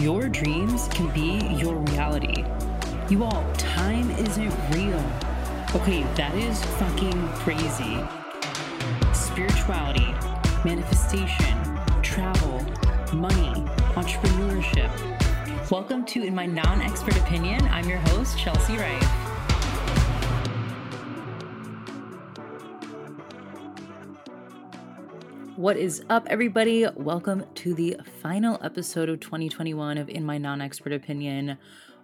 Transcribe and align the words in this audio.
Your 0.00 0.28
dreams 0.28 0.88
can 0.88 1.08
be 1.14 1.38
your 1.56 1.76
reality. 1.76 2.44
You 3.08 3.24
all, 3.24 3.50
time 3.54 4.10
isn't 4.10 4.52
real. 4.74 5.02
Okay, 5.74 6.02
that 6.16 6.34
is 6.34 6.62
fucking 6.76 7.28
crazy. 7.28 7.98
Spirituality, 9.14 10.14
manifestation, 10.66 11.56
travel, 12.02 12.60
money, 13.14 13.64
entrepreneurship. 13.94 14.90
Welcome 15.70 16.04
to 16.06 16.22
In 16.24 16.34
My 16.34 16.44
Non 16.44 16.82
Expert 16.82 17.16
Opinion. 17.16 17.66
I'm 17.68 17.88
your 17.88 18.00
host, 18.00 18.38
Chelsea 18.38 18.76
Rife. 18.76 19.25
What 25.56 25.78
is 25.78 26.04
up, 26.10 26.26
everybody? 26.28 26.86
Welcome 26.96 27.46
to 27.54 27.72
the 27.72 27.96
final 28.20 28.60
episode 28.62 29.08
of 29.08 29.20
2021 29.20 29.96
of 29.96 30.10
In 30.10 30.22
My 30.22 30.36
Non 30.36 30.60
Expert 30.60 30.92
Opinion. 30.92 31.56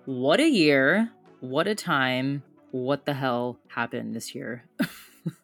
What 0.07 0.41
a 0.41 0.49
year! 0.49 1.11
What 1.41 1.67
a 1.67 1.75
time! 1.75 2.45
What 2.71 3.05
the 3.05 3.13
hell 3.13 3.61
happened 3.69 4.17
this 4.17 4.35
year? 4.35 4.65
I 4.81 4.87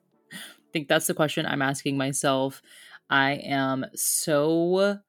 think 0.73 0.89
that's 0.89 1.07
the 1.07 1.13
question 1.13 1.45
I'm 1.45 1.61
asking 1.61 1.99
myself. 1.99 2.63
I 3.11 3.33
am 3.33 3.85
so. 3.95 5.01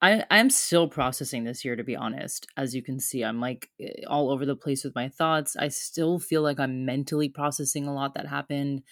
I, 0.00 0.24
I'm 0.30 0.50
still 0.50 0.86
processing 0.86 1.42
this 1.42 1.64
year, 1.64 1.74
to 1.74 1.82
be 1.82 1.96
honest. 1.96 2.46
As 2.56 2.72
you 2.72 2.84
can 2.84 3.00
see, 3.00 3.24
I'm 3.24 3.40
like 3.40 3.68
eh, 3.80 4.04
all 4.06 4.30
over 4.30 4.46
the 4.46 4.54
place 4.54 4.84
with 4.84 4.94
my 4.94 5.08
thoughts. 5.08 5.56
I 5.56 5.66
still 5.66 6.20
feel 6.20 6.42
like 6.42 6.60
I'm 6.60 6.86
mentally 6.86 7.28
processing 7.28 7.88
a 7.88 7.92
lot 7.92 8.14
that 8.14 8.28
happened 8.28 8.82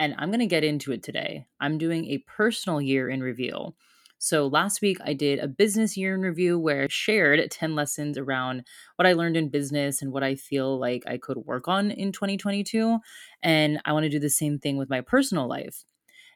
and 0.00 0.16
I'm 0.18 0.30
going 0.30 0.40
to 0.40 0.46
get 0.46 0.64
into 0.64 0.92
it 0.92 1.04
today. 1.04 1.46
I'm 1.60 1.78
doing 1.78 2.06
a 2.06 2.18
personal 2.20 2.82
year 2.82 3.08
in 3.08 3.22
review. 3.22 3.76
So 4.18 4.48
last 4.48 4.82
week 4.82 4.98
I 5.04 5.14
did 5.14 5.38
a 5.38 5.48
business 5.48 5.96
year 5.96 6.14
in 6.14 6.22
review 6.22 6.58
where 6.58 6.84
I 6.84 6.88
shared 6.90 7.50
10 7.50 7.76
lessons 7.76 8.18
around 8.18 8.64
what 8.96 9.06
I 9.06 9.14
learned 9.14 9.36
in 9.36 9.50
business 9.50 10.02
and 10.02 10.12
what 10.12 10.24
I 10.24 10.34
feel 10.36 10.78
like 10.78 11.04
I 11.06 11.18
could 11.18 11.38
work 11.38 11.68
on 11.68 11.92
in 11.92 12.12
2022. 12.12 12.98
And 13.42 13.80
I 13.84 13.92
want 13.92 14.04
to 14.04 14.10
do 14.10 14.18
the 14.18 14.30
same 14.30 14.58
thing 14.58 14.78
with 14.78 14.90
my 14.90 15.02
personal 15.02 15.48
life. 15.48 15.84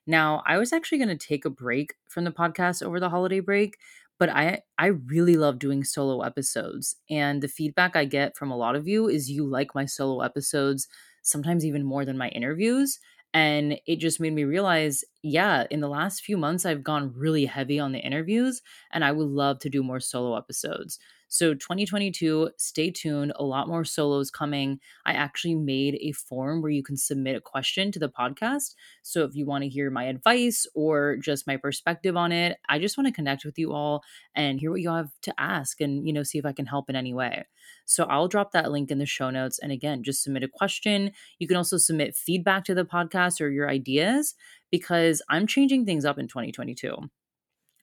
Now, 0.06 0.42
I 0.46 0.58
was 0.58 0.72
actually 0.72 0.98
going 0.98 1.16
to 1.16 1.26
take 1.26 1.44
a 1.44 1.50
break 1.50 1.94
from 2.08 2.24
the 2.24 2.30
podcast 2.32 2.82
over 2.82 3.00
the 3.00 3.08
holiday 3.10 3.40
break, 3.40 3.78
but 4.18 4.28
I 4.28 4.62
I 4.78 4.86
really 4.86 5.36
love 5.36 5.58
doing 5.58 5.84
solo 5.84 6.22
episodes. 6.22 6.96
And 7.10 7.42
the 7.42 7.48
feedback 7.48 7.96
I 7.96 8.04
get 8.04 8.36
from 8.36 8.50
a 8.50 8.56
lot 8.56 8.76
of 8.76 8.86
you 8.86 9.08
is 9.08 9.30
you 9.30 9.46
like 9.46 9.74
my 9.74 9.86
solo 9.86 10.20
episodes 10.22 10.88
sometimes 11.22 11.64
even 11.64 11.84
more 11.84 12.04
than 12.04 12.18
my 12.18 12.28
interviews. 12.30 12.98
And 13.34 13.80
it 13.86 13.96
just 13.96 14.20
made 14.20 14.32
me 14.32 14.44
realize, 14.44 15.04
yeah, 15.22 15.66
in 15.70 15.80
the 15.80 15.88
last 15.88 16.22
few 16.22 16.38
months, 16.38 16.64
I've 16.64 16.84
gone 16.84 17.12
really 17.14 17.46
heavy 17.46 17.80
on 17.80 17.92
the 17.92 17.98
interviews, 18.00 18.62
and 18.92 19.04
I 19.04 19.12
would 19.12 19.28
love 19.28 19.58
to 19.60 19.70
do 19.70 19.82
more 19.82 20.00
solo 20.00 20.36
episodes. 20.38 21.00
So 21.28 21.54
2022, 21.54 22.50
stay 22.58 22.90
tuned. 22.90 23.32
A 23.36 23.44
lot 23.44 23.68
more 23.68 23.84
solos 23.84 24.30
coming. 24.30 24.78
I 25.04 25.12
actually 25.12 25.54
made 25.54 25.98
a 26.00 26.12
form 26.12 26.62
where 26.62 26.70
you 26.70 26.82
can 26.82 26.96
submit 26.96 27.36
a 27.36 27.40
question 27.40 27.90
to 27.92 27.98
the 27.98 28.08
podcast. 28.08 28.74
So 29.02 29.24
if 29.24 29.34
you 29.34 29.46
want 29.46 29.64
to 29.64 29.68
hear 29.68 29.90
my 29.90 30.04
advice 30.04 30.66
or 30.74 31.16
just 31.16 31.46
my 31.46 31.56
perspective 31.56 32.16
on 32.16 32.32
it, 32.32 32.58
I 32.68 32.78
just 32.78 32.96
want 32.96 33.08
to 33.08 33.12
connect 33.12 33.44
with 33.44 33.58
you 33.58 33.72
all 33.72 34.02
and 34.34 34.60
hear 34.60 34.70
what 34.70 34.80
you 34.80 34.90
have 34.90 35.10
to 35.22 35.34
ask 35.38 35.80
and, 35.80 36.06
you 36.06 36.12
know, 36.12 36.22
see 36.22 36.38
if 36.38 36.46
I 36.46 36.52
can 36.52 36.66
help 36.66 36.88
in 36.88 36.96
any 36.96 37.12
way. 37.12 37.44
So 37.84 38.04
I'll 38.04 38.28
drop 38.28 38.52
that 38.52 38.70
link 38.70 38.90
in 38.90 38.98
the 38.98 39.06
show 39.06 39.30
notes. 39.30 39.58
And 39.58 39.72
again, 39.72 40.02
just 40.02 40.22
submit 40.22 40.42
a 40.42 40.48
question. 40.48 41.12
You 41.38 41.48
can 41.48 41.56
also 41.56 41.76
submit 41.78 42.16
feedback 42.16 42.64
to 42.64 42.74
the 42.74 42.84
podcast 42.84 43.40
or 43.40 43.48
your 43.48 43.68
ideas 43.68 44.34
because 44.70 45.22
I'm 45.28 45.46
changing 45.46 45.84
things 45.84 46.04
up 46.04 46.18
in 46.18 46.28
2022. 46.28 46.96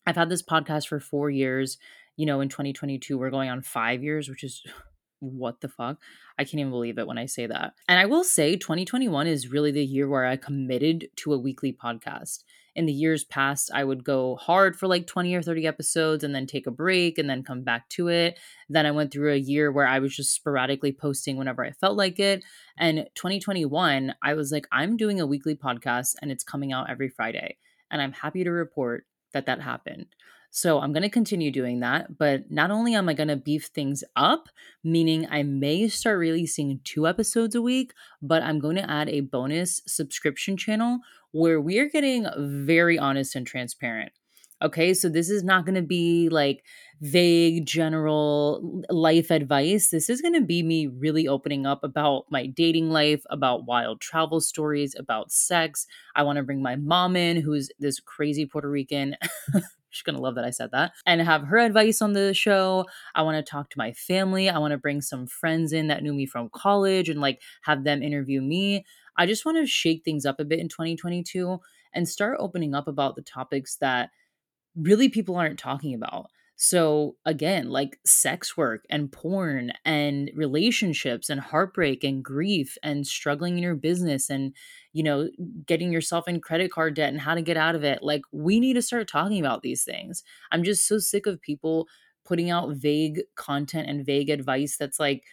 I've 0.05 0.15
had 0.15 0.29
this 0.29 0.41
podcast 0.41 0.87
for 0.87 0.99
four 0.99 1.29
years 1.29 1.77
you 2.17 2.25
know, 2.25 2.41
in 2.41 2.49
2022, 2.49 3.17
we're 3.17 3.29
going 3.29 3.49
on 3.49 3.61
five 3.61 4.03
years, 4.03 4.29
which 4.29 4.43
is 4.43 4.63
what 5.19 5.61
the 5.61 5.69
fuck? 5.69 5.97
I 6.37 6.43
can't 6.43 6.59
even 6.59 6.71
believe 6.71 6.97
it 6.97 7.07
when 7.07 7.17
I 7.17 7.27
say 7.27 7.45
that. 7.45 7.73
And 7.87 7.99
I 7.99 8.05
will 8.05 8.23
say 8.23 8.55
2021 8.55 9.27
is 9.27 9.51
really 9.51 9.71
the 9.71 9.85
year 9.85 10.09
where 10.09 10.25
I 10.25 10.35
committed 10.35 11.09
to 11.17 11.33
a 11.33 11.39
weekly 11.39 11.71
podcast. 11.71 12.43
In 12.73 12.85
the 12.85 12.93
years 12.93 13.25
past, 13.25 13.69
I 13.73 13.83
would 13.83 14.03
go 14.05 14.37
hard 14.37 14.77
for 14.77 14.87
like 14.87 15.05
20 15.05 15.35
or 15.35 15.41
30 15.41 15.67
episodes 15.67 16.23
and 16.23 16.33
then 16.33 16.47
take 16.47 16.67
a 16.67 16.71
break 16.71 17.17
and 17.17 17.29
then 17.29 17.43
come 17.43 17.63
back 17.63 17.89
to 17.89 18.07
it. 18.07 18.39
Then 18.69 18.85
I 18.85 18.91
went 18.91 19.11
through 19.11 19.33
a 19.33 19.37
year 19.37 19.71
where 19.71 19.85
I 19.85 19.99
was 19.99 20.15
just 20.15 20.33
sporadically 20.33 20.93
posting 20.93 21.35
whenever 21.35 21.65
I 21.65 21.71
felt 21.71 21.97
like 21.97 22.17
it. 22.17 22.43
And 22.77 23.07
2021, 23.15 24.15
I 24.23 24.33
was 24.35 24.53
like, 24.53 24.67
I'm 24.71 24.95
doing 24.95 25.19
a 25.19 25.27
weekly 25.27 25.55
podcast 25.55 26.15
and 26.21 26.31
it's 26.31 26.45
coming 26.45 26.71
out 26.71 26.89
every 26.89 27.09
Friday. 27.09 27.57
And 27.91 28.01
I'm 28.01 28.13
happy 28.13 28.45
to 28.45 28.51
report 28.51 29.05
that 29.33 29.47
that 29.47 29.61
happened. 29.61 30.07
So 30.51 30.79
I'm 30.79 30.91
going 30.91 31.03
to 31.03 31.09
continue 31.09 31.49
doing 31.49 31.79
that. 31.79 32.17
But 32.17 32.51
not 32.51 32.71
only 32.71 32.93
am 32.93 33.09
I 33.09 33.13
going 33.13 33.29
to 33.29 33.37
beef 33.37 33.67
things 33.67 34.03
up, 34.15 34.49
meaning 34.83 35.25
I 35.31 35.43
may 35.43 35.87
start 35.87 36.19
releasing 36.19 36.81
two 36.83 37.07
episodes 37.07 37.55
a 37.55 37.61
week, 37.61 37.93
but 38.21 38.43
I'm 38.43 38.59
going 38.59 38.75
to 38.75 38.89
add 38.89 39.09
a 39.09 39.21
bonus 39.21 39.81
subscription 39.87 40.57
channel 40.57 40.99
where 41.31 41.59
we 41.61 41.79
are 41.79 41.89
getting 41.89 42.27
very 42.37 42.99
honest 42.99 43.35
and 43.35 43.47
transparent. 43.47 44.11
Okay, 44.61 44.93
so 44.93 45.09
this 45.09 45.31
is 45.31 45.43
not 45.43 45.65
going 45.65 45.75
to 45.75 45.81
be 45.81 46.29
like 46.29 46.63
vague 46.99 47.65
general 47.65 48.83
life 48.91 49.31
advice. 49.31 49.89
This 49.89 50.07
is 50.07 50.21
going 50.21 50.35
to 50.35 50.41
be 50.41 50.61
me 50.61 50.85
really 50.85 51.27
opening 51.27 51.65
up 51.65 51.83
about 51.83 52.25
my 52.29 52.45
dating 52.45 52.91
life, 52.91 53.23
about 53.31 53.65
wild 53.65 54.01
travel 54.01 54.39
stories, 54.39 54.95
about 54.99 55.31
sex. 55.31 55.87
I 56.15 56.21
want 56.21 56.37
to 56.37 56.43
bring 56.43 56.61
my 56.61 56.75
mom 56.75 57.15
in, 57.15 57.37
who's 57.37 57.71
this 57.79 57.99
crazy 57.99 58.45
Puerto 58.45 58.69
Rican 58.69 59.15
She's 59.91 60.03
going 60.03 60.15
to 60.15 60.21
love 60.21 60.35
that 60.35 60.45
I 60.45 60.49
said 60.49 60.71
that. 60.71 60.93
And 61.05 61.21
have 61.21 61.43
her 61.43 61.57
advice 61.57 62.01
on 62.01 62.13
the 62.13 62.33
show. 62.33 62.85
I 63.13 63.21
want 63.21 63.45
to 63.45 63.49
talk 63.49 63.69
to 63.69 63.77
my 63.77 63.93
family. 63.93 64.49
I 64.49 64.57
want 64.57 64.71
to 64.71 64.77
bring 64.77 65.01
some 65.01 65.27
friends 65.27 65.73
in 65.73 65.87
that 65.87 66.01
knew 66.01 66.13
me 66.13 66.25
from 66.25 66.49
college 66.53 67.09
and 67.09 67.21
like 67.21 67.41
have 67.63 67.83
them 67.83 68.01
interview 68.01 68.41
me. 68.41 68.85
I 69.17 69.25
just 69.25 69.45
want 69.45 69.57
to 69.57 69.67
shake 69.67 70.03
things 70.03 70.25
up 70.25 70.39
a 70.39 70.45
bit 70.45 70.59
in 70.59 70.69
2022 70.69 71.59
and 71.93 72.07
start 72.07 72.37
opening 72.39 72.73
up 72.73 72.87
about 72.87 73.15
the 73.15 73.21
topics 73.21 73.77
that 73.77 74.09
really 74.75 75.09
people 75.09 75.35
aren't 75.35 75.59
talking 75.59 75.93
about. 75.93 76.27
So, 76.63 77.15
again, 77.25 77.71
like 77.71 77.97
sex 78.05 78.55
work 78.55 78.85
and 78.87 79.11
porn 79.11 79.71
and 79.83 80.29
relationships 80.35 81.27
and 81.27 81.39
heartbreak 81.41 82.03
and 82.03 82.23
grief 82.23 82.77
and 82.83 83.07
struggling 83.07 83.57
in 83.57 83.63
your 83.63 83.73
business 83.73 84.29
and, 84.29 84.55
you 84.93 85.01
know, 85.01 85.27
getting 85.65 85.91
yourself 85.91 86.27
in 86.27 86.39
credit 86.39 86.71
card 86.71 86.93
debt 86.93 87.09
and 87.09 87.19
how 87.19 87.33
to 87.33 87.41
get 87.41 87.57
out 87.57 87.73
of 87.73 87.83
it. 87.83 88.03
Like, 88.03 88.21
we 88.31 88.59
need 88.59 88.73
to 88.73 88.83
start 88.83 89.07
talking 89.07 89.39
about 89.39 89.63
these 89.63 89.83
things. 89.83 90.21
I'm 90.51 90.63
just 90.63 90.87
so 90.87 90.99
sick 90.99 91.25
of 91.25 91.41
people 91.41 91.87
putting 92.25 92.51
out 92.51 92.75
vague 92.75 93.21
content 93.35 93.89
and 93.89 94.05
vague 94.05 94.29
advice 94.29 94.77
that's 94.77 94.99
like, 94.99 95.23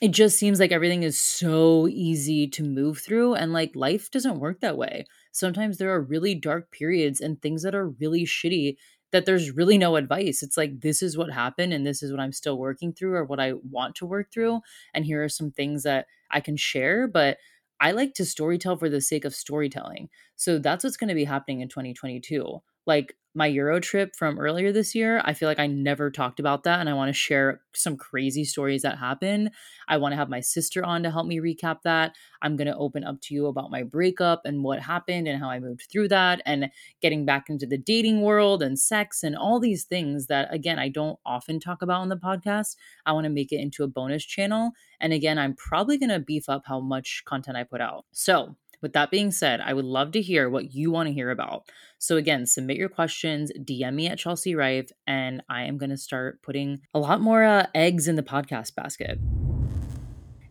it 0.00 0.12
just 0.12 0.38
seems 0.38 0.58
like 0.58 0.72
everything 0.72 1.02
is 1.02 1.18
so 1.20 1.86
easy 1.88 2.48
to 2.48 2.64
move 2.64 2.98
through. 2.98 3.34
And 3.34 3.52
like, 3.52 3.72
life 3.76 4.10
doesn't 4.10 4.40
work 4.40 4.60
that 4.60 4.78
way. 4.78 5.06
Sometimes 5.32 5.78
there 5.78 5.92
are 5.94 6.00
really 6.02 6.34
dark 6.34 6.70
periods 6.72 7.20
and 7.20 7.40
things 7.40 7.62
that 7.62 7.74
are 7.74 7.88
really 7.90 8.24
shitty 8.24 8.76
that 9.12 9.26
there's 9.26 9.50
really 9.52 9.78
no 9.78 9.96
advice. 9.96 10.42
It's 10.42 10.56
like, 10.56 10.80
this 10.80 11.02
is 11.02 11.16
what 11.16 11.30
happened 11.30 11.72
and 11.72 11.86
this 11.86 12.02
is 12.02 12.10
what 12.10 12.20
I'm 12.20 12.32
still 12.32 12.58
working 12.58 12.92
through 12.92 13.14
or 13.14 13.24
what 13.24 13.40
I 13.40 13.54
want 13.70 13.94
to 13.96 14.06
work 14.06 14.32
through. 14.32 14.60
And 14.94 15.04
here 15.04 15.22
are 15.22 15.28
some 15.28 15.50
things 15.50 15.82
that 15.84 16.06
I 16.30 16.40
can 16.40 16.56
share. 16.56 17.06
But 17.06 17.38
I 17.80 17.92
like 17.92 18.14
to 18.14 18.22
storytell 18.22 18.78
for 18.78 18.88
the 18.88 19.00
sake 19.00 19.24
of 19.24 19.34
storytelling. 19.34 20.08
So 20.36 20.58
that's 20.58 20.84
what's 20.84 20.96
going 20.96 21.08
to 21.08 21.14
be 21.14 21.24
happening 21.24 21.60
in 21.60 21.68
2022. 21.68 22.60
Like, 22.86 23.16
my 23.34 23.46
Euro 23.46 23.80
trip 23.80 24.14
from 24.14 24.38
earlier 24.38 24.72
this 24.72 24.94
year, 24.94 25.22
I 25.24 25.32
feel 25.32 25.48
like 25.48 25.58
I 25.58 25.66
never 25.66 26.10
talked 26.10 26.38
about 26.38 26.64
that. 26.64 26.80
And 26.80 26.88
I 26.88 26.92
want 26.92 27.08
to 27.08 27.14
share 27.14 27.62
some 27.74 27.96
crazy 27.96 28.44
stories 28.44 28.82
that 28.82 28.98
happened. 28.98 29.50
I 29.88 29.96
want 29.96 30.12
to 30.12 30.16
have 30.16 30.28
my 30.28 30.40
sister 30.40 30.84
on 30.84 31.02
to 31.02 31.10
help 31.10 31.26
me 31.26 31.38
recap 31.38 31.78
that. 31.84 32.14
I'm 32.42 32.56
going 32.56 32.66
to 32.66 32.76
open 32.76 33.04
up 33.04 33.20
to 33.22 33.34
you 33.34 33.46
about 33.46 33.70
my 33.70 33.84
breakup 33.84 34.42
and 34.44 34.62
what 34.62 34.80
happened 34.80 35.28
and 35.28 35.40
how 35.40 35.48
I 35.48 35.60
moved 35.60 35.86
through 35.90 36.08
that 36.08 36.42
and 36.44 36.70
getting 37.00 37.24
back 37.24 37.48
into 37.48 37.66
the 37.66 37.78
dating 37.78 38.20
world 38.20 38.62
and 38.62 38.78
sex 38.78 39.22
and 39.22 39.34
all 39.34 39.58
these 39.58 39.84
things 39.84 40.26
that, 40.26 40.52
again, 40.52 40.78
I 40.78 40.90
don't 40.90 41.18
often 41.24 41.58
talk 41.58 41.80
about 41.80 42.02
on 42.02 42.10
the 42.10 42.16
podcast. 42.16 42.76
I 43.06 43.12
want 43.12 43.24
to 43.24 43.30
make 43.30 43.50
it 43.50 43.60
into 43.60 43.82
a 43.82 43.88
bonus 43.88 44.24
channel. 44.24 44.72
And 45.00 45.14
again, 45.14 45.38
I'm 45.38 45.54
probably 45.54 45.96
going 45.96 46.10
to 46.10 46.20
beef 46.20 46.50
up 46.50 46.64
how 46.66 46.80
much 46.80 47.22
content 47.24 47.56
I 47.56 47.64
put 47.64 47.80
out. 47.80 48.04
So, 48.12 48.56
with 48.82 48.92
that 48.92 49.10
being 49.10 49.30
said, 49.30 49.60
I 49.60 49.72
would 49.72 49.84
love 49.84 50.12
to 50.12 50.20
hear 50.20 50.50
what 50.50 50.74
you 50.74 50.90
want 50.90 51.06
to 51.06 51.12
hear 51.12 51.30
about. 51.30 51.68
So, 51.98 52.16
again, 52.16 52.46
submit 52.46 52.76
your 52.76 52.88
questions, 52.88 53.52
DM 53.56 53.94
me 53.94 54.08
at 54.08 54.18
Chelsea 54.18 54.54
Rife, 54.54 54.90
and 55.06 55.42
I 55.48 55.62
am 55.62 55.78
going 55.78 55.90
to 55.90 55.96
start 55.96 56.42
putting 56.42 56.80
a 56.92 56.98
lot 56.98 57.20
more 57.20 57.44
uh, 57.44 57.66
eggs 57.74 58.08
in 58.08 58.16
the 58.16 58.22
podcast 58.22 58.74
basket. 58.74 59.18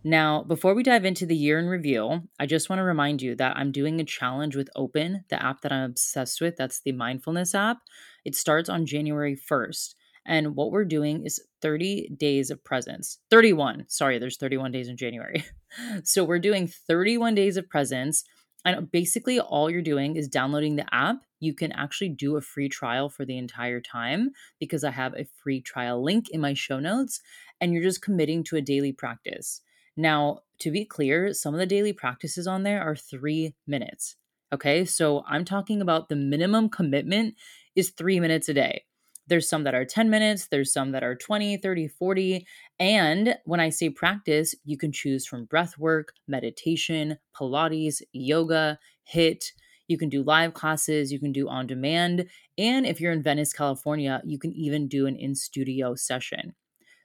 Now, 0.04 0.42
before 0.44 0.74
we 0.74 0.82
dive 0.82 1.06
into 1.06 1.28
the 1.28 1.36
year 1.36 1.60
in 1.60 1.68
review, 1.68 2.22
I 2.40 2.48
just 2.48 2.70
want 2.70 2.80
to 2.80 2.84
remind 2.84 3.22
you 3.22 3.36
that 3.36 3.56
I'm 3.56 3.72
doing 3.72 4.00
a 4.00 4.06
challenge 4.06 4.56
with 4.56 4.70
Open, 4.76 5.26
the 5.30 5.44
app 5.44 5.62
that 5.62 5.72
I'm 5.72 5.92
obsessed 5.92 6.42
with. 6.42 6.56
That's 6.58 6.82
the 6.82 6.92
mindfulness 6.92 7.54
app. 7.54 7.78
It 8.26 8.36
starts 8.36 8.68
on 8.68 8.88
January 8.88 9.36
1st. 9.36 9.94
And 10.26 10.56
what 10.56 10.72
we're 10.72 10.86
doing 10.86 11.26
is 11.26 11.42
30 11.62 12.10
days 12.18 12.52
of 12.52 12.64
presence. 12.64 13.20
31. 13.32 13.86
Sorry, 13.88 14.20
there's 14.20 14.38
31 14.38 14.72
days 14.72 14.88
in 14.88 14.98
January. 14.98 15.44
so 16.04 16.24
we're 16.24 16.40
doing 16.40 16.68
31 16.68 17.36
days 17.36 17.58
of 17.58 17.70
presence. 17.70 18.24
And 18.64 18.92
basically, 18.92 19.40
all 19.40 19.70
you're 19.70 19.82
doing 19.82 20.16
is 20.16 20.28
downloading 20.28 20.76
the 20.76 20.94
app 20.94 21.24
you 21.42 21.54
can 21.54 21.74
actually 21.74 22.10
do 22.10 22.38
a 22.38 22.42
free 22.42 22.70
trial 22.70 23.10
for 23.10 23.26
the 23.26 23.38
entire 23.38 23.82
time 23.82 24.30
because 24.60 24.86
I 24.86 24.92
have 24.92 25.14
a 25.16 25.28
free 25.44 25.60
trial 25.60 26.02
link 26.02 26.30
in 26.30 26.40
my 26.40 26.54
show 26.54 26.80
notes, 26.80 27.20
and 27.60 27.74
you're 27.74 27.84
just 27.84 28.02
committing 28.02 28.44
to 28.46 28.56
a 28.56 28.62
daily 28.62 28.94
practice. 28.94 29.62
Now, 29.98 30.42
to 30.60 30.72
be 30.72 30.86
clear, 30.86 31.34
some 31.34 31.54
of 31.54 31.60
the 31.60 31.66
daily 31.66 31.92
practices 31.92 32.48
on 32.48 32.64
there 32.64 32.82
are 32.82 32.96
three 32.96 33.56
minutes. 33.68 34.16
Okay, 34.54 34.86
so 34.86 35.24
I'm 35.28 35.44
talking 35.44 35.82
about 35.82 36.10
the 36.10 36.16
minimum 36.16 36.70
commitment 36.70 37.36
is 37.76 37.90
three 37.90 38.20
minutes 38.20 38.48
a 38.48 38.54
day. 38.54 38.84
There's 39.32 39.48
some 39.48 39.64
that 39.64 39.74
are 39.74 39.86
10 39.86 40.10
minutes, 40.10 40.50
there's 40.50 40.74
some 40.74 40.92
that 40.92 41.06
are 41.06 41.16
20, 41.16 41.56
30, 41.56 41.88
40. 41.88 42.46
And 42.82 43.38
when 43.46 43.62
I 43.62 43.70
say 43.70 43.90
practice, 43.90 44.54
you 44.66 44.78
can 44.78 44.92
choose 44.92 45.26
from 45.26 45.46
breath 45.46 45.78
work, 45.78 46.12
meditation, 46.28 47.18
Pilates, 47.34 48.02
yoga, 48.12 48.78
HIIT. 49.10 49.46
You 49.88 49.98
can 49.98 50.10
do 50.10 50.22
live 50.22 50.54
classes, 50.54 51.14
you 51.14 51.20
can 51.22 51.32
do 51.32 51.48
on 51.48 51.66
demand. 51.66 52.28
And 52.58 52.86
if 52.86 53.00
you're 53.00 53.14
in 53.14 53.24
Venice, 53.24 53.54
California, 53.54 54.22
you 54.26 54.38
can 54.38 54.52
even 54.52 54.90
do 54.90 55.08
an 55.08 55.16
in 55.16 55.34
studio 55.34 55.96
session. 55.96 56.54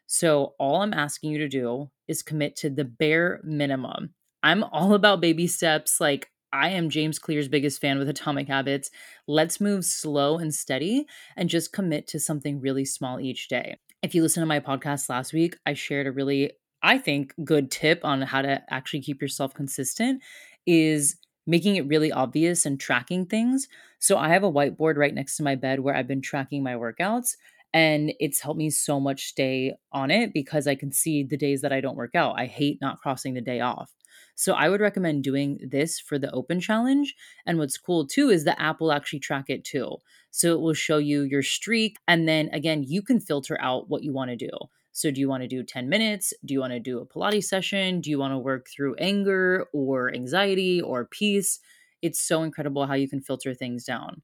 So, 0.08 0.56
all 0.58 0.82
I'm 0.82 0.94
asking 0.94 1.30
you 1.30 1.38
to 1.38 1.48
do 1.48 1.92
is 2.08 2.24
commit 2.24 2.56
to 2.56 2.70
the 2.70 2.84
bare 2.84 3.40
minimum. 3.44 4.14
I'm 4.42 4.64
all 4.64 4.94
about 4.94 5.20
baby 5.20 5.46
steps. 5.46 6.00
Like, 6.00 6.32
I 6.52 6.70
am 6.70 6.90
James 6.90 7.18
Clear's 7.18 7.48
biggest 7.48 7.80
fan 7.80 7.98
with 7.98 8.08
Atomic 8.08 8.48
Habits. 8.48 8.90
Let's 9.26 9.60
move 9.60 9.84
slow 9.84 10.38
and 10.38 10.54
steady 10.54 11.06
and 11.36 11.48
just 11.48 11.72
commit 11.72 12.06
to 12.08 12.20
something 12.20 12.60
really 12.60 12.84
small 12.84 13.20
each 13.20 13.48
day. 13.48 13.78
If 14.02 14.14
you 14.14 14.22
listen 14.22 14.40
to 14.42 14.46
my 14.46 14.60
podcast 14.60 15.08
last 15.08 15.32
week, 15.32 15.56
I 15.66 15.74
shared 15.74 16.06
a 16.06 16.12
really, 16.12 16.52
I 16.82 16.98
think, 16.98 17.34
good 17.44 17.70
tip 17.70 18.04
on 18.04 18.22
how 18.22 18.42
to 18.42 18.62
actually 18.70 19.00
keep 19.00 19.20
yourself 19.20 19.54
consistent 19.54 20.22
is 20.66 21.16
making 21.46 21.76
it 21.76 21.86
really 21.86 22.12
obvious 22.12 22.66
and 22.66 22.78
tracking 22.78 23.26
things. 23.26 23.68
So 23.98 24.16
I 24.16 24.28
have 24.28 24.44
a 24.44 24.52
whiteboard 24.52 24.96
right 24.96 25.14
next 25.14 25.36
to 25.36 25.42
my 25.42 25.54
bed 25.54 25.80
where 25.80 25.94
I've 25.94 26.08
been 26.08 26.22
tracking 26.22 26.62
my 26.62 26.74
workouts 26.74 27.36
and 27.74 28.12
it's 28.20 28.40
helped 28.40 28.58
me 28.58 28.70
so 28.70 28.98
much 28.98 29.26
stay 29.26 29.74
on 29.92 30.10
it 30.10 30.32
because 30.32 30.66
I 30.66 30.74
can 30.74 30.92
see 30.92 31.22
the 31.22 31.36
days 31.36 31.60
that 31.60 31.72
I 31.72 31.80
don't 31.80 31.96
work 31.96 32.14
out. 32.14 32.38
I 32.38 32.46
hate 32.46 32.78
not 32.80 33.00
crossing 33.00 33.34
the 33.34 33.40
day 33.40 33.60
off. 33.60 33.90
So 34.36 34.52
I 34.52 34.68
would 34.68 34.80
recommend 34.80 35.24
doing 35.24 35.58
this 35.68 35.98
for 35.98 36.18
the 36.18 36.30
open 36.30 36.60
challenge. 36.60 37.16
And 37.46 37.58
what's 37.58 37.76
cool 37.78 38.06
too 38.06 38.28
is 38.30 38.44
the 38.44 38.60
app 38.60 38.80
will 38.80 38.92
actually 38.92 39.18
track 39.20 39.46
it 39.48 39.64
too. 39.64 39.96
So 40.30 40.54
it 40.54 40.60
will 40.60 40.74
show 40.74 40.98
you 40.98 41.22
your 41.22 41.42
streak. 41.42 41.96
And 42.06 42.28
then 42.28 42.48
again, 42.52 42.84
you 42.84 43.02
can 43.02 43.18
filter 43.18 43.58
out 43.60 43.88
what 43.88 44.04
you 44.04 44.12
want 44.12 44.30
to 44.30 44.36
do. 44.36 44.50
So, 44.92 45.10
do 45.10 45.20
you 45.20 45.28
want 45.28 45.42
to 45.42 45.48
do 45.48 45.62
10 45.62 45.90
minutes? 45.90 46.32
Do 46.44 46.54
you 46.54 46.60
want 46.60 46.72
to 46.72 46.80
do 46.80 47.00
a 47.00 47.06
Pilates 47.06 47.44
session? 47.44 48.00
Do 48.00 48.08
you 48.08 48.18
want 48.18 48.32
to 48.32 48.38
work 48.38 48.68
through 48.74 48.94
anger 48.94 49.66
or 49.74 50.14
anxiety 50.14 50.80
or 50.80 51.04
peace? 51.04 51.60
It's 52.00 52.18
so 52.18 52.42
incredible 52.42 52.86
how 52.86 52.94
you 52.94 53.06
can 53.06 53.20
filter 53.20 53.52
things 53.52 53.84
down. 53.84 54.22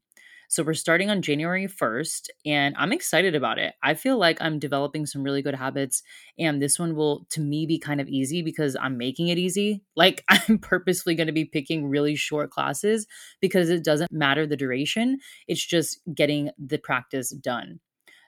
So 0.53 0.63
we're 0.63 0.75
starting 0.75 1.09
on 1.09 1.23
January 1.23 1.67
1st, 1.67 2.29
and 2.45 2.75
I'm 2.77 2.93
excited 2.93 3.35
about 3.35 3.59
it. 3.59 3.73
I 3.83 3.95
feel 3.95 4.19
like 4.19 4.37
I'm 4.43 4.59
developing 4.59 5.07
some 5.07 5.23
really 5.23 5.41
good 5.41 5.55
habits, 5.55 6.03
and 6.39 6.61
this 6.61 6.79
one 6.79 6.95
will, 6.95 7.27
to 7.31 7.41
me, 7.41 7.65
be 7.65 7.79
kind 7.79 8.03
of 8.03 8.09
easy 8.11 8.43
because 8.43 8.77
I'm 8.79 8.99
making 8.99 9.29
it 9.29 9.39
easy. 9.39 9.83
Like, 9.97 10.23
I'm 10.29 10.59
purposefully 10.59 11.15
going 11.15 11.29
to 11.29 11.33
be 11.33 11.47
picking 11.47 11.89
really 11.89 12.15
short 12.17 12.51
classes 12.51 13.07
because 13.41 13.71
it 13.71 13.83
doesn't 13.83 14.13
matter 14.13 14.47
the 14.47 14.59
duration, 14.59 15.21
it's 15.49 15.65
just 15.65 16.01
getting 16.15 16.51
the 16.59 16.77
practice 16.77 17.31
done. 17.31 17.81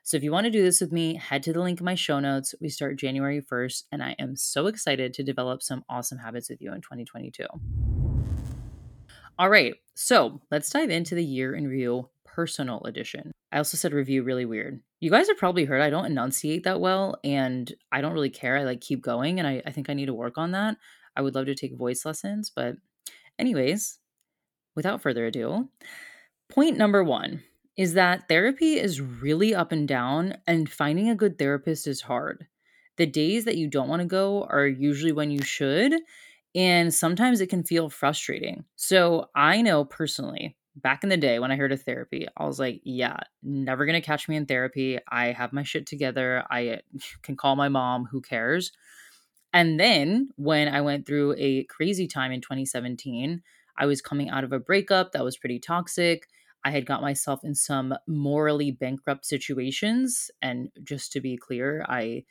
So 0.03 0.17
if 0.17 0.23
you 0.23 0.33
want 0.33 0.47
to 0.47 0.51
do 0.51 0.63
this 0.63 0.81
with 0.81 0.93
me, 0.93 1.17
head 1.17 1.43
to 1.43 1.53
the 1.53 1.61
link 1.61 1.79
in 1.79 1.85
my 1.85 1.95
show 1.95 2.21
notes. 2.21 2.55
We 2.59 2.71
start 2.71 2.99
January 2.99 3.43
1st, 3.43 3.83
and 3.93 4.03
I 4.03 4.17
am 4.19 4.35
so 4.35 4.67
excited 4.67 5.13
to 5.13 5.23
develop 5.23 5.63
some 5.63 5.85
awesome 5.91 6.17
habits 6.17 6.49
with 6.49 6.63
you 6.63 6.73
in 6.73 6.81
2022. 6.81 7.45
All 9.39 9.51
right, 9.51 9.75
so 9.95 10.41
let's 10.51 10.71
dive 10.71 10.89
into 10.89 11.15
the 11.15 11.25
year 11.25 11.55
in 11.55 11.67
review 11.67 12.09
personal 12.35 12.83
edition. 12.85 13.31
I 13.53 13.59
also 13.59 13.77
said 13.77 13.93
review 13.93 14.25
really 14.25 14.45
weird. 14.45 14.81
You 15.01 15.11
guys 15.11 15.29
have 15.29 15.37
probably 15.37 15.65
heard 15.65 15.81
I 15.81 15.91
don't 15.91 16.07
enunciate 16.07 16.65
that 16.65 16.81
well 16.81 17.17
and 17.23 17.73
I 17.93 18.01
don't 18.01 18.13
really 18.13 18.31
care. 18.31 18.57
I 18.57 18.65
like 18.65 18.81
keep 18.81 19.03
going 19.03 19.39
and 19.39 19.47
I, 19.47 19.63
I 19.65 19.71
think 19.71 19.89
I 19.89 19.95
need 19.95 20.07
to 20.07 20.15
work 20.15 20.37
on 20.37 20.51
that. 20.51 20.77
I 21.17 21.23
would 21.23 21.35
love 21.35 21.47
to 21.47 21.55
take 21.55 21.77
voice 21.77 22.05
lessons, 22.05 22.51
but 22.55 22.75
anyways, 23.39 23.99
without 24.75 25.01
further 25.01 25.27
ado, 25.27 25.69
point 26.49 26.77
number 26.77 27.05
one 27.05 27.43
is 27.77 27.95
that 27.95 28.29
therapy 28.29 28.75
is 28.75 29.01
really 29.01 29.55
up 29.55 29.71
and 29.71 29.87
down 29.87 30.37
and 30.47 30.69
finding 30.71 31.09
a 31.09 31.15
good 31.15 31.39
therapist 31.39 31.87
is 31.87 32.03
hard. 32.03 32.47
The 32.97 33.07
days 33.07 33.45
that 33.45 33.57
you 33.57 33.69
don't 33.69 33.89
want 33.89 34.03
to 34.03 34.07
go 34.07 34.45
are 34.51 34.67
usually 34.67 35.13
when 35.13 35.31
you 35.31 35.43
should, 35.43 35.95
and 36.55 36.95
sometimes 36.95 37.41
it 37.41 37.49
can 37.49 37.65
feel 37.65 37.91
frustrating. 37.91 38.65
So 38.77 39.27
I 39.35 39.63
know 39.63 39.85
personally 39.85 40.57
back 40.77 41.05
in 41.05 41.09
the 41.09 41.17
day 41.17 41.39
when 41.39 41.53
I 41.53 41.57
heard 41.57 41.73
of 41.73 41.83
therapy, 41.83 42.27
I 42.37 42.47
was 42.47 42.59
like, 42.59 42.81
yeah, 42.85 43.19
never 43.43 43.87
to 43.87 44.01
catch 44.01 44.29
me 44.29 44.37
in 44.37 44.47
therapy. 44.47 44.99
I 45.09 45.33
have 45.33 45.53
my 45.53 45.63
shit 45.63 45.87
together. 45.87 46.45
I 46.51 46.81
can 47.23 47.37
call 47.37 47.57
my 47.57 47.69
mom. 47.69 48.07
Who 48.07 48.21
cares? 48.21 48.73
And 49.53 49.79
then 49.79 50.31
when 50.37 50.69
I 50.69 50.81
went 50.81 51.07
through 51.07 51.37
a 51.39 51.65
crazy 51.65 52.09
time 52.09 52.33
in 52.33 52.41
2017, 52.41 53.41
I 53.79 53.87
was 53.87 54.03
coming 54.03 54.29
out 54.29 54.45
of 54.45 54.53
a 54.53 54.59
breakup 54.59 55.13
that 55.13 55.25
was 55.25 55.37
pretty 55.37 55.61
toxic. 55.61 56.29
I 56.65 56.71
had 56.71 56.87
got 56.87 57.03
myself 57.03 57.45
in 57.45 57.55
some 57.55 57.95
morally 58.09 58.73
bankrupt 58.73 59.27
situations. 59.27 60.31
And 60.43 60.71
just 60.83 61.13
to 61.13 61.21
be 61.21 61.37
clear, 61.37 61.85
I 61.89 62.25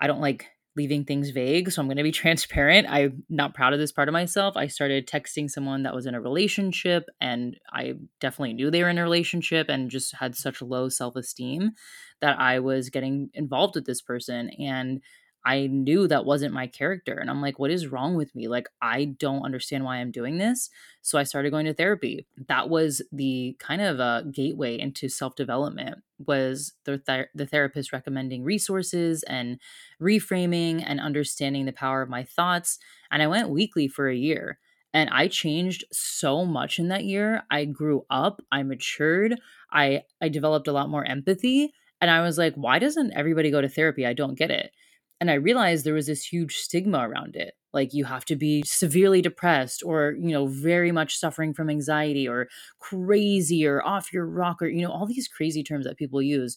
I 0.00 0.06
don't 0.06 0.20
like 0.20 0.46
leaving 0.78 1.04
things 1.04 1.30
vague. 1.30 1.70
So 1.70 1.82
I'm 1.82 1.88
going 1.88 1.98
to 1.98 2.02
be 2.02 2.12
transparent. 2.24 2.86
I'm 2.88 3.24
not 3.28 3.52
proud 3.52 3.74
of 3.74 3.78
this 3.78 3.92
part 3.92 4.08
of 4.08 4.14
myself. 4.14 4.56
I 4.56 4.68
started 4.68 5.06
texting 5.06 5.50
someone 5.50 5.82
that 5.82 5.94
was 5.94 6.06
in 6.06 6.14
a 6.14 6.20
relationship, 6.20 7.04
and 7.20 7.58
I 7.70 7.94
definitely 8.20 8.54
knew 8.54 8.70
they 8.70 8.82
were 8.82 8.88
in 8.88 8.98
a 8.98 9.02
relationship 9.02 9.68
and 9.68 9.90
just 9.90 10.14
had 10.14 10.36
such 10.36 10.62
low 10.62 10.88
self 10.88 11.16
esteem 11.16 11.72
that 12.20 12.38
I 12.38 12.60
was 12.60 12.88
getting 12.88 13.30
involved 13.34 13.74
with 13.74 13.84
this 13.84 14.00
person. 14.00 14.50
And 14.58 15.02
I 15.48 15.66
knew 15.68 16.06
that 16.08 16.24
wasn't 16.26 16.52
my 16.52 16.66
character. 16.66 17.14
And 17.14 17.30
I'm 17.30 17.40
like, 17.40 17.58
what 17.58 17.70
is 17.70 17.86
wrong 17.86 18.14
with 18.16 18.34
me? 18.34 18.48
Like, 18.48 18.68
I 18.82 19.06
don't 19.06 19.44
understand 19.44 19.84
why 19.84 19.96
I'm 19.96 20.10
doing 20.10 20.38
this. 20.38 20.68
So 21.00 21.18
I 21.18 21.22
started 21.22 21.50
going 21.50 21.66
to 21.66 21.72
therapy. 21.74 22.26
That 22.48 22.68
was 22.68 23.00
the 23.12 23.56
kind 23.58 23.80
of 23.80 23.98
a 24.00 24.24
gateway 24.30 24.78
into 24.78 25.08
self 25.08 25.36
development 25.36 25.98
was 26.26 26.74
the, 26.84 26.98
th- 26.98 27.28
the 27.34 27.46
therapist 27.46 27.92
recommending 27.92 28.44
resources 28.44 29.22
and 29.22 29.58
reframing 30.00 30.82
and 30.84 31.00
understanding 31.00 31.64
the 31.64 31.72
power 31.72 32.02
of 32.02 32.08
my 32.08 32.24
thoughts. 32.24 32.78
And 33.10 33.22
I 33.22 33.26
went 33.26 33.50
weekly 33.50 33.88
for 33.88 34.08
a 34.08 34.16
year. 34.16 34.58
And 34.94 35.10
I 35.10 35.28
changed 35.28 35.84
so 35.92 36.44
much 36.46 36.78
in 36.78 36.88
that 36.88 37.04
year. 37.04 37.42
I 37.50 37.66
grew 37.66 38.06
up, 38.10 38.40
I 38.50 38.62
matured, 38.62 39.38
I 39.70 40.04
I 40.22 40.28
developed 40.30 40.66
a 40.66 40.72
lot 40.72 40.88
more 40.88 41.04
empathy, 41.04 41.74
and 42.00 42.10
I 42.10 42.22
was 42.22 42.38
like, 42.38 42.54
why 42.54 42.78
doesn't 42.78 43.12
everybody 43.12 43.50
go 43.50 43.60
to 43.60 43.68
therapy? 43.68 44.06
I 44.06 44.14
don't 44.14 44.34
get 44.38 44.50
it. 44.50 44.72
And 45.20 45.30
I 45.30 45.34
realized 45.34 45.84
there 45.84 45.94
was 45.94 46.06
this 46.06 46.24
huge 46.24 46.56
stigma 46.56 47.08
around 47.08 47.36
it. 47.36 47.54
Like 47.72 47.92
you 47.92 48.04
have 48.04 48.24
to 48.26 48.36
be 48.36 48.62
severely 48.64 49.20
depressed 49.20 49.82
or, 49.84 50.16
you 50.18 50.30
know, 50.30 50.46
very 50.46 50.92
much 50.92 51.18
suffering 51.18 51.52
from 51.52 51.68
anxiety 51.68 52.26
or 52.26 52.48
crazy 52.78 53.66
or 53.66 53.84
off 53.86 54.12
your 54.12 54.26
rocker, 54.26 54.68
you 54.68 54.82
know, 54.82 54.90
all 54.90 55.06
these 55.06 55.28
crazy 55.28 55.62
terms 55.62 55.84
that 55.86 55.98
people 55.98 56.22
use. 56.22 56.56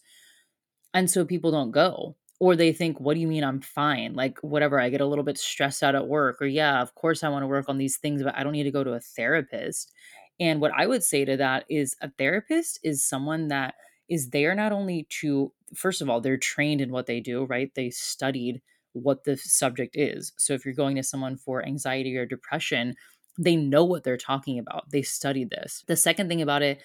And 0.94 1.10
so 1.10 1.26
people 1.26 1.52
don't 1.52 1.72
go. 1.72 2.16
Or 2.40 2.56
they 2.56 2.74
think, 2.74 3.00
what 3.00 3.14
do 3.14 3.20
you 3.20 3.28
mean 3.28 3.44
I'm 3.44 3.62
fine? 3.62 4.16
Like, 4.16 4.40
whatever, 4.42 4.80
I 4.80 4.90
get 4.90 5.00
a 5.00 5.06
little 5.06 5.24
bit 5.24 5.38
stressed 5.38 5.84
out 5.84 5.94
at 5.94 6.08
work. 6.08 6.42
Or, 6.42 6.48
yeah, 6.48 6.82
of 6.82 6.96
course 6.96 7.24
I 7.24 7.30
want 7.30 7.44
to 7.44 7.48
work 7.48 7.66
on 7.70 7.78
these 7.78 7.98
things, 7.98 8.24
but 8.24 8.36
I 8.36 8.44
don't 8.44 8.54
need 8.54 8.64
to 8.64 8.72
go 8.72 8.84
to 8.84 8.94
a 8.94 9.00
therapist. 9.00 9.94
And 10.40 10.60
what 10.60 10.72
I 10.76 10.88
would 10.88 11.04
say 11.04 11.24
to 11.24 11.38
that 11.38 11.66
is 11.70 11.96
a 12.02 12.10
therapist 12.10 12.80
is 12.84 13.04
someone 13.04 13.50
that 13.50 13.76
is 14.10 14.32
there 14.32 14.56
not 14.56 14.72
only 14.72 15.06
to 15.22 15.54
first 15.76 16.02
of 16.02 16.10
all 16.10 16.22
they're 16.22 16.38
trained 16.38 16.82
in 16.82 16.92
what 16.92 17.06
they 17.06 17.20
do 17.20 17.46
right? 17.46 17.74
They 17.76 17.90
studied 17.90 18.62
what 18.94 19.24
the 19.24 19.38
subject 19.38 19.96
is. 19.96 20.34
So 20.38 20.54
if 20.54 20.66
you're 20.66 20.74
going 20.74 20.98
to 20.98 21.04
someone 21.04 21.38
for 21.38 21.66
anxiety 21.66 22.18
or 22.18 22.26
depression 22.26 22.96
they 23.38 23.56
know 23.56 23.84
what 23.86 24.04
they're 24.04 24.18
talking 24.18 24.60
about. 24.60 24.90
They 24.92 25.02
studied 25.02 25.50
this. 25.50 25.84
The 25.88 25.96
second 25.96 26.28
thing 26.28 26.42
about 26.42 26.62
it 26.62 26.82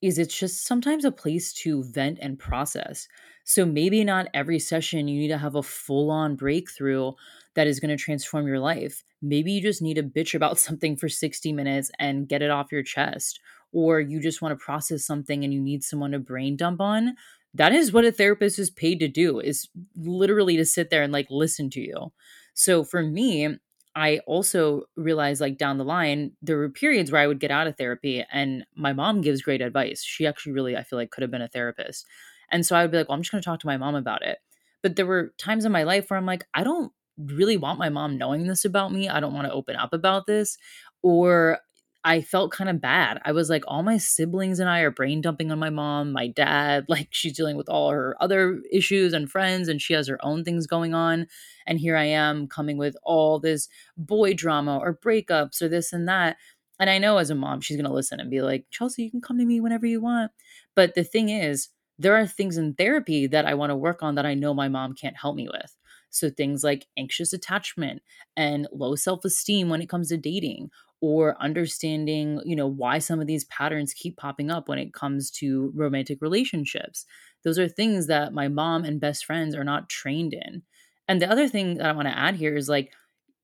is 0.00 0.18
it's 0.18 0.38
just 0.38 0.64
sometimes 0.64 1.04
a 1.04 1.10
place 1.10 1.52
to 1.52 1.82
vent 1.82 2.18
and 2.22 2.38
process. 2.38 3.08
So 3.44 3.66
maybe 3.66 4.04
not 4.04 4.28
every 4.32 4.60
session 4.60 5.08
you 5.08 5.18
need 5.18 5.28
to 5.28 5.38
have 5.38 5.56
a 5.56 5.62
full 5.62 6.10
on 6.10 6.36
breakthrough 6.36 7.12
that 7.54 7.66
is 7.66 7.80
going 7.80 7.96
to 7.96 8.02
transform 8.02 8.46
your 8.46 8.60
life. 8.60 9.02
Maybe 9.20 9.50
you 9.52 9.60
just 9.60 9.82
need 9.82 9.94
to 9.94 10.02
bitch 10.02 10.34
about 10.34 10.58
something 10.58 10.96
for 10.96 11.08
60 11.08 11.52
minutes 11.52 11.90
and 11.98 12.28
get 12.28 12.42
it 12.42 12.50
off 12.50 12.72
your 12.72 12.82
chest 12.82 13.40
or 13.72 14.00
you 14.00 14.20
just 14.20 14.40
want 14.40 14.58
to 14.58 14.64
process 14.64 15.04
something 15.04 15.44
and 15.44 15.52
you 15.52 15.60
need 15.60 15.84
someone 15.84 16.12
to 16.12 16.18
brain 16.18 16.56
dump 16.56 16.80
on 16.80 17.14
that 17.54 17.72
is 17.72 17.92
what 17.92 18.04
a 18.04 18.12
therapist 18.12 18.58
is 18.58 18.70
paid 18.70 19.00
to 19.00 19.08
do 19.08 19.40
is 19.40 19.68
literally 19.96 20.56
to 20.56 20.64
sit 20.64 20.90
there 20.90 21.02
and 21.02 21.12
like 21.12 21.26
listen 21.30 21.70
to 21.70 21.80
you. 21.80 22.12
So 22.54 22.84
for 22.84 23.02
me 23.02 23.58
i 23.96 24.18
also 24.26 24.82
realized 24.96 25.40
like 25.40 25.56
down 25.56 25.78
the 25.78 25.84
line 25.84 26.30
there 26.42 26.58
were 26.58 26.68
periods 26.68 27.10
where 27.10 27.22
i 27.22 27.26
would 27.26 27.40
get 27.40 27.50
out 27.50 27.66
of 27.66 27.74
therapy 27.76 28.22
and 28.30 28.64
my 28.76 28.92
mom 28.92 29.22
gives 29.22 29.40
great 29.42 29.62
advice. 29.62 30.02
She 30.04 30.26
actually 30.26 30.52
really 30.52 30.76
i 30.76 30.82
feel 30.82 30.98
like 30.98 31.10
could 31.10 31.22
have 31.22 31.30
been 31.30 31.42
a 31.42 31.48
therapist. 31.48 32.06
And 32.50 32.64
so 32.66 32.76
i 32.76 32.82
would 32.82 32.90
be 32.90 32.98
like 32.98 33.08
well 33.08 33.16
i'm 33.16 33.22
just 33.22 33.32
going 33.32 33.40
to 33.42 33.44
talk 33.44 33.60
to 33.60 33.66
my 33.66 33.76
mom 33.78 33.94
about 33.94 34.22
it. 34.22 34.38
But 34.82 34.96
there 34.96 35.06
were 35.06 35.32
times 35.38 35.64
in 35.64 35.72
my 35.72 35.84
life 35.84 36.10
where 36.10 36.18
i'm 36.18 36.26
like 36.26 36.44
i 36.54 36.62
don't 36.64 36.92
really 37.18 37.56
want 37.56 37.78
my 37.78 37.88
mom 37.88 38.16
knowing 38.16 38.46
this 38.46 38.64
about 38.64 38.92
me. 38.92 39.08
I 39.08 39.18
don't 39.20 39.34
want 39.34 39.46
to 39.46 39.52
open 39.52 39.74
up 39.74 39.92
about 39.92 40.26
this. 40.26 40.56
Or 41.02 41.58
I 42.04 42.22
felt 42.22 42.52
kind 42.52 42.70
of 42.70 42.80
bad. 42.80 43.20
I 43.24 43.32
was 43.32 43.50
like, 43.50 43.64
all 43.66 43.82
my 43.82 43.98
siblings 43.98 44.60
and 44.60 44.70
I 44.70 44.80
are 44.80 44.90
brain 44.90 45.20
dumping 45.20 45.50
on 45.50 45.58
my 45.58 45.70
mom, 45.70 46.12
my 46.12 46.28
dad, 46.28 46.86
like 46.88 47.08
she's 47.10 47.36
dealing 47.36 47.56
with 47.56 47.68
all 47.68 47.90
her 47.90 48.16
other 48.20 48.62
issues 48.72 49.12
and 49.12 49.30
friends, 49.30 49.68
and 49.68 49.80
she 49.80 49.94
has 49.94 50.08
her 50.08 50.24
own 50.24 50.44
things 50.44 50.66
going 50.66 50.94
on. 50.94 51.26
And 51.66 51.78
here 51.78 51.96
I 51.96 52.04
am 52.04 52.46
coming 52.46 52.78
with 52.78 52.96
all 53.02 53.40
this 53.40 53.68
boy 53.96 54.34
drama 54.34 54.78
or 54.78 54.94
breakups 54.94 55.60
or 55.60 55.68
this 55.68 55.92
and 55.92 56.08
that. 56.08 56.36
And 56.80 56.88
I 56.88 56.98
know 56.98 57.18
as 57.18 57.30
a 57.30 57.34
mom, 57.34 57.60
she's 57.60 57.76
going 57.76 57.88
to 57.88 57.92
listen 57.92 58.20
and 58.20 58.30
be 58.30 58.40
like, 58.40 58.66
Chelsea, 58.70 59.02
you 59.02 59.10
can 59.10 59.20
come 59.20 59.38
to 59.38 59.44
me 59.44 59.60
whenever 59.60 59.86
you 59.86 60.00
want. 60.00 60.30
But 60.76 60.94
the 60.94 61.02
thing 61.02 61.28
is, 61.28 61.68
there 61.98 62.14
are 62.14 62.26
things 62.26 62.56
in 62.56 62.74
therapy 62.74 63.26
that 63.26 63.44
I 63.44 63.54
want 63.54 63.70
to 63.70 63.76
work 63.76 64.02
on 64.02 64.14
that 64.14 64.26
I 64.26 64.34
know 64.34 64.54
my 64.54 64.68
mom 64.68 64.94
can't 64.94 65.16
help 65.16 65.34
me 65.34 65.48
with. 65.48 65.74
So 66.10 66.30
things 66.30 66.62
like 66.62 66.86
anxious 66.96 67.32
attachment 67.32 68.02
and 68.36 68.68
low 68.72 68.94
self-esteem 68.94 69.68
when 69.68 69.82
it 69.82 69.88
comes 69.88 70.08
to 70.08 70.16
dating 70.16 70.70
or 71.00 71.40
understanding, 71.40 72.40
you 72.44 72.56
know, 72.56 72.66
why 72.66 72.98
some 72.98 73.20
of 73.20 73.26
these 73.26 73.44
patterns 73.44 73.94
keep 73.94 74.16
popping 74.16 74.50
up 74.50 74.68
when 74.68 74.78
it 74.78 74.92
comes 74.92 75.30
to 75.30 75.72
romantic 75.74 76.20
relationships. 76.20 77.06
Those 77.44 77.58
are 77.58 77.68
things 77.68 78.08
that 78.08 78.32
my 78.32 78.48
mom 78.48 78.84
and 78.84 79.00
best 79.00 79.24
friends 79.24 79.54
are 79.54 79.64
not 79.64 79.88
trained 79.88 80.34
in. 80.34 80.62
And 81.06 81.22
the 81.22 81.30
other 81.30 81.48
thing 81.48 81.74
that 81.74 81.86
I 81.86 81.92
want 81.92 82.08
to 82.08 82.18
add 82.18 82.34
here 82.34 82.56
is 82.56 82.68
like 82.68 82.92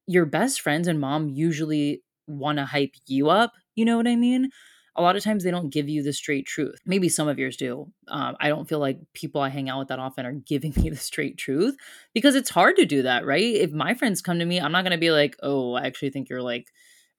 your 0.07 0.27
best 0.27 0.61
friends 0.61 0.89
and 0.89 1.01
mom 1.01 1.29
usually 1.29 2.03
want 2.27 2.59
to 2.59 2.65
hype 2.65 2.95
you 3.07 3.31
up, 3.31 3.53
you 3.75 3.85
know 3.85 3.97
what 3.97 4.09
I 4.09 4.17
mean? 4.17 4.51
a 4.97 5.03
lot 5.03 5.17
of 5.17 5.25
times 5.25 5.43
they 5.43 5.51
don't 5.51 5.73
give 5.73 5.89
you 5.89 6.03
the 6.03 6.13
straight 6.13 6.47
truth. 6.47 6.79
Maybe 6.87 7.09
some 7.09 7.27
of 7.27 7.39
yours 7.39 7.57
do. 7.57 7.91
Um, 8.09 8.37
I 8.39 8.49
don't 8.49 8.69
feel 8.69 8.79
like 8.79 9.01
people 9.13 9.41
I 9.41 9.49
hang 9.49 9.69
out 9.69 9.81
with 9.81 9.89
that 9.89 9.99
often 9.99 10.25
are 10.25 10.33
giving 10.47 10.73
me 10.77 10.91
the 10.91 10.97
straight 10.97 11.37
truth 11.37 11.77
because 12.13 12.35
it's 12.35 12.51
hard 12.51 12.77
to 12.77 12.87
do 12.87 13.03
that, 13.03 13.27
right? 13.27 13.55
If 13.55 13.73
my 13.73 13.95
friends 13.95 14.23
come 14.23 14.39
to 14.39 14.45
me, 14.45 14.61
I'm 14.61 14.73
not 14.73 14.83
going 14.83 14.93
to 14.93 14.99
be 14.99 15.11
like, 15.11 15.37
oh, 15.43 15.75
I 15.75 15.87
actually 15.87 16.11
think 16.11 16.29
you're 16.29 16.43
like 16.43 16.73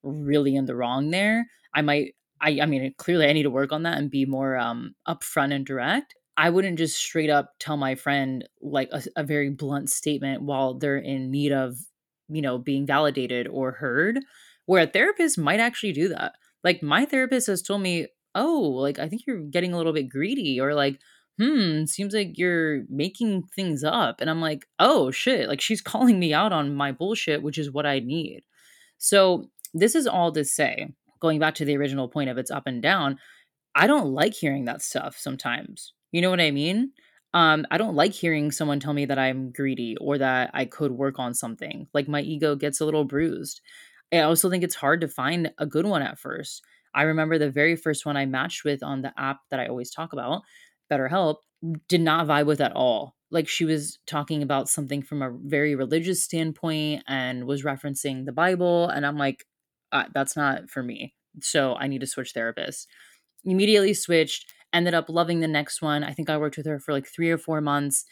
really 0.06 0.56
in 0.56 0.66
the 0.66 0.76
wrong 0.76 1.10
there. 1.12 1.48
I 1.74 1.82
might, 1.82 2.16
I, 2.42 2.60
I 2.62 2.66
mean, 2.66 2.94
clearly 2.98 3.28
I 3.28 3.34
need 3.34 3.44
to 3.44 3.50
work 3.50 3.72
on 3.72 3.84
that 3.84 3.98
and 3.98 4.10
be 4.10 4.26
more 4.26 4.58
um, 4.58 4.96
upfront 5.08 5.54
and 5.54 5.66
direct. 5.66 6.16
I 6.38 6.50
wouldn't 6.50 6.78
just 6.78 6.98
straight 6.98 7.30
up 7.30 7.52
tell 7.60 7.78
my 7.78 7.96
friend 7.96 8.48
like 8.62 8.90
a, 8.92 9.04
a 9.16 9.24
very 9.24 9.50
blunt 9.50 9.90
statement 9.90 10.42
while 10.44 10.74
they're 10.74 10.98
in 10.98 11.32
need 11.32 11.52
of, 11.52 11.78
you 12.30 12.42
know, 12.42 12.58
being 12.58 12.86
validated 12.86 13.48
or 13.48 13.72
heard. 13.72 14.20
Where 14.66 14.84
a 14.84 14.88
therapist 14.88 15.38
might 15.38 15.60
actually 15.60 15.94
do 15.94 16.10
that 16.10 16.34
like 16.66 16.82
my 16.84 17.06
therapist 17.06 17.48
has 17.48 17.62
told 17.62 17.82
me, 17.82 18.08
"Oh, 18.34 18.62
like 18.62 19.00
I 19.00 19.08
think 19.08 19.22
you're 19.28 19.44
getting 19.44 19.72
a 19.74 19.78
little 19.78 19.94
bit 19.94 20.10
greedy," 20.10 20.60
or 20.60 20.74
like, 20.74 21.00
"Hmm, 21.40 21.86
seems 21.86 22.14
like 22.14 22.38
you're 22.38 22.84
making 22.90 23.44
things 23.56 23.84
up." 23.84 24.20
And 24.20 24.30
I'm 24.30 24.42
like, 24.42 24.66
"Oh 24.80 25.12
shit!" 25.12 25.48
Like 25.48 25.62
she's 25.62 25.82
calling 25.92 26.20
me 26.20 26.34
out 26.34 26.52
on 26.52 26.76
my 26.76 26.92
bullshit, 26.92 27.44
which 27.44 27.58
is 27.60 27.72
what 27.72 27.86
I 27.86 28.00
need. 28.00 28.42
So 28.98 29.50
this 29.76 29.94
is 29.94 30.08
all 30.08 30.32
to 30.32 30.44
say, 30.44 30.88
going 31.20 31.40
back 31.40 31.56
to 31.56 31.66
the 31.66 31.78
original 31.78 32.08
point 32.08 32.30
of 32.30 32.38
it's 32.38 32.52
up 32.52 32.64
and 32.66 32.82
down. 32.82 33.20
I 33.76 33.88
don't 33.88 34.08
like 34.14 34.34
hearing 34.34 34.66
that 34.66 34.82
stuff 34.82 35.18
sometimes. 35.18 35.94
You 36.12 36.22
know 36.22 36.30
what 36.30 36.42
I 36.42 36.52
mean? 36.52 36.92
Um, 37.34 37.66
I 37.70 37.78
don't 37.78 37.96
like 37.96 38.14
hearing 38.14 38.52
someone 38.52 38.80
tell 38.80 38.94
me 38.94 39.06
that 39.06 39.20
I'm 39.20 39.52
greedy 39.52 39.98
or 39.98 40.18
that 40.18 40.52
I 40.54 40.64
could 40.64 40.94
work 40.94 41.20
on 41.20 41.34
something. 41.34 41.88
Like 41.94 42.08
my 42.08 42.22
ego 42.22 42.56
gets 42.56 42.80
a 42.80 42.86
little 42.86 43.04
bruised. 43.04 43.60
I 44.14 44.20
also 44.20 44.50
think 44.50 44.64
it's 44.64 44.76
hard 44.76 45.02
to 45.02 45.10
find 45.10 45.52
a 45.58 45.66
good 45.66 45.86
one 45.86 46.02
at 46.02 46.18
first. 46.18 46.64
I 46.94 47.04
remember 47.04 47.38
the 47.38 47.52
very 47.52 47.76
first 47.76 48.06
one 48.06 48.16
I 48.16 48.26
matched 48.26 48.64
with 48.64 48.82
on 48.82 49.02
the 49.02 49.12
app 49.18 49.40
that 49.52 49.60
I 49.60 49.68
always 49.68 49.92
talk 49.92 50.14
about, 50.14 50.44
BetterHelp, 50.90 51.38
did 51.90 52.00
not 52.00 52.28
vibe 52.28 52.46
with 52.46 52.62
at 52.62 52.72
all. 52.72 53.16
Like 53.32 53.50
she 53.50 53.66
was 53.66 54.00
talking 54.08 54.42
about 54.42 54.70
something 54.70 55.02
from 55.02 55.22
a 55.22 55.36
very 55.44 55.76
religious 55.76 56.24
standpoint 56.24 57.04
and 57.08 57.46
was 57.46 57.64
referencing 57.64 58.26
the 58.26 58.32
Bible. 58.32 58.88
And 58.88 59.06
I'm 59.06 59.18
like, 59.18 59.46
uh, 59.92 60.06
that's 60.14 60.36
not 60.36 60.70
for 60.70 60.84
me. 60.84 61.14
So 61.42 61.76
I 61.76 61.88
need 61.88 62.02
to 62.02 62.08
switch 62.08 62.34
therapists. 62.34 62.88
Immediately 63.44 63.94
switched, 63.94 64.54
ended 64.74 64.94
up 64.94 65.10
loving 65.10 65.40
the 65.40 65.48
next 65.48 65.82
one. 65.82 66.04
I 66.04 66.14
think 66.14 66.30
I 66.30 66.38
worked 66.38 66.58
with 66.58 66.66
her 66.66 66.80
for 66.80 66.94
like 66.94 67.08
three 67.08 67.32
or 67.32 67.38
four 67.38 67.62
months. 67.62 68.06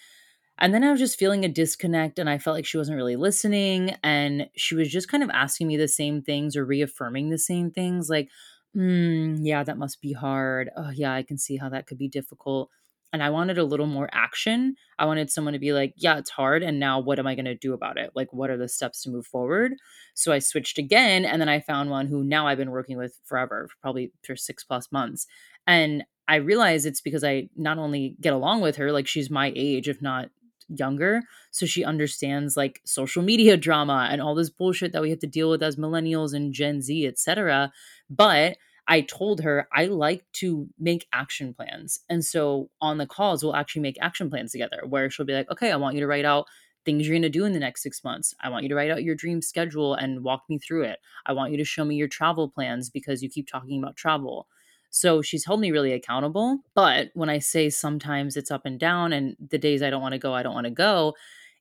And 0.60 0.74
then 0.74 0.84
I 0.84 0.92
was 0.92 1.00
just 1.00 1.18
feeling 1.18 1.44
a 1.44 1.50
disconnect 1.50 2.20
and 2.20 2.30
I 2.30 2.38
felt 2.38 2.56
like 2.56 2.65
she 2.65 2.77
wasn't 2.77 2.98
really 2.98 3.15
listening. 3.15 3.96
And 4.03 4.48
she 4.56 4.75
was 4.75 4.89
just 4.89 5.10
kind 5.10 5.24
of 5.24 5.30
asking 5.32 5.68
me 5.68 5.77
the 5.77 5.88
same 5.88 6.22
things 6.22 6.56
or 6.56 6.65
reaffirming 6.65 7.30
the 7.30 7.39
same 7.39 7.72
things 7.72 8.10
like, 8.10 8.30
mm, 8.75 9.38
yeah, 9.42 9.63
that 9.63 9.77
must 9.80 10.00
be 10.01 10.13
hard. 10.13 10.70
Oh, 10.77 10.92
yeah, 10.92 11.13
I 11.13 11.24
can 11.24 11.38
see 11.38 11.58
how 11.58 11.70
that 11.70 11.88
could 11.88 11.98
be 11.98 12.08
difficult. 12.08 12.70
And 13.13 13.22
I 13.22 13.29
wanted 13.29 13.60
a 13.60 13.63
little 13.63 13.86
more 13.86 14.10
action. 14.12 14.75
I 14.98 15.05
wanted 15.05 15.29
someone 15.29 15.53
to 15.53 15.60
be 15.60 15.72
like, 15.72 15.93
yeah, 15.96 16.17
it's 16.17 16.32
hard. 16.32 16.63
And 16.63 16.79
now 16.79 17.00
what 17.00 17.20
am 17.20 17.27
I 17.27 17.36
going 17.36 17.46
to 17.46 17.55
do 17.55 17.74
about 17.74 17.98
it? 17.98 18.10
Like, 18.15 18.34
what 18.34 18.50
are 18.50 18.58
the 18.58 18.67
steps 18.67 19.03
to 19.03 19.12
move 19.12 19.27
forward? 19.27 19.74
So 20.15 20.34
I 20.34 20.39
switched 20.39 20.79
again. 20.79 21.24
And 21.24 21.39
then 21.39 21.48
I 21.48 21.60
found 21.60 21.91
one 21.91 22.08
who 22.08 22.24
now 22.24 22.48
I've 22.48 22.58
been 22.58 22.72
working 22.72 22.98
with 22.98 23.20
forever, 23.24 23.70
probably 23.82 24.12
for 24.25 24.36
six 24.36 24.63
plus 24.63 24.91
months. 24.91 25.27
And 25.67 26.03
I 26.27 26.38
realize 26.38 26.86
it's 26.86 27.01
because 27.01 27.24
I 27.24 27.50
not 27.55 27.77
only 27.77 28.15
get 28.20 28.34
along 28.34 28.62
with 28.62 28.77
her, 28.77 28.91
like 28.91 29.08
she's 29.08 29.29
my 29.29 29.53
age, 29.55 29.88
if 29.88 30.01
not 30.01 30.29
younger 30.70 31.22
so 31.51 31.65
she 31.65 31.84
understands 31.84 32.55
like 32.55 32.82
social 32.86 33.22
media 33.22 33.58
drama 33.67 34.08
and 34.10 34.22
all 34.22 34.34
this 34.34 34.50
bullshit 34.50 34.93
that 34.93 35.01
we 35.01 35.10
have 35.10 35.20
to 35.20 35.27
deal 35.27 35.50
with 35.50 35.62
as 35.62 35.75
millennials 35.75 36.34
and 36.34 36.53
gen 36.53 36.82
z 36.82 37.05
etc 37.05 37.72
but 38.10 38.55
i 38.88 39.02
told 39.02 39.42
her 39.42 39.68
i 39.74 39.86
like 39.86 40.24
to 40.34 40.68
make 40.80 41.08
action 41.13 41.54
plans 41.54 42.00
and 42.10 42.24
so 42.24 42.70
on 42.82 42.98
the 42.98 43.06
calls 43.06 43.44
we'll 43.44 43.56
actually 43.56 43.82
make 43.82 43.98
action 44.02 44.30
plans 44.30 44.52
together 44.52 44.82
where 44.88 45.10
she'll 45.10 45.25
be 45.25 45.34
like 45.34 45.50
okay 45.52 45.72
i 45.72 45.75
want 45.75 45.96
you 45.96 46.02
to 46.02 46.08
write 46.08 46.25
out 46.25 46.46
things 46.86 47.08
you're 47.08 47.13
going 47.13 47.22
to 47.22 47.30
do 47.30 47.46
in 47.46 47.54
the 47.54 47.60
next 47.60 47.82
six 47.82 48.04
months. 48.04 48.34
I 48.42 48.50
want 48.50 48.63
you 48.63 48.70
to 48.70 48.75
write 48.75 48.92
out 48.92 49.04
your 49.04 49.16
dream 49.16 49.42
schedule 49.42 49.94
and 49.94 50.24
walk 50.24 50.44
me 50.50 50.58
through 50.58 50.84
it. 50.84 51.00
I 51.25 51.34
want 51.34 51.52
you 51.52 51.58
to 51.58 51.66
show 51.66 51.86
me 51.86 51.96
your 51.96 52.08
travel 52.08 52.50
plans 52.50 52.90
because 52.90 53.24
you 53.24 53.30
keep 53.30 53.48
talking 53.48 53.82
about 53.82 53.96
travel. 53.96 54.48
So 54.90 55.22
she's 55.22 55.46
held 55.46 55.60
me 55.60 55.72
really 55.72 55.94
accountable. 55.94 56.60
But 56.75 57.10
when 57.13 57.30
I 57.30 57.40
say 57.40 57.70
sometimes 57.70 58.38
it's 58.38 58.52
up 58.52 58.66
and 58.66 58.80
down 58.80 59.13
and 59.13 59.36
the 59.50 59.58
days 59.58 59.82
I 59.82 59.90
don't 59.90 60.02
want 60.02 60.13
to 60.13 60.20
go, 60.20 60.34
I 60.34 60.44
don't 60.44 60.54
want 60.54 60.66
to 60.66 60.72
go, 60.72 61.16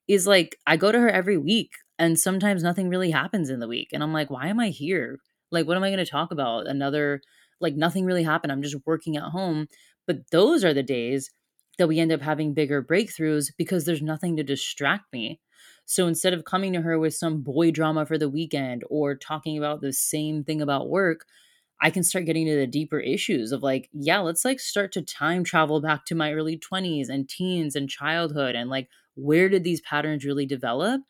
is 0.08 0.26
like 0.26 0.58
I 0.66 0.76
go 0.76 0.92
to 0.92 0.98
her 1.00 1.10
every 1.10 1.38
week 1.38 1.70
and 1.98 2.18
sometimes 2.18 2.62
nothing 2.62 2.88
really 2.88 3.10
happens 3.10 3.48
in 3.48 3.60
the 3.60 3.68
week. 3.68 3.88
And 3.92 4.02
I'm 4.02 4.12
like, 4.12 4.30
why 4.30 4.48
am 4.48 4.60
I 4.60 4.68
here? 4.68 5.18
Like, 5.52 5.66
what 5.66 5.76
am 5.76 5.84
I 5.84 5.90
going 5.90 6.04
to 6.04 6.10
talk 6.10 6.32
about? 6.32 6.66
Another, 6.66 7.22
like, 7.60 7.76
nothing 7.76 8.04
really 8.04 8.24
happened. 8.24 8.52
I'm 8.52 8.62
just 8.62 8.76
working 8.86 9.16
at 9.16 9.24
home. 9.24 9.68
But 10.06 10.30
those 10.32 10.64
are 10.64 10.74
the 10.74 10.82
days 10.82 11.30
that 11.78 11.88
we 11.88 12.00
end 12.00 12.12
up 12.12 12.20
having 12.20 12.54
bigger 12.54 12.82
breakthroughs 12.82 13.50
because 13.56 13.84
there's 13.84 14.02
nothing 14.02 14.36
to 14.36 14.42
distract 14.42 15.12
me. 15.12 15.40
So 15.86 16.06
instead 16.06 16.34
of 16.34 16.44
coming 16.44 16.72
to 16.74 16.82
her 16.82 16.98
with 16.98 17.14
some 17.14 17.42
boy 17.42 17.70
drama 17.70 18.06
for 18.06 18.18
the 18.18 18.28
weekend 18.28 18.84
or 18.90 19.14
talking 19.14 19.58
about 19.58 19.80
the 19.80 19.92
same 19.92 20.44
thing 20.44 20.60
about 20.62 20.88
work, 20.90 21.24
I 21.80 21.90
can 21.90 22.04
start 22.04 22.26
getting 22.26 22.46
to 22.46 22.54
the 22.56 22.66
deeper 22.66 23.00
issues 23.00 23.50
of 23.52 23.62
like, 23.62 23.88
yeah, 23.92 24.20
let's 24.20 24.44
like 24.44 24.60
start 24.60 24.92
to 24.92 25.02
time 25.02 25.42
travel 25.44 25.80
back 25.80 26.04
to 26.06 26.14
my 26.14 26.32
early 26.32 26.56
20s 26.56 27.08
and 27.08 27.28
teens 27.28 27.74
and 27.74 27.88
childhood 27.90 28.54
and 28.54 28.70
like 28.70 28.88
where 29.14 29.48
did 29.48 29.64
these 29.64 29.80
patterns 29.82 30.24
really 30.24 30.46
develop? 30.46 31.02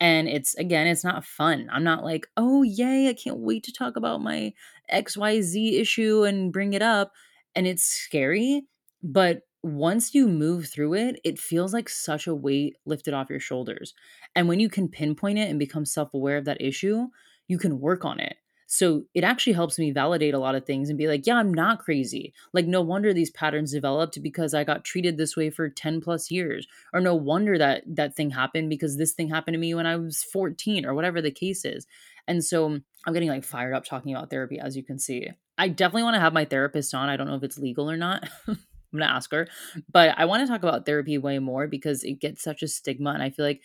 And 0.00 0.28
it's 0.28 0.54
again, 0.56 0.86
it's 0.86 1.04
not 1.04 1.24
fun. 1.24 1.68
I'm 1.72 1.84
not 1.84 2.04
like, 2.04 2.26
oh, 2.36 2.62
yay, 2.62 3.08
I 3.08 3.14
can't 3.14 3.38
wait 3.38 3.64
to 3.64 3.72
talk 3.72 3.96
about 3.96 4.22
my 4.22 4.52
XYZ 4.90 5.80
issue 5.80 6.24
and 6.24 6.52
bring 6.52 6.72
it 6.72 6.82
up. 6.82 7.12
And 7.54 7.66
it's 7.66 7.84
scary. 7.84 8.62
But 9.02 9.42
once 9.62 10.14
you 10.14 10.28
move 10.28 10.68
through 10.68 10.94
it, 10.94 11.20
it 11.24 11.38
feels 11.38 11.72
like 11.72 11.88
such 11.88 12.26
a 12.26 12.34
weight 12.34 12.76
lifted 12.86 13.12
off 13.14 13.30
your 13.30 13.40
shoulders. 13.40 13.92
And 14.36 14.48
when 14.48 14.60
you 14.60 14.68
can 14.68 14.88
pinpoint 14.88 15.38
it 15.38 15.50
and 15.50 15.58
become 15.58 15.84
self 15.84 16.14
aware 16.14 16.36
of 16.36 16.44
that 16.44 16.60
issue, 16.60 17.08
you 17.48 17.58
can 17.58 17.80
work 17.80 18.04
on 18.04 18.20
it. 18.20 18.36
So 18.70 19.04
it 19.14 19.24
actually 19.24 19.54
helps 19.54 19.78
me 19.78 19.92
validate 19.92 20.34
a 20.34 20.38
lot 20.38 20.54
of 20.54 20.66
things 20.66 20.90
and 20.90 20.98
be 20.98 21.08
like, 21.08 21.26
yeah, 21.26 21.36
I'm 21.36 21.54
not 21.54 21.78
crazy. 21.78 22.34
Like, 22.52 22.66
no 22.66 22.82
wonder 22.82 23.14
these 23.14 23.30
patterns 23.30 23.72
developed 23.72 24.22
because 24.22 24.52
I 24.52 24.62
got 24.62 24.84
treated 24.84 25.16
this 25.16 25.34
way 25.34 25.48
for 25.48 25.70
10 25.70 26.02
plus 26.02 26.30
years. 26.30 26.66
Or 26.92 27.00
no 27.00 27.14
wonder 27.14 27.56
that 27.56 27.82
that 27.86 28.14
thing 28.14 28.28
happened 28.28 28.68
because 28.68 28.98
this 28.98 29.12
thing 29.12 29.30
happened 29.30 29.54
to 29.54 29.58
me 29.58 29.74
when 29.74 29.86
I 29.86 29.96
was 29.96 30.22
14 30.22 30.84
or 30.84 30.92
whatever 30.92 31.22
the 31.22 31.30
case 31.30 31.64
is. 31.64 31.86
And 32.26 32.44
so 32.44 32.78
I'm 33.06 33.14
getting 33.14 33.30
like 33.30 33.42
fired 33.42 33.72
up 33.72 33.86
talking 33.86 34.14
about 34.14 34.28
therapy, 34.28 34.60
as 34.60 34.76
you 34.76 34.84
can 34.84 34.98
see. 34.98 35.30
I 35.56 35.68
definitely 35.68 36.02
want 36.02 36.16
to 36.16 36.20
have 36.20 36.34
my 36.34 36.44
therapist 36.44 36.94
on. 36.94 37.08
I 37.08 37.16
don't 37.16 37.26
know 37.26 37.36
if 37.36 37.42
it's 37.42 37.58
legal 37.58 37.90
or 37.90 37.96
not. 37.96 38.28
I'm 38.46 38.58
going 38.92 39.08
to 39.08 39.14
ask 39.14 39.32
her. 39.32 39.48
But 39.90 40.14
I 40.18 40.26
want 40.26 40.42
to 40.42 40.46
talk 40.46 40.62
about 40.62 40.84
therapy 40.84 41.16
way 41.16 41.38
more 41.38 41.68
because 41.68 42.04
it 42.04 42.20
gets 42.20 42.42
such 42.42 42.62
a 42.62 42.68
stigma. 42.68 43.12
And 43.12 43.22
I 43.22 43.30
feel 43.30 43.46
like 43.46 43.62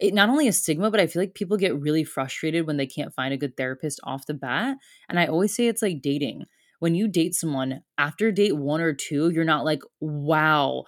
it 0.00 0.14
not 0.14 0.28
only 0.28 0.48
a 0.48 0.52
stigma, 0.52 0.90
but 0.90 1.00
I 1.00 1.06
feel 1.06 1.22
like 1.22 1.34
people 1.34 1.56
get 1.56 1.78
really 1.78 2.04
frustrated 2.04 2.66
when 2.66 2.76
they 2.76 2.86
can't 2.86 3.14
find 3.14 3.32
a 3.34 3.36
good 3.38 3.56
therapist 3.56 4.00
off 4.04 4.26
the 4.26 4.34
bat. 4.34 4.76
And 5.08 5.18
I 5.18 5.26
always 5.26 5.54
say 5.54 5.66
it's 5.66 5.82
like 5.82 6.02
dating. 6.02 6.44
When 6.80 6.94
you 6.94 7.08
date 7.08 7.34
someone, 7.34 7.82
after 7.98 8.30
date 8.30 8.56
one 8.56 8.80
or 8.80 8.92
two, 8.92 9.30
you're 9.30 9.44
not 9.44 9.64
like, 9.64 9.82
wow, 10.00 10.84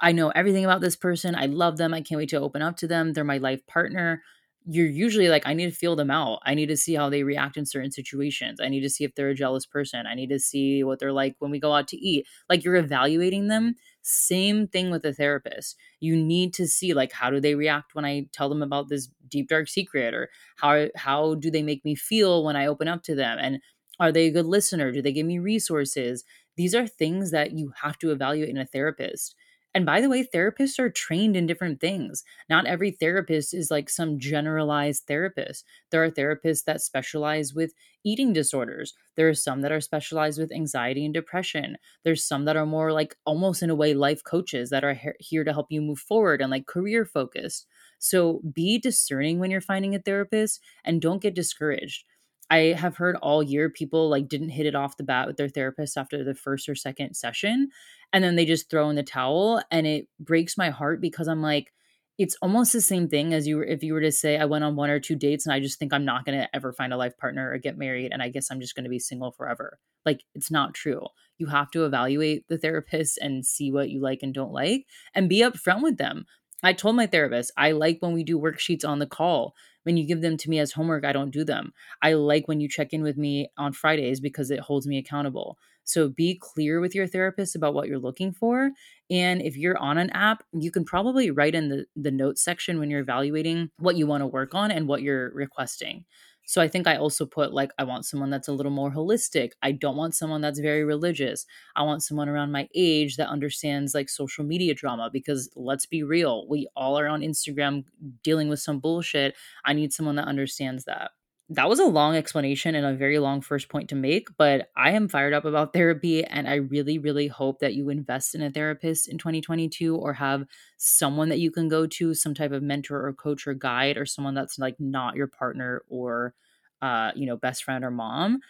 I 0.00 0.12
know 0.12 0.30
everything 0.30 0.64
about 0.64 0.80
this 0.80 0.96
person. 0.96 1.34
I 1.34 1.46
love 1.46 1.76
them. 1.76 1.94
I 1.94 2.00
can't 2.00 2.18
wait 2.18 2.30
to 2.30 2.40
open 2.40 2.62
up 2.62 2.76
to 2.78 2.88
them. 2.88 3.12
They're 3.12 3.24
my 3.24 3.38
life 3.38 3.66
partner 3.66 4.22
you're 4.68 4.88
usually 4.88 5.28
like, 5.28 5.46
I 5.46 5.54
need 5.54 5.66
to 5.70 5.76
feel 5.76 5.94
them 5.94 6.10
out. 6.10 6.40
I 6.44 6.54
need 6.54 6.66
to 6.66 6.76
see 6.76 6.94
how 6.94 7.08
they 7.08 7.22
react 7.22 7.56
in 7.56 7.66
certain 7.66 7.92
situations. 7.92 8.58
I 8.60 8.68
need 8.68 8.80
to 8.80 8.90
see 8.90 9.04
if 9.04 9.14
they're 9.14 9.28
a 9.28 9.34
jealous 9.34 9.64
person. 9.64 10.06
I 10.06 10.14
need 10.16 10.28
to 10.30 10.40
see 10.40 10.82
what 10.82 10.98
they're 10.98 11.12
like 11.12 11.36
when 11.38 11.52
we 11.52 11.60
go 11.60 11.72
out 11.72 11.86
to 11.88 11.96
eat. 11.96 12.26
Like 12.48 12.64
you're 12.64 12.74
evaluating 12.74 13.46
them. 13.46 13.76
Same 14.08 14.68
thing 14.68 14.90
with 14.90 15.04
a 15.04 15.12
therapist. 15.12 15.76
You 16.00 16.14
need 16.16 16.54
to 16.54 16.66
see 16.68 16.94
like 16.94 17.12
how 17.12 17.28
do 17.30 17.40
they 17.40 17.54
react 17.56 17.94
when 17.94 18.04
I 18.04 18.28
tell 18.32 18.48
them 18.48 18.62
about 18.62 18.88
this 18.88 19.08
deep 19.28 19.48
dark 19.48 19.68
secret 19.68 20.14
or 20.14 20.30
how 20.56 20.88
how 20.94 21.34
do 21.34 21.50
they 21.50 21.62
make 21.62 21.84
me 21.84 21.94
feel 21.96 22.44
when 22.44 22.54
I 22.56 22.66
open 22.66 22.86
up 22.88 23.02
to 23.04 23.14
them 23.16 23.38
and 23.40 23.60
Are 23.98 24.12
they 24.12 24.26
a 24.26 24.30
good 24.30 24.46
listener? 24.46 24.92
Do 24.92 25.00
they 25.02 25.12
give 25.12 25.26
me 25.26 25.38
resources? 25.38 26.22
These 26.56 26.74
are 26.74 26.86
things 26.86 27.30
that 27.32 27.52
you 27.52 27.72
have 27.82 27.98
to 27.98 28.10
evaluate 28.12 28.50
in 28.50 28.58
a 28.58 28.66
therapist. 28.66 29.34
And 29.76 29.84
by 29.84 30.00
the 30.00 30.08
way, 30.08 30.24
therapists 30.24 30.78
are 30.78 30.88
trained 30.90 31.36
in 31.36 31.46
different 31.46 31.80
things. 31.82 32.24
Not 32.48 32.66
every 32.66 32.90
therapist 32.90 33.52
is 33.52 33.70
like 33.70 33.90
some 33.90 34.18
generalized 34.18 35.04
therapist. 35.06 35.66
There 35.90 36.02
are 36.02 36.10
therapists 36.10 36.64
that 36.64 36.80
specialize 36.80 37.52
with 37.52 37.74
eating 38.02 38.32
disorders. 38.32 38.94
There 39.16 39.28
are 39.28 39.34
some 39.34 39.60
that 39.60 39.72
are 39.72 39.82
specialized 39.82 40.40
with 40.40 40.50
anxiety 40.50 41.04
and 41.04 41.12
depression. 41.12 41.76
There's 42.04 42.24
some 42.24 42.46
that 42.46 42.56
are 42.56 42.64
more 42.66 42.90
like 42.92 43.16
almost 43.26 43.62
in 43.62 43.68
a 43.70 43.74
way 43.74 43.92
life 43.92 44.24
coaches 44.24 44.70
that 44.70 44.84
are 44.84 44.94
he- 44.94 45.10
here 45.20 45.44
to 45.44 45.52
help 45.52 45.66
you 45.70 45.82
move 45.82 45.98
forward 45.98 46.40
and 46.40 46.50
like 46.50 46.66
career 46.66 47.04
focused. 47.04 47.66
So 47.98 48.40
be 48.54 48.78
discerning 48.78 49.38
when 49.40 49.50
you're 49.50 49.60
finding 49.60 49.94
a 49.94 50.00
therapist 50.00 50.60
and 50.84 51.02
don't 51.02 51.22
get 51.22 51.34
discouraged. 51.34 52.04
I 52.48 52.76
have 52.78 52.96
heard 52.96 53.16
all 53.16 53.42
year 53.42 53.68
people 53.68 54.08
like 54.08 54.28
didn't 54.28 54.50
hit 54.50 54.66
it 54.66 54.76
off 54.76 54.96
the 54.96 55.02
bat 55.02 55.26
with 55.26 55.36
their 55.36 55.48
therapist 55.48 55.98
after 55.98 56.22
the 56.22 56.34
first 56.34 56.68
or 56.68 56.76
second 56.76 57.16
session 57.16 57.70
and 58.12 58.22
then 58.22 58.36
they 58.36 58.44
just 58.44 58.70
throw 58.70 58.88
in 58.88 58.96
the 58.96 59.02
towel 59.02 59.62
and 59.70 59.86
it 59.86 60.08
breaks 60.18 60.56
my 60.56 60.70
heart 60.70 61.00
because 61.00 61.28
I'm 61.28 61.42
like 61.42 61.72
it's 62.18 62.36
almost 62.40 62.72
the 62.72 62.80
same 62.80 63.08
thing 63.08 63.34
as 63.34 63.46
you 63.46 63.60
if 63.60 63.82
you 63.82 63.92
were 63.92 64.00
to 64.00 64.10
say 64.12 64.38
I 64.38 64.46
went 64.46 64.64
on 64.64 64.74
one 64.74 64.88
or 64.88 64.98
two 64.98 65.16
dates 65.16 65.44
and 65.44 65.52
I 65.52 65.60
just 65.60 65.78
think 65.78 65.92
I'm 65.92 66.04
not 66.04 66.24
going 66.24 66.38
to 66.38 66.48
ever 66.56 66.72
find 66.72 66.92
a 66.92 66.96
life 66.96 67.16
partner 67.18 67.50
or 67.50 67.58
get 67.58 67.76
married 67.76 68.10
and 68.12 68.22
I 68.22 68.30
guess 68.30 68.50
I'm 68.50 68.60
just 68.60 68.74
going 68.74 68.84
to 68.84 68.90
be 68.90 68.98
single 68.98 69.32
forever. 69.32 69.78
Like 70.06 70.22
it's 70.34 70.50
not 70.50 70.72
true. 70.72 71.06
You 71.38 71.46
have 71.48 71.70
to 71.72 71.84
evaluate 71.84 72.48
the 72.48 72.56
therapist 72.56 73.18
and 73.18 73.44
see 73.44 73.70
what 73.70 73.90
you 73.90 74.00
like 74.00 74.20
and 74.22 74.32
don't 74.32 74.52
like 74.52 74.86
and 75.14 75.28
be 75.28 75.40
upfront 75.40 75.82
with 75.82 75.98
them. 75.98 76.24
I 76.62 76.72
told 76.72 76.96
my 76.96 77.06
therapist, 77.06 77.52
I 77.58 77.72
like 77.72 77.98
when 78.00 78.12
we 78.12 78.24
do 78.24 78.40
worksheets 78.40 78.86
on 78.88 78.98
the 78.98 79.06
call. 79.06 79.54
When 79.82 79.96
you 79.96 80.06
give 80.06 80.22
them 80.22 80.36
to 80.38 80.50
me 80.50 80.58
as 80.58 80.72
homework, 80.72 81.04
I 81.04 81.12
don't 81.12 81.30
do 81.30 81.44
them. 81.44 81.72
I 82.02 82.14
like 82.14 82.48
when 82.48 82.60
you 82.60 82.68
check 82.68 82.92
in 82.92 83.02
with 83.02 83.18
me 83.18 83.50
on 83.58 83.72
Fridays 83.72 84.20
because 84.20 84.50
it 84.50 84.60
holds 84.60 84.86
me 84.86 84.96
accountable. 84.98 85.58
So 85.86 86.08
be 86.08 86.38
clear 86.40 86.80
with 86.80 86.94
your 86.94 87.06
therapist 87.06 87.56
about 87.56 87.74
what 87.74 87.88
you're 87.88 87.98
looking 87.98 88.32
for. 88.32 88.72
And 89.08 89.40
if 89.40 89.56
you're 89.56 89.78
on 89.78 89.98
an 89.98 90.10
app, 90.10 90.42
you 90.52 90.70
can 90.70 90.84
probably 90.84 91.30
write 91.30 91.54
in 91.54 91.68
the, 91.68 91.86
the 91.94 92.10
notes 92.10 92.42
section 92.42 92.78
when 92.78 92.90
you're 92.90 93.00
evaluating 93.00 93.70
what 93.78 93.96
you 93.96 94.06
want 94.06 94.22
to 94.22 94.26
work 94.26 94.54
on 94.54 94.70
and 94.70 94.88
what 94.88 95.02
you're 95.02 95.30
requesting. 95.32 96.04
So 96.48 96.60
I 96.62 96.68
think 96.68 96.86
I 96.86 96.96
also 96.96 97.26
put 97.26 97.52
like, 97.52 97.72
I 97.76 97.84
want 97.84 98.06
someone 98.06 98.30
that's 98.30 98.46
a 98.46 98.52
little 98.52 98.70
more 98.70 98.92
holistic. 98.92 99.52
I 99.62 99.72
don't 99.72 99.96
want 99.96 100.14
someone 100.14 100.40
that's 100.40 100.60
very 100.60 100.84
religious. 100.84 101.44
I 101.74 101.82
want 101.82 102.04
someone 102.04 102.28
around 102.28 102.52
my 102.52 102.68
age 102.74 103.16
that 103.16 103.28
understands 103.28 103.94
like 103.94 104.08
social 104.08 104.44
media 104.44 104.72
drama 104.74 105.10
because 105.12 105.50
let's 105.56 105.86
be 105.86 106.04
real, 106.04 106.46
we 106.48 106.68
all 106.76 106.98
are 106.98 107.08
on 107.08 107.20
Instagram 107.20 107.84
dealing 108.22 108.48
with 108.48 108.60
some 108.60 108.78
bullshit. 108.78 109.34
I 109.64 109.72
need 109.72 109.92
someone 109.92 110.14
that 110.16 110.28
understands 110.28 110.84
that 110.84 111.10
that 111.48 111.68
was 111.68 111.78
a 111.78 111.84
long 111.84 112.16
explanation 112.16 112.74
and 112.74 112.84
a 112.84 112.94
very 112.94 113.18
long 113.20 113.40
first 113.40 113.68
point 113.68 113.88
to 113.90 113.94
make, 113.94 114.28
but 114.36 114.68
I 114.76 114.92
am 114.92 115.08
fired 115.08 115.32
up 115.32 115.44
about 115.44 115.72
therapy 115.74 116.24
and 116.24 116.48
I 116.48 116.56
really, 116.56 116.98
really 116.98 117.28
hope 117.28 117.60
that 117.60 117.74
you 117.74 117.88
invest 117.88 118.34
in 118.34 118.42
a 118.42 118.50
therapist 118.50 119.08
in 119.08 119.16
2022 119.16 119.94
or 119.94 120.14
have 120.14 120.44
someone 120.76 121.28
that 121.28 121.38
you 121.38 121.52
can 121.52 121.68
go 121.68 121.86
to, 121.86 122.14
some 122.14 122.34
type 122.34 122.52
of 122.52 122.62
mentor 122.62 123.06
or 123.06 123.12
coach 123.12 123.46
or 123.46 123.54
guide, 123.54 123.96
or 123.96 124.06
someone 124.06 124.34
that's 124.34 124.58
like 124.58 124.74
not 124.80 125.14
your 125.14 125.28
partner 125.28 125.82
or, 125.88 126.34
uh, 126.82 127.12
you 127.14 127.26
know, 127.26 127.36
best 127.36 127.62
friend 127.62 127.84
or 127.84 127.92
mom, 127.92 128.40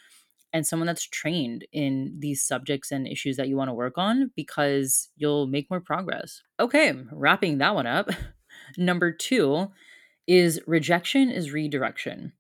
and 0.55 0.67
someone 0.67 0.87
that's 0.87 1.07
trained 1.07 1.67
in 1.73 2.17
these 2.19 2.43
subjects 2.43 2.91
and 2.91 3.07
issues 3.07 3.37
that 3.37 3.49
you 3.49 3.57
want 3.57 3.69
to 3.69 3.75
work 3.75 3.99
on 3.99 4.31
because 4.35 5.11
you'll 5.17 5.47
make 5.47 5.69
more 5.69 5.81
progress. 5.81 6.43
Okay, 6.59 6.95
wrapping 7.13 7.59
that 7.59 7.75
one 7.75 7.87
up. 7.87 8.09
Number 8.79 9.13
two 9.13 9.69
is 10.27 10.61
rejection 10.67 11.31
is 11.31 11.53
redirection. 11.53 12.33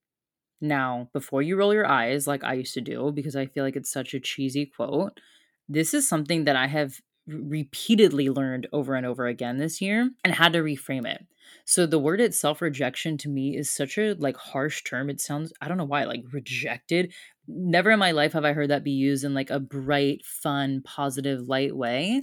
Now, 0.60 1.08
before 1.12 1.42
you 1.42 1.56
roll 1.56 1.75
your 1.75 1.86
eyes 1.86 2.26
like 2.26 2.44
I 2.44 2.54
used 2.54 2.75
to 2.75 2.80
do, 2.80 3.12
because 3.12 3.36
I 3.36 3.46
feel 3.46 3.64
like 3.64 3.76
it's 3.76 3.92
such 3.92 4.14
a 4.14 4.20
cheesy 4.20 4.66
quote, 4.66 5.20
this 5.68 5.92
is 5.94 6.08
something 6.08 6.44
that 6.44 6.56
I 6.56 6.66
have 6.66 7.00
repeatedly 7.26 8.30
learned 8.30 8.68
over 8.72 8.94
and 8.94 9.04
over 9.04 9.26
again 9.26 9.58
this 9.58 9.80
year 9.80 10.10
and 10.25 10.34
had 10.34 10.52
to 10.52 10.60
reframe 10.60 11.06
it. 11.06 11.26
So 11.64 11.86
the 11.86 11.98
word 11.98 12.20
itself 12.20 12.62
rejection 12.62 13.18
to 13.18 13.28
me 13.28 13.56
is 13.56 13.71
such 13.71 13.99
a 13.99 14.14
like 14.14 14.36
harsh 14.36 14.82
term. 14.84 15.10
It 15.10 15.21
sounds 15.21 15.52
I 15.60 15.69
don't 15.69 15.76
know 15.76 15.84
why 15.84 16.04
like 16.04 16.23
rejected. 16.32 17.12
Never 17.49 17.90
in 17.90 17.99
my 17.99 18.12
life 18.12 18.32
have 18.32 18.45
I 18.45 18.52
heard 18.52 18.71
that 18.71 18.84
be 18.84 18.92
used 18.92 19.25
in 19.25 19.34
like 19.34 19.50
a 19.50 19.60
bright, 19.60 20.25
fun, 20.25 20.82
positive, 20.84 21.49
light 21.49 21.76
way. 21.76 22.23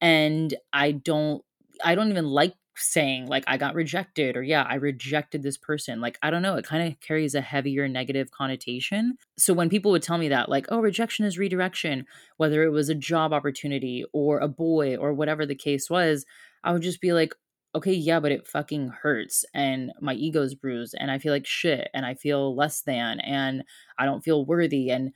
And 0.00 0.54
I 0.72 0.92
don't 0.92 1.42
I 1.84 1.94
don't 1.94 2.10
even 2.10 2.26
like 2.26 2.54
saying 2.78 3.26
like 3.26 3.44
I 3.46 3.56
got 3.56 3.74
rejected 3.74 4.36
or 4.36 4.42
yeah, 4.42 4.64
I 4.68 4.74
rejected 4.74 5.42
this 5.42 5.56
person. 5.56 6.00
Like 6.00 6.18
I 6.22 6.30
don't 6.30 6.42
know, 6.42 6.56
it 6.56 6.64
kind 6.64 6.86
of 6.86 7.00
carries 7.00 7.34
a 7.34 7.40
heavier 7.40 7.88
negative 7.88 8.30
connotation. 8.30 9.16
So 9.36 9.52
when 9.54 9.68
people 9.68 9.90
would 9.92 10.02
tell 10.02 10.18
me 10.18 10.28
that 10.28 10.48
like 10.48 10.66
oh, 10.70 10.80
rejection 10.80 11.24
is 11.24 11.38
redirection, 11.38 12.06
whether 12.36 12.62
it 12.62 12.70
was 12.70 12.88
a 12.88 12.94
job 12.94 13.32
opportunity 13.32 14.04
or 14.12 14.38
a 14.38 14.48
boy 14.48 14.96
or 14.96 15.12
whatever 15.12 15.46
the 15.46 15.54
case 15.54 15.90
was, 15.90 16.24
I 16.64 16.72
would 16.72 16.82
just 16.82 17.00
be 17.00 17.12
like 17.12 17.34
okay, 17.74 17.92
yeah, 17.92 18.18
but 18.18 18.32
it 18.32 18.46
fucking 18.46 18.88
hurts 18.88 19.44
and 19.54 19.92
my 20.00 20.14
ego's 20.14 20.54
bruised 20.54 20.94
and 20.98 21.10
I 21.10 21.18
feel 21.18 21.32
like 21.32 21.46
shit 21.46 21.88
and 21.92 22.06
I 22.06 22.14
feel 22.14 22.56
less 22.56 22.80
than 22.80 23.20
and 23.20 23.62
I 23.98 24.06
don't 24.06 24.24
feel 24.24 24.44
worthy 24.46 24.90
and 24.90 25.12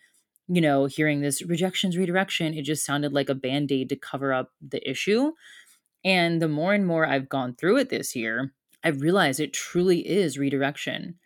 you 0.49 0.61
know, 0.61 0.87
hearing 0.87 1.21
this 1.21 1.43
rejections 1.43 1.97
redirection, 1.97 2.53
it 2.53 2.63
just 2.63 2.85
sounded 2.85 3.13
like 3.13 3.29
a 3.29 3.35
band-aid 3.35 3.89
to 3.89 3.97
cover 3.97 4.33
up 4.33 4.51
the 4.61 4.89
issue 4.89 5.33
and 6.05 6.41
the 6.43 6.49
more 6.49 6.75
and 6.75 6.87
more 6.87 7.07
I've 7.07 7.29
gone 7.29 7.55
through 7.55 7.79
it 7.79 7.91
this 7.91 8.17
year, 8.17 8.53
I've 8.85 9.01
realized 9.01 9.41
it 9.41 9.53
truly 9.53 10.01
is 10.09 10.39
redirection. 10.39 11.17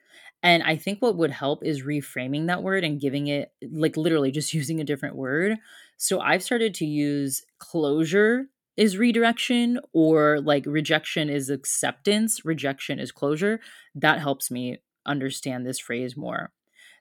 And 0.42 0.62
I 0.62 0.76
think 0.76 1.00
what 1.00 1.16
would 1.16 1.30
help 1.30 1.64
is 1.64 1.82
reframing 1.82 2.46
that 2.46 2.62
word 2.62 2.84
and 2.84 3.00
giving 3.00 3.26
it, 3.26 3.52
like 3.70 3.96
literally 3.96 4.30
just 4.30 4.54
using 4.54 4.80
a 4.80 4.84
different 4.84 5.16
word. 5.16 5.56
So 5.96 6.20
I've 6.20 6.42
started 6.42 6.74
to 6.74 6.86
use 6.86 7.44
closure 7.58 8.46
is 8.76 8.98
redirection 8.98 9.80
or 9.94 10.40
like 10.40 10.66
rejection 10.66 11.30
is 11.30 11.48
acceptance, 11.48 12.44
rejection 12.44 12.98
is 12.98 13.10
closure. 13.10 13.60
That 13.94 14.20
helps 14.20 14.50
me 14.50 14.78
understand 15.06 15.66
this 15.66 15.78
phrase 15.78 16.16
more. 16.16 16.52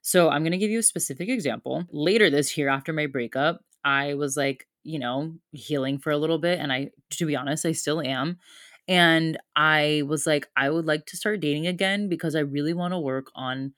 So 0.02 0.30
I'm 0.30 0.44
going 0.44 0.52
to 0.52 0.58
give 0.58 0.72
you 0.72 0.80
a 0.80 0.84
specific 0.84 1.30
example. 1.30 1.84
Later 1.92 2.30
this 2.30 2.58
year, 2.58 2.70
after 2.70 2.94
my 2.94 3.08
breakup, 3.08 3.62
I 3.84 4.14
was 4.14 4.38
like, 4.38 4.68
you 4.86 5.00
know, 5.00 5.36
healing 5.52 6.00
for 6.00 6.12
a 6.12 6.18
little 6.18 6.40
bit. 6.40 6.60
And 6.60 6.72
I, 6.72 6.92
to 7.12 7.26
be 7.26 7.36
honest, 7.36 7.66
I 7.66 7.74
still 7.74 8.02
am. 8.02 8.40
And 8.88 9.38
I 9.56 10.04
was 10.08 10.28
like, 10.28 10.48
I 10.56 10.70
would 10.70 10.86
like 10.86 11.08
to 11.08 11.18
start 11.18 11.40
dating 11.42 11.68
again 11.68 12.08
because 12.10 12.36
I 12.36 12.42
really 12.42 12.74
want 12.74 12.94
to 12.94 13.00
work 13.00 13.32
on 13.36 13.74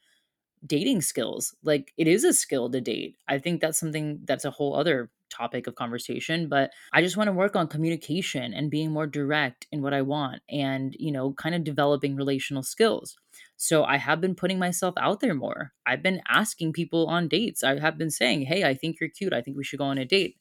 dating 0.66 1.02
skills. 1.02 1.56
Like, 1.64 1.94
it 1.98 2.08
is 2.08 2.24
a 2.24 2.34
skill 2.34 2.70
to 2.72 2.82
date. 2.82 3.18
I 3.28 3.38
think 3.40 3.62
that's 3.62 3.80
something 3.80 4.22
that's 4.26 4.46
a 4.46 4.52
whole 4.52 4.76
other 4.76 5.12
topic 5.30 5.68
of 5.68 5.76
conversation, 5.76 6.48
but 6.48 6.72
I 6.94 7.02
just 7.02 7.18
want 7.18 7.28
to 7.28 7.34
work 7.34 7.56
on 7.56 7.68
communication 7.68 8.54
and 8.54 8.72
being 8.72 8.92
more 8.92 9.06
direct 9.08 9.68
in 9.72 9.82
what 9.82 9.94
I 9.94 10.02
want 10.02 10.42
and, 10.50 10.96
you 10.98 11.12
know, 11.12 11.34
kind 11.34 11.54
of 11.54 11.66
developing 11.66 12.16
relational 12.16 12.64
skills. 12.64 13.18
So 13.58 13.84
I 13.84 13.98
have 13.98 14.22
been 14.22 14.36
putting 14.36 14.58
myself 14.58 14.96
out 14.98 15.20
there 15.20 15.34
more. 15.36 15.74
I've 15.86 16.02
been 16.02 16.22
asking 16.30 16.74
people 16.74 17.08
on 17.08 17.28
dates. 17.28 17.64
I 17.64 17.78
have 17.80 17.98
been 17.98 18.10
saying, 18.10 18.44
"Hey, 18.44 18.64
I 18.64 18.74
think 18.74 19.00
you're 19.00 19.10
cute. 19.10 19.34
I 19.34 19.42
think 19.42 19.58
we 19.58 19.64
should 19.66 19.80
go 19.80 19.86
on 19.86 19.98
a 19.98 20.06
date." 20.06 20.38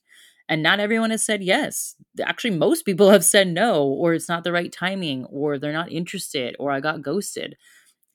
And 0.49 0.63
not 0.63 0.81
everyone 0.81 1.11
has 1.11 1.25
said 1.25 1.43
yes. 1.43 1.97
Actually, 2.23 2.57
most 2.57 2.85
people 2.85 3.11
have 3.13 3.25
said 3.25 3.49
no, 3.49 3.85
or 3.85 4.15
it's 4.15 4.29
not 4.29 4.45
the 4.45 4.53
right 4.53 4.73
timing, 4.73 5.25
or 5.27 5.59
they're 5.59 5.73
not 5.73 5.93
interested, 5.93 6.57
or 6.59 6.71
I 6.71 6.81
got 6.81 7.03
ghosted. 7.03 7.57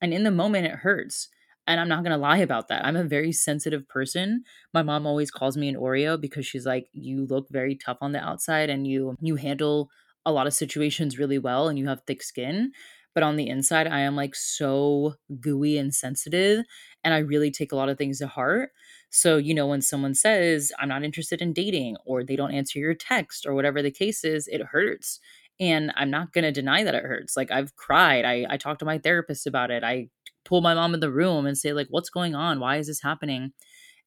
And 0.00 0.12
in 0.12 0.24
the 0.24 0.30
moment, 0.30 0.66
it 0.66 0.72
hurts. 0.72 1.28
And 1.66 1.78
I'm 1.80 1.88
not 1.88 2.02
going 2.02 2.12
to 2.12 2.18
lie 2.18 2.38
about 2.38 2.68
that. 2.68 2.84
I'm 2.84 2.96
a 2.96 3.04
very 3.04 3.32
sensitive 3.32 3.88
person. 3.88 4.42
My 4.74 4.82
mom 4.82 5.06
always 5.06 5.30
calls 5.30 5.56
me 5.56 5.68
an 5.68 5.76
Oreo 5.76 6.20
because 6.20 6.44
she's 6.44 6.66
like, 6.66 6.88
you 6.92 7.24
look 7.26 7.46
very 7.50 7.76
tough 7.76 7.98
on 8.00 8.12
the 8.12 8.18
outside 8.18 8.68
and 8.68 8.86
you 8.86 9.16
you 9.20 9.36
handle 9.36 9.88
a 10.26 10.32
lot 10.32 10.46
of 10.48 10.54
situations 10.54 11.18
really 11.18 11.38
well 11.38 11.68
and 11.68 11.78
you 11.78 11.86
have 11.88 12.02
thick 12.06 12.22
skin. 12.22 12.72
But 13.14 13.22
on 13.22 13.36
the 13.36 13.48
inside, 13.48 13.86
I 13.86 14.00
am 14.00 14.16
like 14.16 14.34
so 14.34 15.14
gooey 15.40 15.78
and 15.78 15.94
sensitive. 15.94 16.64
And 17.04 17.14
I 17.14 17.18
really 17.18 17.50
take 17.50 17.70
a 17.72 17.76
lot 17.76 17.88
of 17.88 17.98
things 17.98 18.18
to 18.18 18.26
heart. 18.26 18.70
So, 19.14 19.36
you 19.36 19.52
know, 19.52 19.66
when 19.66 19.82
someone 19.82 20.14
says, 20.14 20.72
I'm 20.78 20.88
not 20.88 21.04
interested 21.04 21.42
in 21.42 21.52
dating, 21.52 21.98
or 22.06 22.24
they 22.24 22.34
don't 22.34 22.54
answer 22.54 22.78
your 22.78 22.94
text, 22.94 23.44
or 23.46 23.52
whatever 23.52 23.82
the 23.82 23.90
case 23.90 24.24
is, 24.24 24.48
it 24.48 24.62
hurts. 24.62 25.20
And 25.60 25.92
I'm 25.96 26.10
not 26.10 26.32
going 26.32 26.44
to 26.44 26.50
deny 26.50 26.82
that 26.82 26.94
it 26.94 27.04
hurts. 27.04 27.36
Like, 27.36 27.50
I've 27.50 27.76
cried. 27.76 28.24
I, 28.24 28.46
I 28.48 28.56
talked 28.56 28.78
to 28.78 28.86
my 28.86 28.96
therapist 28.96 29.46
about 29.46 29.70
it. 29.70 29.84
I 29.84 30.08
pull 30.46 30.62
my 30.62 30.72
mom 30.72 30.94
in 30.94 31.00
the 31.00 31.12
room 31.12 31.44
and 31.44 31.58
say, 31.58 31.74
like, 31.74 31.88
what's 31.90 32.08
going 32.08 32.34
on? 32.34 32.58
Why 32.58 32.78
is 32.78 32.86
this 32.86 33.02
happening? 33.02 33.52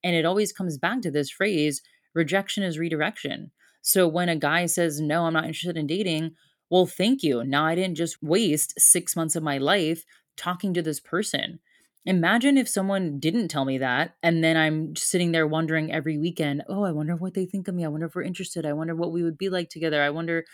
And 0.04 0.16
it 0.16 0.26
always 0.26 0.52
comes 0.52 0.80
back 0.80 1.02
to 1.02 1.12
this 1.12 1.30
phrase 1.30 1.84
rejection 2.16 2.64
is 2.64 2.80
redirection. 2.80 3.52
So 3.84 4.08
when 4.08 4.30
a 4.30 4.36
guy 4.36 4.66
says, 4.66 5.00
no, 5.00 5.26
I'm 5.26 5.34
not 5.34 5.46
interested 5.46 5.78
in 5.78 5.86
dating, 5.86 6.32
well, 6.72 6.88
thank 6.88 7.22
you. 7.22 7.44
Now 7.44 7.66
I 7.66 7.76
didn't 7.76 7.96
just 7.96 8.24
waste 8.24 8.74
six 8.80 9.16
months 9.16 9.36
of 9.36 9.44
my 9.44 9.60
life 9.60 10.04
talking 10.36 10.74
to 10.74 10.82
this 10.82 11.00
person. 11.00 11.60
Imagine 12.08 12.56
if 12.58 12.70
someone 12.70 13.20
didn't 13.20 13.48
tell 13.48 13.66
me 13.66 13.80
that, 13.80 14.16
and 14.22 14.44
then 14.44 14.56
I'm 14.58 14.96
sitting 14.96 15.32
there 15.32 15.48
wondering 15.48 15.92
every 15.92 16.20
weekend, 16.20 16.62
oh, 16.70 16.84
I 16.84 16.92
wonder 16.92 17.16
what 17.16 17.34
they 17.34 17.46
think 17.48 17.68
of 17.68 17.74
me. 17.74 17.84
I 17.84 17.88
wonder 17.88 18.06
if 18.06 18.14
we're 18.14 18.22
interested. 18.22 18.64
I 18.64 18.74
wonder 18.74 18.96
what 18.96 19.12
we 19.12 19.24
would 19.24 19.40
be 19.40 19.50
like 19.50 19.70
together. 19.70 20.04
I 20.04 20.12
wonder 20.12 20.46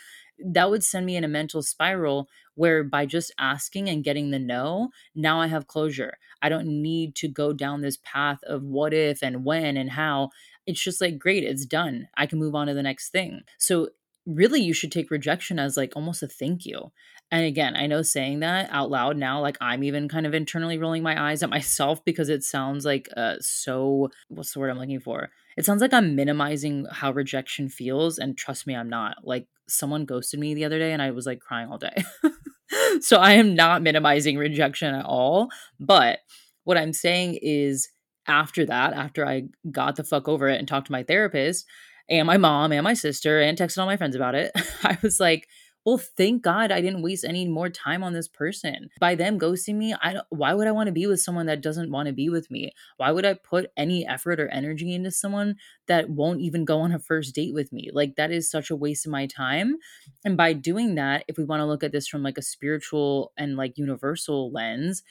that 0.42 0.70
would 0.70 0.82
send 0.82 1.04
me 1.04 1.14
in 1.14 1.24
a 1.24 1.28
mental 1.28 1.62
spiral 1.62 2.26
where 2.54 2.82
by 2.82 3.04
just 3.04 3.32
asking 3.38 3.88
and 3.90 4.02
getting 4.02 4.30
the 4.30 4.38
no, 4.38 4.90
now 5.14 5.40
I 5.40 5.46
have 5.46 5.66
closure. 5.66 6.14
I 6.40 6.48
don't 6.48 6.66
need 6.82 7.14
to 7.16 7.28
go 7.28 7.52
down 7.52 7.82
this 7.82 7.98
path 8.02 8.42
of 8.44 8.62
what 8.62 8.94
if 8.94 9.22
and 9.22 9.44
when 9.44 9.76
and 9.76 9.90
how. 9.90 10.30
It's 10.66 10.82
just 10.82 11.00
like, 11.02 11.18
great, 11.18 11.44
it's 11.44 11.66
done. 11.66 12.08
I 12.16 12.26
can 12.26 12.38
move 12.38 12.54
on 12.54 12.66
to 12.68 12.74
the 12.74 12.82
next 12.82 13.10
thing. 13.10 13.42
So, 13.58 13.90
really, 14.26 14.60
you 14.60 14.72
should 14.72 14.92
take 14.92 15.10
rejection 15.10 15.58
as 15.58 15.76
like 15.76 15.92
almost 15.96 16.22
a 16.22 16.28
thank 16.28 16.64
you. 16.64 16.92
And 17.30 17.46
again, 17.46 17.76
I 17.76 17.86
know 17.86 18.02
saying 18.02 18.40
that 18.40 18.68
out 18.70 18.90
loud 18.90 19.16
now, 19.16 19.40
like 19.40 19.56
I'm 19.60 19.82
even 19.82 20.08
kind 20.08 20.26
of 20.26 20.34
internally 20.34 20.78
rolling 20.78 21.02
my 21.02 21.30
eyes 21.30 21.42
at 21.42 21.50
myself 21.50 22.04
because 22.04 22.28
it 22.28 22.44
sounds 22.44 22.84
like 22.84 23.08
uh, 23.16 23.36
so, 23.40 24.10
what's 24.28 24.52
the 24.52 24.60
word 24.60 24.70
I'm 24.70 24.78
looking 24.78 25.00
for? 25.00 25.30
It 25.56 25.64
sounds 25.64 25.80
like 25.80 25.92
I'm 25.92 26.14
minimizing 26.14 26.86
how 26.90 27.12
rejection 27.12 27.68
feels. 27.68 28.18
And 28.18 28.36
trust 28.36 28.66
me, 28.66 28.74
I'm 28.74 28.88
not. 28.88 29.16
Like 29.22 29.46
someone 29.68 30.04
ghosted 30.04 30.40
me 30.40 30.54
the 30.54 30.64
other 30.64 30.78
day 30.78 30.92
and 30.92 31.02
I 31.02 31.10
was 31.10 31.26
like 31.26 31.40
crying 31.40 31.68
all 31.68 31.78
day. 31.78 32.04
so 33.00 33.18
I 33.18 33.32
am 33.32 33.54
not 33.54 33.82
minimizing 33.82 34.36
rejection 34.38 34.94
at 34.94 35.04
all. 35.04 35.48
But 35.78 36.20
what 36.64 36.78
I'm 36.78 36.92
saying 36.92 37.38
is, 37.42 37.88
after 38.28 38.64
that, 38.66 38.92
after 38.92 39.26
I 39.26 39.44
got 39.70 39.96
the 39.96 40.04
fuck 40.04 40.28
over 40.28 40.48
it 40.48 40.58
and 40.58 40.68
talked 40.68 40.86
to 40.86 40.92
my 40.92 41.02
therapist 41.02 41.66
and 42.12 42.26
my 42.26 42.36
mom 42.36 42.72
and 42.72 42.84
my 42.84 42.94
sister 42.94 43.40
and 43.40 43.56
texted 43.56 43.78
all 43.78 43.86
my 43.86 43.96
friends 43.96 44.14
about 44.14 44.34
it, 44.34 44.52
I 44.84 44.98
was 45.02 45.18
like, 45.18 45.48
well, 45.84 45.98
thank 45.98 46.42
God 46.42 46.70
I 46.70 46.80
didn't 46.80 47.02
waste 47.02 47.24
any 47.24 47.48
more 47.48 47.68
time 47.68 48.04
on 48.04 48.12
this 48.12 48.28
person. 48.28 48.90
By 49.00 49.16
them 49.16 49.38
ghosting 49.38 49.74
me, 49.74 49.94
I 50.00 50.20
why 50.28 50.54
would 50.54 50.68
I 50.68 50.72
want 50.72 50.86
to 50.86 50.92
be 50.92 51.08
with 51.08 51.20
someone 51.20 51.46
that 51.46 51.60
doesn't 51.60 51.90
want 51.90 52.06
to 52.06 52.12
be 52.12 52.28
with 52.28 52.50
me? 52.52 52.70
Why 52.98 53.10
would 53.10 53.26
I 53.26 53.34
put 53.34 53.70
any 53.76 54.06
effort 54.06 54.38
or 54.38 54.48
energy 54.48 54.94
into 54.94 55.10
someone 55.10 55.56
that 55.88 56.08
won't 56.08 56.40
even 56.40 56.64
go 56.64 56.80
on 56.80 56.92
a 56.92 57.00
first 57.00 57.34
date 57.34 57.52
with 57.52 57.72
me? 57.72 57.90
Like 57.92 58.14
that 58.14 58.30
is 58.30 58.48
such 58.48 58.70
a 58.70 58.76
waste 58.76 59.06
of 59.06 59.12
my 59.12 59.26
time. 59.26 59.76
And 60.24 60.36
by 60.36 60.52
doing 60.52 60.94
that, 60.94 61.24
if 61.26 61.36
we 61.36 61.44
want 61.44 61.60
to 61.60 61.66
look 61.66 61.82
at 61.82 61.90
this 61.90 62.06
from 62.06 62.22
like 62.22 62.38
a 62.38 62.42
spiritual 62.42 63.32
and 63.36 63.56
like 63.56 63.76
universal 63.76 64.52
lens, 64.52 65.02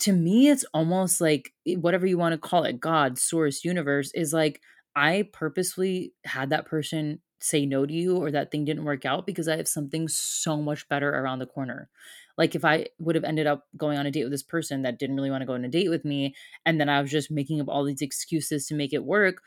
to 0.00 0.12
me 0.12 0.48
it's 0.48 0.64
almost 0.74 1.20
like 1.20 1.52
eh, 1.66 1.74
whatever 1.76 2.06
you 2.06 2.18
want 2.18 2.32
to 2.32 2.38
call 2.38 2.64
it, 2.64 2.80
God, 2.80 3.18
source, 3.18 3.64
universe 3.64 4.10
is 4.14 4.32
like 4.32 4.60
I 4.94 5.28
purposefully 5.32 6.14
had 6.24 6.50
that 6.50 6.66
person 6.66 7.20
say 7.40 7.66
no 7.66 7.84
to 7.84 7.92
you 7.92 8.16
or 8.16 8.30
that 8.30 8.50
thing 8.52 8.64
didn't 8.64 8.84
work 8.84 9.04
out 9.04 9.26
because 9.26 9.48
I 9.48 9.56
have 9.56 9.66
something 9.66 10.06
so 10.06 10.62
much 10.62 10.88
better 10.88 11.10
around 11.10 11.40
the 11.40 11.46
corner. 11.46 11.90
Like 12.38 12.54
if 12.54 12.64
I 12.64 12.86
would 12.98 13.14
have 13.14 13.24
ended 13.24 13.46
up 13.46 13.66
going 13.76 13.98
on 13.98 14.06
a 14.06 14.10
date 14.10 14.24
with 14.24 14.32
this 14.32 14.42
person 14.42 14.82
that 14.82 14.98
didn't 14.98 15.16
really 15.16 15.30
want 15.30 15.42
to 15.42 15.46
go 15.46 15.54
on 15.54 15.64
a 15.64 15.68
date 15.68 15.88
with 15.88 16.04
me 16.04 16.34
and 16.64 16.80
then 16.80 16.88
I 16.88 17.00
was 17.00 17.10
just 17.10 17.30
making 17.30 17.60
up 17.60 17.68
all 17.68 17.84
these 17.84 18.00
excuses 18.02 18.66
to 18.66 18.74
make 18.74 18.92
it 18.92 19.04
work, 19.04 19.42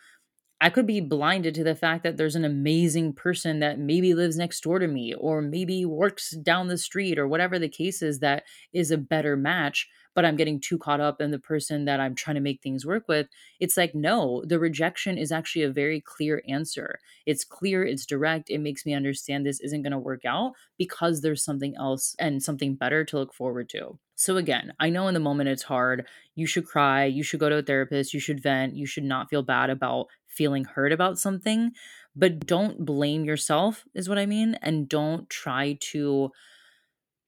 I 0.61 0.69
could 0.69 0.87
be 0.87 1.01
blinded 1.01 1.53
to 1.55 1.63
the 1.65 1.75
fact 1.75 2.03
that 2.03 2.15
there's 2.15 2.35
an 2.35 2.45
amazing 2.45 3.13
person 3.13 3.59
that 3.59 3.77
maybe 3.77 4.13
lives 4.13 4.37
next 4.37 4.61
door 4.61 4.79
to 4.79 4.87
me 4.87 5.13
or 5.13 5.41
maybe 5.41 5.85
works 5.85 6.31
down 6.31 6.69
the 6.69 6.77
street 6.77 7.19
or 7.19 7.27
whatever 7.27 7.59
the 7.59 7.67
case 7.69 8.01
is 8.01 8.19
that 8.19 8.43
is 8.71 8.89
a 8.89 8.97
better 8.97 9.35
match, 9.35 9.87
but 10.13 10.23
I'm 10.23 10.37
getting 10.37 10.61
too 10.61 10.77
caught 10.77 11.01
up 11.01 11.19
in 11.19 11.31
the 11.31 11.39
person 11.39 11.83
that 11.85 11.99
I'm 11.99 12.15
trying 12.15 12.35
to 12.35 12.41
make 12.41 12.61
things 12.63 12.85
work 12.85 13.03
with. 13.09 13.27
It's 13.59 13.75
like, 13.75 13.93
no, 13.93 14.43
the 14.47 14.57
rejection 14.57 15.17
is 15.17 15.29
actually 15.31 15.63
a 15.63 15.71
very 15.71 15.99
clear 15.99 16.41
answer. 16.47 16.99
It's 17.25 17.43
clear, 17.43 17.83
it's 17.85 18.05
direct. 18.05 18.49
It 18.49 18.59
makes 18.59 18.85
me 18.85 18.93
understand 18.93 19.45
this 19.45 19.59
isn't 19.59 19.81
going 19.83 19.91
to 19.91 19.99
work 19.99 20.23
out 20.23 20.53
because 20.77 21.21
there's 21.21 21.43
something 21.43 21.75
else 21.77 22.15
and 22.17 22.41
something 22.41 22.75
better 22.75 23.03
to 23.05 23.17
look 23.17 23.33
forward 23.33 23.67
to. 23.69 23.99
So, 24.17 24.37
again, 24.37 24.71
I 24.79 24.89
know 24.89 25.09
in 25.09 25.13
the 25.13 25.19
moment 25.19 25.49
it's 25.49 25.63
hard. 25.63 26.07
You 26.35 26.47
should 26.47 26.65
cry. 26.65 27.03
You 27.03 27.21
should 27.21 27.41
go 27.41 27.49
to 27.49 27.57
a 27.57 27.61
therapist. 27.61 28.13
You 28.13 28.21
should 28.21 28.41
vent. 28.41 28.75
You 28.75 28.85
should 28.85 29.03
not 29.03 29.29
feel 29.29 29.43
bad 29.43 29.69
about 29.69 30.07
feeling 30.36 30.65
hurt 30.65 30.91
about 30.91 31.19
something, 31.19 31.71
but 32.15 32.45
don't 32.45 32.86
blame 32.86 33.26
yourself, 33.26 33.86
is 33.93 34.10
what 34.10 34.17
I 34.17 34.26
mean. 34.26 34.58
And 34.62 34.88
don't 34.89 35.30
try 35.30 35.78
to 35.91 36.32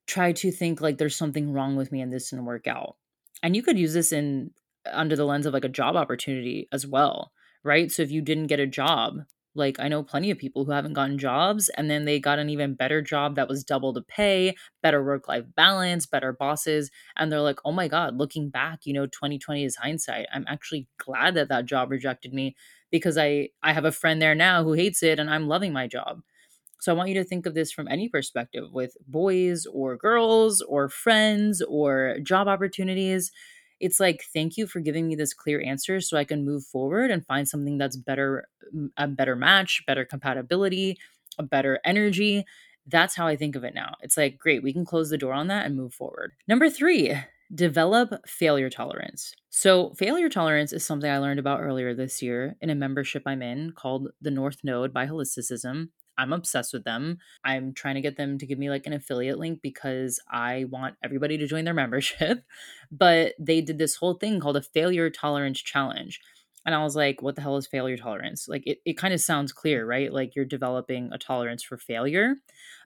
try 0.07 0.31
to 0.31 0.51
think 0.51 0.81
like 0.81 0.97
there's 0.97 1.15
something 1.15 1.51
wrong 1.51 1.75
with 1.75 1.91
me 1.91 2.01
and 2.01 2.11
this 2.11 2.29
didn't 2.29 2.45
work 2.45 2.67
out. 2.67 2.95
And 3.43 3.55
you 3.55 3.61
could 3.61 3.77
use 3.77 3.93
this 3.93 4.11
in 4.11 4.51
under 4.91 5.15
the 5.15 5.25
lens 5.25 5.45
of 5.45 5.53
like 5.53 5.65
a 5.65 5.69
job 5.69 5.95
opportunity 5.95 6.67
as 6.71 6.87
well, 6.87 7.31
right? 7.63 7.91
So 7.91 8.01
if 8.01 8.11
you 8.11 8.21
didn't 8.21 8.47
get 8.47 8.59
a 8.59 8.67
job, 8.67 9.19
like 9.53 9.79
I 9.79 9.87
know 9.87 10.03
plenty 10.03 10.31
of 10.31 10.37
people 10.37 10.63
who 10.63 10.71
haven't 10.71 10.93
gotten 10.93 11.17
jobs 11.17 11.67
and 11.69 11.89
then 11.89 12.05
they 12.05 12.19
got 12.19 12.39
an 12.39 12.49
even 12.49 12.75
better 12.75 13.01
job 13.01 13.35
that 13.35 13.49
was 13.49 13.63
double 13.63 13.91
the 13.91 14.03
pay, 14.03 14.55
better 14.81 15.03
work 15.03 15.27
life 15.27 15.45
balance, 15.55 16.05
better 16.05 16.31
bosses. 16.31 16.89
And 17.17 17.31
they're 17.31 17.41
like, 17.41 17.59
oh 17.65 17.71
my 17.71 17.87
God, 17.87 18.17
looking 18.17 18.49
back, 18.49 18.85
you 18.85 18.93
know, 18.93 19.07
2020 19.07 19.65
is 19.65 19.75
hindsight. 19.75 20.27
I'm 20.33 20.45
actually 20.47 20.87
glad 20.97 21.33
that 21.35 21.49
that 21.49 21.65
job 21.65 21.91
rejected 21.91 22.33
me 22.33 22.55
because 22.91 23.17
I 23.17 23.49
I 23.63 23.73
have 23.73 23.85
a 23.85 23.91
friend 23.91 24.21
there 24.21 24.35
now 24.35 24.63
who 24.63 24.73
hates 24.73 25.03
it 25.03 25.19
and 25.19 25.29
I'm 25.29 25.47
loving 25.47 25.73
my 25.73 25.87
job. 25.87 26.21
So 26.79 26.91
I 26.91 26.95
want 26.95 27.09
you 27.09 27.15
to 27.15 27.23
think 27.23 27.45
of 27.45 27.53
this 27.55 27.71
from 27.71 27.87
any 27.87 28.07
perspective 28.07 28.65
with 28.71 28.95
boys 29.07 29.65
or 29.65 29.97
girls 29.97 30.61
or 30.61 30.89
friends 30.89 31.61
or 31.67 32.17
job 32.23 32.47
opportunities. 32.47 33.31
It's 33.79 33.99
like 33.99 34.23
thank 34.33 34.57
you 34.57 34.67
for 34.67 34.79
giving 34.79 35.07
me 35.07 35.15
this 35.15 35.33
clear 35.33 35.61
answer 35.61 36.01
so 36.01 36.17
I 36.17 36.23
can 36.23 36.45
move 36.45 36.63
forward 36.65 37.11
and 37.11 37.25
find 37.25 37.47
something 37.47 37.77
that's 37.77 37.97
better 37.97 38.47
mm, 38.75 38.89
a 38.97 39.07
better 39.07 39.35
match, 39.35 39.83
better 39.87 40.05
compatibility, 40.05 40.97
a 41.37 41.43
better 41.43 41.79
energy. 41.85 42.45
That's 42.85 43.15
how 43.15 43.27
I 43.27 43.35
think 43.35 43.55
of 43.55 43.63
it 43.63 43.73
now. 43.75 43.95
It's 44.01 44.17
like 44.17 44.37
great, 44.37 44.63
we 44.63 44.73
can 44.73 44.85
close 44.85 45.09
the 45.09 45.17
door 45.17 45.33
on 45.33 45.47
that 45.47 45.65
and 45.65 45.75
move 45.75 45.93
forward. 45.93 46.33
Number 46.47 46.69
3, 46.69 47.17
Develop 47.53 48.27
failure 48.27 48.69
tolerance. 48.69 49.33
So, 49.49 49.93
failure 49.93 50.27
tolerance 50.27 50.73
is 50.73 50.85
something 50.85 51.09
I 51.09 51.19
learned 51.19 51.39
about 51.39 51.61
earlier 51.61 51.93
this 51.93 52.21
year 52.21 52.57
in 52.59 52.69
a 52.69 52.75
membership 52.75 53.23
I'm 53.25 53.41
in 53.41 53.71
called 53.71 54.09
the 54.21 54.31
North 54.31 54.57
Node 54.65 54.93
by 54.93 55.07
Holisticism. 55.07 55.89
I'm 56.17 56.33
obsessed 56.33 56.73
with 56.73 56.83
them. 56.83 57.19
I'm 57.45 57.73
trying 57.73 57.95
to 57.95 58.01
get 58.01 58.17
them 58.17 58.37
to 58.37 58.45
give 58.45 58.59
me 58.59 58.69
like 58.69 58.85
an 58.85 58.91
affiliate 58.91 59.39
link 59.39 59.61
because 59.61 60.19
I 60.29 60.65
want 60.69 60.95
everybody 61.01 61.37
to 61.37 61.47
join 61.47 61.63
their 61.63 61.73
membership. 61.73 62.39
But 62.91 63.33
they 63.39 63.61
did 63.61 63.77
this 63.77 63.95
whole 63.95 64.15
thing 64.15 64.41
called 64.41 64.57
a 64.57 64.61
failure 64.61 65.09
tolerance 65.09 65.61
challenge. 65.61 66.19
And 66.67 66.75
I 66.75 66.83
was 66.83 66.97
like, 66.97 67.21
what 67.21 67.35
the 67.35 67.41
hell 67.41 67.55
is 67.55 67.65
failure 67.65 67.95
tolerance? 67.95 68.49
Like, 68.49 68.67
it, 68.67 68.79
it 68.85 68.97
kind 68.97 69.13
of 69.13 69.21
sounds 69.21 69.53
clear, 69.53 69.85
right? 69.85 70.11
Like, 70.11 70.35
you're 70.35 70.43
developing 70.43 71.09
a 71.13 71.17
tolerance 71.17 71.63
for 71.63 71.77
failure. 71.77 72.35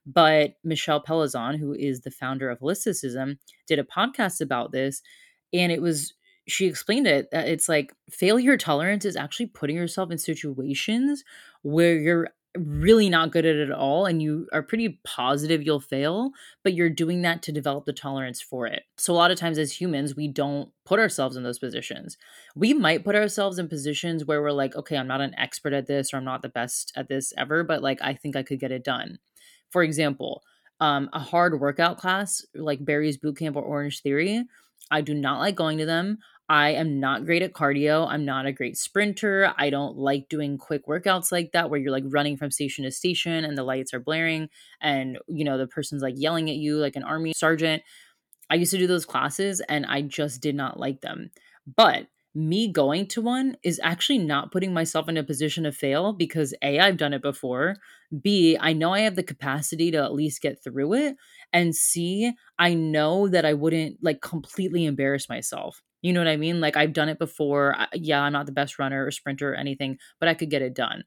But 0.06 0.54
Michelle 0.64 1.04
Pellizzon, 1.04 1.58
who 1.58 1.74
is 1.74 2.02
the 2.02 2.12
founder 2.12 2.52
of 2.52 2.60
Holisticism, 2.60 3.40
did 3.68 3.80
a 3.80 3.84
podcast 3.84 4.40
about 4.40 4.72
this. 4.72 5.02
And 5.52 5.72
it 5.72 5.82
was, 5.82 6.14
she 6.48 6.68
explained 6.68 7.08
it 7.08 7.28
it's 7.32 7.68
like 7.68 7.94
failure 8.10 8.58
tolerance 8.58 9.04
is 9.04 9.16
actually 9.16 9.48
putting 9.48 9.76
yourself 9.76 10.12
in 10.12 10.18
situations 10.18 11.24
where 11.64 11.98
you're 11.98 12.30
really 12.58 13.10
not 13.10 13.32
good 13.32 13.46
at 13.46 13.56
it 13.56 13.70
at 13.70 13.76
all 13.76 14.06
and 14.06 14.22
you 14.22 14.48
are 14.52 14.62
pretty 14.62 15.00
positive 15.04 15.64
you'll 15.64 15.80
fail, 15.80 16.32
but 16.64 16.74
you're 16.74 16.90
doing 16.90 17.22
that 17.22 17.42
to 17.44 17.52
develop 17.52 17.86
the 17.86 17.94
tolerance 17.94 18.42
for 18.42 18.68
it. 18.68 18.84
So 18.98 19.14
a 19.14 19.16
lot 19.16 19.32
of 19.32 19.38
times 19.38 19.58
as 19.58 19.80
humans, 19.80 20.16
we 20.16 20.28
don't 20.28 20.70
put 20.86 21.00
ourselves 21.00 21.38
in 21.38 21.44
those 21.44 21.60
positions. 21.60 22.18
We 22.56 22.74
might 22.74 23.06
put 23.06 23.16
ourselves 23.16 23.58
in 23.58 23.70
positions 23.70 24.26
where 24.26 24.42
we're 24.42 24.52
like, 24.52 24.76
okay, 24.76 24.98
I'm 24.98 25.08
not 25.08 25.22
an 25.22 25.36
expert 25.38 25.74
at 25.74 25.88
this 25.88 26.14
or 26.14 26.18
I'm 26.18 26.26
not 26.26 26.42
the 26.42 26.50
best 26.50 26.92
at 26.96 27.08
this 27.08 27.34
ever, 27.38 27.64
but 27.64 27.82
like 27.82 28.02
I 28.02 28.14
think 28.14 28.36
I 28.36 28.44
could 28.44 28.60
get 28.60 28.72
it 28.72 28.84
done. 28.84 29.20
For 29.70 29.84
example, 29.84 30.44
um, 30.82 31.10
a 31.14 31.20
hard 31.20 31.60
workout 31.60 31.98
class 31.98 32.46
like 32.56 32.84
Barry's 32.84 33.18
Bootcamp 33.18 33.56
or 33.56 33.64
Orange 33.64 34.02
Theory, 34.02 34.44
I 34.90 35.02
do 35.02 35.14
not 35.14 35.40
like 35.40 35.56
going 35.56 35.78
to 35.78 35.86
them. 35.86 36.18
I 36.52 36.72
am 36.72 37.00
not 37.00 37.24
great 37.24 37.44
at 37.44 37.54
cardio. 37.54 38.06
I'm 38.10 38.26
not 38.26 38.46
a 38.46 38.52
great 38.52 38.78
sprinter. 38.78 39.54
I 39.58 39.70
don't 39.70 39.96
like 39.96 40.28
doing 40.28 40.58
quick 40.58 40.86
workouts 40.86 41.32
like 41.32 41.54
that 41.54 41.70
where 41.70 41.80
you're 41.80 41.94
like 41.94 42.04
running 42.08 42.36
from 42.36 42.52
station 42.52 42.84
to 42.84 42.92
station 42.92 43.46
and 43.46 43.58
the 43.58 43.64
lights 43.64 43.94
are 43.94 44.02
blaring 44.02 44.50
and 44.82 45.18
you 45.30 45.46
know 45.46 45.58
the 45.58 45.66
person's 45.66 46.02
like 46.02 46.16
yelling 46.18 46.50
at 46.50 46.58
you 46.58 46.76
like 46.76 46.98
an 46.98 47.04
army 47.04 47.32
sergeant. 47.32 47.84
I 48.50 48.56
used 48.56 48.72
to 48.72 48.78
do 48.78 48.86
those 48.86 49.06
classes 49.06 49.62
and 49.70 49.86
I 49.86 50.02
just 50.02 50.42
did 50.42 50.54
not 50.54 50.78
like 50.78 51.00
them. 51.00 51.32
But 51.74 52.08
me 52.36 52.70
going 52.70 53.08
to 53.08 53.22
one 53.22 53.56
is 53.64 53.80
actually 53.82 54.18
not 54.18 54.52
putting 54.52 54.74
myself 54.74 55.08
in 55.08 55.16
a 55.16 55.24
position 55.24 55.64
to 55.64 55.72
fail 55.72 56.12
because 56.12 56.54
A, 56.62 56.80
I've 56.80 56.98
done 56.98 57.14
it 57.14 57.22
before. 57.22 57.78
B, 58.22 58.58
I 58.60 58.74
know 58.74 58.94
I 58.94 59.00
have 59.02 59.16
the 59.16 59.24
capacity 59.24 59.90
to 59.92 60.00
at 60.00 60.14
least 60.14 60.42
get 60.42 60.62
through 60.62 60.96
it. 60.96 61.16
And 61.54 61.74
C, 61.74 62.34
I 62.60 62.74
know 62.74 63.30
that 63.30 63.46
I 63.46 63.54
wouldn't 63.54 64.00
like 64.02 64.20
completely 64.20 64.84
embarrass 64.84 65.30
myself. 65.30 65.82
You 66.02 66.14
know 66.14 66.20
what 66.20 66.28
I 66.28 66.38
mean? 66.38 66.60
Like 66.62 66.78
I've 66.78 66.94
done 66.94 67.10
it 67.10 67.20
before. 67.20 67.76
Yeah, 67.94 68.22
I'm 68.22 68.34
not 68.34 68.46
the 68.46 68.52
best 68.52 68.80
runner 68.80 69.06
or 69.06 69.12
sprinter 69.12 69.52
or 69.54 69.56
anything, 69.56 69.98
but 70.20 70.30
I 70.30 70.34
could 70.34 70.50
get 70.50 70.62
it 70.62 70.74
done. 70.74 71.04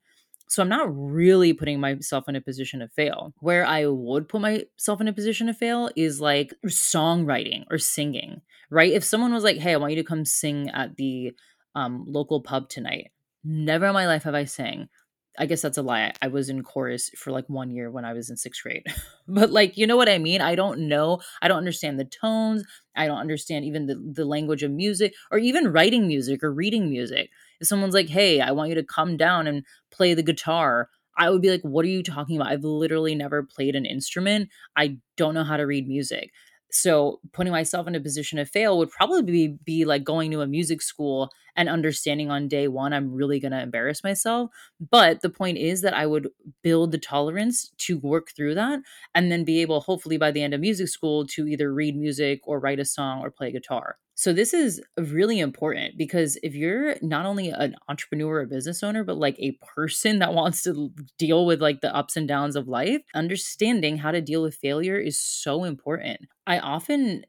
So 0.48 0.62
I'm 0.62 0.68
not 0.68 0.88
really 0.90 1.52
putting 1.52 1.80
myself 1.80 2.28
in 2.28 2.36
a 2.36 2.40
position 2.40 2.80
to 2.80 2.88
fail. 2.88 3.34
Where 3.40 3.64
I 3.64 3.86
would 3.86 4.28
put 4.28 4.40
myself 4.40 5.00
in 5.00 5.08
a 5.08 5.12
position 5.12 5.46
to 5.46 5.54
fail 5.54 5.90
is 5.96 6.20
like 6.20 6.54
songwriting 6.66 7.64
or 7.70 7.78
singing 7.78 8.42
right? 8.70 8.92
If 8.92 9.04
someone 9.04 9.32
was 9.32 9.44
like, 9.44 9.58
"Hey, 9.58 9.72
I 9.72 9.76
want 9.76 9.92
you 9.92 10.02
to 10.02 10.08
come 10.08 10.24
sing 10.24 10.70
at 10.70 10.96
the 10.96 11.32
um, 11.74 12.04
local 12.08 12.40
pub 12.40 12.68
tonight," 12.68 13.12
never 13.44 13.86
in 13.86 13.94
my 13.94 14.06
life 14.06 14.24
have 14.24 14.34
I 14.34 14.44
sang. 14.44 14.88
I 15.38 15.46
guess 15.46 15.62
that's 15.62 15.78
a 15.78 15.82
lie. 15.82 16.12
I 16.22 16.28
was 16.28 16.48
in 16.48 16.62
chorus 16.62 17.10
for 17.18 17.30
like 17.32 17.48
one 17.48 17.70
year 17.70 17.90
when 17.90 18.04
I 18.04 18.12
was 18.12 18.30
in 18.30 18.36
sixth 18.36 18.62
grade. 18.62 18.84
but 19.28 19.50
like, 19.50 19.76
you 19.76 19.86
know 19.86 19.96
what 19.96 20.08
I 20.08 20.18
mean? 20.18 20.40
I 20.40 20.54
don't 20.54 20.88
know. 20.88 21.20
I 21.42 21.48
don't 21.48 21.58
understand 21.58 21.98
the 21.98 22.04
tones. 22.04 22.64
I 22.94 23.06
don't 23.06 23.18
understand 23.18 23.64
even 23.64 23.86
the, 23.86 23.96
the 24.14 24.24
language 24.24 24.62
of 24.62 24.70
music 24.70 25.14
or 25.30 25.38
even 25.38 25.72
writing 25.72 26.06
music 26.06 26.42
or 26.44 26.52
reading 26.52 26.88
music. 26.88 27.30
If 27.60 27.66
someone's 27.66 27.94
like, 27.94 28.08
hey, 28.08 28.40
I 28.40 28.52
want 28.52 28.68
you 28.68 28.74
to 28.76 28.84
come 28.84 29.16
down 29.16 29.46
and 29.46 29.64
play 29.90 30.14
the 30.14 30.22
guitar, 30.22 30.88
I 31.16 31.30
would 31.30 31.42
be 31.42 31.50
like, 31.50 31.62
What 31.62 31.84
are 31.84 31.88
you 31.88 32.02
talking 32.02 32.36
about? 32.36 32.50
I've 32.50 32.64
literally 32.64 33.14
never 33.14 33.42
played 33.42 33.76
an 33.76 33.86
instrument. 33.86 34.48
I 34.76 34.98
don't 35.16 35.34
know 35.34 35.44
how 35.44 35.56
to 35.56 35.64
read 35.64 35.86
music. 35.86 36.30
So 36.74 37.20
putting 37.32 37.52
myself 37.52 37.86
in 37.86 37.94
a 37.94 38.00
position 38.00 38.38
to 38.38 38.44
fail 38.44 38.76
would 38.78 38.90
probably 38.90 39.22
be, 39.22 39.48
be 39.64 39.84
like 39.84 40.04
going 40.04 40.30
to 40.32 40.40
a 40.40 40.46
music 40.46 40.82
school 40.82 41.30
and 41.56 41.68
understanding 41.68 42.30
on 42.30 42.48
day 42.48 42.66
one 42.66 42.92
I'm 42.92 43.12
really 43.14 43.38
going 43.38 43.52
to 43.52 43.60
embarrass 43.62 44.02
myself. 44.02 44.50
But 44.90 45.20
the 45.22 45.30
point 45.30 45.58
is 45.58 45.82
that 45.82 45.94
I 45.94 46.06
would 46.06 46.28
build 46.62 46.90
the 46.90 46.98
tolerance 46.98 47.70
to 47.78 47.98
work 47.98 48.28
through 48.36 48.56
that 48.56 48.80
and 49.14 49.30
then 49.30 49.44
be 49.44 49.60
able, 49.62 49.80
hopefully, 49.80 50.16
by 50.18 50.32
the 50.32 50.42
end 50.42 50.52
of 50.54 50.60
music 50.60 50.88
school, 50.88 51.26
to 51.28 51.46
either 51.46 51.72
read 51.72 51.96
music 51.96 52.40
or 52.44 52.58
write 52.58 52.80
a 52.80 52.84
song 52.84 53.20
or 53.20 53.30
play 53.30 53.52
guitar. 53.52 53.96
So 54.16 54.32
this 54.32 54.54
is 54.54 54.80
really 54.96 55.40
important 55.40 55.98
because 55.98 56.38
if 56.42 56.54
you're 56.54 56.96
not 57.02 57.26
only 57.26 57.50
an 57.50 57.74
entrepreneur 57.88 58.40
or 58.40 58.46
business 58.46 58.82
owner, 58.82 59.02
but 59.02 59.16
like 59.16 59.36
a 59.38 59.58
person 59.74 60.20
that 60.20 60.34
wants 60.34 60.62
to 60.64 60.90
deal 61.18 61.46
with 61.46 61.60
like 61.60 61.80
the 61.80 61.94
ups 61.94 62.16
and 62.16 62.28
downs 62.28 62.56
of 62.56 62.68
life, 62.68 63.02
understanding 63.14 63.98
how 63.98 64.12
to 64.12 64.20
deal 64.20 64.42
with 64.42 64.54
failure 64.56 64.98
is 64.98 65.18
so 65.18 65.64
important. 65.64 66.20
I 66.46 66.58
often 66.60 67.24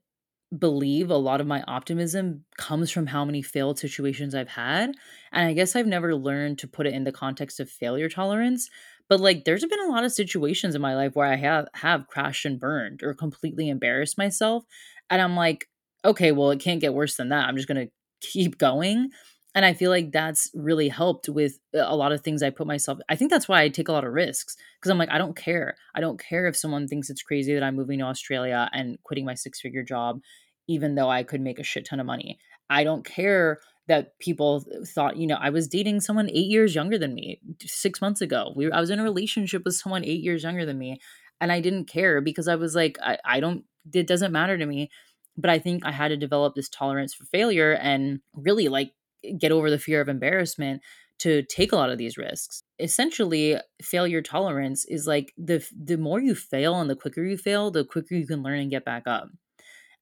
believe 0.58 1.10
a 1.10 1.18
lot 1.18 1.42
of 1.42 1.48
my 1.48 1.64
optimism 1.68 2.46
comes 2.58 2.92
from 2.92 3.08
how 3.08 3.26
many 3.26 3.42
failed 3.42 3.80
situations 3.80 4.36
I've 4.36 4.50
had. 4.50 4.92
And 5.32 5.48
I 5.48 5.54
guess 5.54 5.76
I've 5.76 5.88
never 5.88 6.16
learned 6.16 6.60
to 6.60 6.68
put 6.68 6.88
it 6.88 6.94
in 6.94 7.04
the 7.04 7.12
context 7.12 7.60
of 7.60 7.70
failure 7.70 8.10
tolerance. 8.10 8.70
But 9.10 9.20
like 9.20 9.46
there's 9.46 9.66
been 9.66 9.82
a 9.86 9.90
lot 9.90 10.06
of 10.06 10.12
situations 10.14 10.76
in 10.76 10.82
my 10.82 10.96
life 10.96 11.16
where 11.16 11.28
I 11.28 11.36
have 11.36 11.68
have 11.74 12.08
crashed 12.08 12.46
and 12.46 12.60
burned 12.60 13.02
or 13.04 13.14
completely 13.14 13.70
embarrassed 13.70 14.18
myself. 14.18 14.64
And 15.10 15.22
I'm 15.22 15.36
like, 15.36 15.68
okay, 16.06 16.32
well, 16.32 16.52
it 16.52 16.60
can't 16.60 16.82
get 16.82 16.94
worse 16.94 17.16
than 17.16 17.30
that. 17.30 17.48
I'm 17.48 17.56
just 17.56 17.68
going 17.68 17.88
to 17.88 17.92
keep 18.22 18.58
going. 18.58 19.10
And 19.54 19.64
I 19.64 19.74
feel 19.74 19.90
like 19.90 20.12
that's 20.12 20.52
really 20.54 20.90
helped 20.90 21.30
with 21.30 21.60
a 21.74 21.96
lot 21.96 22.12
of 22.12 22.22
things 22.22 22.44
I 22.44 22.50
put 22.50 22.68
myself. 22.68 23.00
I 23.08 23.16
think 23.16 23.32
that's 23.32 23.48
why 23.48 23.62
I 23.62 23.70
take 23.70 23.88
a 23.88 23.94
lot 23.94 24.04
of 24.04 24.12
risks 24.12 24.58
because 24.80 24.92
I'm 24.92 24.98
like, 24.98 25.10
I 25.10 25.18
don't 25.18 25.36
care. 25.36 25.76
I 25.96 26.02
don't 26.02 26.20
care 26.20 26.46
if 26.46 26.58
someone 26.58 26.88
thinks 26.90 27.10
it's 27.10 27.24
crazy 27.24 27.54
that 27.54 27.64
I'm 27.64 27.76
moving 27.76 28.00
to 28.00 28.06
Australia 28.06 28.70
and 28.74 28.98
quitting 29.04 29.24
my 29.24 29.34
six 29.34 29.62
figure 29.62 29.84
job, 29.84 30.20
even 30.68 30.96
though 30.96 31.10
I 31.10 31.24
could 31.24 31.40
make 31.40 31.58
a 31.58 31.64
shit 31.64 31.86
ton 31.86 32.02
of 32.02 32.06
money. 32.06 32.38
I 32.70 32.84
don't 32.84 33.06
care 33.06 33.60
that 33.88 34.20
people 34.20 34.66
thought, 34.94 35.16
you 35.16 35.28
know, 35.28 35.38
I 35.40 35.52
was 35.52 35.70
dating 35.70 36.02
someone 36.02 36.30
eight 36.30 36.48
years 36.48 36.76
younger 36.76 36.98
than 36.98 37.14
me 37.14 37.40
six 37.62 38.02
months 38.02 38.20
ago. 38.20 38.52
We, 38.58 38.70
I 38.72 38.82
was 38.82 38.90
in 38.90 39.00
a 39.00 39.04
relationship 39.04 39.64
with 39.64 39.76
someone 39.76 40.04
eight 40.04 40.22
years 40.22 40.44
younger 40.44 40.66
than 40.66 40.78
me, 40.78 41.00
and 41.40 41.52
I 41.52 41.62
didn't 41.62 41.86
care 41.86 42.20
because 42.20 42.50
I 42.50 42.56
was 42.56 42.76
like, 42.76 42.98
I, 43.02 43.20
I 43.24 43.40
don't. 43.40 43.64
It 43.94 44.08
doesn't 44.08 44.32
matter 44.32 44.58
to 44.58 44.66
me 44.66 44.90
but 45.38 45.50
I 45.50 45.60
think 45.60 45.86
I 45.86 45.92
had 45.92 46.10
to 46.10 46.18
develop 46.18 46.56
this 46.56 46.70
tolerance 46.70 47.14
for 47.14 47.26
failure 47.26 47.74
and 47.74 48.20
really 48.34 48.68
like 48.68 48.94
get 49.40 49.52
over 49.52 49.70
the 49.70 49.80
fear 49.80 50.02
of 50.02 50.10
embarrassment 50.10 50.82
to 51.20 51.44
take 51.44 51.72
a 51.72 51.76
lot 51.76 51.90
of 51.90 51.98
these 51.98 52.18
risks. 52.18 52.64
Essentially, 52.80 53.58
failure 53.82 54.22
tolerance 54.22 54.86
is 54.86 55.08
like 55.08 55.34
the 55.38 55.66
the 55.76 55.98
more 55.98 56.20
you 56.22 56.36
fail 56.36 56.80
and 56.80 56.90
the 56.90 56.96
quicker 56.96 57.24
you 57.24 57.38
fail, 57.38 57.72
the 57.72 57.86
quicker 57.86 58.16
you 58.16 58.28
can 58.28 58.44
learn 58.44 58.60
and 58.60 58.72
get 58.72 58.86
back 58.86 59.04
up. 59.06 59.30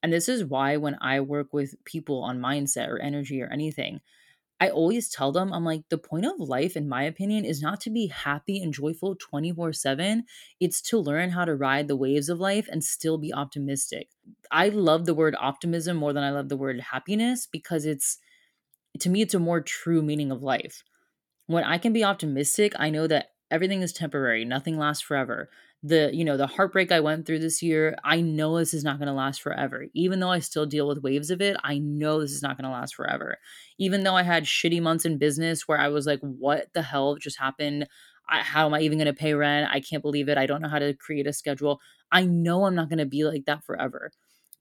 And 0.01 0.11
this 0.11 0.27
is 0.27 0.43
why 0.43 0.77
when 0.77 0.97
I 1.01 1.21
work 1.21 1.53
with 1.53 1.75
people 1.85 2.23
on 2.23 2.39
mindset 2.39 2.89
or 2.89 2.99
energy 2.99 3.41
or 3.41 3.47
anything, 3.47 4.01
I 4.63 4.69
always 4.69 5.09
tell 5.09 5.33
them, 5.33 5.51
I'm 5.51 5.65
like, 5.65 5.81
the 5.89 5.97
point 5.97 6.25
of 6.25 6.39
life, 6.39 6.77
in 6.77 6.87
my 6.87 7.03
opinion, 7.03 7.43
is 7.43 7.61
not 7.61 7.81
to 7.81 7.89
be 7.89 8.07
happy 8.07 8.63
and 8.63 8.73
joyful 8.73 9.17
24 9.19 9.73
7. 9.73 10.23
It's 10.61 10.81
to 10.83 10.97
learn 10.97 11.31
how 11.31 11.43
to 11.43 11.53
ride 11.53 11.89
the 11.89 11.97
waves 11.97 12.29
of 12.29 12.39
life 12.39 12.69
and 12.71 12.81
still 12.81 13.17
be 13.17 13.33
optimistic. 13.33 14.07
I 14.51 14.69
love 14.69 15.05
the 15.05 15.13
word 15.13 15.35
optimism 15.37 15.97
more 15.97 16.13
than 16.13 16.23
I 16.23 16.29
love 16.29 16.47
the 16.47 16.55
word 16.55 16.79
happiness 16.79 17.45
because 17.45 17.85
it's, 17.85 18.19
to 19.01 19.09
me, 19.09 19.21
it's 19.21 19.33
a 19.33 19.39
more 19.39 19.59
true 19.59 20.01
meaning 20.01 20.31
of 20.31 20.41
life. 20.41 20.81
When 21.47 21.65
I 21.65 21.77
can 21.77 21.91
be 21.91 22.05
optimistic, 22.05 22.71
I 22.79 22.89
know 22.89 23.05
that 23.07 23.31
everything 23.51 23.81
is 23.81 23.91
temporary, 23.91 24.45
nothing 24.45 24.77
lasts 24.77 25.03
forever 25.03 25.49
the 25.85 26.09
you 26.13 26.23
know 26.23 26.37
the 26.37 26.47
heartbreak 26.47 26.93
i 26.93 26.99
went 27.01 27.25
through 27.25 27.39
this 27.39 27.61
year 27.61 27.93
i 28.05 28.21
know 28.21 28.57
this 28.57 28.73
is 28.73 28.85
not 28.85 28.97
going 28.99 29.07
to 29.07 29.13
last 29.13 29.41
forever. 29.41 29.85
Even 29.93 30.19
though 30.19 30.29
i 30.31 30.39
still 30.39 30.65
deal 30.65 30.87
with 30.87 31.03
waves 31.03 31.29
of 31.29 31.41
it 31.41 31.57
i 31.63 31.77
know 31.77 32.21
this 32.21 32.31
is 32.31 32.41
not 32.41 32.57
going 32.57 32.63
to 32.65 32.71
last 32.71 32.95
forever. 32.95 33.37
Even 33.77 34.03
though 34.03 34.15
i 34.15 34.23
had 34.23 34.45
shitty 34.45 34.81
months 34.81 35.03
in 35.05 35.17
business 35.17 35.67
where 35.67 35.77
i 35.79 35.89
was 35.89 36.05
like 36.07 36.21
what 36.21 36.67
the 36.73 36.81
hell 36.81 37.15
just 37.15 37.37
happened? 37.37 37.85
I, 38.29 38.39
how 38.39 38.65
am 38.65 38.73
i 38.73 38.79
even 38.79 38.97
going 38.97 39.13
to 39.13 39.13
pay 39.13 39.33
rent? 39.33 39.69
I 39.71 39.81
can't 39.81 40.01
believe 40.01 40.29
it. 40.29 40.37
I 40.37 40.45
don't 40.45 40.61
know 40.61 40.69
how 40.69 40.79
to 40.79 40.93
create 40.93 41.27
a 41.27 41.33
schedule. 41.33 41.81
I 42.11 42.25
know 42.25 42.63
i'm 42.65 42.75
not 42.75 42.87
going 42.89 42.99
to 42.99 43.05
be 43.05 43.25
like 43.25 43.43
that 43.45 43.65
forever. 43.65 44.11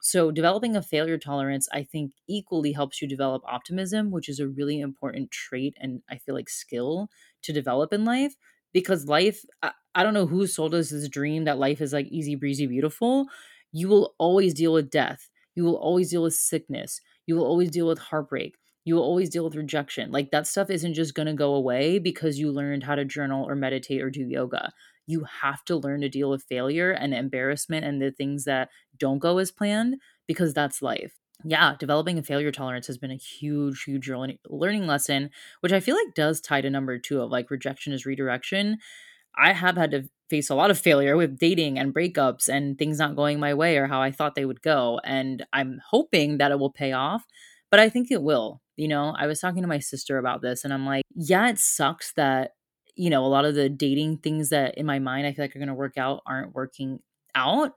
So 0.01 0.33
developing 0.33 0.75
a 0.75 0.83
failure 0.83 1.19
tolerance 1.19 1.69
i 1.73 1.85
think 1.85 2.15
equally 2.29 2.73
helps 2.73 3.01
you 3.01 3.07
develop 3.07 3.43
optimism 3.47 4.11
which 4.11 4.29
is 4.29 4.41
a 4.41 4.49
really 4.49 4.81
important 4.81 5.31
trait 5.31 5.75
and 5.81 6.03
i 6.11 6.17
feel 6.19 6.35
like 6.35 6.49
skill 6.49 7.09
to 7.43 7.53
develop 7.53 7.93
in 7.93 8.05
life 8.05 8.35
because 8.73 9.07
life 9.07 9.45
uh, 9.63 9.71
I, 9.95 10.03
don't 10.03 10.15
know 10.15 10.27
who 10.27 10.47
sold 10.47 10.75
us 10.75 10.91
this 10.91 11.09
dream 11.09 11.45
that 11.45 11.59
life 11.59 11.81
is 11.81 11.93
like 11.93 12.07
easy 12.07 12.35
breezy 12.35 12.67
beautiful. 12.67 13.27
You 13.73 13.89
will 13.89 14.15
always 14.19 14.55
deal 14.55 14.73
with 14.73 14.91
death. 14.91 15.31
You 15.55 15.65
will 15.65 15.77
always 15.77 16.11
deal 16.11 16.23
with 16.23 16.35
sickness. 16.35 17.01
You 17.27 17.37
will 17.37 17.45
always 17.45 17.71
deal 17.71 17.87
with 17.87 17.99
heartbreak. 17.99 18.57
You 18.85 18.97
will 18.97 19.03
always 19.03 19.31
deal 19.31 19.45
with 19.45 19.55
rejection. 19.55 20.11
Like 20.11 20.31
that 20.31 20.47
stuff 20.47 20.71
isn't 20.71 20.95
just 20.95 21.15
going 21.15 21.27
to 21.27 21.35
go 21.35 21.55
away 21.55 21.99
because 21.99 22.39
you 22.39 22.51
learned 22.51 22.85
how 22.85 22.97
to 22.97 23.05
journal 23.05 23.49
or 23.49 23.55
meditate 23.55 24.03
or 24.03 24.11
do 24.11 24.23
yoga. 24.23 24.73
You 25.07 25.25
have 25.43 25.65
to 25.67 25.77
learn 25.77 26.01
to 26.01 26.09
deal 26.09 26.31
with 26.31 26.45
failure 26.45 26.91
and 26.91 27.15
embarrassment 27.15 27.85
and 27.85 28.01
the 28.01 28.11
things 28.11 28.45
that 28.45 28.71
don't 28.99 29.19
go 29.19 29.39
as 29.39 29.51
planned 29.51 29.97
because 30.27 30.53
that's 30.53 30.83
life. 30.83 31.13
Yeah, 31.45 31.75
developing 31.79 32.19
a 32.19 32.23
failure 32.23 32.53
tolerance 32.53 32.87
has 32.87 32.99
been 32.99 33.11
a 33.11 33.17
huge, 33.17 33.83
huge 33.85 34.09
learning 34.09 34.87
lesson, 34.87 35.31
which 35.61 35.73
I 35.73 35.81
feel 35.81 35.97
like 35.97 36.15
does 36.15 36.41
tie 36.41 36.61
to 36.61 36.71
number 36.71 36.99
two 36.99 37.21
of 37.21 37.31
like 37.31 37.51
rejection 37.51 37.93
is 37.93 38.07
redirection. 38.07 38.79
I 39.37 39.53
have 39.53 39.77
had 39.77 39.91
to 39.93 40.09
face 40.31 40.51
a 40.51 40.55
lot 40.55 40.71
of 40.71 40.79
failure 40.79 41.17
with 41.17 41.39
dating 41.39 41.79
and 41.79 41.95
breakups 41.95 42.49
and 42.49 42.79
things 42.79 42.99
not 42.99 43.17
going 43.17 43.39
my 43.39 43.55
way 43.55 43.77
or 43.77 43.87
how 43.87 44.01
I 44.01 44.11
thought 44.11 44.35
they 44.35 44.47
would 44.47 44.63
go. 44.63 45.01
And 45.05 45.45
I'm 45.53 45.81
hoping 45.91 46.39
that 46.39 46.51
it 46.51 46.59
will 46.59 46.73
pay 46.73 46.93
off, 46.93 47.25
but 47.71 47.81
I 47.81 47.89
think 47.89 48.11
it 48.11 48.23
will. 48.23 48.61
You 48.77 48.89
know, 48.89 49.15
I 49.19 49.27
was 49.27 49.41
talking 49.41 49.63
to 49.63 49.69
my 49.69 49.79
sister 49.79 50.19
about 50.19 50.41
this 50.41 50.65
and 50.65 50.73
I'm 50.73 50.87
like, 50.87 51.05
yeah, 51.15 51.49
it 51.51 51.59
sucks 51.59 52.13
that, 52.15 52.53
you 52.97 53.11
know, 53.11 53.25
a 53.25 53.29
lot 53.29 53.45
of 53.45 53.55
the 53.55 53.69
dating 53.69 54.19
things 54.19 54.49
that 54.49 54.79
in 54.79 54.87
my 54.87 54.99
mind 54.99 55.27
I 55.27 55.33
feel 55.33 55.45
like 55.45 55.55
are 55.55 55.59
going 55.61 55.69
to 55.69 55.75
work 55.75 55.99
out 55.99 56.23
aren't 56.27 56.55
working 56.55 57.01
out 57.35 57.73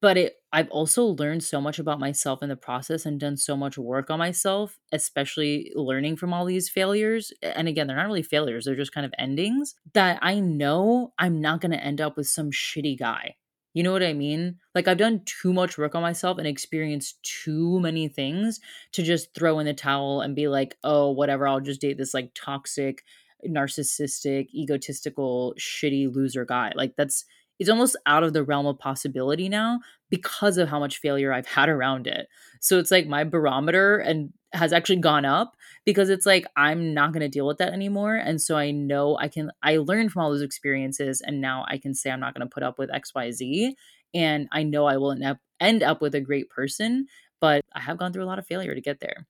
but 0.00 0.16
it 0.16 0.34
I've 0.52 0.70
also 0.70 1.04
learned 1.04 1.44
so 1.44 1.60
much 1.60 1.78
about 1.78 2.00
myself 2.00 2.42
in 2.42 2.48
the 2.48 2.56
process 2.56 3.04
and 3.04 3.20
done 3.20 3.36
so 3.36 3.54
much 3.56 3.76
work 3.76 4.08
on 4.10 4.18
myself, 4.18 4.78
especially 4.92 5.70
learning 5.74 6.16
from 6.16 6.32
all 6.32 6.46
these 6.46 6.70
failures. 6.70 7.32
And 7.42 7.68
again, 7.68 7.86
they're 7.86 7.96
not 7.96 8.06
really 8.06 8.22
failures, 8.22 8.64
they're 8.64 8.74
just 8.76 8.92
kind 8.94 9.04
of 9.04 9.12
endings 9.18 9.74
that 9.94 10.18
I 10.22 10.40
know 10.40 11.12
I'm 11.18 11.40
not 11.40 11.60
going 11.60 11.72
to 11.72 11.84
end 11.84 12.00
up 12.00 12.16
with 12.16 12.28
some 12.28 12.50
shitty 12.50 12.98
guy. 12.98 13.36
You 13.74 13.82
know 13.82 13.92
what 13.92 14.02
I 14.02 14.12
mean? 14.14 14.56
Like 14.74 14.88
I've 14.88 14.96
done 14.96 15.22
too 15.26 15.52
much 15.52 15.76
work 15.78 15.94
on 15.94 16.02
myself 16.02 16.38
and 16.38 16.46
experienced 16.46 17.22
too 17.22 17.78
many 17.80 18.08
things 18.08 18.60
to 18.92 19.02
just 19.02 19.34
throw 19.34 19.58
in 19.58 19.66
the 19.66 19.74
towel 19.74 20.20
and 20.22 20.34
be 20.34 20.48
like, 20.48 20.76
"Oh, 20.82 21.10
whatever, 21.12 21.46
I'll 21.46 21.60
just 21.60 21.80
date 21.80 21.98
this 21.98 22.14
like 22.14 22.32
toxic, 22.34 23.04
narcissistic, 23.46 24.48
egotistical, 24.54 25.54
shitty 25.58 26.12
loser 26.12 26.44
guy." 26.44 26.72
Like 26.74 26.94
that's 26.96 27.24
it's 27.58 27.70
almost 27.70 27.96
out 28.06 28.22
of 28.22 28.32
the 28.32 28.44
realm 28.44 28.66
of 28.66 28.78
possibility 28.78 29.48
now 29.48 29.80
because 30.10 30.58
of 30.58 30.68
how 30.68 30.78
much 30.78 30.98
failure 30.98 31.32
I've 31.32 31.46
had 31.46 31.68
around 31.68 32.06
it. 32.06 32.28
So 32.60 32.78
it's 32.78 32.90
like 32.90 33.06
my 33.06 33.24
barometer 33.24 33.98
and 33.98 34.32
has 34.52 34.72
actually 34.72 34.96
gone 34.96 35.24
up 35.24 35.54
because 35.84 36.08
it's 36.08 36.24
like 36.24 36.46
I'm 36.56 36.94
not 36.94 37.12
going 37.12 37.20
to 37.20 37.28
deal 37.28 37.46
with 37.46 37.58
that 37.58 37.74
anymore 37.74 38.16
and 38.16 38.40
so 38.40 38.56
I 38.56 38.70
know 38.70 39.18
I 39.18 39.28
can 39.28 39.50
I 39.62 39.76
learned 39.76 40.10
from 40.10 40.22
all 40.22 40.30
those 40.30 40.40
experiences 40.40 41.20
and 41.20 41.40
now 41.40 41.66
I 41.68 41.76
can 41.76 41.94
say 41.94 42.10
I'm 42.10 42.20
not 42.20 42.34
going 42.34 42.48
to 42.48 42.52
put 42.52 42.62
up 42.62 42.78
with 42.78 42.90
XYZ 42.90 43.74
and 44.14 44.48
I 44.52 44.62
know 44.62 44.86
I 44.86 44.96
will 44.96 45.14
end 45.60 45.82
up 45.82 46.00
with 46.00 46.14
a 46.14 46.20
great 46.20 46.48
person, 46.48 47.06
but 47.40 47.60
I 47.74 47.80
have 47.80 47.98
gone 47.98 48.12
through 48.12 48.24
a 48.24 48.26
lot 48.26 48.38
of 48.38 48.46
failure 48.46 48.74
to 48.74 48.80
get 48.80 49.00
there. 49.00 49.26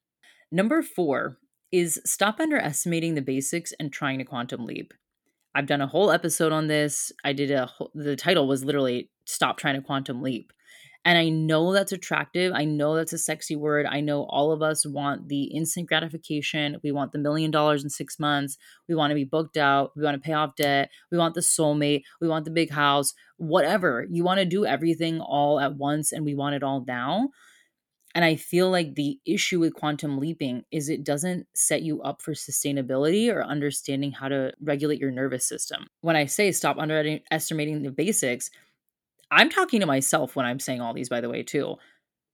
Number 0.52 0.82
4 0.82 1.36
is 1.72 2.00
stop 2.04 2.40
underestimating 2.40 3.14
the 3.14 3.22
basics 3.22 3.72
and 3.78 3.92
trying 3.92 4.18
to 4.18 4.24
quantum 4.24 4.64
leap. 4.64 4.94
I've 5.54 5.66
done 5.66 5.80
a 5.80 5.86
whole 5.86 6.10
episode 6.10 6.52
on 6.52 6.66
this. 6.66 7.12
I 7.24 7.32
did 7.32 7.50
a 7.50 7.70
the 7.94 8.16
title 8.16 8.46
was 8.46 8.64
literally 8.64 9.10
stop 9.24 9.58
trying 9.58 9.74
to 9.74 9.82
quantum 9.82 10.22
leap. 10.22 10.52
And 11.04 11.16
I 11.16 11.28
know 11.30 11.72
that's 11.72 11.92
attractive. 11.92 12.52
I 12.54 12.64
know 12.64 12.94
that's 12.94 13.12
a 13.12 13.18
sexy 13.18 13.56
word. 13.56 13.86
I 13.86 14.00
know 14.00 14.24
all 14.24 14.52
of 14.52 14.62
us 14.62 14.84
want 14.84 15.28
the 15.28 15.44
instant 15.44 15.88
gratification. 15.88 16.76
We 16.82 16.92
want 16.92 17.12
the 17.12 17.18
million 17.18 17.50
dollars 17.50 17.82
in 17.82 17.88
6 17.88 18.18
months. 18.18 18.58
We 18.88 18.94
want 18.94 19.12
to 19.12 19.14
be 19.14 19.24
booked 19.24 19.56
out. 19.56 19.92
We 19.96 20.02
want 20.02 20.16
to 20.16 20.26
pay 20.26 20.34
off 20.34 20.56
debt. 20.56 20.90
We 21.10 21.16
want 21.16 21.34
the 21.34 21.40
soulmate. 21.40 22.02
We 22.20 22.28
want 22.28 22.44
the 22.44 22.50
big 22.50 22.70
house. 22.70 23.14
Whatever. 23.36 24.06
You 24.10 24.24
want 24.24 24.40
to 24.40 24.44
do 24.44 24.66
everything 24.66 25.20
all 25.20 25.60
at 25.60 25.76
once 25.76 26.12
and 26.12 26.24
we 26.24 26.34
want 26.34 26.56
it 26.56 26.62
all 26.62 26.84
now. 26.86 27.30
And 28.18 28.24
I 28.24 28.34
feel 28.34 28.68
like 28.68 28.96
the 28.96 29.20
issue 29.24 29.60
with 29.60 29.74
quantum 29.74 30.18
leaping 30.18 30.64
is 30.72 30.88
it 30.88 31.04
doesn't 31.04 31.46
set 31.54 31.82
you 31.82 32.02
up 32.02 32.20
for 32.20 32.32
sustainability 32.32 33.32
or 33.32 33.44
understanding 33.44 34.10
how 34.10 34.26
to 34.26 34.52
regulate 34.60 34.98
your 34.98 35.12
nervous 35.12 35.46
system. 35.46 35.86
When 36.00 36.16
I 36.16 36.26
say 36.26 36.50
stop 36.50 36.78
underestimating 36.78 37.84
the 37.84 37.92
basics, 37.92 38.50
I'm 39.30 39.48
talking 39.48 39.78
to 39.78 39.86
myself 39.86 40.34
when 40.34 40.46
I'm 40.46 40.58
saying 40.58 40.80
all 40.80 40.94
these, 40.94 41.08
by 41.08 41.20
the 41.20 41.28
way, 41.28 41.44
too. 41.44 41.76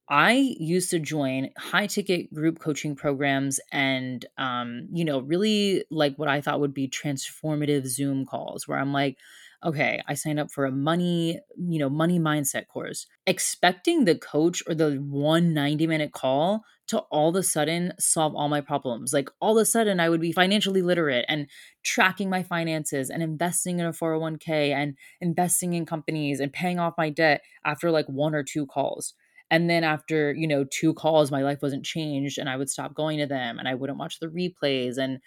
I 0.09 0.55
used 0.57 0.89
to 0.89 0.97
join 0.97 1.51
high 1.55 1.85
ticket 1.85 2.33
group 2.33 2.57
coaching 2.57 2.95
programs 2.95 3.59
and, 3.71 4.25
um, 4.39 4.87
you 4.91 5.05
know, 5.05 5.19
really 5.19 5.85
like 5.91 6.15
what 6.15 6.29
I 6.29 6.41
thought 6.41 6.61
would 6.61 6.73
be 6.73 6.89
transformative 6.89 7.85
Zoom 7.85 8.25
calls 8.25 8.67
where 8.67 8.79
I'm 8.79 8.91
like, 8.91 9.19
okay, 9.65 10.01
I 10.07 10.13
signed 10.13 10.39
up 10.39 10.51
for 10.51 10.65
a 10.65 10.71
money, 10.71 11.39
you 11.57 11.79
know, 11.79 11.89
money 11.89 12.19
mindset 12.19 12.67
course, 12.67 13.07
expecting 13.25 14.05
the 14.05 14.15
coach 14.15 14.61
or 14.67 14.75
the 14.75 14.97
one 14.97 15.53
90 15.53 15.87
minute 15.87 16.11
call 16.11 16.63
to 16.87 16.99
all 17.09 17.29
of 17.29 17.35
a 17.35 17.41
sudden 17.41 17.91
solve 17.99 18.35
all 18.35 18.47
my 18.47 18.61
problems. 18.61 19.11
Like 19.11 19.29
all 19.41 19.57
of 19.57 19.61
a 19.61 19.65
sudden, 19.65 19.99
I 19.99 20.09
would 20.09 20.21
be 20.21 20.31
financially 20.31 20.83
literate 20.83 21.25
and 21.27 21.47
tracking 21.83 22.29
my 22.29 22.43
finances 22.43 23.09
and 23.09 23.23
investing 23.23 23.79
in 23.79 23.87
a 23.87 23.91
401k 23.91 24.71
and 24.71 24.95
investing 25.19 25.73
in 25.73 25.85
companies 25.87 26.39
and 26.39 26.53
paying 26.53 26.79
off 26.79 26.93
my 26.97 27.09
debt 27.09 27.41
after 27.65 27.89
like 27.89 28.05
one 28.05 28.35
or 28.35 28.43
two 28.43 28.67
calls. 28.67 29.15
And 29.49 29.69
then 29.69 29.83
after, 29.83 30.33
you 30.33 30.47
know, 30.47 30.65
two 30.71 30.93
calls, 30.93 31.31
my 31.31 31.41
life 31.41 31.59
wasn't 31.61 31.85
changed 31.85 32.37
and 32.37 32.49
I 32.49 32.57
would 32.57 32.69
stop 32.69 32.93
going 32.93 33.19
to 33.19 33.27
them 33.27 33.57
and 33.57 33.67
I 33.67 33.73
wouldn't 33.75 33.99
watch 33.99 34.19
the 34.19 34.27
replays. 34.27 34.97
And, 34.97 35.19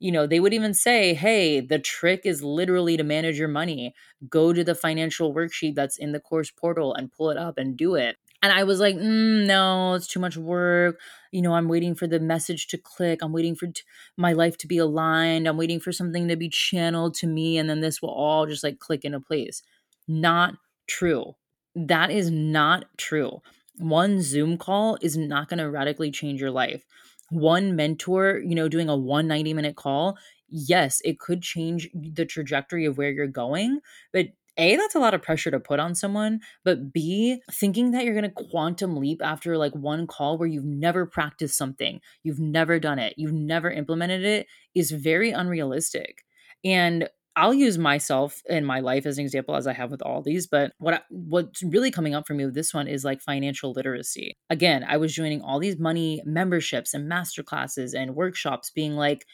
you 0.00 0.12
know, 0.12 0.26
they 0.26 0.40
would 0.40 0.52
even 0.52 0.74
say, 0.74 1.14
hey, 1.14 1.60
the 1.60 1.78
trick 1.78 2.22
is 2.24 2.42
literally 2.42 2.96
to 2.96 3.04
manage 3.04 3.38
your 3.38 3.48
money. 3.48 3.94
Go 4.28 4.52
to 4.52 4.64
the 4.64 4.74
financial 4.74 5.34
worksheet 5.34 5.74
that's 5.74 5.96
in 5.96 6.12
the 6.12 6.20
course 6.20 6.50
portal 6.50 6.94
and 6.94 7.12
pull 7.12 7.30
it 7.30 7.38
up 7.38 7.58
and 7.58 7.76
do 7.76 7.94
it. 7.94 8.16
And 8.42 8.52
I 8.52 8.64
was 8.64 8.78
like, 8.78 8.96
mm, 8.96 9.46
no, 9.46 9.94
it's 9.94 10.06
too 10.06 10.20
much 10.20 10.36
work. 10.36 11.00
You 11.32 11.40
know, 11.40 11.54
I'm 11.54 11.68
waiting 11.68 11.94
for 11.94 12.06
the 12.06 12.20
message 12.20 12.66
to 12.68 12.78
click. 12.78 13.20
I'm 13.22 13.32
waiting 13.32 13.54
for 13.54 13.68
t- 13.68 13.82
my 14.18 14.34
life 14.34 14.58
to 14.58 14.66
be 14.66 14.76
aligned. 14.76 15.48
I'm 15.48 15.56
waiting 15.56 15.80
for 15.80 15.92
something 15.92 16.28
to 16.28 16.36
be 16.36 16.50
channeled 16.50 17.14
to 17.14 17.26
me. 17.26 17.56
And 17.56 17.70
then 17.70 17.80
this 17.80 18.02
will 18.02 18.10
all 18.10 18.44
just 18.44 18.62
like 18.62 18.78
click 18.78 19.02
into 19.02 19.18
place. 19.18 19.62
Not 20.06 20.56
true. 20.86 21.36
That 21.74 22.10
is 22.10 22.30
not 22.30 22.84
true. 22.98 23.40
One 23.78 24.20
Zoom 24.20 24.58
call 24.58 24.98
is 25.00 25.16
not 25.16 25.48
going 25.48 25.58
to 25.58 25.70
radically 25.70 26.10
change 26.10 26.40
your 26.40 26.50
life. 26.50 26.84
One 27.30 27.76
mentor, 27.76 28.40
you 28.44 28.54
know, 28.54 28.68
doing 28.68 28.88
a 28.88 28.96
190 28.96 29.54
minute 29.54 29.76
call, 29.76 30.16
yes, 30.48 31.00
it 31.04 31.18
could 31.18 31.42
change 31.42 31.88
the 31.94 32.24
trajectory 32.24 32.84
of 32.86 32.98
where 32.98 33.10
you're 33.10 33.26
going, 33.26 33.80
but 34.12 34.28
a, 34.56 34.76
that's 34.76 34.94
a 34.94 35.00
lot 35.00 35.14
of 35.14 35.22
pressure 35.22 35.50
to 35.50 35.58
put 35.58 35.80
on 35.80 35.96
someone, 35.96 36.40
but 36.64 36.92
B, 36.92 37.40
thinking 37.50 37.90
that 37.90 38.04
you're 38.04 38.14
going 38.14 38.30
to 38.30 38.44
quantum 38.50 38.96
leap 38.96 39.20
after 39.20 39.58
like 39.58 39.74
one 39.74 40.06
call 40.06 40.38
where 40.38 40.48
you've 40.48 40.64
never 40.64 41.06
practiced 41.06 41.58
something, 41.58 42.00
you've 42.22 42.38
never 42.38 42.78
done 42.78 43.00
it, 43.00 43.14
you've 43.16 43.32
never 43.32 43.68
implemented 43.70 44.24
it 44.24 44.46
is 44.74 44.92
very 44.92 45.32
unrealistic. 45.32 46.24
And 46.64 47.08
I'll 47.36 47.54
use 47.54 47.78
myself 47.78 48.40
in 48.48 48.64
my 48.64 48.80
life 48.80 49.06
as 49.06 49.18
an 49.18 49.24
example, 49.24 49.56
as 49.56 49.66
I 49.66 49.72
have 49.72 49.90
with 49.90 50.02
all 50.02 50.22
these. 50.22 50.46
But 50.46 50.72
what 50.78 50.94
I, 50.94 51.00
what's 51.10 51.62
really 51.64 51.90
coming 51.90 52.14
up 52.14 52.26
for 52.26 52.34
me 52.34 52.44
with 52.44 52.54
this 52.54 52.72
one 52.72 52.86
is 52.86 53.04
like 53.04 53.20
financial 53.20 53.72
literacy. 53.72 54.34
Again, 54.50 54.84
I 54.86 54.98
was 54.98 55.14
joining 55.14 55.42
all 55.42 55.58
these 55.58 55.78
money 55.78 56.22
memberships 56.24 56.94
and 56.94 57.10
masterclasses 57.10 57.92
and 57.94 58.14
workshops, 58.14 58.70
being 58.70 58.94
like, 58.94 59.24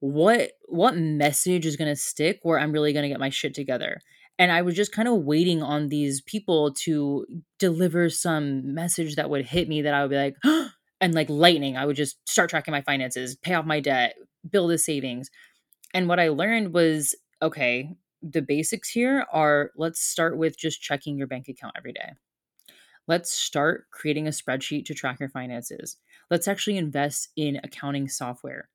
what 0.00 0.52
what 0.66 0.96
message 0.96 1.66
is 1.66 1.76
going 1.76 1.88
to 1.88 1.96
stick 1.96 2.38
where 2.42 2.58
I'm 2.58 2.72
really 2.72 2.92
going 2.92 3.04
to 3.04 3.08
get 3.08 3.20
my 3.20 3.30
shit 3.30 3.54
together? 3.54 3.98
And 4.38 4.52
I 4.52 4.62
was 4.62 4.76
just 4.76 4.92
kind 4.92 5.08
of 5.08 5.24
waiting 5.24 5.62
on 5.62 5.88
these 5.88 6.20
people 6.20 6.72
to 6.84 7.26
deliver 7.58 8.08
some 8.08 8.74
message 8.74 9.16
that 9.16 9.30
would 9.30 9.46
hit 9.46 9.68
me 9.68 9.82
that 9.82 9.94
I 9.94 10.02
would 10.02 10.10
be 10.10 10.16
like, 10.16 10.36
and 11.00 11.14
like 11.14 11.28
lightning, 11.28 11.76
I 11.76 11.86
would 11.86 11.96
just 11.96 12.18
start 12.28 12.50
tracking 12.50 12.72
my 12.72 12.82
finances, 12.82 13.36
pay 13.36 13.54
off 13.54 13.64
my 13.64 13.80
debt, 13.80 14.14
build 14.48 14.70
a 14.70 14.78
savings. 14.78 15.30
And 15.94 16.08
what 16.08 16.20
I 16.20 16.28
learned 16.28 16.72
was 16.72 17.16
okay, 17.42 17.96
the 18.22 18.42
basics 18.42 18.88
here 18.88 19.24
are 19.32 19.70
let's 19.76 20.00
start 20.00 20.36
with 20.36 20.58
just 20.58 20.82
checking 20.82 21.16
your 21.16 21.26
bank 21.26 21.48
account 21.48 21.74
every 21.76 21.92
day. 21.92 22.12
Let's 23.06 23.32
start 23.32 23.86
creating 23.90 24.26
a 24.26 24.30
spreadsheet 24.30 24.84
to 24.86 24.94
track 24.94 25.20
your 25.20 25.30
finances. 25.30 25.96
Let's 26.30 26.46
actually 26.46 26.76
invest 26.76 27.30
in 27.36 27.58
accounting 27.64 28.08
software. 28.08 28.68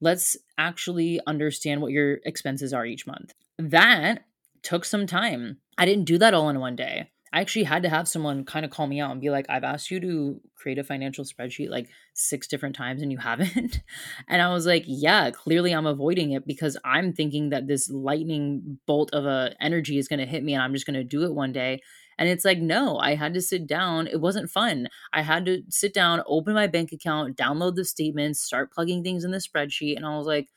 Let's 0.00 0.36
actually 0.56 1.20
understand 1.26 1.82
what 1.82 1.92
your 1.92 2.18
expenses 2.24 2.72
are 2.72 2.86
each 2.86 3.06
month. 3.06 3.34
That 3.58 4.24
took 4.62 4.84
some 4.84 5.06
time. 5.06 5.58
I 5.76 5.84
didn't 5.84 6.04
do 6.04 6.18
that 6.18 6.34
all 6.34 6.48
in 6.48 6.60
one 6.60 6.76
day. 6.76 7.10
I 7.32 7.40
actually 7.40 7.64
had 7.64 7.82
to 7.82 7.88
have 7.88 8.08
someone 8.08 8.44
kind 8.44 8.64
of 8.64 8.70
call 8.70 8.86
me 8.86 9.00
out 9.00 9.10
and 9.10 9.20
be 9.20 9.30
like, 9.30 9.46
I've 9.48 9.64
asked 9.64 9.90
you 9.90 10.00
to 10.00 10.40
create 10.56 10.78
a 10.78 10.84
financial 10.84 11.24
spreadsheet 11.24 11.70
like 11.70 11.88
six 12.14 12.46
different 12.46 12.74
times 12.74 13.02
and 13.02 13.12
you 13.12 13.18
haven't. 13.18 13.80
and 14.28 14.42
I 14.42 14.52
was 14.52 14.66
like, 14.66 14.84
yeah, 14.86 15.30
clearly 15.30 15.72
I'm 15.72 15.86
avoiding 15.86 16.32
it 16.32 16.46
because 16.46 16.76
I'm 16.84 17.12
thinking 17.12 17.50
that 17.50 17.66
this 17.66 17.90
lightning 17.90 18.78
bolt 18.86 19.12
of 19.12 19.26
a 19.26 19.54
energy 19.60 19.98
is 19.98 20.08
going 20.08 20.20
to 20.20 20.26
hit 20.26 20.42
me 20.42 20.54
and 20.54 20.62
I'm 20.62 20.74
just 20.74 20.86
going 20.86 20.94
to 20.94 21.04
do 21.04 21.24
it 21.24 21.34
one 21.34 21.52
day. 21.52 21.80
And 22.18 22.28
it's 22.28 22.44
like, 22.44 22.58
no, 22.58 22.98
I 22.98 23.14
had 23.14 23.32
to 23.34 23.40
sit 23.40 23.66
down. 23.66 24.08
It 24.08 24.20
wasn't 24.20 24.50
fun. 24.50 24.88
I 25.12 25.22
had 25.22 25.46
to 25.46 25.62
sit 25.68 25.94
down, 25.94 26.22
open 26.26 26.52
my 26.52 26.66
bank 26.66 26.90
account, 26.92 27.36
download 27.36 27.76
the 27.76 27.84
statements, 27.84 28.40
start 28.40 28.72
plugging 28.72 29.04
things 29.04 29.24
in 29.24 29.30
the 29.30 29.38
spreadsheet. 29.38 29.96
And 29.96 30.04
I 30.04 30.16
was 30.16 30.26
like, 30.26 30.48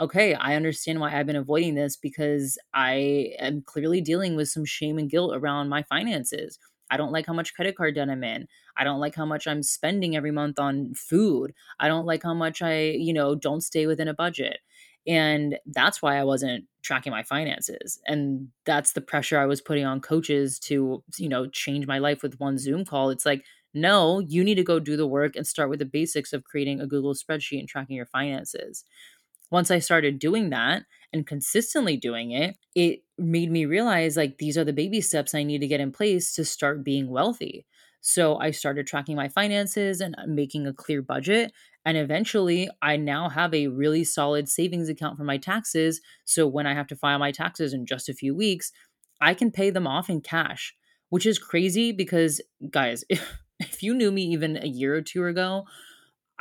okay, 0.00 0.34
I 0.34 0.54
understand 0.56 1.00
why 1.00 1.18
I've 1.18 1.26
been 1.26 1.36
avoiding 1.36 1.74
this 1.74 1.96
because 1.96 2.58
I 2.74 3.34
am 3.38 3.62
clearly 3.62 4.00
dealing 4.00 4.36
with 4.36 4.48
some 4.48 4.64
shame 4.64 4.98
and 4.98 5.10
guilt 5.10 5.34
around 5.34 5.68
my 5.68 5.82
finances. 5.82 6.58
I 6.90 6.96
don't 6.96 7.12
like 7.12 7.26
how 7.26 7.32
much 7.32 7.54
credit 7.54 7.76
card 7.76 7.94
debt 7.94 8.10
I'm 8.10 8.24
in. 8.24 8.46
I 8.76 8.84
don't 8.84 9.00
like 9.00 9.14
how 9.14 9.24
much 9.24 9.46
I'm 9.46 9.62
spending 9.62 10.16
every 10.16 10.30
month 10.30 10.58
on 10.58 10.94
food. 10.94 11.54
I 11.80 11.88
don't 11.88 12.06
like 12.06 12.22
how 12.22 12.34
much 12.34 12.60
I, 12.62 12.80
you 12.90 13.12
know, 13.12 13.34
don't 13.34 13.62
stay 13.62 13.86
within 13.86 14.08
a 14.08 14.14
budget. 14.14 14.58
And 15.06 15.58
that's 15.66 16.00
why 16.00 16.16
I 16.16 16.24
wasn't 16.24 16.66
tracking 16.82 17.10
my 17.12 17.22
finances. 17.24 18.00
And 18.06 18.48
that's 18.64 18.92
the 18.92 19.00
pressure 19.00 19.38
I 19.38 19.46
was 19.46 19.60
putting 19.60 19.84
on 19.84 20.00
coaches 20.00 20.58
to, 20.60 21.02
you 21.18 21.28
know, 21.28 21.46
change 21.48 21.86
my 21.86 21.98
life 21.98 22.22
with 22.22 22.38
one 22.38 22.58
Zoom 22.58 22.84
call. 22.84 23.10
It's 23.10 23.26
like, 23.26 23.44
no, 23.74 24.20
you 24.20 24.44
need 24.44 24.56
to 24.56 24.62
go 24.62 24.78
do 24.78 24.96
the 24.96 25.06
work 25.06 25.34
and 25.34 25.46
start 25.46 25.70
with 25.70 25.78
the 25.78 25.86
basics 25.86 26.32
of 26.32 26.44
creating 26.44 26.80
a 26.80 26.86
Google 26.86 27.14
spreadsheet 27.14 27.58
and 27.58 27.68
tracking 27.68 27.96
your 27.96 28.06
finances 28.06 28.84
once 29.52 29.70
I 29.70 29.78
started 29.78 30.18
doing 30.18 30.50
that 30.50 30.84
and 31.12 31.26
consistently 31.26 31.98
doing 31.98 32.30
it, 32.30 32.56
it 32.74 33.00
made 33.18 33.50
me 33.50 33.66
realize 33.66 34.16
like 34.16 34.38
these 34.38 34.56
are 34.56 34.64
the 34.64 34.72
baby 34.72 35.02
steps 35.02 35.34
I 35.34 35.42
need 35.42 35.60
to 35.60 35.68
get 35.68 35.80
in 35.80 35.92
place 35.92 36.34
to 36.34 36.44
start 36.44 36.82
being 36.82 37.10
wealthy. 37.10 37.66
So 38.00 38.38
I 38.38 38.50
started 38.50 38.86
tracking 38.86 39.14
my 39.14 39.28
finances 39.28 40.00
and 40.00 40.16
uh, 40.18 40.22
making 40.26 40.66
a 40.66 40.72
clear 40.72 41.02
budget. 41.02 41.52
And 41.84 41.96
eventually, 41.96 42.68
I 42.80 42.96
now 42.96 43.28
have 43.28 43.52
a 43.54 43.68
really 43.68 44.04
solid 44.04 44.48
savings 44.48 44.88
account 44.88 45.18
for 45.18 45.24
my 45.24 45.36
taxes. 45.36 46.00
So 46.24 46.46
when 46.46 46.66
I 46.66 46.74
have 46.74 46.86
to 46.88 46.96
file 46.96 47.18
my 47.18 47.30
taxes 47.30 47.74
in 47.74 47.86
just 47.86 48.08
a 48.08 48.14
few 48.14 48.34
weeks, 48.34 48.72
I 49.20 49.34
can 49.34 49.52
pay 49.52 49.70
them 49.70 49.86
off 49.86 50.08
in 50.08 50.22
cash, 50.22 50.74
which 51.10 51.26
is 51.26 51.38
crazy 51.38 51.92
because, 51.92 52.40
guys, 52.70 53.04
if, 53.08 53.38
if 53.60 53.82
you 53.82 53.94
knew 53.94 54.10
me 54.10 54.22
even 54.22 54.56
a 54.56 54.66
year 54.66 54.94
or 54.94 55.02
two 55.02 55.26
ago, 55.26 55.64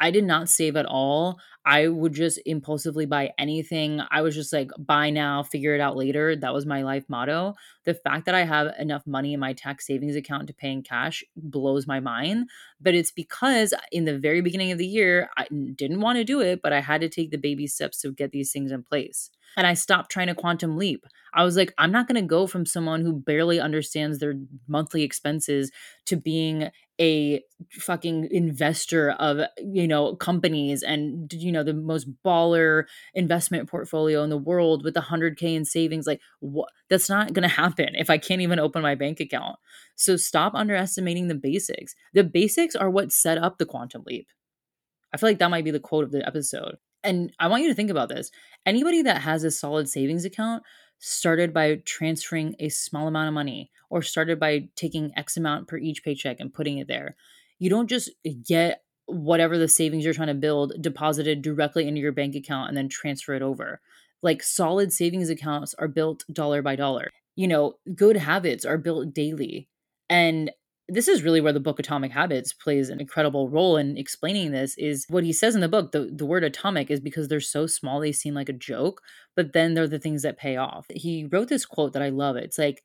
I 0.01 0.09
did 0.09 0.23
not 0.23 0.49
save 0.49 0.75
at 0.75 0.87
all. 0.87 1.39
I 1.65 1.87
would 1.87 2.13
just 2.13 2.39
impulsively 2.45 3.05
buy 3.05 3.31
anything. 3.37 4.01
I 4.09 4.21
was 4.21 4.33
just 4.33 4.51
like, 4.51 4.71
buy 4.79 5.11
now, 5.11 5.43
figure 5.43 5.75
it 5.75 5.81
out 5.81 5.95
later. 5.95 6.35
That 6.35 6.53
was 6.53 6.65
my 6.65 6.81
life 6.81 7.05
motto. 7.07 7.53
The 7.85 7.93
fact 7.93 8.25
that 8.25 8.35
I 8.35 8.43
have 8.45 8.73
enough 8.79 9.05
money 9.05 9.33
in 9.33 9.39
my 9.39 9.53
tax 9.53 9.85
savings 9.85 10.15
account 10.15 10.47
to 10.47 10.53
pay 10.53 10.71
in 10.71 10.81
cash 10.81 11.23
blows 11.35 11.85
my 11.85 11.99
mind. 11.99 12.49
But 12.79 12.95
it's 12.95 13.11
because 13.11 13.73
in 13.91 14.05
the 14.05 14.17
very 14.17 14.41
beginning 14.41 14.71
of 14.71 14.79
the 14.79 14.87
year, 14.87 15.29
I 15.37 15.47
didn't 15.75 16.01
want 16.01 16.17
to 16.17 16.23
do 16.23 16.41
it, 16.41 16.61
but 16.63 16.73
I 16.73 16.81
had 16.81 17.01
to 17.01 17.09
take 17.09 17.29
the 17.29 17.37
baby 17.37 17.67
steps 17.67 18.01
to 18.01 18.11
get 18.11 18.31
these 18.31 18.51
things 18.51 18.71
in 18.71 18.81
place. 18.83 19.29
And 19.55 19.67
I 19.67 19.73
stopped 19.73 20.11
trying 20.11 20.27
to 20.27 20.35
quantum 20.35 20.77
leap. 20.77 21.05
I 21.33 21.43
was 21.43 21.57
like, 21.57 21.73
I'm 21.77 21.91
not 21.91 22.07
going 22.07 22.21
to 22.21 22.27
go 22.27 22.47
from 22.47 22.65
someone 22.65 23.01
who 23.01 23.13
barely 23.13 23.59
understands 23.59 24.19
their 24.19 24.33
monthly 24.67 25.03
expenses 25.03 25.71
to 26.05 26.15
being 26.15 26.71
a 27.01 27.41
fucking 27.71 28.29
investor 28.31 29.11
of 29.11 29.39
you 29.57 29.87
know 29.87 30.15
companies 30.15 30.83
and 30.83 31.33
you 31.33 31.51
know 31.51 31.63
the 31.63 31.73
most 31.73 32.07
baller 32.23 32.83
investment 33.15 33.67
portfolio 33.67 34.23
in 34.23 34.29
the 34.29 34.37
world 34.37 34.83
with 34.83 34.93
100k 34.93 35.55
in 35.55 35.65
savings 35.65 36.05
like 36.05 36.21
what 36.39 36.69
that's 36.89 37.09
not 37.09 37.33
going 37.33 37.47
to 37.47 37.55
happen 37.55 37.89
if 37.95 38.09
i 38.09 38.17
can't 38.17 38.41
even 38.41 38.59
open 38.59 38.81
my 38.81 38.95
bank 38.95 39.19
account. 39.19 39.57
So 39.95 40.15
stop 40.15 40.53
underestimating 40.55 41.27
the 41.27 41.35
basics. 41.35 41.95
The 42.13 42.23
basics 42.23 42.75
are 42.75 42.89
what 42.89 43.11
set 43.11 43.37
up 43.37 43.57
the 43.57 43.65
quantum 43.65 44.03
leap. 44.05 44.27
I 45.13 45.17
feel 45.17 45.29
like 45.29 45.39
that 45.39 45.51
might 45.51 45.65
be 45.65 45.71
the 45.71 45.79
quote 45.79 46.05
of 46.05 46.11
the 46.11 46.25
episode. 46.25 46.77
And 47.03 47.33
i 47.39 47.47
want 47.47 47.63
you 47.63 47.69
to 47.69 47.75
think 47.75 47.89
about 47.89 48.09
this. 48.09 48.31
Anybody 48.65 49.01
that 49.03 49.21
has 49.21 49.43
a 49.43 49.51
solid 49.51 49.89
savings 49.89 50.23
account 50.23 50.63
started 51.01 51.51
by 51.51 51.81
transferring 51.83 52.55
a 52.59 52.69
small 52.69 53.07
amount 53.07 53.27
of 53.27 53.33
money 53.33 53.71
or 53.89 54.01
started 54.01 54.39
by 54.39 54.69
taking 54.75 55.11
X 55.17 55.35
amount 55.35 55.67
per 55.67 55.77
each 55.77 56.03
paycheck 56.03 56.39
and 56.39 56.53
putting 56.53 56.77
it 56.77 56.87
there. 56.87 57.15
You 57.59 57.69
don't 57.69 57.89
just 57.89 58.11
get 58.47 58.83
whatever 59.07 59.57
the 59.57 59.67
savings 59.67 60.05
you're 60.05 60.13
trying 60.13 60.27
to 60.27 60.33
build 60.35 60.73
deposited 60.79 61.41
directly 61.41 61.87
into 61.87 61.99
your 61.99 62.11
bank 62.11 62.35
account 62.35 62.69
and 62.69 62.77
then 62.77 62.87
transfer 62.87 63.33
it 63.33 63.41
over. 63.41 63.81
Like 64.21 64.43
solid 64.43 64.93
savings 64.93 65.29
accounts 65.29 65.73
are 65.79 65.87
built 65.87 66.23
dollar 66.31 66.61
by 66.61 66.75
dollar. 66.75 67.09
You 67.35 67.47
know, 67.47 67.73
good 67.95 68.15
habits 68.15 68.63
are 68.63 68.77
built 68.77 69.13
daily. 69.13 69.67
And 70.07 70.51
this 70.93 71.07
is 71.07 71.23
really 71.23 71.41
where 71.41 71.53
the 71.53 71.59
book 71.59 71.79
Atomic 71.79 72.11
Habits 72.11 72.53
plays 72.53 72.89
an 72.89 72.99
incredible 72.99 73.49
role 73.49 73.77
in 73.77 73.97
explaining 73.97 74.51
this 74.51 74.77
is 74.77 75.05
what 75.09 75.23
he 75.23 75.33
says 75.33 75.55
in 75.55 75.61
the 75.61 75.69
book 75.69 75.91
the, 75.91 76.09
the 76.13 76.25
word 76.25 76.43
atomic 76.43 76.91
is 76.91 76.99
because 76.99 77.27
they're 77.27 77.39
so 77.39 77.65
small 77.65 77.99
they 77.99 78.11
seem 78.11 78.33
like 78.33 78.49
a 78.49 78.53
joke 78.53 79.01
but 79.35 79.53
then 79.53 79.73
they're 79.73 79.87
the 79.87 79.99
things 79.99 80.21
that 80.23 80.37
pay 80.37 80.57
off 80.57 80.85
he 80.89 81.27
wrote 81.31 81.47
this 81.47 81.65
quote 81.65 81.93
that 81.93 82.01
i 82.01 82.09
love 82.09 82.35
it's 82.35 82.57
like 82.57 82.83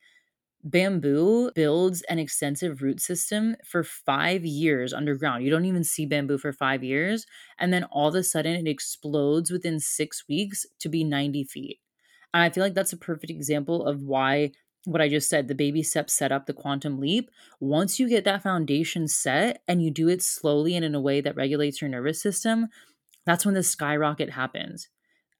bamboo 0.67 1.51
builds 1.55 2.03
an 2.03 2.19
extensive 2.19 2.83
root 2.83 3.01
system 3.01 3.57
for 3.65 3.85
five 3.85 4.45
years 4.45 4.93
underground. 4.93 5.45
You 5.45 5.51
don't 5.51 5.65
even 5.65 5.85
see 5.85 6.07
bamboo 6.07 6.39
for 6.39 6.53
five 6.53 6.83
years. 6.83 7.25
And 7.59 7.73
then 7.73 7.85
all 7.85 8.09
of 8.09 8.15
a 8.17 8.25
sudden 8.25 8.67
it 8.67 8.69
explodes 8.69 9.51
within 9.51 9.79
six 9.79 10.25
weeks 10.29 10.67
to 10.81 10.89
be 10.89 11.05
90 11.05 11.45
feet. 11.45 11.79
And 12.35 12.43
I 12.43 12.51
feel 12.51 12.65
like 12.65 12.75
that's 12.75 12.93
a 12.93 12.99
perfect 12.99 13.31
example 13.31 13.87
of 13.87 14.03
why 14.03 14.53
what 14.87 15.03
I 15.03 15.09
just 15.09 15.29
said, 15.29 15.49
the 15.49 15.55
baby 15.55 15.83
steps 15.83 16.13
set 16.13 16.31
up 16.31 16.47
the 16.47 16.55
quantum 16.55 17.01
leap. 17.01 17.31
Once 17.59 17.99
you 17.99 18.09
get 18.09 18.25
that 18.25 18.45
foundation 18.45 19.09
set 19.09 19.63
and 19.67 19.83
you 19.83 19.91
do 19.91 20.09
it 20.09 20.23
slowly 20.23 20.77
and 20.77 20.85
in 20.85 20.95
a 20.95 21.01
way 21.01 21.21
that 21.21 21.37
regulates 21.37 21.81
your 21.83 21.91
nervous 21.91 22.23
system, 22.23 22.69
that's 23.25 23.45
when 23.45 23.55
the 23.55 23.65
skyrocket 23.65 24.31
happens. 24.31 24.89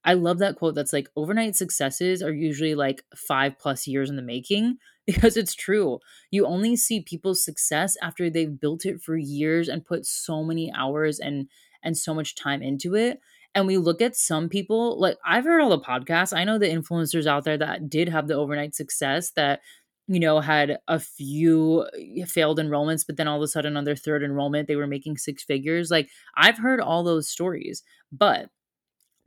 I 0.03 0.13
love 0.13 0.39
that 0.39 0.57
quote 0.57 0.75
that's 0.75 0.93
like 0.93 1.09
overnight 1.15 1.55
successes 1.55 2.21
are 2.21 2.33
usually 2.33 2.75
like 2.75 3.03
five 3.15 3.57
plus 3.57 3.87
years 3.87 4.09
in 4.09 4.17
the 4.17 4.21
making 4.21 4.77
because 5.07 5.37
it's 5.37 5.55
true. 5.55 5.99
You 6.31 6.45
only 6.45 6.75
see 6.75 7.01
people's 7.01 7.43
success 7.43 7.97
after 8.01 8.29
they've 8.29 8.59
built 8.59 8.85
it 8.85 9.01
for 9.01 9.17
years 9.17 9.69
and 9.69 9.85
put 9.85 10.05
so 10.05 10.43
many 10.43 10.71
hours 10.73 11.19
and 11.19 11.47
and 11.83 11.97
so 11.97 12.13
much 12.13 12.35
time 12.35 12.61
into 12.61 12.95
it. 12.95 13.21
And 13.55 13.65
we 13.65 13.77
look 13.77 14.01
at 14.01 14.15
some 14.15 14.49
people, 14.49 14.99
like 14.99 15.17
I've 15.25 15.45
heard 15.45 15.61
all 15.61 15.69
the 15.69 15.79
podcasts. 15.79 16.35
I 16.35 16.43
know 16.43 16.59
the 16.59 16.67
influencers 16.67 17.25
out 17.25 17.43
there 17.43 17.57
that 17.57 17.89
did 17.89 18.09
have 18.09 18.27
the 18.27 18.35
overnight 18.35 18.75
success 18.75 19.31
that, 19.31 19.61
you 20.07 20.19
know, 20.19 20.39
had 20.39 20.77
a 20.87 20.99
few 20.99 21.87
eh, 21.97 22.25
failed 22.25 22.59
enrollments, 22.59 23.05
but 23.05 23.17
then 23.17 23.27
all 23.27 23.37
of 23.37 23.43
a 23.43 23.47
sudden 23.47 23.75
on 23.75 23.83
their 23.83 23.95
third 23.95 24.23
enrollment, 24.23 24.67
they 24.67 24.75
were 24.75 24.87
making 24.87 25.17
six 25.17 25.43
figures. 25.43 25.89
Like 25.89 26.09
I've 26.35 26.59
heard 26.59 26.79
all 26.79 27.03
those 27.03 27.29
stories, 27.29 27.83
but 28.11 28.49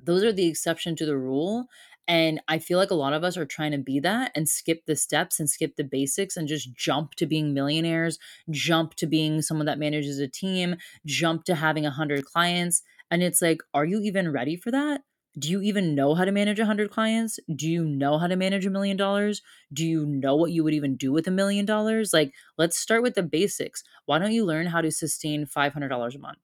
those 0.02 0.22
are 0.24 0.32
the 0.32 0.46
exception 0.46 0.96
to 0.96 1.06
the 1.06 1.16
rule. 1.18 1.66
And 2.08 2.40
I 2.48 2.58
feel 2.58 2.78
like 2.78 2.90
a 2.90 2.96
lot 2.96 3.12
of 3.12 3.22
us 3.22 3.36
are 3.36 3.46
trying 3.46 3.70
to 3.72 3.78
be 3.78 4.00
that 4.00 4.32
and 4.34 4.48
skip 4.48 4.84
the 4.86 4.96
steps 4.96 5.38
and 5.38 5.48
skip 5.48 5.76
the 5.76 5.84
basics 5.84 6.36
and 6.36 6.48
just 6.48 6.74
jump 6.74 7.14
to 7.16 7.26
being 7.26 7.54
millionaires, 7.54 8.18
jump 8.50 8.94
to 8.96 9.06
being 9.06 9.42
someone 9.42 9.66
that 9.66 9.78
manages 9.78 10.18
a 10.18 10.26
team, 10.26 10.76
jump 11.06 11.44
to 11.44 11.54
having 11.54 11.86
a 11.86 11.90
hundred 11.90 12.24
clients. 12.24 12.82
And 13.10 13.22
it's 13.22 13.42
like, 13.42 13.60
are 13.74 13.84
you 13.84 14.00
even 14.02 14.30
ready 14.32 14.56
for 14.56 14.70
that? 14.70 15.02
Do 15.38 15.48
you 15.48 15.60
even 15.62 15.94
know 15.94 16.14
how 16.14 16.24
to 16.24 16.32
manage 16.32 16.58
a 16.58 16.62
100 16.62 16.90
clients? 16.90 17.38
Do 17.54 17.68
you 17.68 17.84
know 17.84 18.18
how 18.18 18.26
to 18.26 18.36
manage 18.36 18.66
a 18.66 18.70
million 18.70 18.96
dollars? 18.96 19.42
Do 19.72 19.86
you 19.86 20.04
know 20.04 20.34
what 20.34 20.50
you 20.50 20.64
would 20.64 20.74
even 20.74 20.96
do 20.96 21.12
with 21.12 21.28
a 21.28 21.30
million 21.30 21.64
dollars? 21.64 22.12
Like, 22.12 22.32
let's 22.58 22.76
start 22.78 23.02
with 23.02 23.14
the 23.14 23.22
basics. 23.22 23.84
Why 24.06 24.18
don't 24.18 24.32
you 24.32 24.44
learn 24.44 24.66
how 24.66 24.80
to 24.80 24.90
sustain 24.90 25.46
$500 25.46 26.14
a 26.14 26.18
month? 26.18 26.38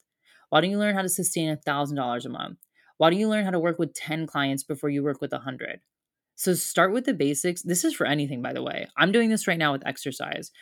Why 0.50 0.60
don't 0.60 0.70
you 0.70 0.78
learn 0.78 0.94
how 0.94 1.02
to 1.02 1.08
sustain 1.08 1.48
$1,000 1.48 2.24
a 2.24 2.28
month? 2.28 2.58
Why 2.98 3.10
don't 3.10 3.18
you 3.18 3.28
learn 3.28 3.44
how 3.44 3.50
to 3.50 3.60
work 3.60 3.78
with 3.78 3.94
10 3.94 4.26
clients 4.26 4.62
before 4.62 4.88
you 4.90 5.02
work 5.02 5.20
with 5.20 5.32
100? 5.32 5.80
So 6.36 6.54
start 6.54 6.92
with 6.92 7.04
the 7.06 7.14
basics. 7.14 7.62
This 7.62 7.84
is 7.84 7.94
for 7.94 8.06
anything, 8.06 8.42
by 8.42 8.52
the 8.52 8.62
way. 8.62 8.88
I'm 8.96 9.10
doing 9.12 9.30
this 9.30 9.46
right 9.48 9.58
now 9.58 9.72
with 9.72 9.86
exercise. 9.86 10.52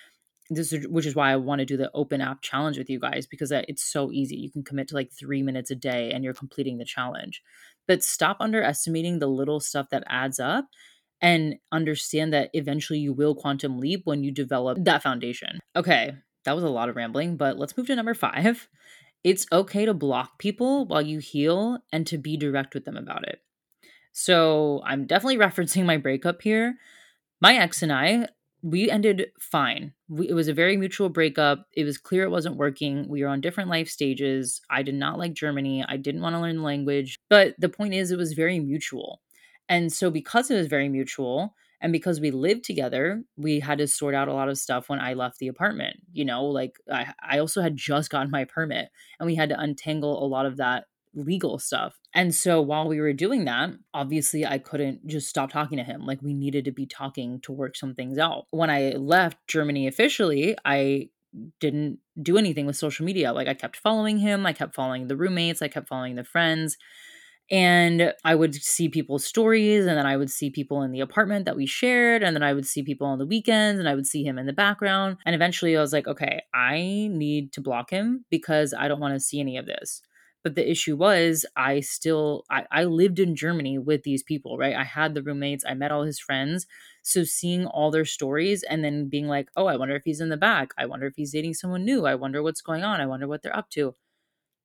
This 0.51 0.73
is, 0.73 0.87
which 0.89 1.07
is 1.07 1.15
why 1.15 1.33
I 1.33 1.37
want 1.37 1.61
to 1.61 1.65
do 1.65 1.77
the 1.77 1.91
open 1.95 2.21
app 2.21 2.43
challenge 2.43 2.77
with 2.77 2.91
you 2.91 3.01
guys 3.01 3.27
because 3.27 3.51
it's 3.51 3.83
so 3.83 4.13
easy. 4.13 4.37
You 4.37 4.51
can 4.51 4.63
commit 4.63 4.89
to 4.89 4.95
like 4.95 5.11
three 5.11 5.43
minutes 5.43 5.71
a 5.71 5.75
day 5.75 6.13
and 6.13 6.23
you're 6.23 6.35
completing 6.35 6.77
the 6.77 6.85
challenge. 6.85 7.43
But 7.87 8.03
stop 8.03 8.39
underestimating 8.41 9.19
the 9.19 9.27
little 9.27 9.61
stuff 9.61 9.89
that 9.91 10.05
adds 10.07 10.39
up 10.39 10.67
and 11.21 11.57
understand 11.73 12.33
that 12.35 12.51
eventually 12.53 12.99
you 12.99 13.13
will 13.13 13.35
quantum 13.35 13.79
leap 13.79 14.03
when 14.05 14.23
you 14.23 14.31
develop 14.31 14.79
that 14.83 15.03
foundation. 15.03 15.59
Okay, 15.75 16.13
that 16.45 16.55
was 16.55 16.65
a 16.65 16.69
lot 16.69 16.89
of 16.89 16.97
rambling, 16.97 17.37
but 17.37 17.59
let's 17.59 17.77
move 17.77 17.87
to 17.87 17.97
number 17.97 18.15
five. 18.15 18.69
It's 19.23 19.47
okay 19.51 19.87
to 19.87 19.95
block 19.95 20.39
people 20.39 20.85
while 20.85 21.01
you 21.01 21.19
heal 21.19 21.79
and 21.91 22.07
to 22.09 22.19
be 22.19 22.37
direct 22.37 22.75
with 22.75 22.85
them 22.85 22.99
about 22.99 23.27
it. 23.27 23.41
So 24.13 24.83
I'm 24.85 25.07
definitely 25.07 25.39
referencing 25.47 25.87
my 25.87 25.97
breakup 25.97 26.43
here. 26.43 26.77
My 27.41 27.57
ex 27.57 27.83
and 27.83 27.93
I, 27.93 28.29
we 28.65 28.91
ended 28.91 29.27
fine. 29.39 29.93
We, 30.09 30.27
it 30.31 30.33
was 30.33 30.49
a 30.49 30.55
very 30.55 30.79
mutual 30.79 31.11
breakup. 31.11 31.67
It 31.75 31.85
was 31.85 31.99
clear 31.99 32.25
it 32.25 32.31
wasn't 32.31 32.57
working. 32.57 33.07
We 33.11 33.23
were 33.23 33.29
on 33.29 33.43
different 33.43 33.69
life 33.69 33.91
stages. 33.91 34.63
I 34.71 34.83
did 34.83 34.95
not 34.95 35.19
like 35.19 35.35
Germany. 35.35 35.85
I 35.87 35.99
didn't 35.99 36.23
want 36.23 36.35
to 36.35 36.41
learn 36.41 36.57
the 36.57 36.63
language. 36.63 37.19
But 37.29 37.55
the 37.59 37.69
point 37.69 37.93
is, 37.93 38.11
it 38.11 38.17
was 38.17 38.33
very 38.33 38.59
mutual. 38.59 39.21
And 39.69 39.93
so, 39.93 40.11
because 40.11 40.51
it 40.51 40.57
was 40.57 40.67
very 40.67 40.89
mutual, 40.89 41.55
and 41.83 41.93
because 41.93 42.21
we 42.21 42.31
lived 42.31 42.65
together, 42.65 43.23
we 43.37 43.61
had 43.61 43.77
to 43.79 43.87
sort 43.87 44.15
out 44.15 44.29
a 44.29 44.33
lot 44.33 44.49
of 44.49 44.57
stuff 44.57 44.89
when 44.89 44.99
I 44.99 45.13
left 45.13 45.39
the 45.39 45.49
apartment. 45.49 45.99
You 46.15 46.25
know, 46.25 46.47
like 46.47 46.79
I, 46.91 47.13
I 47.23 47.39
also 47.41 47.61
had 47.61 47.77
just 47.77 48.09
gotten 48.09 48.31
my 48.31 48.45
permit 48.45 48.89
and 49.21 49.27
we 49.27 49.35
had 49.35 49.51
to 49.51 49.61
untangle 49.61 50.25
a 50.25 50.27
lot 50.27 50.47
of 50.47 50.57
that 50.57 50.87
legal 51.15 51.59
stuff. 51.59 51.99
And 52.15 52.35
so 52.35 52.61
while 52.61 52.89
we 52.89 53.01
were 53.01 53.13
doing 53.13 53.45
that, 53.45 53.71
obviously 53.93 54.45
I 54.47 54.59
couldn't 54.59 55.07
just 55.07 55.29
stop 55.29 55.51
talking 55.51 55.79
to 55.79 55.85
him. 55.85 56.05
Like 56.05 56.23
we 56.23 56.35
needed 56.35 56.65
to 56.67 56.73
be 56.73 56.87
talking 56.87 57.41
to 57.43 57.53
work 57.53 57.77
some 57.77 57.95
things 57.95 58.19
out. 58.19 58.47
When 58.51 58.71
I 58.71 58.91
left 58.91 59.39
Germany 59.47 59.87
officially, 59.87 60.57
I 60.65 61.09
didn't 61.61 61.99
do 62.21 62.39
anything 62.39 62.67
with 62.67 62.77
social 62.77 63.05
media. 63.05 63.33
Like 63.33 63.49
I 63.49 63.55
kept 63.55 63.77
following 63.77 64.19
him, 64.19 64.47
I 64.47 64.53
kept 64.53 64.75
following 64.75 65.09
the 65.09 65.17
roommates, 65.17 65.63
I 65.63 65.69
kept 65.69 65.89
following 65.89 66.15
the 66.15 66.25
friends. 66.25 66.77
And 67.51 68.15
I 68.25 68.35
would 68.35 68.55
see 68.55 68.89
people's 68.89 69.27
stories, 69.27 69.85
and 69.85 69.99
then 69.99 70.07
I 70.07 70.17
would 70.17 70.31
see 70.31 70.49
people 70.49 70.83
in 70.83 70.93
the 70.93 71.01
apartment 71.01 71.45
that 71.45 71.57
we 71.57 71.67
shared, 71.67 72.23
and 72.23 72.35
then 72.35 72.43
I 72.43 72.55
would 72.55 72.65
see 72.65 72.83
people 72.83 73.07
on 73.07 73.19
the 73.19 73.27
weekends, 73.27 73.79
and 73.79 73.87
I 73.87 73.95
would 73.95 74.07
see 74.07 74.25
him 74.25 74.39
in 74.39 74.47
the 74.47 74.55
background. 74.55 75.19
And 75.27 75.35
eventually 75.35 75.77
I 75.77 75.81
was 75.83 75.93
like, 75.93 76.07
okay, 76.07 76.41
I 76.55 77.09
need 77.13 77.53
to 77.53 77.61
block 77.61 77.91
him 77.91 78.25
because 78.31 78.73
I 78.73 78.89
don't 78.89 79.01
want 79.01 79.13
to 79.13 79.21
see 79.21 79.41
any 79.41 79.59
of 79.59 79.67
this. 79.67 80.01
But 80.45 80.55
the 80.57 80.71
issue 80.71 80.97
was, 80.97 81.47
I 81.57 81.81
still 81.81 82.45
I, 82.51 82.67
I 82.71 82.85
lived 82.85 83.19
in 83.19 83.35
Germany 83.35 83.79
with 83.79 84.05
these 84.05 84.23
people, 84.23 84.59
right? 84.59 84.77
I 84.77 84.85
had 84.85 85.15
the 85.15 85.23
roommates, 85.23 85.65
I 85.67 85.75
met 85.75 85.91
all 85.93 86.05
his 86.05 86.21
friends. 86.21 86.67
So 87.03 87.25
seeing 87.25 87.67
all 87.67 87.91
their 87.91 88.05
stories 88.05 88.63
and 88.63 88.85
then 88.85 89.09
being 89.09 89.27
like, 89.29 89.49
oh, 89.57 89.67
I 89.67 89.77
wonder 89.77 89.97
if 89.97 90.05
he's 90.05 90.21
in 90.21 90.29
the 90.31 90.37
back. 90.37 90.73
I 90.79 90.87
wonder 90.87 91.07
if 91.07 91.15
he's 91.17 91.33
dating 91.33 91.55
someone 91.55 91.85
new. 91.85 92.07
I 92.07 92.15
wonder 92.15 92.43
what's 92.43 92.63
going 92.63 92.85
on. 92.85 93.01
I 93.01 93.07
wonder 93.07 93.27
what 93.29 93.43
they're 93.43 93.57
up 93.57 93.71
to. 93.71 93.95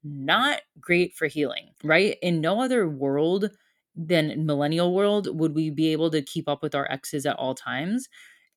Not 0.04 0.62
great 0.80 1.16
for 1.16 1.28
healing, 1.28 1.72
right? 1.84 2.18
In 2.22 2.40
no 2.42 2.62
other 2.62 2.88
world 2.88 3.50
than 3.96 4.46
millennial 4.46 4.94
world 4.96 5.28
would 5.38 5.54
we 5.56 5.70
be 5.70 5.90
able 5.92 6.10
to 6.12 6.22
keep 6.22 6.48
up 6.48 6.62
with 6.64 6.74
our 6.74 6.90
exes 6.90 7.26
at 7.26 7.36
all 7.36 7.54
times 7.56 8.08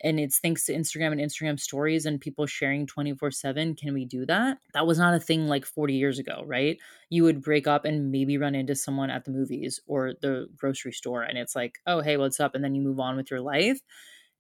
and 0.03 0.18
it's 0.18 0.38
thanks 0.38 0.64
to 0.66 0.74
Instagram 0.74 1.12
and 1.12 1.20
Instagram 1.20 1.59
stories 1.59 2.07
and 2.07 2.20
people 2.20 2.46
sharing 2.46 2.86
24 2.86 3.30
7. 3.30 3.74
Can 3.76 3.94
we 3.94 4.05
do 4.05 4.26
that? 4.26 4.59
That 4.74 4.86
was 4.86 4.98
not 4.98 5.14
a 5.14 5.20
thing 5.20 5.46
like 5.46 5.64
40 5.64 5.94
years 5.94 6.18
ago, 6.18 6.42
right? 6.46 6.78
You 7.09 7.24
would 7.24 7.42
break 7.42 7.66
up 7.66 7.84
and 7.84 8.11
maybe 8.11 8.38
run 8.38 8.55
into 8.55 8.74
someone 8.74 9.11
at 9.11 9.24
the 9.24 9.30
movies 9.30 9.80
or 9.86 10.14
the 10.20 10.48
grocery 10.57 10.92
store, 10.92 11.22
and 11.22 11.38
it's 11.38 11.55
like, 11.55 11.76
oh, 11.86 12.00
hey, 12.00 12.16
what's 12.16 12.40
up? 12.40 12.55
And 12.55 12.64
then 12.64 12.74
you 12.74 12.82
move 12.82 13.00
on 13.00 13.16
with 13.16 13.30
your 13.30 13.40
life. 13.40 13.80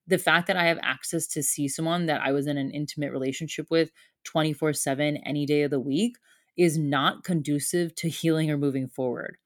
The 0.08 0.18
fact 0.18 0.48
that 0.48 0.56
I 0.56 0.64
have 0.64 0.78
access 0.82 1.28
to 1.28 1.42
see 1.42 1.68
someone 1.68 2.06
that 2.06 2.20
I 2.22 2.32
was 2.32 2.46
in 2.46 2.58
an 2.58 2.72
intimate 2.72 3.12
relationship 3.12 3.68
with 3.70 3.90
24 4.24 4.72
7 4.72 5.16
any 5.18 5.46
day 5.46 5.62
of 5.62 5.70
the 5.70 5.80
week 5.80 6.16
is 6.56 6.76
not 6.76 7.24
conducive 7.24 7.94
to 7.96 8.08
healing 8.08 8.50
or 8.50 8.58
moving 8.58 8.88
forward. 8.88 9.36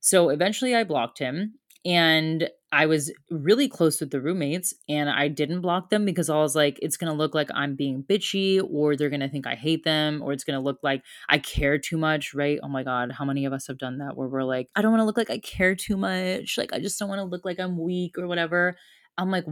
So 0.00 0.28
eventually 0.28 0.74
I 0.74 0.84
blocked 0.84 1.18
him 1.18 1.54
and 1.84 2.48
I 2.74 2.86
was 2.86 3.12
really 3.30 3.68
close 3.68 4.00
with 4.00 4.10
the 4.10 4.20
roommates 4.20 4.74
and 4.88 5.08
I 5.08 5.28
didn't 5.28 5.60
block 5.60 5.90
them 5.90 6.04
because 6.04 6.28
I 6.28 6.34
was 6.34 6.56
like, 6.56 6.76
it's 6.82 6.96
going 6.96 7.10
to 7.10 7.16
look 7.16 7.32
like 7.32 7.48
I'm 7.54 7.76
being 7.76 8.02
bitchy 8.02 8.60
or 8.68 8.96
they're 8.96 9.10
going 9.10 9.20
to 9.20 9.28
think 9.28 9.46
I 9.46 9.54
hate 9.54 9.84
them 9.84 10.20
or 10.20 10.32
it's 10.32 10.42
going 10.42 10.58
to 10.58 10.64
look 10.64 10.80
like 10.82 11.04
I 11.28 11.38
care 11.38 11.78
too 11.78 11.96
much, 11.96 12.34
right? 12.34 12.58
Oh 12.64 12.68
my 12.68 12.82
God, 12.82 13.12
how 13.12 13.24
many 13.24 13.44
of 13.44 13.52
us 13.52 13.68
have 13.68 13.78
done 13.78 13.98
that 13.98 14.16
where 14.16 14.26
we're 14.26 14.42
like, 14.42 14.70
I 14.74 14.82
don't 14.82 14.90
want 14.90 15.02
to 15.02 15.04
look 15.04 15.16
like 15.16 15.30
I 15.30 15.38
care 15.38 15.76
too 15.76 15.96
much. 15.96 16.58
Like, 16.58 16.72
I 16.72 16.80
just 16.80 16.98
don't 16.98 17.08
want 17.08 17.20
to 17.20 17.24
look 17.24 17.44
like 17.44 17.60
I'm 17.60 17.78
weak 17.78 18.18
or 18.18 18.26
whatever. 18.26 18.76
I'm 19.16 19.30
like, 19.30 19.44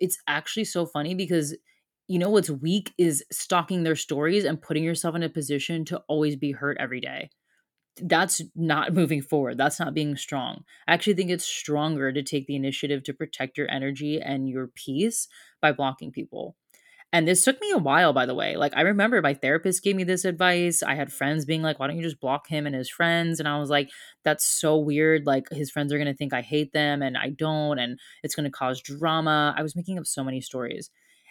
it's 0.00 0.18
actually 0.26 0.64
so 0.64 0.84
funny 0.84 1.14
because 1.14 1.56
you 2.08 2.18
know 2.18 2.28
what's 2.28 2.50
weak 2.50 2.92
is 2.98 3.24
stalking 3.30 3.84
their 3.84 3.94
stories 3.94 4.44
and 4.44 4.60
putting 4.60 4.82
yourself 4.82 5.14
in 5.14 5.22
a 5.22 5.28
position 5.28 5.84
to 5.84 6.02
always 6.08 6.34
be 6.34 6.50
hurt 6.50 6.76
every 6.80 7.00
day 7.00 7.30
that's 8.02 8.42
not 8.54 8.92
moving 8.92 9.22
forward. 9.22 9.58
That's 9.58 9.78
not 9.78 9.94
being 9.94 10.16
strong. 10.16 10.64
I 10.88 10.94
actually 10.94 11.14
think 11.14 11.30
it's 11.30 11.44
stronger 11.44 12.12
to 12.12 12.22
take 12.22 12.46
the 12.46 12.56
initiative 12.56 13.02
to 13.04 13.14
protect 13.14 13.56
your 13.56 13.70
energy 13.70 14.20
and 14.20 14.48
your 14.48 14.68
peace 14.68 15.28
by 15.60 15.72
blocking 15.72 16.10
people. 16.10 16.56
And 17.12 17.28
this 17.28 17.44
took 17.44 17.60
me 17.60 17.70
a 17.70 17.78
while, 17.78 18.12
by 18.12 18.26
the 18.26 18.34
way. 18.34 18.56
Like, 18.56 18.76
I 18.76 18.80
remember 18.80 19.22
my 19.22 19.34
therapist 19.34 19.84
gave 19.84 19.94
me 19.94 20.02
this 20.02 20.24
advice. 20.24 20.82
I 20.82 20.96
had 20.96 21.12
friends 21.12 21.44
being 21.44 21.62
like, 21.62 21.78
why 21.78 21.86
don't 21.86 21.96
you 21.96 22.02
just 22.02 22.18
block 22.18 22.48
him 22.48 22.66
and 22.66 22.74
his 22.74 22.90
friends? 22.90 23.38
And 23.38 23.48
I 23.48 23.56
was 23.60 23.70
like, 23.70 23.90
that's 24.24 24.44
so 24.44 24.76
weird. 24.78 25.24
Like, 25.24 25.48
his 25.52 25.70
friends 25.70 25.92
are 25.92 25.96
going 25.96 26.08
to 26.08 26.16
think 26.16 26.34
I 26.34 26.40
hate 26.40 26.72
them 26.72 27.02
and 27.02 27.16
I 27.16 27.30
don't. 27.30 27.78
And 27.78 28.00
it's 28.24 28.34
going 28.34 28.50
to 28.50 28.50
cause 28.50 28.80
drama. 28.80 29.54
I 29.56 29.62
was 29.62 29.76
making 29.76 29.96
up 29.96 30.06
so 30.06 30.24
many 30.24 30.40
stories. 30.40 30.90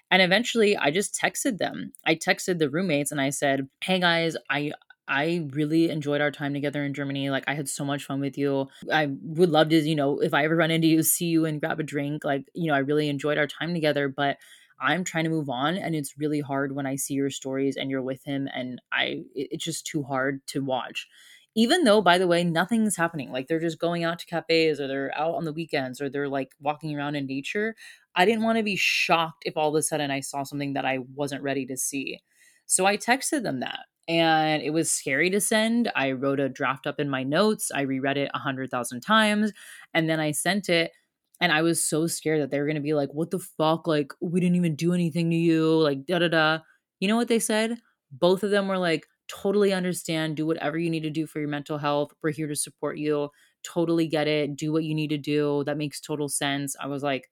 And 0.09 0.21
eventually 0.21 0.77
I 0.77 0.89
just 0.89 1.19
texted 1.19 1.57
them. 1.57 1.91
I 2.05 2.15
texted 2.15 2.59
the 2.59 2.69
roommates 2.69 3.11
and 3.11 3.19
I 3.19 3.31
said, 3.31 3.67
Hey 3.83 3.99
guys, 3.99 4.37
I 4.49 4.71
I 5.07 5.47
really 5.51 5.89
enjoyed 5.89 6.21
our 6.21 6.31
time 6.31 6.53
together 6.53 6.83
in 6.83 6.93
Germany. 6.93 7.29
Like 7.29 7.43
I 7.47 7.55
had 7.55 7.67
so 7.69 7.83
much 7.83 8.05
fun 8.05 8.19
with 8.21 8.37
you. 8.37 8.67
I 8.91 9.07
would 9.21 9.49
love 9.49 9.69
to, 9.69 9.77
you 9.77 9.95
know, 9.95 10.19
if 10.19 10.33
I 10.33 10.45
ever 10.45 10.55
run 10.55 10.71
into 10.71 10.87
you, 10.87 11.03
see 11.03 11.25
you 11.25 11.45
and 11.45 11.59
grab 11.59 11.79
a 11.79 11.83
drink. 11.83 12.23
Like, 12.23 12.45
you 12.53 12.67
know, 12.67 12.75
I 12.75 12.79
really 12.79 13.09
enjoyed 13.09 13.37
our 13.37 13.47
time 13.47 13.73
together, 13.73 14.07
but 14.07 14.37
I'm 14.79 15.03
trying 15.03 15.25
to 15.25 15.29
move 15.29 15.49
on 15.49 15.77
and 15.77 15.95
it's 15.95 16.17
really 16.17 16.39
hard 16.41 16.75
when 16.75 16.85
I 16.85 16.95
see 16.95 17.13
your 17.13 17.29
stories 17.29 17.75
and 17.77 17.89
you're 17.89 18.01
with 18.01 18.23
him 18.23 18.47
and 18.53 18.81
I 18.91 19.23
it's 19.35 19.63
just 19.63 19.85
too 19.85 20.03
hard 20.03 20.45
to 20.47 20.61
watch. 20.63 21.07
even 21.55 21.83
though 21.83 22.01
by 22.01 22.17
the 22.17 22.27
way 22.27 22.43
nothing's 22.43 22.95
happening 22.97 23.31
like 23.31 23.47
they're 23.47 23.59
just 23.59 23.79
going 23.79 24.03
out 24.03 24.19
to 24.19 24.25
cafes 24.25 24.79
or 24.79 24.87
they're 24.87 25.15
out 25.17 25.35
on 25.35 25.45
the 25.45 25.53
weekends 25.53 26.01
or 26.01 26.09
they're 26.09 26.27
like 26.29 26.53
walking 26.59 26.95
around 26.95 27.15
in 27.15 27.27
nature 27.27 27.75
i 28.15 28.25
didn't 28.25 28.43
want 28.43 28.57
to 28.57 28.63
be 28.63 28.75
shocked 28.75 29.43
if 29.45 29.55
all 29.57 29.69
of 29.69 29.75
a 29.75 29.83
sudden 29.83 30.09
i 30.11 30.19
saw 30.19 30.43
something 30.43 30.73
that 30.73 30.85
i 30.85 30.97
wasn't 31.15 31.41
ready 31.43 31.65
to 31.65 31.77
see 31.77 32.19
so 32.65 32.85
i 32.85 32.97
texted 32.97 33.43
them 33.43 33.59
that 33.59 33.85
and 34.07 34.61
it 34.61 34.71
was 34.71 34.91
scary 34.91 35.29
to 35.29 35.39
send 35.39 35.91
i 35.95 36.11
wrote 36.11 36.39
a 36.39 36.49
draft 36.49 36.85
up 36.87 36.99
in 36.99 37.09
my 37.09 37.23
notes 37.23 37.71
i 37.73 37.81
reread 37.81 38.17
it 38.17 38.29
a 38.33 38.39
hundred 38.39 38.69
thousand 38.69 39.01
times 39.01 39.51
and 39.93 40.09
then 40.09 40.19
i 40.19 40.31
sent 40.31 40.69
it 40.69 40.91
and 41.39 41.51
i 41.51 41.61
was 41.61 41.83
so 41.83 42.05
scared 42.07 42.41
that 42.41 42.51
they 42.51 42.59
were 42.59 42.73
to 42.73 42.79
be 42.79 42.93
like 42.93 43.09
what 43.13 43.31
the 43.31 43.39
fuck 43.39 43.87
like 43.87 44.13
we 44.21 44.39
didn't 44.39 44.55
even 44.55 44.75
do 44.75 44.93
anything 44.93 45.29
to 45.29 45.35
you 45.35 45.79
like 45.81 46.05
da 46.05 46.19
da 46.19 46.27
da 46.27 46.59
you 46.99 47.07
know 47.07 47.15
what 47.15 47.27
they 47.27 47.39
said 47.39 47.77
both 48.11 48.43
of 48.43 48.51
them 48.51 48.67
were 48.67 48.77
like 48.77 49.05
totally 49.27 49.73
understand. 49.73 50.35
Do 50.35 50.45
whatever 50.45 50.77
you 50.77 50.89
need 50.89 51.03
to 51.03 51.09
do 51.09 51.27
for 51.27 51.39
your 51.39 51.49
mental 51.49 51.77
health. 51.77 52.13
We're 52.21 52.31
here 52.31 52.47
to 52.47 52.55
support 52.55 52.97
you. 52.97 53.29
Totally 53.63 54.07
get 54.07 54.27
it. 54.27 54.55
Do 54.55 54.71
what 54.71 54.83
you 54.83 54.93
need 54.93 55.09
to 55.09 55.17
do. 55.17 55.63
That 55.65 55.77
makes 55.77 56.01
total 56.01 56.29
sense. 56.29 56.75
I 56.79 56.87
was 56.87 57.03
like, 57.03 57.29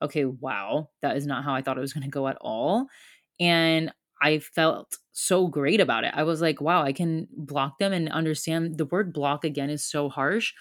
okay, 0.00 0.24
wow, 0.24 0.90
that 1.00 1.16
is 1.16 1.26
not 1.26 1.44
how 1.44 1.54
I 1.54 1.62
thought 1.62 1.78
it 1.78 1.80
was 1.80 1.92
to 1.92 2.08
go 2.08 2.28
at 2.28 2.38
all. 2.40 2.86
And 3.40 3.92
I 4.22 4.38
felt 4.38 4.98
so 5.12 5.48
great 5.48 5.80
about 5.80 6.04
it. 6.04 6.14
I 6.16 6.22
was 6.22 6.40
like, 6.40 6.60
wow, 6.60 6.82
I 6.82 6.92
can 6.92 7.28
block 7.36 7.78
them 7.78 7.92
and 7.92 8.08
understand 8.10 8.78
the 8.78 8.86
word 8.86 9.12
block 9.12 9.44
again 9.44 9.70
is 9.70 9.84
so 9.84 10.08
harsh. 10.08 10.52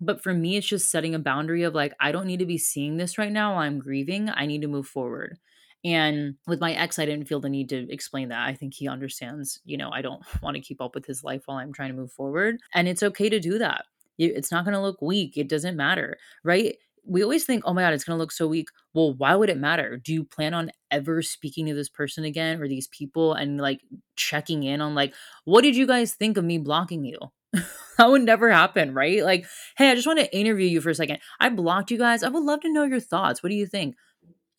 But 0.00 0.22
for 0.22 0.34
me, 0.34 0.56
it's 0.56 0.66
just 0.66 0.90
setting 0.90 1.14
a 1.14 1.18
boundary 1.20 1.62
of 1.62 1.74
like, 1.74 1.94
I 2.00 2.12
don't 2.12 2.26
need 2.26 2.40
to 2.40 2.46
be 2.46 2.58
seeing 2.58 2.96
this 2.96 3.16
right 3.16 3.32
now 3.32 3.52
while 3.54 3.62
I'm 3.62 3.78
grieving. 3.78 4.28
I 4.28 4.46
need 4.46 4.62
to 4.62 4.68
move 4.68 4.86
forward. 4.86 5.38
And 5.84 6.36
with 6.46 6.60
my 6.60 6.72
ex, 6.72 6.98
I 6.98 7.04
didn't 7.06 7.28
feel 7.28 7.40
the 7.40 7.48
need 7.48 7.68
to 7.68 7.90
explain 7.92 8.30
that. 8.30 8.48
I 8.48 8.54
think 8.54 8.74
he 8.74 8.88
understands, 8.88 9.60
you 9.64 9.76
know, 9.76 9.90
I 9.92 10.02
don't 10.02 10.22
want 10.42 10.56
to 10.56 10.62
keep 10.62 10.80
up 10.80 10.94
with 10.94 11.06
his 11.06 11.22
life 11.22 11.42
while 11.46 11.58
I'm 11.58 11.72
trying 11.72 11.90
to 11.90 11.96
move 11.96 12.12
forward. 12.12 12.58
And 12.74 12.88
it's 12.88 13.02
okay 13.02 13.28
to 13.28 13.38
do 13.40 13.58
that. 13.58 13.84
It's 14.18 14.52
not 14.52 14.64
going 14.64 14.74
to 14.74 14.80
look 14.80 15.02
weak. 15.02 15.36
It 15.36 15.48
doesn't 15.48 15.76
matter, 15.76 16.16
right? 16.44 16.76
We 17.06 17.22
always 17.22 17.44
think, 17.44 17.64
oh 17.66 17.74
my 17.74 17.82
God, 17.82 17.92
it's 17.92 18.04
going 18.04 18.16
to 18.16 18.20
look 18.20 18.32
so 18.32 18.46
weak. 18.46 18.68
Well, 18.94 19.14
why 19.14 19.34
would 19.34 19.50
it 19.50 19.58
matter? 19.58 19.96
Do 19.96 20.12
you 20.12 20.24
plan 20.24 20.54
on 20.54 20.70
ever 20.90 21.22
speaking 21.22 21.66
to 21.66 21.74
this 21.74 21.88
person 21.88 22.24
again 22.24 22.60
or 22.60 22.68
these 22.68 22.88
people 22.88 23.34
and 23.34 23.60
like 23.60 23.80
checking 24.16 24.62
in 24.62 24.80
on, 24.80 24.94
like, 24.94 25.14
what 25.44 25.62
did 25.62 25.76
you 25.76 25.86
guys 25.86 26.14
think 26.14 26.36
of 26.36 26.44
me 26.44 26.58
blocking 26.58 27.04
you? 27.04 27.18
that 27.98 28.08
would 28.10 28.22
never 28.22 28.50
happen, 28.50 28.94
right? 28.94 29.22
Like, 29.22 29.46
hey, 29.76 29.90
I 29.90 29.94
just 29.94 30.06
want 30.06 30.18
to 30.18 30.36
interview 30.36 30.66
you 30.66 30.80
for 30.80 30.90
a 30.90 30.94
second. 30.94 31.18
I 31.40 31.48
blocked 31.50 31.90
you 31.90 31.98
guys. 31.98 32.22
I 32.22 32.28
would 32.28 32.42
love 32.42 32.60
to 32.60 32.72
know 32.72 32.84
your 32.84 33.00
thoughts. 33.00 33.42
What 33.42 33.50
do 33.50 33.56
you 33.56 33.66
think? 33.66 33.96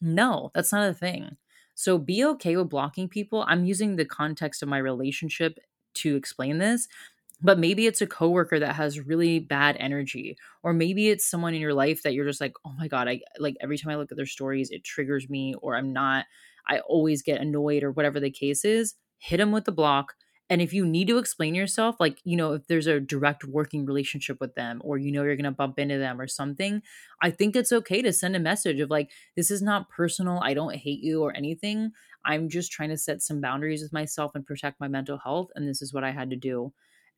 No, 0.01 0.51
that's 0.53 0.71
not 0.71 0.89
a 0.89 0.93
thing. 0.93 1.37
So 1.73 1.97
be 1.97 2.23
okay 2.23 2.55
with 2.55 2.69
blocking 2.69 3.09
people. 3.09 3.43
I'm 3.47 3.65
using 3.65 3.95
the 3.95 4.05
context 4.05 4.63
of 4.63 4.69
my 4.69 4.77
relationship 4.77 5.59
to 5.95 6.15
explain 6.15 6.57
this, 6.57 6.87
but 7.41 7.59
maybe 7.59 7.85
it's 7.87 8.01
a 8.01 8.07
coworker 8.07 8.59
that 8.59 8.75
has 8.75 8.99
really 8.99 9.39
bad 9.39 9.75
energy 9.79 10.37
or 10.63 10.73
maybe 10.73 11.09
it's 11.09 11.29
someone 11.29 11.53
in 11.53 11.61
your 11.61 11.73
life 11.73 12.03
that 12.03 12.13
you're 12.13 12.25
just 12.25 12.41
like, 12.41 12.53
"Oh 12.65 12.73
my 12.77 12.87
god, 12.87 13.07
I 13.07 13.21
like 13.39 13.55
every 13.61 13.77
time 13.77 13.91
I 13.91 13.95
look 13.97 14.11
at 14.11 14.17
their 14.17 14.25
stories, 14.25 14.69
it 14.71 14.83
triggers 14.83 15.29
me 15.29 15.55
or 15.61 15.75
I'm 15.75 15.93
not 15.93 16.25
I 16.67 16.79
always 16.79 17.21
get 17.21 17.41
annoyed 17.41 17.83
or 17.83 17.91
whatever 17.91 18.19
the 18.19 18.31
case 18.31 18.65
is." 18.65 18.95
Hit 19.17 19.37
them 19.37 19.51
with 19.51 19.65
the 19.65 19.71
block 19.71 20.13
and 20.47 20.61
if 20.61 20.73
you 20.73 20.85
need 20.85 21.07
to 21.07 21.17
explain 21.17 21.55
yourself, 21.55 21.95
like, 21.99 22.19
you 22.23 22.37
know, 22.37 22.53
if 22.53 22.67
there's 22.67 22.85
a 22.85 22.99
direct 22.99 23.43
working 23.45 23.83
relationship 23.83 24.39
with 24.39 24.53
them 24.53 24.79
or 24.83 24.99
you 24.99 25.11
know 25.11 25.23
you're 25.23 25.35
going 25.35 25.45
to 25.45 25.49
bump 25.51 25.79
into 25.79 25.97
them 25.97 26.21
or 26.21 26.27
something, 26.27 26.83
I 27.19 27.31
think 27.31 27.55
it's 27.55 27.71
okay 27.71 28.03
to 28.03 28.13
send 28.13 28.35
a 28.35 28.39
message 28.39 28.79
of 28.79 28.91
like, 28.91 29.09
this 29.35 29.49
is 29.49 29.63
not 29.63 29.89
personal. 29.89 30.39
I 30.43 30.53
don't 30.53 30.75
hate 30.75 30.99
you 31.01 31.23
or 31.23 31.35
anything. 31.35 31.93
I'm 32.25 32.47
just 32.49 32.71
trying 32.71 32.89
to 32.89 32.97
set 32.97 33.23
some 33.23 33.41
boundaries 33.41 33.81
with 33.81 33.91
myself 33.91 34.33
and 34.35 34.45
protect 34.45 34.79
my 34.79 34.87
mental 34.87 35.17
health. 35.17 35.49
And 35.55 35.67
this 35.67 35.81
is 35.81 35.93
what 35.95 36.03
I 36.03 36.11
had 36.11 36.29
to 36.29 36.35
do. 36.35 36.73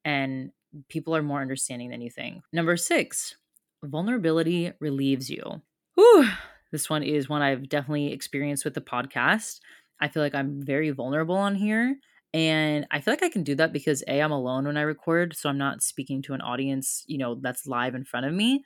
And 0.08 0.52
people 0.88 1.14
are 1.14 1.22
more 1.22 1.42
understanding 1.42 1.90
than 1.90 2.00
you 2.00 2.10
think. 2.10 2.44
Number 2.54 2.78
six, 2.78 3.36
vulnerability 3.84 4.72
relieves 4.80 5.30
you. 5.30 5.62
Whew. 5.96 6.30
This 6.72 6.90
one 6.90 7.04
is 7.04 7.28
one 7.28 7.42
I've 7.42 7.68
definitely 7.68 8.14
experienced 8.14 8.64
with 8.64 8.74
the 8.74 8.82
podcast. 8.82 9.60
I 10.00 10.08
feel 10.08 10.24
like 10.24 10.36
I'm 10.36 10.64
very 10.64 10.92
vulnerable 10.92 11.36
on 11.36 11.56
here 11.56 11.98
and 12.34 12.86
I 12.92 13.02
feel 13.02 13.14
like 13.14 13.24
I 13.24 13.30
can 13.30 13.44
do 13.44 13.56
that 13.56 13.74
because 13.74 14.04
A, 14.08 14.22
I'm 14.22 14.32
alone 14.32 14.66
when 14.66 14.78
I 14.78 14.82
record. 14.82 15.36
So 15.36 15.50
I'm 15.50 15.58
not 15.58 15.82
speaking 15.82 16.22
to 16.24 16.34
an 16.34 16.42
audience, 16.42 17.04
you 17.08 17.18
know, 17.18 17.36
that's 17.42 17.66
live 17.66 17.96
in 17.96 18.04
front 18.04 18.26
of 18.26 18.34
me. 18.34 18.64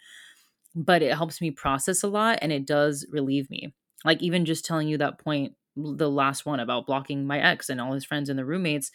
But 0.75 1.01
it 1.01 1.15
helps 1.15 1.41
me 1.41 1.51
process 1.51 2.03
a 2.03 2.07
lot 2.07 2.39
and 2.41 2.51
it 2.51 2.65
does 2.65 3.05
relieve 3.09 3.49
me. 3.49 3.73
Like 4.03 4.21
even 4.21 4.45
just 4.45 4.65
telling 4.65 4.87
you 4.87 4.97
that 4.97 5.19
point, 5.19 5.53
the 5.75 6.09
last 6.09 6.45
one 6.45 6.59
about 6.59 6.85
blocking 6.85 7.25
my 7.25 7.39
ex 7.39 7.69
and 7.69 7.79
all 7.79 7.93
his 7.93 8.05
friends 8.05 8.29
and 8.29 8.37
the 8.37 8.45
roommates, 8.45 8.91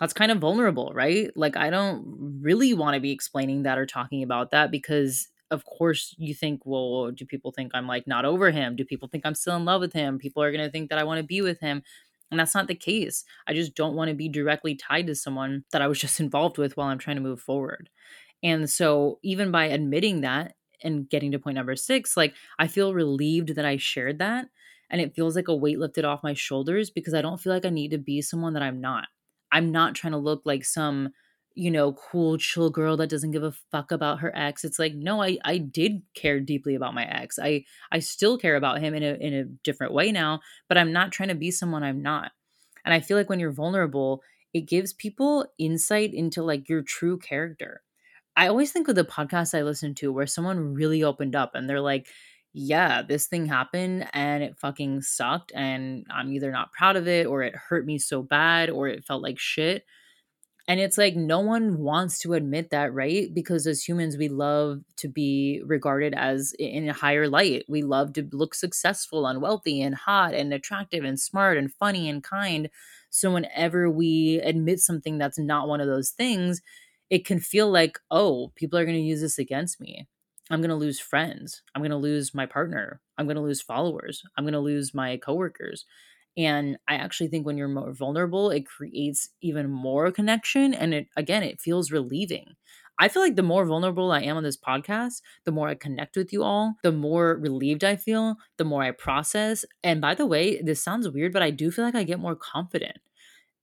that's 0.00 0.12
kind 0.12 0.32
of 0.32 0.38
vulnerable, 0.38 0.92
right? 0.94 1.30
Like 1.36 1.56
I 1.56 1.70
don't 1.70 2.38
really 2.40 2.74
want 2.74 2.94
to 2.94 3.00
be 3.00 3.12
explaining 3.12 3.62
that 3.62 3.78
or 3.78 3.86
talking 3.86 4.22
about 4.22 4.50
that 4.50 4.70
because 4.70 5.28
of 5.50 5.64
course 5.64 6.14
you 6.18 6.34
think, 6.34 6.62
well, 6.64 7.10
do 7.10 7.24
people 7.24 7.52
think 7.52 7.72
I'm 7.74 7.86
like 7.86 8.06
not 8.06 8.24
over 8.24 8.50
him? 8.50 8.76
Do 8.76 8.84
people 8.84 9.08
think 9.08 9.24
I'm 9.24 9.34
still 9.34 9.56
in 9.56 9.64
love 9.64 9.80
with 9.80 9.92
him? 9.92 10.18
People 10.18 10.42
are 10.42 10.52
going 10.52 10.64
to 10.64 10.70
think 10.70 10.90
that 10.90 10.98
I 10.98 11.04
want 11.04 11.18
to 11.18 11.26
be 11.26 11.40
with 11.40 11.60
him. 11.60 11.82
And 12.30 12.40
that's 12.40 12.54
not 12.54 12.66
the 12.66 12.74
case. 12.74 13.24
I 13.46 13.54
just 13.54 13.74
don't 13.74 13.94
want 13.94 14.08
to 14.08 14.14
be 14.14 14.28
directly 14.28 14.74
tied 14.74 15.06
to 15.06 15.14
someone 15.14 15.64
that 15.70 15.82
I 15.82 15.86
was 15.86 15.98
just 16.00 16.20
involved 16.20 16.58
with 16.58 16.76
while 16.76 16.88
I'm 16.88 16.98
trying 16.98 17.16
to 17.16 17.22
move 17.22 17.40
forward. 17.40 17.88
And 18.42 18.68
so, 18.68 19.18
even 19.22 19.50
by 19.50 19.66
admitting 19.66 20.20
that 20.22 20.54
and 20.82 21.08
getting 21.08 21.32
to 21.32 21.38
point 21.38 21.54
number 21.54 21.76
six, 21.76 22.16
like 22.16 22.34
I 22.58 22.66
feel 22.66 22.92
relieved 22.92 23.54
that 23.54 23.64
I 23.64 23.76
shared 23.76 24.18
that. 24.18 24.48
And 24.90 25.00
it 25.00 25.14
feels 25.14 25.34
like 25.34 25.48
a 25.48 25.56
weight 25.56 25.78
lifted 25.78 26.04
off 26.04 26.22
my 26.22 26.34
shoulders 26.34 26.90
because 26.90 27.14
I 27.14 27.22
don't 27.22 27.40
feel 27.40 27.52
like 27.52 27.64
I 27.64 27.70
need 27.70 27.92
to 27.92 27.98
be 27.98 28.20
someone 28.20 28.52
that 28.52 28.62
I'm 28.62 28.80
not. 28.80 29.06
I'm 29.52 29.72
not 29.72 29.94
trying 29.94 30.12
to 30.12 30.18
look 30.18 30.42
like 30.44 30.64
some 30.64 31.10
you 31.54 31.70
know, 31.70 31.92
cool, 31.92 32.36
chill 32.36 32.68
girl 32.68 32.96
that 32.96 33.08
doesn't 33.08 33.30
give 33.30 33.44
a 33.44 33.52
fuck 33.70 33.92
about 33.92 34.18
her 34.20 34.36
ex. 34.36 34.64
It's 34.64 34.78
like, 34.78 34.94
no, 34.94 35.22
I 35.22 35.38
I 35.44 35.58
did 35.58 36.02
care 36.14 36.40
deeply 36.40 36.74
about 36.74 36.94
my 36.94 37.04
ex. 37.04 37.38
I 37.38 37.64
I 37.92 38.00
still 38.00 38.38
care 38.38 38.56
about 38.56 38.80
him 38.80 38.94
in 38.94 39.02
a 39.02 39.14
in 39.14 39.34
a 39.34 39.44
different 39.44 39.92
way 39.92 40.10
now, 40.10 40.40
but 40.68 40.78
I'm 40.78 40.92
not 40.92 41.12
trying 41.12 41.28
to 41.28 41.34
be 41.34 41.50
someone 41.50 41.82
I'm 41.84 42.02
not. 42.02 42.32
And 42.84 42.92
I 42.92 43.00
feel 43.00 43.16
like 43.16 43.28
when 43.30 43.40
you're 43.40 43.52
vulnerable, 43.52 44.22
it 44.52 44.62
gives 44.62 44.92
people 44.92 45.46
insight 45.58 46.12
into 46.12 46.42
like 46.42 46.68
your 46.68 46.82
true 46.82 47.18
character. 47.18 47.82
I 48.36 48.48
always 48.48 48.72
think 48.72 48.88
of 48.88 48.96
the 48.96 49.04
podcast 49.04 49.56
I 49.56 49.62
listen 49.62 49.94
to 49.96 50.12
where 50.12 50.26
someone 50.26 50.74
really 50.74 51.04
opened 51.04 51.36
up 51.36 51.54
and 51.54 51.70
they're 51.70 51.80
like, 51.80 52.08
yeah, 52.54 53.02
this 53.02 53.26
thing 53.26 53.46
happened 53.46 54.08
and 54.14 54.42
it 54.42 54.56
fucking 54.58 55.02
sucked 55.02 55.52
and 55.54 56.06
I'm 56.10 56.32
either 56.32 56.52
not 56.52 56.72
proud 56.72 56.96
of 56.96 57.08
it 57.08 57.26
or 57.26 57.42
it 57.42 57.54
hurt 57.56 57.84
me 57.84 57.98
so 57.98 58.22
bad 58.22 58.70
or 58.70 58.88
it 58.88 59.04
felt 59.04 59.22
like 59.22 59.38
shit 59.38 59.84
and 60.66 60.80
it's 60.80 60.96
like 60.96 61.14
no 61.14 61.40
one 61.40 61.78
wants 61.78 62.18
to 62.20 62.32
admit 62.32 62.70
that, 62.70 62.94
right? 62.94 63.32
Because 63.32 63.66
as 63.66 63.86
humans, 63.86 64.16
we 64.16 64.28
love 64.28 64.80
to 64.96 65.08
be 65.08 65.60
regarded 65.66 66.14
as 66.14 66.54
in 66.58 66.88
a 66.88 66.94
higher 66.94 67.28
light. 67.28 67.66
We 67.68 67.82
love 67.82 68.14
to 68.14 68.26
look 68.32 68.54
successful 68.54 69.26
and 69.26 69.42
wealthy 69.42 69.82
and 69.82 69.94
hot 69.94 70.32
and 70.32 70.54
attractive 70.54 71.04
and 71.04 71.20
smart 71.20 71.58
and 71.58 71.72
funny 71.72 72.08
and 72.08 72.22
kind. 72.24 72.70
So 73.10 73.30
whenever 73.30 73.90
we 73.90 74.40
admit 74.42 74.80
something 74.80 75.18
that's 75.18 75.38
not 75.38 75.68
one 75.68 75.82
of 75.82 75.86
those 75.86 76.10
things, 76.10 76.62
it 77.10 77.26
can 77.26 77.40
feel 77.40 77.70
like, 77.70 77.98
oh, 78.10 78.50
people 78.54 78.78
are 78.78 78.86
going 78.86 78.96
to 78.96 79.02
use 79.02 79.20
this 79.20 79.38
against 79.38 79.80
me. 79.82 80.08
I'm 80.50 80.60
going 80.60 80.70
to 80.70 80.76
lose 80.76 81.00
friends. 81.00 81.62
I'm 81.74 81.80
going 81.80 81.90
to 81.90 81.96
lose 81.96 82.34
my 82.34 82.46
partner. 82.46 83.00
I'm 83.16 83.26
going 83.26 83.36
to 83.36 83.42
lose 83.42 83.62
followers. 83.62 84.22
I'm 84.36 84.44
going 84.44 84.52
to 84.52 84.60
lose 84.60 84.94
my 84.94 85.16
coworkers. 85.16 85.86
And 86.36 86.76
I 86.88 86.96
actually 86.96 87.28
think 87.28 87.46
when 87.46 87.56
you're 87.56 87.68
more 87.68 87.92
vulnerable, 87.92 88.50
it 88.50 88.66
creates 88.66 89.30
even 89.40 89.70
more 89.70 90.10
connection. 90.10 90.74
And 90.74 90.92
it, 90.92 91.08
again, 91.16 91.42
it 91.42 91.60
feels 91.60 91.92
relieving. 91.92 92.54
I 92.98 93.08
feel 93.08 93.22
like 93.22 93.36
the 93.36 93.42
more 93.42 93.66
vulnerable 93.66 94.12
I 94.12 94.20
am 94.20 94.36
on 94.36 94.44
this 94.44 94.56
podcast, 94.56 95.20
the 95.44 95.52
more 95.52 95.68
I 95.68 95.74
connect 95.74 96.16
with 96.16 96.32
you 96.32 96.42
all, 96.42 96.74
the 96.82 96.92
more 96.92 97.36
relieved 97.36 97.82
I 97.82 97.96
feel, 97.96 98.36
the 98.56 98.64
more 98.64 98.82
I 98.82 98.92
process. 98.92 99.64
And 99.82 100.00
by 100.00 100.14
the 100.14 100.26
way, 100.26 100.60
this 100.62 100.82
sounds 100.82 101.08
weird, 101.08 101.32
but 101.32 101.42
I 101.42 101.50
do 101.50 101.70
feel 101.70 101.84
like 101.84 101.96
I 101.96 102.04
get 102.04 102.20
more 102.20 102.36
confident 102.36 102.98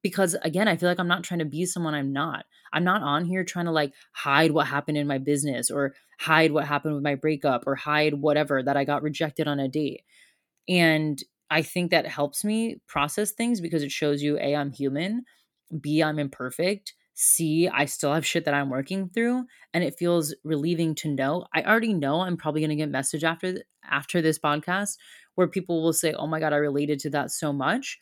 because 0.02 0.36
again, 0.44 0.68
I 0.68 0.78
feel 0.78 0.90
like 0.90 1.00
I'm 1.00 1.08
not 1.08 1.24
trying 1.24 1.40
to 1.40 1.46
be 1.46 1.66
someone 1.66 1.94
I'm 1.94 2.14
not. 2.14 2.46
I'm 2.74 2.84
not 2.84 3.04
on 3.04 3.26
here 3.26 3.44
trying 3.44 3.66
to 3.66 3.72
like 3.72 3.94
hide 4.14 4.52
what 4.52 4.68
happened 4.68 4.98
in 4.98 5.08
my 5.08 5.18
business 5.18 5.70
or 5.70 5.94
hide 6.20 6.52
what 6.52 6.66
happened 6.66 6.96
with 6.96 7.04
my 7.04 7.16
breakup 7.16 7.64
or 7.68 7.76
hide 7.76 8.16
whatever 8.16 8.64
that 8.64 8.78
I 8.78 8.84
got 8.84 9.04
rejected 9.04 9.48
on 9.48 9.60
a 9.60 9.68
date. 9.68 10.02
And 10.68 11.22
I 11.50 11.62
think 11.62 11.92
that 11.92 12.08
helps 12.08 12.46
me 12.46 12.82
process 12.88 13.32
things 13.32 13.60
because 13.60 13.84
it 13.84 13.92
shows 13.92 14.22
you 14.22 14.38
A, 14.40 14.56
I'm 14.56 14.72
human, 14.72 15.26
B, 15.82 16.02
I'm 16.02 16.20
imperfect, 16.20 16.94
C, 17.14 17.68
I 17.68 17.86
still 17.86 18.14
have 18.14 18.26
shit 18.26 18.46
that 18.46 18.54
I'm 18.54 18.70
working 18.70 19.10
through. 19.10 19.46
And 19.74 19.84
it 19.84 19.98
feels 20.00 20.34
relieving 20.44 20.96
to 20.96 21.10
know. 21.10 21.46
I 21.54 21.64
already 21.64 21.94
know 21.94 22.22
I'm 22.22 22.38
probably 22.38 22.62
gonna 22.62 22.76
get 22.76 22.90
message 22.90 23.24
after 23.24 23.64
after 23.84 24.22
this 24.22 24.40
podcast 24.40 24.98
where 25.36 25.48
people 25.48 25.84
will 25.84 25.94
say, 25.94 26.14
Oh 26.14 26.28
my 26.28 26.40
God, 26.40 26.54
I 26.54 26.58
related 26.58 27.00
to 27.00 27.10
that 27.12 27.32
so 27.32 27.52
much. 27.52 28.00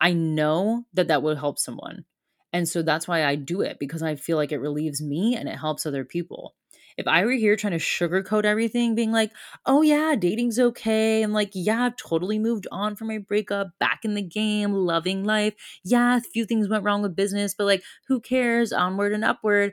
I 0.00 0.12
know 0.12 0.84
that 0.94 1.08
that 1.08 1.22
would 1.22 1.38
help 1.38 1.58
someone. 1.58 2.04
And 2.52 2.68
so 2.68 2.82
that's 2.82 3.06
why 3.06 3.24
I 3.24 3.36
do 3.36 3.60
it 3.60 3.78
because 3.78 4.02
I 4.02 4.16
feel 4.16 4.36
like 4.36 4.50
it 4.50 4.58
relieves 4.58 5.00
me 5.00 5.36
and 5.36 5.48
it 5.48 5.56
helps 5.56 5.86
other 5.86 6.04
people 6.04 6.54
if 7.00 7.08
I 7.08 7.24
were 7.24 7.32
here 7.32 7.56
trying 7.56 7.72
to 7.72 7.78
sugarcoat 7.78 8.44
everything, 8.44 8.94
being 8.94 9.10
like, 9.10 9.32
oh 9.64 9.80
yeah, 9.80 10.14
dating's 10.16 10.58
okay, 10.58 11.22
and 11.22 11.32
like, 11.32 11.50
yeah, 11.54 11.84
I've 11.84 11.96
totally 11.96 12.38
moved 12.38 12.66
on 12.70 12.94
from 12.94 13.08
my 13.08 13.16
breakup, 13.16 13.70
back 13.78 14.00
in 14.04 14.14
the 14.14 14.22
game, 14.22 14.74
loving 14.74 15.24
life. 15.24 15.54
Yeah, 15.82 16.18
a 16.18 16.20
few 16.20 16.44
things 16.44 16.68
went 16.68 16.84
wrong 16.84 17.00
with 17.00 17.16
business, 17.16 17.54
but 17.54 17.64
like, 17.64 17.82
who 18.08 18.20
cares? 18.20 18.72
Onward 18.72 19.12
and 19.12 19.24
upward. 19.24 19.72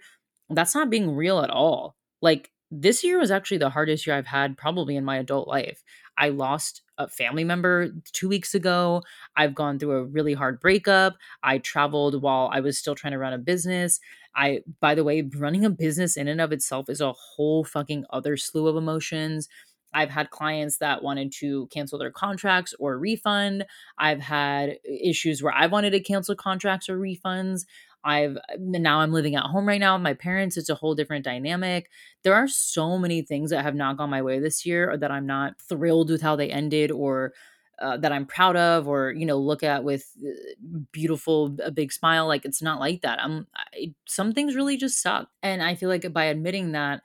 that's 0.49 0.73
not 0.73 0.89
being 0.89 1.15
real 1.15 1.41
at 1.41 1.49
all. 1.49 1.97
Like 2.21 2.49
this 2.71 3.03
year 3.03 3.19
was 3.19 3.32
actually 3.32 3.57
the 3.57 3.69
hardest 3.69 4.07
year 4.07 4.15
I've 4.15 4.28
had 4.28 4.57
probably 4.57 4.95
in 4.95 5.03
my 5.03 5.17
adult 5.17 5.47
life. 5.49 5.84
I 6.18 6.30
lost 6.30 6.82
a 6.97 7.07
family 7.07 7.43
member 7.43 7.89
two 8.13 8.28
weeks 8.28 8.55
ago. 8.55 9.03
I've 9.36 9.53
gone 9.53 9.78
through 9.78 9.91
a 9.91 10.03
really 10.03 10.34
hard 10.34 10.59
breakup. 10.59 11.15
I 11.43 11.59
traveled 11.59 12.22
while 12.22 12.49
I 12.51 12.59
was 12.59 12.78
still 12.78 12.95
trying 12.95 13.13
to 13.13 13.20
run 13.20 13.34
a 13.34 13.38
business. 13.38 13.99
I, 14.36 14.61
by 14.80 14.95
the 14.95 15.03
way, 15.03 15.22
running 15.36 15.65
a 15.65 15.70
business 15.70 16.18
in 16.18 16.28
and 16.28 16.41
of 16.41 16.51
itself 16.51 16.89
is 16.89 17.01
a 17.01 17.13
whole 17.13 17.63
fucking 17.63 18.05
other 18.09 18.38
slew 18.38 18.68
of 18.68 18.76
emotions. 18.76 19.47
I've 19.93 20.09
had 20.09 20.30
clients 20.30 20.78
that 20.78 21.01
wanted 21.01 21.32
to 21.39 21.68
cancel 21.68 21.97
their 21.97 22.11
contracts 22.11 22.74
or 22.80 22.99
refund. 22.99 23.65
I've 23.97 24.20
had 24.20 24.70
uh, 24.70 24.74
issues 24.86 25.41
where 25.41 25.53
I 25.53 25.68
wanted 25.68 25.91
to 25.91 25.99
cancel 25.99 26.36
contracts 26.36 26.89
or 26.89 26.97
refunds. 26.97 27.61
I've 28.03 28.37
now 28.57 28.99
I'm 28.99 29.11
living 29.11 29.35
at 29.35 29.43
home 29.43 29.67
right 29.67 29.79
now 29.79 29.95
with 29.95 30.03
my 30.03 30.13
parents. 30.13 30.57
It's 30.57 30.69
a 30.69 30.75
whole 30.75 30.95
different 30.95 31.25
dynamic. 31.25 31.89
There 32.23 32.35
are 32.35 32.47
so 32.47 32.97
many 32.97 33.21
things 33.21 33.49
that 33.49 33.63
have 33.63 33.75
not 33.75 33.97
gone 33.97 34.09
my 34.09 34.21
way 34.21 34.39
this 34.39 34.65
year 34.65 34.91
or 34.91 34.97
that 34.97 35.11
I'm 35.11 35.25
not 35.25 35.55
thrilled 35.61 36.09
with 36.09 36.21
how 36.21 36.35
they 36.35 36.49
ended 36.49 36.91
or 36.91 37.33
uh, 37.79 37.97
that 37.97 38.11
I'm 38.11 38.25
proud 38.25 38.55
of 38.55 38.87
or 38.87 39.11
you 39.11 39.25
know 39.25 39.37
look 39.37 39.63
at 39.63 39.83
with 39.83 40.05
uh, 40.25 40.79
beautiful 40.91 41.55
a 41.63 41.69
big 41.71 41.91
smile 41.91 42.27
like 42.27 42.45
it's 42.45 42.61
not 42.61 42.79
like 42.79 43.01
that. 43.01 43.21
I'm 43.21 43.47
I, 43.55 43.93
some 44.05 44.33
things 44.33 44.55
really 44.55 44.77
just 44.77 45.01
suck. 45.01 45.29
And 45.43 45.61
I 45.61 45.75
feel 45.75 45.89
like 45.89 46.11
by 46.13 46.25
admitting 46.25 46.71
that 46.71 47.01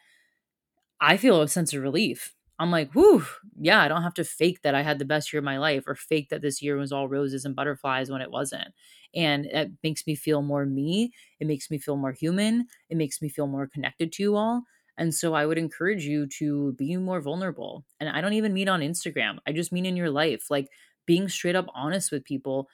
I 1.01 1.17
feel 1.17 1.41
a 1.43 1.49
sense 1.49 1.73
of 1.75 1.83
relief 1.83 2.35
I'm 2.59 2.71
like, 2.71 2.93
whew, 2.93 3.25
yeah, 3.59 3.81
I 3.81 3.89
don't 3.89 4.03
have 4.03 4.15
to 4.15 4.25
fake 4.25 4.63
that 4.63 4.75
I 4.75 4.83
had 4.83 4.99
the 4.99 5.05
best 5.05 5.33
year 5.33 5.39
of 5.39 5.45
my 5.45 5.59
life 5.59 5.85
or 5.87 5.95
fake 5.95 6.29
that 6.31 6.43
this 6.43 6.63
year 6.63 6.77
was 6.77 6.93
all 6.93 7.09
roses 7.09 7.45
and 7.45 7.57
butterflies 7.57 8.11
when 8.11 8.21
it 8.21 8.31
wasn't. 8.31 8.69
And 9.15 9.47
it 9.47 9.73
makes 9.83 10.07
me 10.07 10.15
feel 10.15 10.43
more 10.43 10.65
me. 10.65 11.13
It 11.41 11.47
makes 11.47 11.71
me 11.71 11.79
feel 11.79 11.97
more 11.97 12.13
human. 12.13 12.67
It 12.89 12.97
makes 12.97 13.21
me 13.21 13.29
feel 13.29 13.47
more 13.47 13.67
connected 13.67 14.13
to 14.13 14.23
you 14.23 14.37
all. 14.37 14.63
And 14.97 15.15
so 15.15 15.35
I 15.35 15.47
would 15.47 15.59
encourage 15.59 16.05
you 16.05 16.27
to 16.39 16.73
be 16.75 16.97
more 16.97 17.21
vulnerable. 17.21 17.85
And 17.99 18.09
I 18.09 18.21
don't 18.21 18.35
even 18.35 18.53
mean 18.53 18.69
on 18.69 18.81
Instagram, 18.81 19.39
I 19.47 19.53
just 19.53 19.73
mean 19.73 19.87
in 19.87 19.97
your 19.97 20.11
life, 20.11 20.51
like 20.51 20.69
being 21.07 21.29
straight 21.29 21.57
up 21.57 21.67
honest 21.75 22.13
with 22.13 22.25
people. 22.25 22.69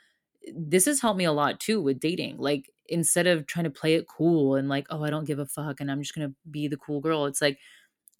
This 0.54 0.86
has 0.86 1.00
helped 1.00 1.18
me 1.18 1.24
a 1.24 1.32
lot 1.32 1.60
too 1.60 1.80
with 1.80 2.00
dating. 2.00 2.38
Like 2.38 2.70
instead 2.88 3.26
of 3.26 3.46
trying 3.46 3.64
to 3.64 3.70
play 3.70 3.94
it 3.94 4.06
cool 4.08 4.54
and 4.56 4.68
like, 4.68 4.86
oh, 4.90 5.04
I 5.04 5.10
don't 5.10 5.26
give 5.26 5.38
a 5.38 5.46
fuck 5.46 5.80
and 5.80 5.90
I'm 5.90 6.02
just 6.02 6.14
going 6.14 6.28
to 6.28 6.34
be 6.50 6.68
the 6.68 6.76
cool 6.76 7.00
girl, 7.00 7.26
it's 7.26 7.42
like, 7.42 7.58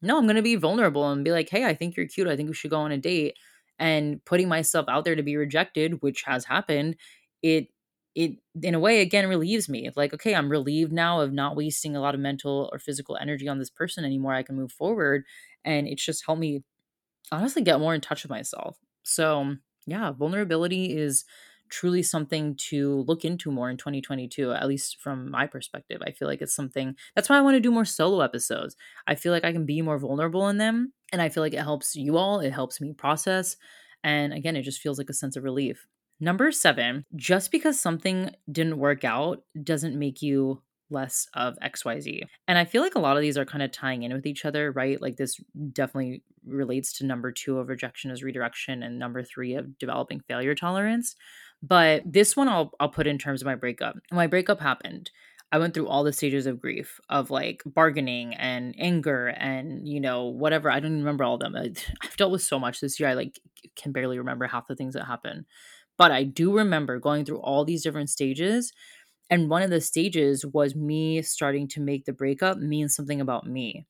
no, 0.03 0.17
I'm 0.19 0.25
going 0.25 0.37
to 0.37 0.43
be 0.43 0.57
vulnerable 0.57 1.11
and 1.11 1.25
be 1.25 1.33
like, 1.33 1.49
hey, 1.49 1.65
I 1.65 1.75
think 1.75 1.97
you're 1.97 2.07
cute. 2.07 2.29
I 2.29 2.37
think 2.37 2.49
we 2.49 2.55
should 2.55 2.71
go 2.71 2.81
on 2.81 2.93
a 2.93 2.99
date. 2.99 3.37
And 3.79 4.25
putting 4.25 4.49
myself 4.49 4.87
out 4.89 5.05
there 5.05 5.15
to 5.15 5.23
be 5.23 5.37
rejected, 5.37 6.03
which 6.03 6.23
has 6.23 6.45
happened, 6.45 6.97
it, 7.43 7.69
it 8.15 8.33
in 8.63 8.75
a 8.75 8.81
way 8.81 9.01
again 9.01 9.29
relieves 9.29 9.69
me 9.69 9.91
like 9.95 10.13
okay 10.13 10.35
i'm 10.35 10.51
relieved 10.51 10.93
now 10.93 11.21
of 11.21 11.33
not 11.33 11.55
wasting 11.55 11.95
a 11.95 12.01
lot 12.01 12.15
of 12.15 12.21
mental 12.21 12.69
or 12.73 12.79
physical 12.79 13.17
energy 13.17 13.47
on 13.47 13.59
this 13.59 13.71
person 13.71 14.05
anymore 14.05 14.33
i 14.35 14.43
can 14.43 14.57
move 14.57 14.73
forward 14.73 15.25
and 15.65 15.87
it's 15.87 16.05
just 16.05 16.25
helped 16.27 16.41
me 16.41 16.65
honestly 17.33 17.63
get 17.63 17.81
more 17.81 17.95
in 17.95 18.01
touch 18.01 18.23
with 18.23 18.31
myself 18.31 18.79
so 19.03 19.57
yeah 19.87 20.11
vulnerability 20.11 20.97
is 20.97 21.25
truly 21.71 22.03
something 22.03 22.55
to 22.57 23.05
look 23.07 23.25
into 23.25 23.51
more 23.51 23.71
in 23.71 23.77
2022 23.77 24.53
at 24.53 24.69
least 24.69 25.01
from 25.01 25.31
my 25.31 25.47
perspective 25.47 26.01
i 26.07 26.11
feel 26.11 26.29
like 26.29 26.43
it's 26.43 26.55
something 26.55 26.95
that's 27.15 27.29
why 27.29 27.39
i 27.39 27.41
want 27.41 27.55
to 27.55 27.61
do 27.61 27.71
more 27.71 27.85
solo 27.85 28.21
episodes 28.21 28.77
i 29.07 29.15
feel 29.15 29.33
like 29.33 29.45
i 29.45 29.53
can 29.53 29.67
be 29.67 29.83
more 29.83 29.99
vulnerable 29.99 30.49
in 30.49 30.59
them 30.59 30.93
and 31.13 31.23
i 31.23 31.29
feel 31.29 31.43
like 31.43 31.55
it 31.55 31.63
helps 31.63 31.95
you 31.95 32.17
all 32.17 32.41
it 32.41 32.53
helps 32.53 32.81
me 32.81 32.93
process 32.93 33.57
and 34.05 34.33
again 34.33 34.57
it 34.57 34.63
just 34.63 34.81
feels 34.81 34.99
like 34.99 35.11
a 35.11 35.15
sense 35.15 35.37
of 35.37 35.45
relief 35.45 35.87
number 36.21 36.51
7 36.51 37.05
just 37.17 37.51
because 37.51 37.79
something 37.81 38.31
didn't 38.51 38.79
work 38.79 39.05
out 39.05 39.43
doesn't 39.63 39.99
make 39.99 40.23
you 40.23 40.63
less 40.91 41.27
of 41.35 41.57
XYZ. 41.63 42.23
And 42.47 42.59
I 42.59 42.65
feel 42.65 42.83
like 42.83 42.95
a 42.95 43.01
lot 43.01 43.17
of 43.17 43.23
these 43.23 43.39
are 43.39 43.45
kind 43.45 43.63
of 43.63 43.73
tying 43.73 44.03
in 44.03 44.13
with 44.13 44.27
each 44.27 44.45
other, 44.45 44.73
right? 44.73 45.01
Like 45.01 45.17
this 45.17 45.41
definitely 45.73 46.23
relates 46.47 46.93
to 46.95 47.07
number 47.07 47.31
two 47.31 47.59
of 47.59 47.69
rejection 47.69 48.11
as 48.11 48.23
redirection 48.23 48.83
and 48.83 48.99
number 48.99 49.23
three 49.23 49.55
of 49.55 49.79
developing 49.79 50.21
failure 50.21 50.55
tolerance. 50.55 51.15
But 51.63 52.03
this 52.07 52.37
one 52.37 52.49
I'll 52.49 52.73
I'll 52.81 52.89
put 52.89 53.07
in 53.07 53.19
terms 53.19 53.43
of 53.43 53.47
my 53.47 53.55
breakup. 53.55 53.97
My 54.13 54.27
breakup 54.27 54.61
happened. 54.61 55.11
I 55.51 55.59
went 55.59 55.73
through 55.75 55.89
all 55.89 56.05
the 56.05 56.13
stages 56.13 56.47
of 56.47 56.61
grief 56.61 57.01
of 57.09 57.31
like 57.31 57.63
bargaining 57.65 58.35
and 58.35 58.75
anger 58.79 59.29
and 59.29 59.89
you 59.89 60.01
know 60.01 60.27
whatever. 60.27 60.71
I 60.71 60.81
don't 60.81 60.99
remember 60.99 61.25
all 61.25 61.35
of 61.35 61.41
them. 61.41 61.57
I've 62.03 62.17
dealt 62.17 62.33
with 62.33 62.43
so 62.43 62.59
much 62.59 62.81
this 62.81 63.01
year. 63.01 63.09
I 63.09 63.15
like 63.15 63.41
can 63.77 63.93
barely 63.93 64.19
remember 64.19 64.47
half 64.47 64.69
the 64.69 64.77
things 64.77 64.95
that 64.95 65.07
happened. 65.07 65.47
But 65.97 66.13
I 66.13 66.23
do 66.25 66.57
remember 66.57 67.01
going 67.01 67.25
through 67.25 67.41
all 67.41 67.65
these 67.65 67.83
different 67.83 68.11
stages 68.11 68.73
and 69.31 69.51
one 69.51 69.63
of 69.63 69.71
the 69.71 69.81
stages 69.81 70.45
was 70.47 70.75
me 70.75 71.23
starting 71.23 71.69
to 71.69 71.81
make 71.81 72.05
the 72.05 72.13
breakup 72.13 72.59
mean 72.59 72.89
something 72.89 73.21
about 73.21 73.47
me 73.47 73.87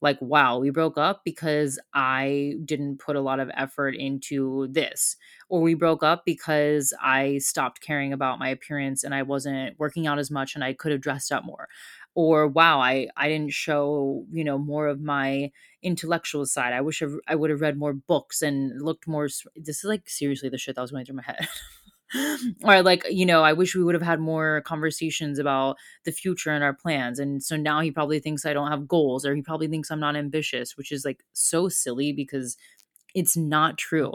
like, 0.00 0.20
wow, 0.20 0.58
we 0.58 0.70
broke 0.70 0.96
up 0.96 1.22
because 1.24 1.78
I 1.92 2.54
didn't 2.64 2.98
put 2.98 3.16
a 3.16 3.20
lot 3.20 3.40
of 3.40 3.50
effort 3.54 3.96
into 3.96 4.68
this. 4.70 5.16
Or 5.48 5.60
we 5.60 5.74
broke 5.74 6.02
up 6.02 6.22
because 6.24 6.92
I 7.02 7.38
stopped 7.38 7.80
caring 7.80 8.12
about 8.12 8.38
my 8.38 8.48
appearance 8.48 9.02
and 9.02 9.14
I 9.14 9.22
wasn't 9.22 9.78
working 9.78 10.06
out 10.06 10.18
as 10.18 10.30
much 10.30 10.54
and 10.54 10.62
I 10.62 10.72
could 10.72 10.92
have 10.92 11.00
dressed 11.00 11.32
up 11.32 11.44
more. 11.44 11.68
Or 12.14 12.46
wow, 12.48 12.80
I 12.80 13.08
I 13.16 13.28
didn't 13.28 13.52
show, 13.52 14.24
you 14.32 14.44
know, 14.44 14.58
more 14.58 14.88
of 14.88 15.00
my 15.00 15.50
intellectual 15.82 16.46
side. 16.46 16.72
I 16.72 16.80
wish 16.80 17.02
I, 17.02 17.06
I 17.28 17.34
would 17.36 17.50
have 17.50 17.60
read 17.60 17.78
more 17.78 17.92
books 17.92 18.42
and 18.42 18.80
looked 18.82 19.06
more 19.06 19.28
this 19.56 19.78
is 19.78 19.84
like 19.84 20.08
seriously 20.08 20.48
the 20.48 20.58
shit 20.58 20.74
that 20.76 20.82
was 20.82 20.90
going 20.90 21.04
through 21.04 21.16
my 21.16 21.22
head. 21.26 21.46
or 22.64 22.82
like 22.82 23.04
you 23.10 23.26
know 23.26 23.42
i 23.42 23.52
wish 23.52 23.74
we 23.74 23.84
would 23.84 23.94
have 23.94 24.02
had 24.02 24.20
more 24.20 24.62
conversations 24.62 25.38
about 25.38 25.76
the 26.04 26.12
future 26.12 26.50
and 26.50 26.64
our 26.64 26.72
plans 26.72 27.18
and 27.18 27.42
so 27.42 27.56
now 27.56 27.80
he 27.80 27.90
probably 27.90 28.18
thinks 28.18 28.46
i 28.46 28.52
don't 28.52 28.70
have 28.70 28.88
goals 28.88 29.26
or 29.26 29.34
he 29.34 29.42
probably 29.42 29.68
thinks 29.68 29.90
i'm 29.90 30.00
not 30.00 30.16
ambitious 30.16 30.76
which 30.76 30.90
is 30.90 31.04
like 31.04 31.22
so 31.32 31.68
silly 31.68 32.12
because 32.12 32.56
it's 33.14 33.36
not 33.36 33.78
true. 33.78 34.14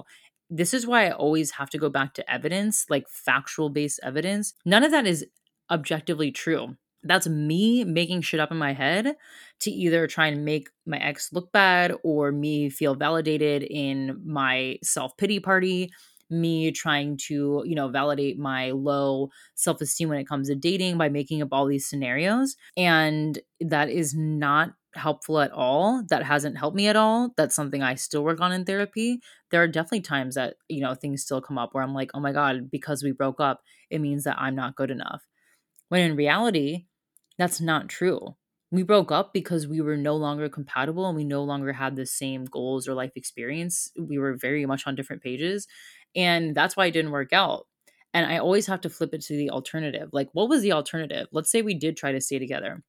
This 0.49 0.73
is 0.73 0.85
why 0.85 1.07
i 1.07 1.11
always 1.11 1.51
have 1.51 1.69
to 1.71 1.77
go 1.77 1.89
back 1.89 2.13
to 2.15 2.31
evidence 2.31 2.85
like 2.89 3.07
factual 3.09 3.69
based 3.69 3.99
evidence. 4.03 4.53
None 4.65 4.83
of 4.83 4.91
that 4.91 5.07
is 5.07 5.25
objectively 5.71 6.31
true. 6.31 6.77
That's 7.03 7.27
me 7.27 7.83
making 7.83 8.21
shit 8.21 8.39
up 8.39 8.51
in 8.51 8.57
my 8.57 8.73
head 8.73 9.15
to 9.61 9.71
either 9.71 10.07
try 10.07 10.27
and 10.27 10.45
make 10.45 10.69
my 10.85 10.97
ex 10.97 11.33
look 11.33 11.51
bad 11.51 11.93
or 12.03 12.31
me 12.31 12.69
feel 12.69 12.95
validated 12.95 13.63
in 13.63 14.21
my 14.25 14.77
self 14.83 15.17
pity 15.17 15.39
party 15.39 15.91
me 16.33 16.71
trying 16.71 17.17
to, 17.27 17.63
you 17.65 17.75
know, 17.75 17.89
validate 17.89 18.37
my 18.37 18.71
low 18.71 19.29
self 19.55 19.81
esteem 19.81 20.09
when 20.09 20.19
it 20.19 20.27
comes 20.27 20.49
to 20.49 20.55
dating 20.55 20.97
by 20.97 21.09
making 21.09 21.41
up 21.41 21.49
all 21.51 21.65
these 21.65 21.87
scenarios. 21.87 22.55
And 22.75 23.39
that 23.61 23.89
is 23.89 24.13
not 24.13 24.73
helpful 24.95 25.39
at 25.39 25.51
all. 25.51 26.03
That 26.09 26.23
hasn't 26.23 26.57
helped 26.57 26.75
me 26.75 26.87
at 26.87 26.95
all. 26.95 27.33
That's 27.37 27.55
something 27.55 27.81
I 27.81 27.95
still 27.95 28.23
work 28.23 28.41
on 28.41 28.51
in 28.51 28.65
therapy. 28.65 29.19
There 29.51 29.61
are 29.61 29.67
definitely 29.67 30.01
times 30.01 30.35
that, 30.35 30.55
you 30.67 30.81
know, 30.81 30.93
things 30.93 31.23
still 31.23 31.41
come 31.41 31.57
up 31.57 31.73
where 31.73 31.83
I'm 31.83 31.93
like, 31.93 32.11
oh 32.13 32.19
my 32.19 32.31
God, 32.31 32.69
because 32.71 33.03
we 33.03 33.11
broke 33.11 33.39
up, 33.39 33.61
it 33.89 33.99
means 33.99 34.23
that 34.23 34.37
I'm 34.39 34.55
not 34.55 34.75
good 34.75 34.91
enough. 34.91 35.23
When 35.89 36.01
in 36.01 36.15
reality, 36.15 36.85
that's 37.37 37.61
not 37.61 37.89
true. 37.89 38.35
We 38.71 38.81
broke 38.81 39.11
up 39.11 39.33
because 39.33 39.67
we 39.67 39.81
were 39.81 39.97
no 39.97 40.15
longer 40.15 40.49
compatible 40.49 41.05
and 41.05 41.15
we 41.15 41.25
no 41.25 41.43
longer 41.43 41.73
had 41.73 41.95
the 41.95 42.07
same 42.07 42.45
goals 42.45 42.87
or 42.87 42.95
life 42.95 43.11
experience. 43.15 43.91
We 43.99 44.17
were 44.17 44.33
very 44.35 44.65
much 44.65 44.87
on 44.87 44.95
different 44.95 45.21
pages. 45.21 45.67
And 46.15 46.55
that's 46.55 46.75
why 46.77 46.87
it 46.87 46.91
didn't 46.91 47.11
work 47.11 47.33
out. 47.33 47.67
And 48.13 48.25
I 48.31 48.37
always 48.37 48.67
have 48.67 48.81
to 48.81 48.89
flip 48.89 49.13
it 49.13 49.21
to 49.23 49.35
the 49.35 49.49
alternative. 49.49 50.09
Like, 50.13 50.29
what 50.33 50.49
was 50.49 50.61
the 50.61 50.71
alternative? 50.73 51.27
Let's 51.31 51.49
say 51.51 51.61
we 51.61 51.73
did 51.73 51.97
try 51.97 52.11
to 52.11 52.21
stay 52.21 52.39
together. 52.39 52.83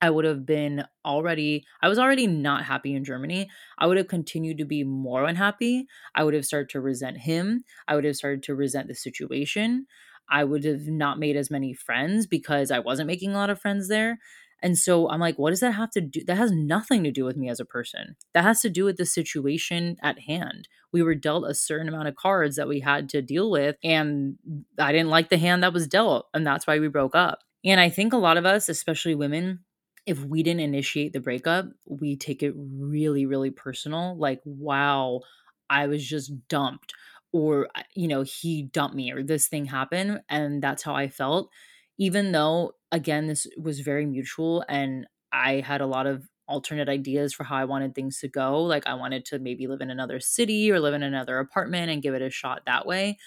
I 0.00 0.10
would 0.10 0.24
have 0.24 0.46
been 0.46 0.84
already, 1.04 1.66
I 1.82 1.88
was 1.88 1.98
already 1.98 2.26
not 2.28 2.64
happy 2.64 2.94
in 2.94 3.04
Germany. 3.04 3.50
I 3.78 3.86
would 3.86 3.96
have 3.96 4.06
continued 4.06 4.58
to 4.58 4.64
be 4.64 4.84
more 4.84 5.24
unhappy. 5.24 5.86
I 6.14 6.22
would 6.22 6.34
have 6.34 6.46
started 6.46 6.68
to 6.70 6.80
resent 6.80 7.18
him. 7.18 7.64
I 7.88 7.96
would 7.96 8.04
have 8.04 8.16
started 8.16 8.44
to 8.44 8.54
resent 8.54 8.86
the 8.86 8.94
situation. 8.94 9.86
I 10.28 10.44
would 10.44 10.62
have 10.64 10.86
not 10.86 11.18
made 11.18 11.36
as 11.36 11.50
many 11.50 11.74
friends 11.74 12.26
because 12.26 12.70
I 12.70 12.78
wasn't 12.78 13.08
making 13.08 13.30
a 13.32 13.38
lot 13.38 13.50
of 13.50 13.60
friends 13.60 13.88
there. 13.88 14.20
And 14.62 14.76
so 14.76 15.08
I'm 15.08 15.20
like, 15.20 15.38
what 15.38 15.50
does 15.50 15.60
that 15.60 15.72
have 15.72 15.90
to 15.92 16.00
do? 16.00 16.24
That 16.24 16.36
has 16.36 16.50
nothing 16.50 17.04
to 17.04 17.12
do 17.12 17.24
with 17.24 17.36
me 17.36 17.48
as 17.48 17.60
a 17.60 17.64
person. 17.64 18.16
That 18.34 18.44
has 18.44 18.60
to 18.62 18.70
do 18.70 18.84
with 18.84 18.96
the 18.96 19.06
situation 19.06 19.96
at 20.02 20.18
hand. 20.20 20.68
We 20.92 21.02
were 21.02 21.14
dealt 21.14 21.44
a 21.48 21.54
certain 21.54 21.88
amount 21.88 22.08
of 22.08 22.16
cards 22.16 22.56
that 22.56 22.66
we 22.66 22.80
had 22.80 23.08
to 23.10 23.22
deal 23.22 23.50
with, 23.50 23.76
and 23.84 24.36
I 24.78 24.90
didn't 24.92 25.10
like 25.10 25.28
the 25.28 25.38
hand 25.38 25.62
that 25.62 25.72
was 25.72 25.86
dealt. 25.86 26.26
And 26.34 26.46
that's 26.46 26.66
why 26.66 26.78
we 26.78 26.88
broke 26.88 27.14
up. 27.14 27.40
And 27.64 27.80
I 27.80 27.88
think 27.88 28.12
a 28.12 28.18
lot 28.18 28.36
of 28.36 28.46
us, 28.46 28.68
especially 28.68 29.14
women, 29.14 29.60
if 30.06 30.24
we 30.24 30.42
didn't 30.42 30.60
initiate 30.60 31.12
the 31.12 31.20
breakup, 31.20 31.66
we 31.84 32.16
take 32.16 32.42
it 32.42 32.54
really, 32.56 33.26
really 33.26 33.50
personal. 33.50 34.16
Like, 34.18 34.40
wow, 34.44 35.20
I 35.68 35.86
was 35.86 36.04
just 36.04 36.32
dumped, 36.48 36.94
or, 37.30 37.68
you 37.94 38.08
know, 38.08 38.22
he 38.22 38.62
dumped 38.62 38.96
me, 38.96 39.12
or 39.12 39.22
this 39.22 39.48
thing 39.48 39.66
happened. 39.66 40.22
And 40.28 40.62
that's 40.62 40.82
how 40.82 40.94
I 40.94 41.08
felt 41.08 41.50
even 41.98 42.32
though 42.32 42.72
again 42.92 43.26
this 43.26 43.46
was 43.58 43.80
very 43.80 44.06
mutual 44.06 44.64
and 44.68 45.06
I 45.32 45.60
had 45.60 45.80
a 45.80 45.86
lot 45.86 46.06
of 46.06 46.26
alternate 46.46 46.88
ideas 46.88 47.34
for 47.34 47.44
how 47.44 47.56
I 47.56 47.66
wanted 47.66 47.94
things 47.94 48.18
to 48.20 48.28
go. 48.28 48.62
Like 48.62 48.86
I 48.86 48.94
wanted 48.94 49.26
to 49.26 49.38
maybe 49.38 49.66
live 49.66 49.82
in 49.82 49.90
another 49.90 50.18
city 50.18 50.72
or 50.72 50.80
live 50.80 50.94
in 50.94 51.02
another 51.02 51.38
apartment 51.38 51.90
and 51.90 52.02
give 52.02 52.14
it 52.14 52.22
a 52.22 52.30
shot 52.30 52.62
that 52.66 52.86
way. 52.86 53.18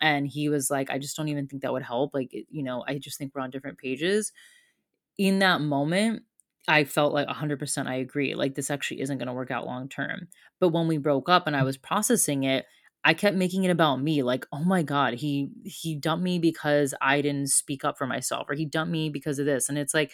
And 0.00 0.26
he 0.26 0.48
was 0.48 0.70
like, 0.70 0.90
I 0.90 0.98
just 0.98 1.16
don't 1.16 1.28
even 1.28 1.46
think 1.46 1.62
that 1.62 1.72
would 1.72 1.82
help. 1.84 2.12
Like, 2.14 2.30
you 2.32 2.62
know, 2.62 2.84
I 2.88 2.98
just 2.98 3.18
think 3.18 3.32
we're 3.34 3.42
on 3.42 3.50
different 3.50 3.78
pages. 3.78 4.32
In 5.18 5.38
that 5.40 5.60
moment, 5.60 6.22
I 6.68 6.84
felt 6.84 7.12
like 7.12 7.28
100% 7.28 7.86
I 7.86 7.96
agree. 7.96 8.34
Like, 8.34 8.54
this 8.54 8.70
actually 8.70 9.00
isn't 9.00 9.18
going 9.18 9.28
to 9.28 9.32
work 9.32 9.50
out 9.50 9.66
long 9.66 9.88
term. 9.88 10.28
But 10.60 10.70
when 10.70 10.88
we 10.88 10.98
broke 10.98 11.28
up 11.28 11.46
and 11.46 11.56
I 11.56 11.62
was 11.62 11.76
processing 11.76 12.44
it, 12.44 12.66
I 13.04 13.14
kept 13.14 13.36
making 13.36 13.64
it 13.64 13.70
about 13.70 14.00
me 14.02 14.22
like, 14.22 14.46
"Oh 14.52 14.64
my 14.64 14.82
god, 14.82 15.14
he 15.14 15.50
he 15.64 15.94
dumped 15.96 16.24
me 16.24 16.38
because 16.38 16.94
I 17.00 17.20
didn't 17.22 17.48
speak 17.50 17.84
up 17.84 17.98
for 17.98 18.06
myself 18.06 18.46
or 18.48 18.54
he 18.54 18.64
dumped 18.66 18.92
me 18.92 19.10
because 19.10 19.38
of 19.38 19.46
this." 19.46 19.68
And 19.68 19.78
it's 19.78 19.94
like 19.94 20.12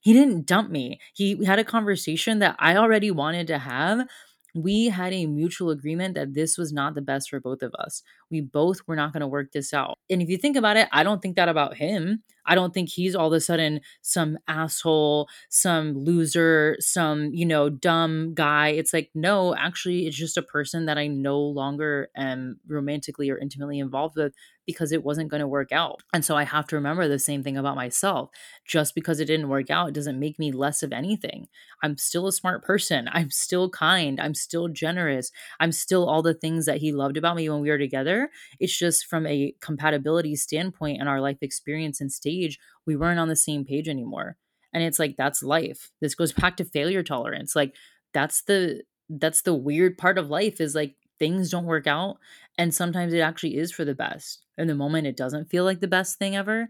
he 0.00 0.12
didn't 0.12 0.46
dump 0.46 0.70
me. 0.70 1.00
He 1.14 1.44
had 1.44 1.58
a 1.58 1.64
conversation 1.64 2.40
that 2.40 2.56
I 2.58 2.76
already 2.76 3.10
wanted 3.10 3.46
to 3.48 3.58
have. 3.58 4.06
We 4.54 4.86
had 4.86 5.12
a 5.12 5.26
mutual 5.26 5.70
agreement 5.70 6.14
that 6.14 6.34
this 6.34 6.58
was 6.58 6.72
not 6.72 6.94
the 6.94 7.00
best 7.00 7.30
for 7.30 7.40
both 7.40 7.62
of 7.62 7.74
us. 7.78 8.02
We 8.30 8.40
both 8.42 8.86
were 8.86 8.96
not 8.96 9.12
going 9.12 9.22
to 9.22 9.26
work 9.26 9.52
this 9.52 9.72
out. 9.72 9.98
And 10.10 10.20
if 10.20 10.28
you 10.28 10.36
think 10.36 10.56
about 10.56 10.76
it, 10.76 10.88
I 10.92 11.02
don't 11.02 11.22
think 11.22 11.36
that 11.36 11.48
about 11.48 11.76
him. 11.76 12.22
I 12.44 12.54
don't 12.54 12.74
think 12.74 12.88
he's 12.88 13.14
all 13.14 13.28
of 13.28 13.32
a 13.32 13.40
sudden 13.40 13.80
some 14.02 14.36
asshole, 14.48 15.28
some 15.48 15.96
loser, 15.96 16.76
some, 16.80 17.32
you 17.32 17.46
know, 17.46 17.70
dumb 17.70 18.34
guy. 18.34 18.68
It's 18.70 18.92
like, 18.92 19.10
no, 19.14 19.54
actually, 19.54 20.06
it's 20.06 20.16
just 20.16 20.36
a 20.36 20.42
person 20.42 20.86
that 20.86 20.98
I 20.98 21.06
no 21.06 21.38
longer 21.38 22.08
am 22.16 22.58
romantically 22.66 23.30
or 23.30 23.38
intimately 23.38 23.78
involved 23.78 24.16
with 24.16 24.34
because 24.66 24.92
it 24.92 25.04
wasn't 25.04 25.30
going 25.30 25.40
to 25.40 25.48
work 25.48 25.72
out. 25.72 26.02
And 26.12 26.24
so 26.24 26.36
I 26.36 26.44
have 26.44 26.66
to 26.68 26.76
remember 26.76 27.08
the 27.08 27.18
same 27.18 27.42
thing 27.42 27.56
about 27.56 27.76
myself. 27.76 28.30
Just 28.66 28.94
because 28.94 29.20
it 29.20 29.24
didn't 29.26 29.48
work 29.48 29.70
out 29.70 29.92
doesn't 29.92 30.18
make 30.18 30.38
me 30.38 30.52
less 30.52 30.82
of 30.82 30.92
anything. 30.92 31.48
I'm 31.82 31.96
still 31.98 32.26
a 32.26 32.32
smart 32.32 32.64
person. 32.64 33.08
I'm 33.12 33.30
still 33.30 33.68
kind. 33.68 34.20
I'm 34.20 34.34
still 34.34 34.68
generous. 34.68 35.30
I'm 35.60 35.72
still 35.72 36.08
all 36.08 36.22
the 36.22 36.34
things 36.34 36.66
that 36.66 36.78
he 36.78 36.92
loved 36.92 37.16
about 37.16 37.36
me 37.36 37.48
when 37.48 37.60
we 37.60 37.70
were 37.70 37.78
together. 37.78 38.30
It's 38.60 38.76
just 38.76 39.06
from 39.06 39.26
a 39.26 39.54
compatibility 39.60 40.36
standpoint 40.36 41.00
and 41.00 41.08
our 41.08 41.20
life 41.20 41.38
experience 41.40 42.00
and 42.00 42.12
stage, 42.12 42.58
we 42.86 42.96
weren't 42.96 43.20
on 43.20 43.28
the 43.28 43.36
same 43.36 43.64
page 43.64 43.88
anymore. 43.88 44.36
And 44.72 44.82
it's 44.82 44.98
like 44.98 45.16
that's 45.16 45.42
life. 45.42 45.90
This 46.00 46.14
goes 46.14 46.32
back 46.42 46.56
to 46.58 46.64
failure 46.64 47.02
tolerance. 47.02 47.56
Like 47.56 47.74
that's 48.14 48.42
the 48.42 48.82
that's 49.08 49.42
the 49.42 49.54
weird 49.54 49.98
part 49.98 50.18
of 50.18 50.30
life 50.30 50.60
is 50.60 50.74
like 50.74 50.94
things 51.22 51.50
don't 51.50 51.66
work 51.66 51.86
out 51.86 52.18
and 52.58 52.74
sometimes 52.74 53.12
it 53.12 53.20
actually 53.20 53.56
is 53.56 53.70
for 53.70 53.84
the 53.84 53.94
best 53.94 54.42
in 54.58 54.66
the 54.66 54.74
moment 54.74 55.06
it 55.06 55.16
doesn't 55.16 55.48
feel 55.48 55.62
like 55.62 55.78
the 55.78 55.86
best 55.86 56.18
thing 56.18 56.34
ever 56.34 56.68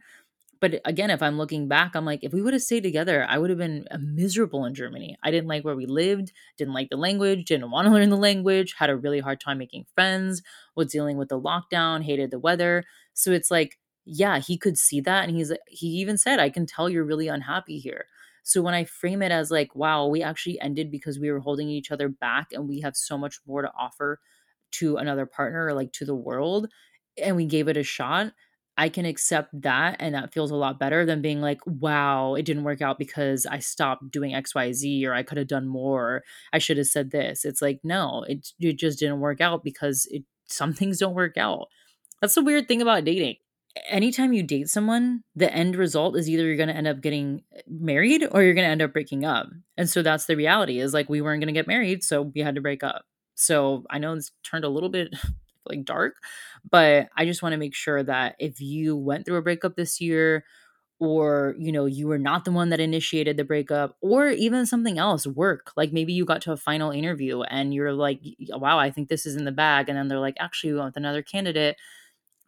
but 0.60 0.78
again 0.84 1.08
if 1.08 1.22
i'm 1.22 1.38
looking 1.38 1.68
back 1.68 1.96
i'm 1.96 2.04
like 2.04 2.20
if 2.22 2.34
we 2.34 2.42
would 2.42 2.52
have 2.52 2.62
stayed 2.62 2.82
together 2.82 3.24
i 3.30 3.38
would 3.38 3.48
have 3.48 3.58
been 3.58 3.86
uh, 3.90 3.96
miserable 3.98 4.66
in 4.66 4.74
germany. 4.74 5.16
I 5.22 5.30
didn't 5.30 5.48
like 5.48 5.64
where 5.64 5.74
we 5.74 5.86
lived 5.86 6.32
didn't 6.58 6.74
like 6.74 6.90
the 6.90 6.98
language 6.98 7.46
didn't 7.46 7.70
want 7.70 7.86
to 7.86 7.92
learn 7.94 8.10
the 8.10 8.16
language 8.18 8.74
had 8.78 8.90
a 8.90 8.96
really 8.96 9.20
hard 9.20 9.40
time 9.40 9.58
making 9.58 9.86
friends 9.94 10.42
was 10.76 10.92
dealing 10.92 11.16
with 11.16 11.30
the 11.30 11.40
lockdown 11.40 12.02
hated 12.02 12.30
the 12.30 12.38
weather 12.38 12.84
so 13.14 13.32
it's 13.32 13.50
like 13.50 13.78
yeah 14.04 14.38
he 14.38 14.58
could 14.58 14.76
see 14.76 15.00
that 15.00 15.26
and 15.26 15.34
he's 15.34 15.50
he 15.66 15.86
even 15.86 16.18
said 16.18 16.38
i 16.38 16.50
can 16.50 16.66
tell 16.66 16.90
you're 16.90 17.04
really 17.04 17.28
unhappy 17.28 17.78
here. 17.78 18.06
So 18.44 18.60
when 18.60 18.74
I 18.74 18.84
frame 18.84 19.22
it 19.22 19.30
as 19.30 19.52
like, 19.52 19.74
wow, 19.76 20.06
we 20.08 20.22
actually 20.22 20.60
ended 20.60 20.90
because 20.90 21.18
we 21.18 21.30
were 21.30 21.38
holding 21.38 21.68
each 21.68 21.92
other 21.92 22.08
back 22.08 22.48
and 22.52 22.68
we 22.68 22.80
have 22.80 22.96
so 22.96 23.16
much 23.16 23.38
more 23.46 23.62
to 23.62 23.70
offer 23.78 24.18
to 24.72 24.96
another 24.96 25.26
partner 25.26 25.66
or 25.66 25.74
like 25.74 25.92
to 25.92 26.04
the 26.04 26.14
world 26.14 26.68
and 27.22 27.36
we 27.36 27.46
gave 27.46 27.68
it 27.68 27.76
a 27.76 27.82
shot, 27.82 28.32
I 28.76 28.88
can 28.88 29.04
accept 29.04 29.60
that 29.62 29.96
and 30.00 30.14
that 30.14 30.32
feels 30.32 30.50
a 30.50 30.56
lot 30.56 30.78
better 30.78 31.04
than 31.04 31.20
being 31.20 31.40
like, 31.40 31.60
wow, 31.66 32.34
it 32.34 32.44
didn't 32.44 32.64
work 32.64 32.80
out 32.80 32.98
because 32.98 33.44
I 33.44 33.58
stopped 33.58 34.10
doing 34.10 34.32
XYZ 34.32 35.04
or 35.04 35.12
I 35.12 35.22
could 35.22 35.38
have 35.38 35.46
done 35.46 35.68
more. 35.68 36.22
I 36.52 36.58
should 36.58 36.78
have 36.78 36.86
said 36.86 37.10
this. 37.10 37.44
It's 37.44 37.60
like, 37.60 37.80
no, 37.84 38.24
it, 38.26 38.48
it 38.58 38.78
just 38.78 38.98
didn't 38.98 39.20
work 39.20 39.40
out 39.40 39.62
because 39.62 40.06
it 40.10 40.24
some 40.46 40.72
things 40.74 40.98
don't 40.98 41.14
work 41.14 41.36
out. 41.36 41.68
That's 42.20 42.34
the 42.34 42.42
weird 42.42 42.68
thing 42.68 42.80
about 42.82 43.04
dating. 43.04 43.36
Anytime 43.88 44.32
you 44.32 44.42
date 44.42 44.68
someone, 44.68 45.22
the 45.34 45.52
end 45.52 45.76
result 45.76 46.16
is 46.16 46.28
either 46.28 46.44
you're 46.44 46.56
going 46.56 46.68
to 46.68 46.76
end 46.76 46.86
up 46.86 47.00
getting 47.00 47.42
eh, 47.56 47.62
married 47.66 48.26
or 48.30 48.42
you're 48.42 48.54
going 48.54 48.66
to 48.66 48.70
end 48.70 48.82
up 48.82 48.92
breaking 48.92 49.24
up. 49.24 49.48
And 49.78 49.88
so 49.88 50.02
that's 50.02 50.26
the 50.26 50.36
reality 50.36 50.78
is 50.78 50.92
like 50.92 51.08
we 51.08 51.22
weren't 51.22 51.40
going 51.40 51.52
to 51.52 51.58
get 51.58 51.66
married, 51.66 52.04
so 52.04 52.22
we 52.22 52.42
had 52.42 52.54
to 52.54 52.60
break 52.60 52.84
up. 52.84 53.04
So 53.34 53.84
I 53.90 53.98
know 53.98 54.14
it's 54.14 54.32
turned 54.42 54.64
a 54.64 54.68
little 54.68 54.88
bit 54.88 55.14
like 55.66 55.84
dark, 55.84 56.16
but 56.70 57.08
I 57.16 57.24
just 57.24 57.42
want 57.42 57.52
to 57.52 57.56
make 57.58 57.74
sure 57.74 58.02
that 58.02 58.36
if 58.38 58.60
you 58.60 58.96
went 58.96 59.24
through 59.26 59.36
a 59.36 59.42
breakup 59.42 59.76
this 59.76 60.00
year 60.00 60.44
or 61.00 61.54
you 61.58 61.72
know 61.72 61.86
you 61.86 62.06
were 62.06 62.18
not 62.18 62.44
the 62.44 62.52
one 62.52 62.68
that 62.70 62.80
initiated 62.80 63.36
the 63.36 63.44
breakup 63.44 63.96
or 64.00 64.28
even 64.28 64.64
something 64.66 64.98
else 64.98 65.26
work 65.26 65.72
like 65.76 65.92
maybe 65.92 66.12
you 66.12 66.24
got 66.24 66.40
to 66.40 66.52
a 66.52 66.56
final 66.56 66.90
interview 66.92 67.42
and 67.42 67.74
you're 67.74 67.92
like 67.92 68.20
wow 68.50 68.78
i 68.78 68.90
think 68.90 69.08
this 69.08 69.26
is 69.26 69.36
in 69.36 69.44
the 69.44 69.52
bag. 69.52 69.88
And 69.88 69.98
then 69.98 70.08
they're 70.08 70.20
like 70.20 70.36
actually 70.38 70.72
we 70.72 70.78
want 70.78 70.96
another 70.96 71.22
candidate 71.22 71.76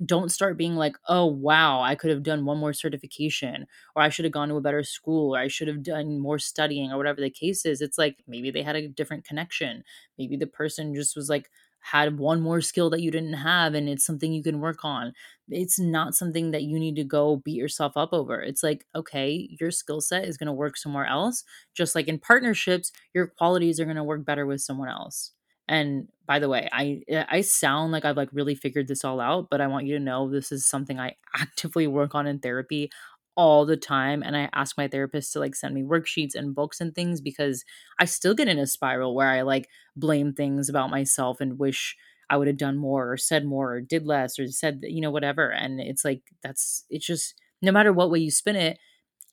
don't 0.05 0.31
start 0.31 0.57
being 0.57 0.77
like, 0.77 0.97
oh, 1.09 1.27
wow, 1.27 1.81
I 1.83 1.95
could 1.95 2.11
have 2.11 2.23
done 2.23 2.45
one 2.45 2.59
more 2.59 2.73
certification, 2.73 3.67
or 3.97 4.03
I 4.03 4.09
should 4.09 4.25
have 4.25 4.33
gone 4.33 4.49
to 4.49 4.57
a 4.57 4.61
better 4.61 4.83
school, 4.83 5.35
or 5.35 5.39
I 5.39 5.49
should 5.49 5.69
have 5.69 5.83
done 5.83 6.19
more 6.19 6.39
studying, 6.39 6.93
or 6.93 6.97
whatever 6.99 7.21
the 7.21 7.31
case 7.31 7.65
is. 7.67 7.81
It's 7.81 7.99
like 7.99 8.23
maybe 8.27 8.51
they 8.51 8.63
had 8.63 8.77
a 8.77 8.89
different 8.89 9.25
connection. 9.25 9.85
Maybe 10.19 10.37
the 10.37 10.47
person 10.47 10.95
just 10.95 11.17
was 11.17 11.29
like, 11.29 11.51
had 11.81 12.19
one 12.19 12.41
more 12.41 12.63
skill 12.63 12.89
that 12.91 13.03
you 13.03 13.11
didn't 13.11 13.35
have, 13.35 13.75
and 13.75 13.89
it's 13.89 14.07
something 14.07 14.33
you 14.33 14.43
can 14.43 14.61
work 14.61 14.85
on. 14.85 15.13
It's 15.51 15.79
not 15.79 16.15
something 16.15 16.51
that 16.53 16.63
you 16.63 16.79
need 16.79 16.97
to 16.97 17.05
go 17.05 17.37
beat 17.37 17.57
yourself 17.57 17.93
up 17.97 18.13
over. 18.13 18.41
It's 18.41 18.63
like, 18.63 18.87
okay, 18.95 19.49
your 19.61 19.71
skill 19.71 20.01
set 20.01 20.25
is 20.25 20.39
going 20.39 20.47
to 20.47 20.53
work 20.53 20.77
somewhere 20.79 21.07
else. 21.07 21.45
Just 21.75 21.95
like 21.95 22.09
in 22.09 22.19
partnerships, 22.19 22.91
your 23.13 23.27
qualities 23.27 23.79
are 23.81 23.85
going 23.85 23.97
to 23.97 24.05
work 24.05 24.25
better 24.25 24.47
with 24.47 24.63
someone 24.63 24.89
else. 24.89 25.33
And 25.69 26.09
by 26.27 26.39
the 26.39 26.49
way, 26.49 26.69
I 26.73 27.03
eh, 27.09 27.25
I 27.29 27.41
sound 27.43 27.93
like 27.93 28.05
I've 28.05 28.17
like 28.17 28.31
really 28.33 28.55
figured 28.55 28.89
this 28.89 29.05
all 29.05 29.21
out, 29.21 29.49
but 29.51 29.61
I 29.61 29.67
want 29.67 29.87
you 29.87 29.95
to 29.99 30.05
know 30.05 30.31
this 30.31 30.53
is 30.53 30.67
something 30.67 30.99
I 31.01 31.17
actively 31.37 31.87
work 31.87 32.15
on 32.15 32.27
in 32.27 32.39
therapy 32.41 32.91
all 33.37 33.67
the 33.67 33.77
time 33.77 34.23
and 34.23 34.37
I 34.37 34.49
ask 34.53 34.79
my 34.79 34.87
therapist 34.87 35.33
to 35.33 35.41
like 35.41 35.57
send 35.57 35.75
me 35.75 35.83
worksheets 35.83 36.37
and 36.37 36.55
books 36.55 36.81
and 36.81 36.95
things 36.95 37.21
because 37.21 37.65
I 37.99 38.05
still 38.05 38.33
get 38.35 38.47
in 38.47 38.61
a 38.61 38.67
spiral 38.67 39.15
where 39.15 39.29
I 39.29 39.43
like 39.43 39.69
blame 39.97 40.33
things 40.33 40.69
about 40.69 40.91
myself 40.91 41.41
and 41.41 41.59
wish 41.59 41.97
I 42.31 42.37
would 42.37 42.47
have 42.47 42.57
done 42.57 42.77
more 42.79 43.11
or 43.13 43.17
said 43.17 43.45
more 43.45 43.75
or 43.75 43.81
did 43.81 44.07
less 44.07 44.39
or 44.39 44.47
said 44.49 44.81
you 44.85 45.01
know 45.01 45.11
whatever 45.11 45.51
and 45.51 45.81
it's 45.81 46.05
like 46.05 46.23
that's 46.45 46.85
it's 46.91 47.07
just 47.07 47.35
no 47.61 47.73
matter 47.73 47.93
what 47.93 48.11
way 48.11 48.21
you 48.21 48.31
spin 48.31 48.55
it 48.57 48.79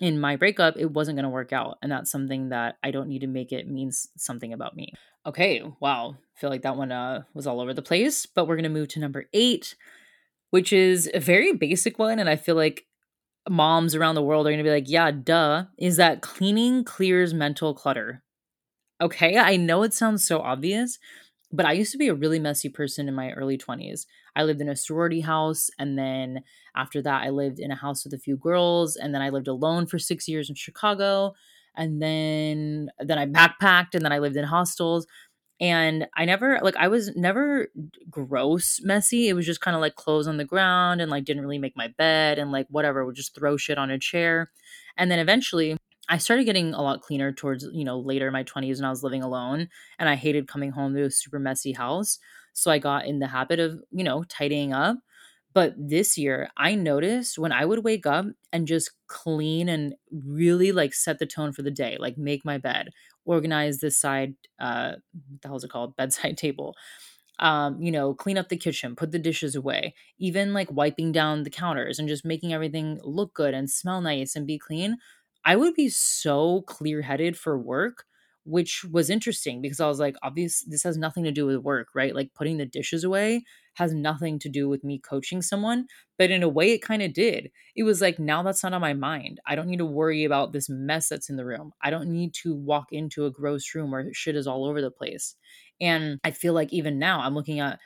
in 0.01 0.19
my 0.19 0.35
breakup 0.35 0.75
it 0.77 0.91
wasn't 0.91 1.15
going 1.15 1.23
to 1.23 1.29
work 1.29 1.53
out 1.53 1.77
and 1.81 1.91
that's 1.91 2.11
something 2.11 2.49
that 2.49 2.75
I 2.83 2.91
don't 2.91 3.07
need 3.07 3.21
to 3.21 3.27
make 3.27 3.53
it 3.53 3.69
means 3.69 4.09
something 4.17 4.51
about 4.51 4.75
me. 4.75 4.93
Okay, 5.25 5.61
wow. 5.79 6.17
Feel 6.35 6.49
like 6.49 6.63
that 6.63 6.75
one 6.75 6.91
uh, 6.91 7.23
was 7.33 7.45
all 7.45 7.61
over 7.61 7.73
the 7.73 7.83
place, 7.83 8.25
but 8.25 8.47
we're 8.47 8.55
going 8.55 8.63
to 8.63 8.69
move 8.69 8.87
to 8.89 8.99
number 8.99 9.25
eight, 9.33 9.75
which 10.49 10.73
is 10.73 11.09
a 11.13 11.19
very 11.19 11.53
basic 11.53 11.99
one. 11.99 12.17
And 12.17 12.27
I 12.27 12.35
feel 12.35 12.55
like 12.55 12.87
moms 13.47 13.93
around 13.93 14.15
the 14.15 14.23
world 14.23 14.47
are 14.47 14.49
going 14.49 14.57
to 14.57 14.63
be 14.63 14.73
like, 14.73 14.89
yeah, 14.89 15.11
duh, 15.11 15.65
is 15.77 15.97
that 15.97 16.21
cleaning 16.21 16.83
clears 16.83 17.33
mental 17.33 17.75
clutter. 17.75 18.23
Okay, 18.99 19.37
I 19.37 19.57
know 19.57 19.83
it 19.83 19.93
sounds 19.93 20.25
so 20.25 20.39
obvious, 20.39 20.97
but 21.51 21.65
I 21.65 21.73
used 21.73 21.91
to 21.91 21.97
be 21.97 22.07
a 22.07 22.15
really 22.15 22.39
messy 22.39 22.69
person 22.69 23.07
in 23.07 23.13
my 23.13 23.31
early 23.31 23.57
20s. 23.57 24.05
I 24.35 24.43
lived 24.43 24.61
in 24.61 24.69
a 24.69 24.75
sorority 24.75 25.21
house, 25.21 25.69
and 25.79 25.97
then 25.97 26.43
after 26.75 27.01
that, 27.01 27.23
I 27.23 27.29
lived 27.29 27.59
in 27.59 27.71
a 27.71 27.75
house 27.75 28.03
with 28.03 28.13
a 28.13 28.17
few 28.19 28.37
girls, 28.37 28.95
and 28.95 29.13
then 29.13 29.21
I 29.21 29.29
lived 29.29 29.47
alone 29.47 29.85
for 29.87 29.99
six 29.99 30.27
years 30.27 30.49
in 30.49 30.55
Chicago 30.55 31.33
and 31.75 32.01
then 32.01 32.89
then 32.99 33.17
I 33.17 33.25
backpacked 33.25 33.95
and 33.95 34.03
then 34.03 34.11
I 34.11 34.19
lived 34.19 34.35
in 34.35 34.43
hostels 34.43 35.07
and 35.59 36.07
I 36.17 36.25
never 36.25 36.59
like 36.63 36.75
I 36.75 36.87
was 36.87 37.15
never 37.15 37.67
gross 38.09 38.79
messy. 38.83 39.29
It 39.29 39.33
was 39.33 39.45
just 39.45 39.61
kind 39.61 39.75
of 39.75 39.81
like 39.81 39.95
clothes 39.95 40.27
on 40.27 40.37
the 40.37 40.45
ground 40.45 41.01
and 41.01 41.11
like 41.11 41.23
didn't 41.25 41.43
really 41.43 41.59
make 41.59 41.77
my 41.77 41.87
bed 41.97 42.39
and 42.39 42.51
like 42.51 42.67
whatever 42.69 43.05
would 43.05 43.15
just 43.15 43.35
throw 43.35 43.57
shit 43.57 43.77
on 43.77 43.91
a 43.91 43.99
chair. 43.99 44.51
And 44.97 45.11
then 45.11 45.19
eventually 45.19 45.77
I 46.09 46.17
started 46.17 46.45
getting 46.45 46.73
a 46.73 46.81
lot 46.81 47.01
cleaner 47.01 47.31
towards, 47.31 47.65
you 47.73 47.85
know, 47.85 47.99
later 47.99 48.27
in 48.27 48.33
my 48.33 48.43
20s 48.43 48.79
when 48.79 48.85
I 48.85 48.89
was 48.89 49.03
living 49.03 49.21
alone 49.23 49.69
and 49.99 50.09
I 50.09 50.15
hated 50.15 50.47
coming 50.47 50.71
home 50.71 50.95
to 50.95 51.03
a 51.03 51.11
super 51.11 51.39
messy 51.39 51.73
house. 51.73 52.17
So 52.53 52.71
I 52.71 52.79
got 52.79 53.05
in 53.05 53.19
the 53.19 53.27
habit 53.27 53.59
of, 53.59 53.81
you 53.91 54.03
know, 54.03 54.23
tidying 54.23 54.73
up. 54.73 54.97
But 55.53 55.73
this 55.77 56.17
year, 56.17 56.49
I 56.55 56.75
noticed 56.75 57.37
when 57.37 57.51
I 57.51 57.65
would 57.65 57.83
wake 57.83 58.05
up 58.05 58.25
and 58.53 58.65
just 58.67 58.91
clean 59.07 59.67
and 59.67 59.95
really 60.11 60.71
like 60.71 60.93
set 60.93 61.19
the 61.19 61.25
tone 61.25 61.51
for 61.51 61.61
the 61.61 61.71
day, 61.71 61.97
like 61.99 62.17
make 62.17 62.45
my 62.45 62.57
bed, 62.57 62.89
organize 63.25 63.79
this 63.79 63.97
side, 63.99 64.35
uh, 64.59 64.93
what 65.29 65.41
the 65.41 65.47
hell 65.49 65.57
is 65.57 65.65
it 65.65 65.69
called? 65.69 65.95
Bedside 65.97 66.37
table. 66.37 66.75
Um, 67.39 67.81
you 67.81 67.91
know, 67.91 68.13
clean 68.13 68.37
up 68.37 68.49
the 68.49 68.57
kitchen, 68.57 68.95
put 68.95 69.11
the 69.11 69.17
dishes 69.19 69.55
away, 69.55 69.95
even 70.19 70.53
like 70.53 70.71
wiping 70.71 71.11
down 71.11 71.41
the 71.43 71.49
counters 71.49 71.97
and 71.97 72.07
just 72.07 72.23
making 72.23 72.53
everything 72.53 72.99
look 73.03 73.33
good 73.33 73.55
and 73.55 73.69
smell 73.69 73.99
nice 74.01 74.35
and 74.35 74.45
be 74.45 74.59
clean. 74.59 74.97
I 75.43 75.55
would 75.55 75.73
be 75.73 75.89
so 75.89 76.61
clear 76.63 77.01
headed 77.01 77.35
for 77.35 77.57
work 77.57 78.05
which 78.43 78.83
was 78.91 79.09
interesting 79.09 79.61
because 79.61 79.79
I 79.79 79.87
was 79.87 79.99
like, 79.99 80.15
obvious, 80.23 80.63
this 80.67 80.83
has 80.83 80.97
nothing 80.97 81.23
to 81.25 81.31
do 81.31 81.45
with 81.45 81.57
work, 81.57 81.89
right? 81.93 82.15
Like 82.15 82.33
putting 82.33 82.57
the 82.57 82.65
dishes 82.65 83.03
away 83.03 83.43
has 83.75 83.93
nothing 83.93 84.37
to 84.39 84.49
do 84.49 84.67
with 84.67 84.83
me 84.83 84.99
coaching 84.99 85.41
someone. 85.41 85.85
But 86.17 86.31
in 86.31 86.43
a 86.43 86.49
way, 86.49 86.71
it 86.73 86.81
kind 86.81 87.01
of 87.01 87.13
did. 87.13 87.51
It 87.75 87.83
was 87.83 88.01
like, 88.01 88.19
now 88.19 88.43
that's 88.43 88.63
not 88.63 88.73
on 88.73 88.81
my 88.81 88.93
mind. 88.93 89.39
I 89.45 89.55
don't 89.55 89.67
need 89.67 89.77
to 89.77 89.85
worry 89.85 90.23
about 90.23 90.51
this 90.51 90.69
mess 90.69 91.09
that's 91.09 91.29
in 91.29 91.37
the 91.37 91.45
room. 91.45 91.71
I 91.81 91.89
don't 91.89 92.09
need 92.09 92.33
to 92.43 92.53
walk 92.53 92.87
into 92.91 93.25
a 93.25 93.31
gross 93.31 93.73
room 93.73 93.91
where 93.91 94.13
shit 94.13 94.35
is 94.35 94.47
all 94.47 94.65
over 94.65 94.81
the 94.81 94.91
place. 94.91 95.35
And 95.79 96.19
I 96.23 96.31
feel 96.31 96.53
like 96.53 96.73
even 96.73 96.99
now, 96.99 97.21
I'm 97.21 97.33
looking 97.33 97.59
at 97.59 97.79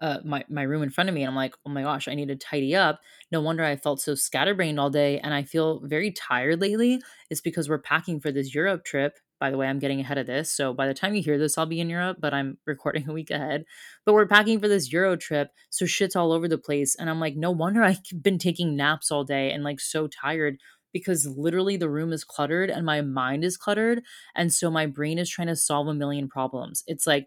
uh, 0.00 0.18
my 0.24 0.44
my 0.48 0.62
room 0.62 0.82
in 0.82 0.90
front 0.90 1.08
of 1.08 1.14
me, 1.14 1.22
and 1.22 1.28
I'm 1.28 1.36
like, 1.36 1.54
oh 1.64 1.70
my 1.70 1.82
gosh, 1.82 2.08
I 2.08 2.14
need 2.14 2.28
to 2.28 2.36
tidy 2.36 2.74
up. 2.74 3.00
No 3.30 3.40
wonder 3.40 3.62
I 3.62 3.76
felt 3.76 4.00
so 4.00 4.16
scatterbrained 4.16 4.80
all 4.80 4.90
day, 4.90 5.20
and 5.20 5.32
I 5.32 5.44
feel 5.44 5.80
very 5.84 6.10
tired 6.10 6.60
lately. 6.60 7.00
It's 7.30 7.40
because 7.40 7.68
we're 7.68 7.78
packing 7.78 8.20
for 8.20 8.32
this 8.32 8.52
Europe 8.52 8.84
trip. 8.84 9.18
By 9.42 9.50
the 9.50 9.56
way, 9.56 9.66
I'm 9.66 9.80
getting 9.80 9.98
ahead 9.98 10.18
of 10.18 10.28
this, 10.28 10.52
so 10.52 10.72
by 10.72 10.86
the 10.86 10.94
time 10.94 11.16
you 11.16 11.22
hear 11.22 11.36
this, 11.36 11.58
I'll 11.58 11.66
be 11.66 11.80
in 11.80 11.90
Europe, 11.90 12.18
but 12.20 12.32
I'm 12.32 12.58
recording 12.66 13.08
a 13.10 13.12
week 13.12 13.32
ahead. 13.32 13.64
But 14.06 14.12
we're 14.12 14.28
packing 14.28 14.60
for 14.60 14.68
this 14.68 14.92
Euro 14.92 15.16
trip, 15.16 15.48
so 15.68 15.84
shit's 15.84 16.14
all 16.14 16.30
over 16.30 16.46
the 16.46 16.58
place, 16.58 16.94
and 16.94 17.10
I'm 17.10 17.18
like, 17.18 17.34
no 17.34 17.50
wonder 17.50 17.82
I've 17.82 17.98
been 18.22 18.38
taking 18.38 18.76
naps 18.76 19.10
all 19.10 19.24
day 19.24 19.50
and 19.50 19.64
like 19.64 19.80
so 19.80 20.06
tired 20.06 20.58
because 20.92 21.26
literally 21.26 21.76
the 21.76 21.90
room 21.90 22.12
is 22.12 22.22
cluttered 22.22 22.70
and 22.70 22.86
my 22.86 23.00
mind 23.00 23.42
is 23.42 23.56
cluttered. 23.56 24.02
And 24.36 24.52
so 24.52 24.70
my 24.70 24.86
brain 24.86 25.18
is 25.18 25.28
trying 25.28 25.48
to 25.48 25.56
solve 25.56 25.88
a 25.88 25.94
million 25.94 26.28
problems. 26.28 26.84
It's 26.86 27.06
like 27.06 27.26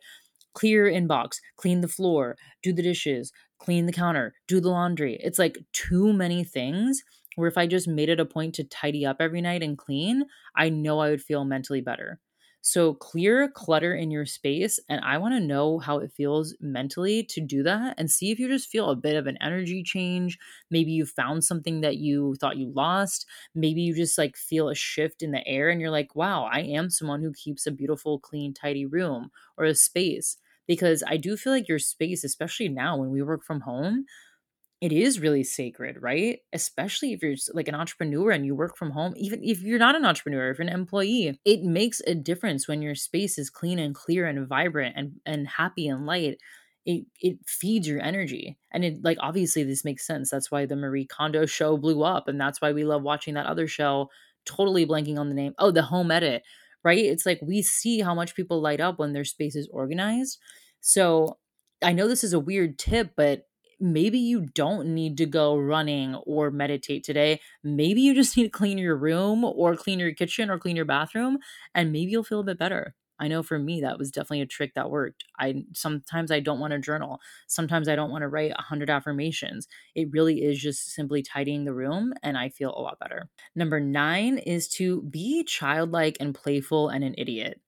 clear 0.54 0.86
inbox, 0.86 1.38
clean 1.58 1.82
the 1.82 1.88
floor, 1.88 2.38
do 2.64 2.72
the 2.72 2.84
dishes, 2.84 3.32
clean 3.60 3.88
the 3.88 3.92
counter, 3.92 4.34
do 4.48 4.60
the 4.60 4.70
laundry. 4.70 5.20
It's 5.22 5.40
like 5.40 5.58
too 5.74 6.14
many 6.14 6.44
things 6.44 7.04
where 7.36 7.48
if 7.48 7.58
I 7.58 7.68
just 7.68 7.88
made 7.88 8.10
it 8.10 8.20
a 8.20 8.26
point 8.26 8.56
to 8.56 8.64
tidy 8.64 9.06
up 9.06 9.18
every 9.20 9.42
night 9.42 9.64
and 9.64 9.78
clean, 9.78 10.26
I 10.56 10.70
know 10.70 11.00
I 11.00 11.10
would 11.10 11.22
feel 11.24 11.46
mentally 11.46 11.82
better. 11.82 12.20
So 12.62 12.96
clear 12.96 13.48
clutter 13.48 13.94
in 13.94 14.10
your 14.10 14.26
space. 14.26 14.80
And 14.90 15.00
I 15.06 15.20
want 15.20 15.36
to 15.36 15.40
know 15.40 15.78
how 15.78 16.00
it 16.00 16.12
feels 16.12 16.56
mentally 16.60 17.24
to 17.26 17.40
do 17.40 17.62
that 17.62 17.94
and 18.00 18.10
see 18.10 18.32
if 18.32 18.40
you 18.40 18.48
just 18.48 18.70
feel 18.70 18.90
a 18.90 18.96
bit 18.96 19.16
of 19.16 19.28
an 19.28 19.38
energy 19.40 19.84
change. 19.84 20.40
Maybe 20.72 20.92
you 20.92 21.06
found 21.06 21.44
something 21.44 21.82
that 21.82 21.98
you 21.98 22.34
thought 22.40 22.58
you 22.58 22.72
lost. 22.74 23.28
Maybe 23.54 23.82
you 23.82 23.94
just 23.96 24.18
like 24.18 24.36
feel 24.36 24.68
a 24.70 24.74
shift 24.76 25.22
in 25.22 25.30
the 25.32 25.46
air 25.48 25.70
and 25.70 25.80
you're 25.80 25.92
like, 25.92 26.16
wow, 26.16 26.46
I 26.52 26.62
am 26.62 26.90
someone 26.90 27.22
who 27.22 27.34
keeps 27.34 27.68
a 27.68 27.72
beautiful, 27.72 28.20
clean, 28.20 28.52
tidy 28.52 28.86
room 28.86 29.30
or 29.58 29.66
a 29.66 29.76
space. 29.76 30.38
Because 30.68 31.04
I 31.06 31.18
do 31.18 31.38
feel 31.38 31.54
like 31.54 31.68
your 31.68 31.78
space, 31.78 32.24
especially 32.24 32.70
now 32.70 32.98
when 32.98 33.12
we 33.12 33.22
work 33.22 33.44
from 33.44 33.62
home, 33.62 34.06
it 34.82 34.92
is 34.92 35.20
really 35.20 35.44
sacred, 35.44 35.98
right? 36.02 36.40
Especially 36.52 37.14
if 37.14 37.24
you're 37.24 37.36
like 37.54 37.68
an 37.68 37.76
entrepreneur 37.76 38.32
and 38.32 38.46
you 38.46 38.54
work 38.54 38.78
from 38.78 38.92
home, 38.92 39.14
even 39.16 39.44
if 39.44 39.62
you're 39.62 39.80
not 39.80 39.96
an 39.96 40.06
entrepreneur, 40.06 40.50
if 40.50 40.58
you're 40.58 40.68
an 40.68 40.74
employee, 40.74 41.40
it 41.46 41.64
makes 41.64 42.02
a 42.06 42.14
difference 42.14 42.68
when 42.68 42.82
your 42.82 42.96
space 42.96 43.38
is 43.38 43.50
clean 43.50 43.80
and 43.80 43.96
clear 43.96 44.26
and 44.28 44.48
vibrant 44.48 44.96
and, 44.98 45.14
and 45.26 45.48
happy 45.48 45.88
and 45.88 46.06
light. 46.06 46.38
It, 46.86 47.06
it 47.20 47.38
feeds 47.48 47.88
your 47.88 48.02
energy. 48.02 48.58
And 48.72 48.84
it 48.84 49.04
like 49.04 49.18
obviously 49.22 49.64
this 49.64 49.86
makes 49.86 50.06
sense. 50.06 50.30
That's 50.30 50.52
why 50.52 50.66
the 50.66 50.76
Marie 50.76 51.08
Kondo 51.08 51.46
show 51.46 51.78
blew 51.78 52.04
up. 52.04 52.28
And 52.28 52.40
that's 52.40 52.62
why 52.62 52.74
we 52.74 52.84
love 52.84 53.02
watching 53.02 53.36
that 53.36 53.48
other 53.48 53.68
show, 53.68 54.10
totally 54.46 54.86
blanking 54.86 55.18
on 55.18 55.30
the 55.30 55.36
name. 55.36 55.56
Oh, 55.58 55.72
the 55.72 55.82
home 55.84 56.12
edit, 56.12 56.44
right? 56.84 57.04
It's 57.04 57.26
like 57.26 57.40
we 57.42 57.62
see 57.62 58.02
how 58.02 58.14
much 58.14 58.36
people 58.36 58.62
light 58.62 58.82
up 58.82 59.00
when 59.00 59.14
their 59.14 59.26
space 59.26 59.56
is 59.56 59.70
organized. 59.72 60.38
So 60.82 61.38
I 61.82 61.94
know 61.94 62.08
this 62.08 62.24
is 62.24 62.34
a 62.34 62.40
weird 62.40 62.78
tip, 62.78 63.14
but 63.16 63.48
maybe 63.80 64.18
you 64.20 64.42
don't 64.42 64.88
need 64.94 65.18
to 65.18 65.26
go 65.26 65.58
running 65.58 66.16
or 66.16 66.52
meditate 66.52 67.04
today. 67.04 67.42
Maybe 67.64 68.02
you 68.02 68.14
just 68.14 68.36
need 68.38 68.44
to 68.44 68.50
clean 68.50 68.78
your 68.78 68.96
room 68.98 69.44
or 69.44 69.76
clean 69.76 70.00
your 70.00 70.14
kitchen 70.14 70.50
or 70.50 70.60
clean 70.60 70.76
your 70.76 70.86
bathroom 70.86 71.40
and 71.74 71.92
maybe 71.92 72.12
you'll 72.12 72.24
feel 72.24 72.40
a 72.42 72.44
bit 72.44 72.58
better. 72.60 72.96
I 73.18 73.30
know 73.30 73.44
for 73.44 73.58
me 73.58 73.80
that 73.80 73.98
was 73.98 74.12
definitely 74.12 74.42
a 74.42 74.46
trick 74.46 74.74
that 74.74 74.90
worked. 74.90 75.24
I 75.40 75.64
sometimes 75.74 76.32
I 76.32 76.42
don't 76.42 76.60
want 76.60 76.72
to 76.72 76.80
journal. 76.80 77.22
Sometimes 77.48 77.88
I 77.88 77.96
don't 77.96 78.12
want 78.12 78.24
to 78.24 78.28
write 78.28 78.52
100 78.52 78.90
affirmations. 78.90 79.70
It 79.96 80.10
really 80.12 80.44
is 80.44 80.60
just 80.60 80.90
simply 80.94 81.24
tidying 81.24 81.64
the 81.64 81.74
room 81.74 82.14
and 82.24 82.38
I 82.38 82.50
feel 82.50 82.72
a 82.76 82.82
lot 82.82 83.00
better. 83.00 83.30
Number 83.56 83.80
9 83.80 84.38
is 84.40 84.68
to 84.70 85.02
be 85.04 85.46
childlike 85.46 86.18
and 86.20 86.36
playful 86.36 86.90
and 86.90 87.06
an 87.06 87.16
idiot. 87.18 87.62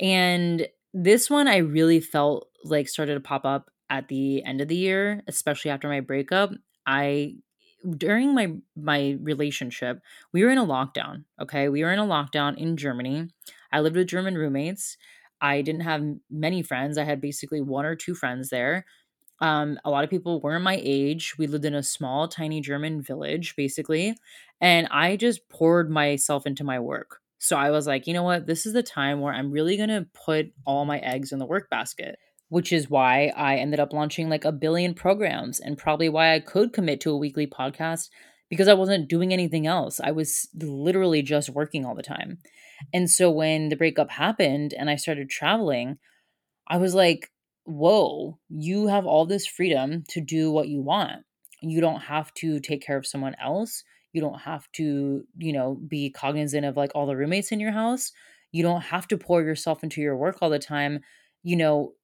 And 0.00 0.66
this 0.94 1.30
one 1.30 1.48
I 1.48 1.58
really 1.58 2.00
felt 2.00 2.48
like 2.64 2.88
started 2.88 3.14
to 3.14 3.20
pop 3.20 3.44
up 3.44 3.70
at 3.90 4.08
the 4.08 4.44
end 4.44 4.60
of 4.60 4.68
the 4.68 4.76
year, 4.76 5.22
especially 5.28 5.70
after 5.70 5.88
my 5.88 6.00
breakup, 6.00 6.50
I 6.86 7.36
during 7.96 8.34
my 8.34 8.54
my 8.76 9.18
relationship, 9.20 10.00
we 10.32 10.44
were 10.44 10.50
in 10.50 10.58
a 10.58 10.66
lockdown, 10.66 11.24
okay? 11.40 11.68
We 11.68 11.82
were 11.82 11.92
in 11.92 11.98
a 11.98 12.06
lockdown 12.06 12.56
in 12.56 12.76
Germany. 12.76 13.28
I 13.72 13.80
lived 13.80 13.96
with 13.96 14.06
German 14.08 14.36
roommates. 14.36 14.96
I 15.40 15.62
didn't 15.62 15.80
have 15.82 16.04
many 16.30 16.62
friends. 16.62 16.96
I 16.96 17.04
had 17.04 17.20
basically 17.20 17.60
one 17.60 17.84
or 17.84 17.96
two 17.96 18.14
friends 18.14 18.50
there. 18.50 18.84
Um, 19.40 19.78
a 19.84 19.90
lot 19.90 20.04
of 20.04 20.10
people 20.10 20.40
weren't 20.40 20.62
my 20.62 20.80
age. 20.82 21.36
We 21.36 21.48
lived 21.48 21.64
in 21.64 21.74
a 21.74 21.82
small, 21.82 22.28
tiny 22.28 22.60
German 22.60 23.02
village, 23.02 23.56
basically. 23.56 24.16
And 24.60 24.86
I 24.90 25.16
just 25.16 25.48
poured 25.48 25.90
myself 25.90 26.46
into 26.46 26.62
my 26.62 26.78
work. 26.78 27.20
So 27.38 27.56
I 27.56 27.70
was 27.70 27.88
like, 27.88 28.06
you 28.06 28.14
know 28.14 28.22
what? 28.22 28.46
This 28.46 28.66
is 28.66 28.72
the 28.72 28.84
time 28.84 29.20
where 29.20 29.34
I'm 29.34 29.50
really 29.50 29.76
going 29.76 29.88
to 29.88 30.06
put 30.14 30.52
all 30.64 30.84
my 30.84 31.00
eggs 31.00 31.32
in 31.32 31.40
the 31.40 31.46
work 31.46 31.68
basket 31.70 32.20
which 32.52 32.70
is 32.70 32.90
why 32.90 33.32
I 33.34 33.56
ended 33.56 33.80
up 33.80 33.94
launching 33.94 34.28
like 34.28 34.44
a 34.44 34.52
billion 34.52 34.92
programs 34.92 35.58
and 35.58 35.78
probably 35.78 36.10
why 36.10 36.34
I 36.34 36.40
could 36.40 36.74
commit 36.74 37.00
to 37.00 37.10
a 37.10 37.16
weekly 37.16 37.46
podcast 37.46 38.10
because 38.50 38.68
I 38.68 38.74
wasn't 38.74 39.08
doing 39.08 39.32
anything 39.32 39.66
else. 39.66 39.98
I 39.98 40.10
was 40.10 40.50
literally 40.60 41.22
just 41.22 41.48
working 41.48 41.86
all 41.86 41.94
the 41.94 42.02
time. 42.02 42.36
And 42.92 43.10
so 43.10 43.30
when 43.30 43.70
the 43.70 43.76
breakup 43.76 44.10
happened 44.10 44.74
and 44.74 44.90
I 44.90 44.96
started 44.96 45.30
traveling, 45.30 45.96
I 46.68 46.76
was 46.76 46.94
like, 46.94 47.30
whoa, 47.64 48.38
you 48.50 48.86
have 48.88 49.06
all 49.06 49.24
this 49.24 49.46
freedom 49.46 50.04
to 50.10 50.20
do 50.20 50.50
what 50.50 50.68
you 50.68 50.82
want. 50.82 51.24
You 51.62 51.80
don't 51.80 52.02
have 52.02 52.34
to 52.34 52.60
take 52.60 52.82
care 52.82 52.98
of 52.98 53.06
someone 53.06 53.34
else. 53.42 53.82
You 54.12 54.20
don't 54.20 54.40
have 54.40 54.70
to, 54.72 55.24
you 55.38 55.52
know, 55.54 55.80
be 55.88 56.10
cognizant 56.10 56.66
of 56.66 56.76
like 56.76 56.90
all 56.94 57.06
the 57.06 57.16
roommates 57.16 57.50
in 57.50 57.60
your 57.60 57.72
house. 57.72 58.12
You 58.50 58.62
don't 58.62 58.82
have 58.82 59.08
to 59.08 59.16
pour 59.16 59.40
yourself 59.40 59.82
into 59.82 60.02
your 60.02 60.18
work 60.18 60.36
all 60.42 60.50
the 60.50 60.58
time. 60.58 61.00
You 61.42 61.56
know, 61.56 61.94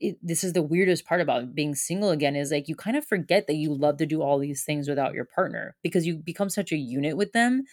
it, 0.00 0.18
this 0.22 0.44
is 0.44 0.52
the 0.52 0.62
weirdest 0.62 1.06
part 1.06 1.20
about 1.20 1.54
being 1.54 1.74
single 1.74 2.10
again 2.10 2.36
is 2.36 2.50
like 2.50 2.68
you 2.68 2.76
kind 2.76 2.96
of 2.96 3.04
forget 3.06 3.46
that 3.46 3.54
you 3.56 3.72
love 3.72 3.96
to 3.98 4.06
do 4.06 4.22
all 4.22 4.38
these 4.38 4.64
things 4.64 4.88
without 4.88 5.14
your 5.14 5.24
partner 5.24 5.76
because 5.82 6.06
you 6.06 6.16
become 6.16 6.50
such 6.50 6.72
a 6.72 6.76
unit 6.76 7.16
with 7.16 7.32
them 7.32 7.64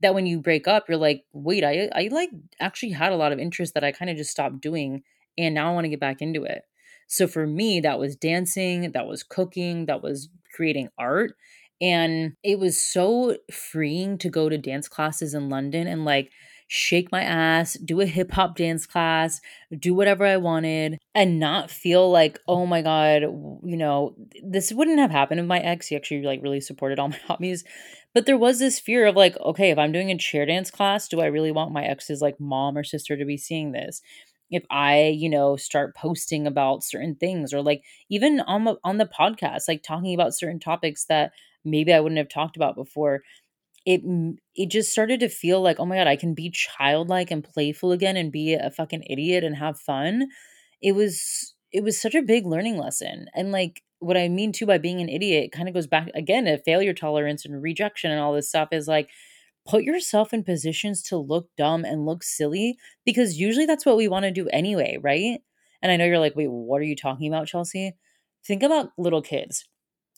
that 0.00 0.14
when 0.14 0.26
you 0.26 0.40
break 0.40 0.68
up 0.68 0.88
you're 0.88 0.98
like 0.98 1.24
wait 1.32 1.64
i 1.64 1.88
i 1.94 2.08
like 2.10 2.30
actually 2.60 2.92
had 2.92 3.12
a 3.12 3.16
lot 3.16 3.32
of 3.32 3.38
interest 3.38 3.74
that 3.74 3.84
i 3.84 3.92
kind 3.92 4.10
of 4.10 4.16
just 4.16 4.30
stopped 4.30 4.60
doing 4.60 5.02
and 5.38 5.54
now 5.54 5.70
i 5.70 5.74
want 5.74 5.84
to 5.84 5.90
get 5.90 6.00
back 6.00 6.20
into 6.22 6.44
it. 6.44 6.62
So 7.06 7.26
for 7.26 7.46
me 7.46 7.80
that 7.80 7.98
was 7.98 8.16
dancing 8.16 8.92
that 8.92 9.06
was 9.06 9.22
cooking 9.22 9.86
that 9.86 10.02
was 10.02 10.28
creating 10.54 10.88
art 10.98 11.32
and 11.80 12.34
it 12.42 12.58
was 12.58 12.80
so 12.80 13.36
freeing 13.52 14.18
to 14.18 14.28
go 14.28 14.48
to 14.48 14.58
dance 14.58 14.88
classes 14.88 15.34
in 15.34 15.48
london 15.48 15.86
and 15.86 16.04
like 16.04 16.30
shake 16.72 17.10
my 17.10 17.22
ass, 17.24 17.74
do 17.84 18.00
a 18.00 18.06
hip 18.06 18.30
hop 18.30 18.56
dance 18.56 18.86
class, 18.86 19.40
do 19.76 19.92
whatever 19.92 20.24
I 20.24 20.36
wanted, 20.36 21.00
and 21.16 21.40
not 21.40 21.68
feel 21.68 22.08
like, 22.08 22.38
oh 22.46 22.64
my 22.64 22.80
God, 22.80 23.22
you 23.22 23.76
know, 23.76 24.14
this 24.40 24.72
wouldn't 24.72 25.00
have 25.00 25.10
happened 25.10 25.40
if 25.40 25.46
my 25.46 25.58
ex. 25.58 25.88
He 25.88 25.96
actually 25.96 26.22
like 26.22 26.42
really 26.44 26.60
supported 26.60 27.00
all 27.00 27.08
my 27.10 27.18
hobbies. 27.26 27.64
But 28.14 28.26
there 28.26 28.38
was 28.38 28.60
this 28.60 28.78
fear 28.78 29.06
of 29.06 29.16
like, 29.16 29.36
okay, 29.40 29.70
if 29.70 29.78
I'm 29.78 29.90
doing 29.90 30.12
a 30.12 30.18
chair 30.18 30.46
dance 30.46 30.70
class, 30.70 31.08
do 31.08 31.20
I 31.20 31.26
really 31.26 31.50
want 31.50 31.72
my 31.72 31.82
ex's 31.82 32.22
like 32.22 32.38
mom 32.38 32.78
or 32.78 32.84
sister 32.84 33.16
to 33.16 33.24
be 33.24 33.36
seeing 33.36 33.72
this? 33.72 34.00
if 34.52 34.64
I, 34.68 35.14
you 35.16 35.28
know, 35.28 35.54
start 35.56 35.94
posting 35.94 36.44
about 36.46 36.82
certain 36.82 37.14
things 37.14 37.54
or 37.54 37.62
like 37.62 37.82
even 38.08 38.40
on 38.40 38.64
the 38.64 38.76
on 38.82 38.98
the 38.98 39.06
podcast, 39.06 39.68
like 39.68 39.82
talking 39.82 40.12
about 40.12 40.34
certain 40.34 40.58
topics 40.58 41.04
that 41.04 41.32
maybe 41.64 41.92
I 41.92 42.00
wouldn't 42.00 42.18
have 42.18 42.28
talked 42.28 42.56
about 42.56 42.74
before, 42.74 43.22
it 43.86 44.02
it 44.54 44.70
just 44.70 44.90
started 44.92 45.20
to 45.20 45.28
feel 45.28 45.60
like, 45.62 45.80
"Oh 45.80 45.86
my 45.86 45.96
god, 45.96 46.06
I 46.06 46.16
can 46.16 46.34
be 46.34 46.50
childlike 46.50 47.30
and 47.30 47.44
playful 47.44 47.92
again 47.92 48.16
and 48.16 48.32
be 48.32 48.54
a 48.54 48.70
fucking 48.70 49.04
idiot 49.08 49.44
and 49.44 49.56
have 49.56 49.78
fun." 49.80 50.28
It 50.82 50.92
was 50.92 51.54
it 51.72 51.82
was 51.84 52.00
such 52.00 52.14
a 52.14 52.22
big 52.22 52.46
learning 52.46 52.78
lesson. 52.78 53.26
And 53.34 53.52
like 53.52 53.82
what 54.00 54.16
I 54.16 54.28
mean 54.28 54.52
too 54.52 54.66
by 54.66 54.78
being 54.78 55.00
an 55.00 55.08
idiot 55.08 55.52
kind 55.52 55.68
of 55.68 55.74
goes 55.74 55.86
back 55.86 56.10
again 56.14 56.44
to 56.46 56.58
failure 56.58 56.94
tolerance 56.94 57.44
and 57.44 57.62
rejection 57.62 58.10
and 58.10 58.20
all 58.20 58.32
this 58.34 58.48
stuff 58.48 58.68
is 58.72 58.88
like 58.88 59.08
put 59.68 59.84
yourself 59.84 60.32
in 60.32 60.42
positions 60.44 61.02
to 61.04 61.16
look 61.16 61.48
dumb 61.56 61.84
and 61.84 62.06
look 62.06 62.22
silly 62.22 62.76
because 63.04 63.38
usually 63.38 63.66
that's 63.66 63.86
what 63.86 63.96
we 63.96 64.08
want 64.08 64.24
to 64.24 64.30
do 64.32 64.48
anyway, 64.48 64.98
right? 65.02 65.40
And 65.82 65.92
I 65.92 65.96
know 65.96 66.04
you're 66.06 66.18
like, 66.18 66.36
"Wait, 66.36 66.50
what 66.50 66.80
are 66.80 66.84
you 66.84 66.96
talking 66.96 67.28
about, 67.28 67.46
Chelsea?" 67.48 67.94
Think 68.46 68.62
about 68.62 68.92
little 68.98 69.22
kids 69.22 69.66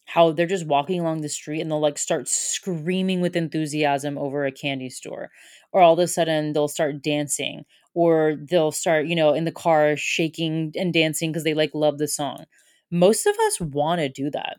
how 0.04 0.32
they're 0.32 0.46
just 0.46 0.66
walking 0.66 1.00
along 1.00 1.20
the 1.20 1.28
street 1.28 1.60
and 1.60 1.70
they'll 1.70 1.80
like 1.80 1.98
start 1.98 2.28
screaming 2.28 3.20
with 3.20 3.36
enthusiasm 3.36 4.18
over 4.18 4.44
a 4.44 4.52
candy 4.52 4.90
store 4.90 5.30
or 5.72 5.80
all 5.80 5.94
of 5.94 5.98
a 5.98 6.08
sudden 6.08 6.52
they'll 6.52 6.68
start 6.68 7.02
dancing 7.02 7.64
or 7.94 8.36
they'll 8.50 8.72
start 8.72 9.06
you 9.06 9.14
know 9.16 9.32
in 9.34 9.44
the 9.44 9.52
car 9.52 9.96
shaking 9.96 10.72
and 10.76 10.92
dancing 10.92 11.30
because 11.30 11.44
they 11.44 11.54
like 11.54 11.70
love 11.74 11.98
the 11.98 12.08
song. 12.08 12.44
Most 12.90 13.26
of 13.26 13.34
us 13.46 13.60
want 13.60 14.00
to 14.00 14.08
do 14.08 14.30
that. 14.30 14.58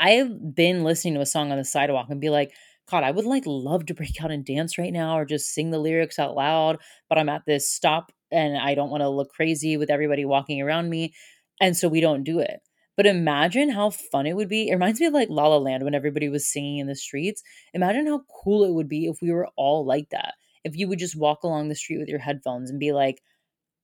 I've 0.00 0.54
been 0.54 0.84
listening 0.84 1.14
to 1.14 1.20
a 1.20 1.26
song 1.26 1.50
on 1.52 1.58
the 1.58 1.64
sidewalk 1.64 2.06
and 2.10 2.20
be 2.20 2.30
like 2.30 2.52
god 2.90 3.02
i 3.02 3.10
would 3.10 3.24
like 3.24 3.44
love 3.46 3.86
to 3.86 3.94
break 3.94 4.22
out 4.22 4.30
and 4.30 4.44
dance 4.44 4.76
right 4.76 4.92
now 4.92 5.16
or 5.16 5.24
just 5.24 5.52
sing 5.54 5.70
the 5.70 5.78
lyrics 5.78 6.18
out 6.18 6.34
loud 6.34 6.78
but 7.08 7.18
i'm 7.18 7.28
at 7.28 7.42
this 7.46 7.70
stop 7.70 8.12
and 8.30 8.58
i 8.58 8.74
don't 8.74 8.90
want 8.90 9.00
to 9.00 9.08
look 9.08 9.30
crazy 9.30 9.76
with 9.76 9.90
everybody 9.90 10.24
walking 10.24 10.60
around 10.60 10.90
me 10.90 11.14
and 11.60 11.76
so 11.76 11.88
we 11.88 12.00
don't 12.00 12.24
do 12.24 12.40
it 12.40 12.60
but 12.96 13.06
imagine 13.06 13.70
how 13.70 13.90
fun 13.90 14.26
it 14.26 14.36
would 14.36 14.48
be. 14.48 14.68
It 14.68 14.74
reminds 14.74 15.00
me 15.00 15.06
of 15.06 15.14
like 15.14 15.28
La 15.30 15.48
La 15.48 15.56
Land 15.56 15.84
when 15.84 15.94
everybody 15.94 16.28
was 16.28 16.46
singing 16.46 16.78
in 16.78 16.86
the 16.86 16.96
streets. 16.96 17.42
Imagine 17.72 18.06
how 18.06 18.22
cool 18.42 18.64
it 18.64 18.72
would 18.72 18.88
be 18.88 19.06
if 19.06 19.18
we 19.20 19.32
were 19.32 19.48
all 19.56 19.84
like 19.84 20.10
that. 20.10 20.34
If 20.64 20.76
you 20.76 20.88
would 20.88 20.98
just 20.98 21.18
walk 21.18 21.42
along 21.42 21.68
the 21.68 21.74
street 21.74 21.98
with 21.98 22.08
your 22.08 22.18
headphones 22.20 22.70
and 22.70 22.80
be 22.80 22.92
like, 22.92 23.22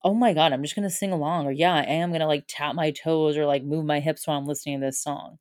oh 0.03 0.15
my 0.15 0.33
God, 0.33 0.53
I'm 0.53 0.63
just 0.63 0.75
going 0.75 0.89
to 0.89 0.95
sing 0.95 1.13
along. 1.13 1.47
Or 1.47 1.53
yeah, 1.53 1.75
I 1.75 1.83
am 1.83 2.11
going 2.11 2.21
to 2.21 2.27
like 2.27 2.45
tap 2.49 2.75
my 2.75 2.91
toes 2.91 3.37
or 3.37 3.47
like 3.47 3.63
move 3.65 3.85
my 3.85 4.01
hips 4.01 4.27
while 4.27 4.39
I'm 4.39 4.47
listening 4.47 4.81
to 4.81 4.87
this 4.87 5.03
song. 5.03 5.39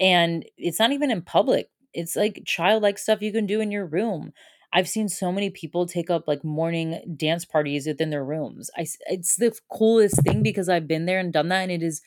And 0.00 0.44
it's 0.56 0.78
not 0.78 0.92
even 0.92 1.10
in 1.10 1.22
public. 1.22 1.68
It's 1.92 2.16
like 2.16 2.42
childlike 2.46 2.98
stuff 2.98 3.22
you 3.22 3.32
can 3.32 3.46
do 3.46 3.60
in 3.60 3.70
your 3.70 3.86
room. 3.86 4.32
I've 4.72 4.88
seen 4.88 5.08
so 5.08 5.32
many 5.32 5.50
people 5.50 5.86
take 5.86 6.10
up 6.10 6.28
like 6.28 6.44
morning 6.44 7.16
dance 7.16 7.44
parties 7.44 7.86
within 7.86 8.10
their 8.10 8.24
rooms. 8.24 8.70
I 8.76 8.86
it's 9.06 9.36
the 9.36 9.56
coolest 9.72 10.22
thing 10.22 10.42
because 10.42 10.68
I've 10.68 10.86
been 10.86 11.06
there 11.06 11.18
and 11.18 11.32
done 11.32 11.48
that 11.48 11.62
and 11.62 11.72
it 11.72 11.82
is 11.82 12.02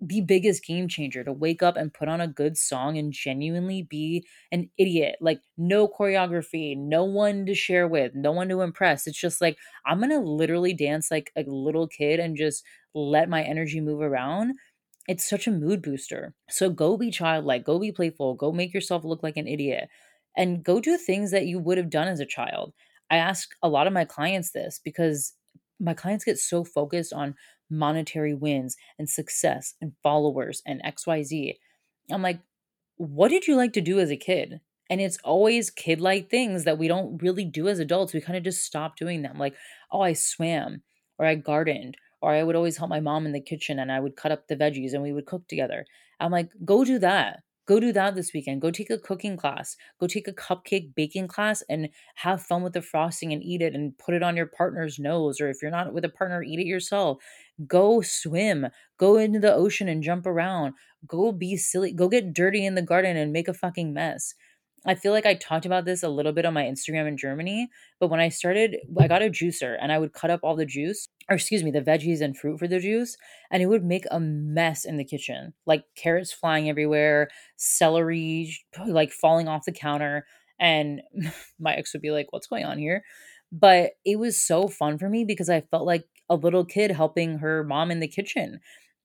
the 0.00 0.20
biggest 0.20 0.64
game 0.64 0.88
changer 0.88 1.24
to 1.24 1.32
wake 1.32 1.62
up 1.62 1.76
and 1.76 1.92
put 1.94 2.08
on 2.08 2.20
a 2.20 2.28
good 2.28 2.56
song 2.58 2.98
and 2.98 3.12
genuinely 3.12 3.82
be 3.82 4.26
an 4.52 4.70
idiot. 4.76 5.16
Like, 5.20 5.40
no 5.56 5.88
choreography, 5.88 6.76
no 6.76 7.04
one 7.04 7.46
to 7.46 7.54
share 7.54 7.88
with, 7.88 8.14
no 8.14 8.30
one 8.32 8.48
to 8.50 8.60
impress. 8.60 9.06
It's 9.06 9.18
just 9.18 9.40
like, 9.40 9.56
I'm 9.86 10.00
gonna 10.00 10.20
literally 10.20 10.74
dance 10.74 11.10
like 11.10 11.32
a 11.36 11.42
little 11.46 11.88
kid 11.88 12.20
and 12.20 12.36
just 12.36 12.62
let 12.94 13.28
my 13.30 13.42
energy 13.42 13.80
move 13.80 14.00
around. 14.02 14.54
It's 15.08 15.28
such 15.28 15.46
a 15.46 15.52
mood 15.52 15.82
booster. 15.82 16.34
So 16.50 16.68
go 16.70 16.96
be 16.96 17.10
childlike, 17.10 17.64
go 17.64 17.78
be 17.78 17.92
playful, 17.92 18.34
go 18.34 18.52
make 18.52 18.74
yourself 18.74 19.04
look 19.04 19.22
like 19.22 19.36
an 19.36 19.46
idiot, 19.46 19.88
and 20.36 20.64
go 20.64 20.80
do 20.80 20.96
things 20.96 21.30
that 21.30 21.46
you 21.46 21.58
would 21.58 21.78
have 21.78 21.90
done 21.90 22.08
as 22.08 22.20
a 22.20 22.26
child. 22.26 22.74
I 23.10 23.16
ask 23.16 23.50
a 23.62 23.68
lot 23.68 23.86
of 23.86 23.92
my 23.92 24.04
clients 24.04 24.50
this 24.50 24.80
because 24.82 25.34
my 25.78 25.94
clients 25.94 26.24
get 26.24 26.38
so 26.38 26.64
focused 26.64 27.12
on 27.12 27.36
monetary 27.70 28.34
wins 28.34 28.76
and 28.98 29.08
success 29.08 29.74
and 29.80 29.92
followers 30.02 30.62
and 30.66 30.82
XYZ. 30.84 31.54
I'm 32.10 32.22
like, 32.22 32.40
what 32.96 33.28
did 33.28 33.46
you 33.46 33.56
like 33.56 33.72
to 33.74 33.80
do 33.80 33.98
as 34.00 34.10
a 34.10 34.16
kid? 34.16 34.60
And 34.88 35.00
it's 35.00 35.18
always 35.24 35.70
kid 35.70 36.00
like 36.00 36.30
things 36.30 36.64
that 36.64 36.78
we 36.78 36.88
don't 36.88 37.20
really 37.20 37.44
do 37.44 37.68
as 37.68 37.78
adults. 37.78 38.14
We 38.14 38.20
kind 38.20 38.36
of 38.38 38.44
just 38.44 38.64
stop 38.64 38.96
doing 38.96 39.22
them. 39.22 39.38
Like, 39.38 39.54
oh, 39.90 40.00
I 40.00 40.12
swam 40.12 40.82
or 41.18 41.26
I 41.26 41.34
gardened 41.34 41.96
or 42.22 42.32
I 42.32 42.42
would 42.42 42.56
always 42.56 42.76
help 42.76 42.88
my 42.88 43.00
mom 43.00 43.26
in 43.26 43.32
the 43.32 43.40
kitchen 43.40 43.78
and 43.78 43.90
I 43.90 44.00
would 44.00 44.16
cut 44.16 44.32
up 44.32 44.46
the 44.46 44.56
veggies 44.56 44.92
and 44.92 45.02
we 45.02 45.12
would 45.12 45.26
cook 45.26 45.48
together. 45.48 45.84
I'm 46.20 46.30
like, 46.30 46.50
go 46.64 46.84
do 46.84 46.98
that. 47.00 47.40
Go 47.66 47.80
do 47.80 47.92
that 47.92 48.14
this 48.14 48.32
weekend. 48.32 48.62
Go 48.62 48.70
take 48.70 48.90
a 48.90 48.98
cooking 48.98 49.36
class. 49.36 49.76
Go 49.98 50.06
take 50.06 50.28
a 50.28 50.32
cupcake 50.32 50.94
baking 50.94 51.26
class 51.26 51.64
and 51.68 51.88
have 52.14 52.40
fun 52.40 52.62
with 52.62 52.74
the 52.74 52.80
frosting 52.80 53.32
and 53.32 53.42
eat 53.42 53.60
it 53.60 53.74
and 53.74 53.98
put 53.98 54.14
it 54.14 54.22
on 54.22 54.36
your 54.36 54.46
partner's 54.46 55.00
nose. 55.00 55.40
Or 55.40 55.50
if 55.50 55.60
you're 55.60 55.72
not 55.72 55.92
with 55.92 56.04
a 56.04 56.08
partner, 56.08 56.44
eat 56.44 56.60
it 56.60 56.66
yourself. 56.66 57.18
Go 57.66 58.02
swim. 58.02 58.66
Go 58.98 59.16
into 59.16 59.38
the 59.38 59.54
ocean 59.54 59.88
and 59.88 60.02
jump 60.02 60.26
around. 60.26 60.74
Go 61.06 61.32
be 61.32 61.56
silly. 61.56 61.92
Go 61.92 62.08
get 62.08 62.34
dirty 62.34 62.66
in 62.66 62.74
the 62.74 62.82
garden 62.82 63.16
and 63.16 63.32
make 63.32 63.48
a 63.48 63.54
fucking 63.54 63.92
mess. 63.92 64.34
I 64.86 64.94
feel 64.94 65.12
like 65.12 65.26
I 65.26 65.34
talked 65.34 65.66
about 65.66 65.84
this 65.84 66.04
a 66.04 66.08
little 66.08 66.32
bit 66.32 66.46
on 66.46 66.54
my 66.54 66.62
Instagram 66.62 67.08
in 67.08 67.16
Germany, 67.16 67.68
but 67.98 68.08
when 68.08 68.20
I 68.20 68.28
started, 68.28 68.76
I 69.00 69.08
got 69.08 69.20
a 69.20 69.28
juicer 69.28 69.76
and 69.80 69.90
I 69.90 69.98
would 69.98 70.12
cut 70.12 70.30
up 70.30 70.40
all 70.44 70.54
the 70.54 70.64
juice, 70.64 71.08
or 71.28 71.34
excuse 71.34 71.64
me, 71.64 71.72
the 71.72 71.80
veggies 71.80 72.20
and 72.20 72.36
fruit 72.36 72.60
for 72.60 72.68
the 72.68 72.78
juice, 72.78 73.16
and 73.50 73.62
it 73.62 73.66
would 73.66 73.84
make 73.84 74.04
a 74.12 74.20
mess 74.20 74.84
in 74.84 74.96
the 74.96 75.04
kitchen. 75.04 75.54
Like 75.66 75.82
carrots 75.96 76.32
flying 76.32 76.68
everywhere, 76.68 77.28
celery 77.56 78.56
like 78.86 79.10
falling 79.10 79.48
off 79.48 79.64
the 79.64 79.72
counter, 79.72 80.24
and 80.60 81.00
my 81.58 81.74
ex 81.74 81.92
would 81.92 82.02
be 82.02 82.12
like, 82.12 82.28
"What's 82.30 82.46
going 82.46 82.64
on 82.64 82.78
here?" 82.78 83.02
But 83.50 83.92
it 84.04 84.20
was 84.20 84.40
so 84.40 84.68
fun 84.68 84.98
for 84.98 85.08
me 85.08 85.24
because 85.24 85.50
I 85.50 85.62
felt 85.62 85.86
like 85.86 86.04
a 86.28 86.36
little 86.36 86.64
kid 86.64 86.90
helping 86.92 87.38
her 87.38 87.64
mom 87.64 87.90
in 87.90 88.00
the 88.00 88.08
kitchen. 88.08 88.60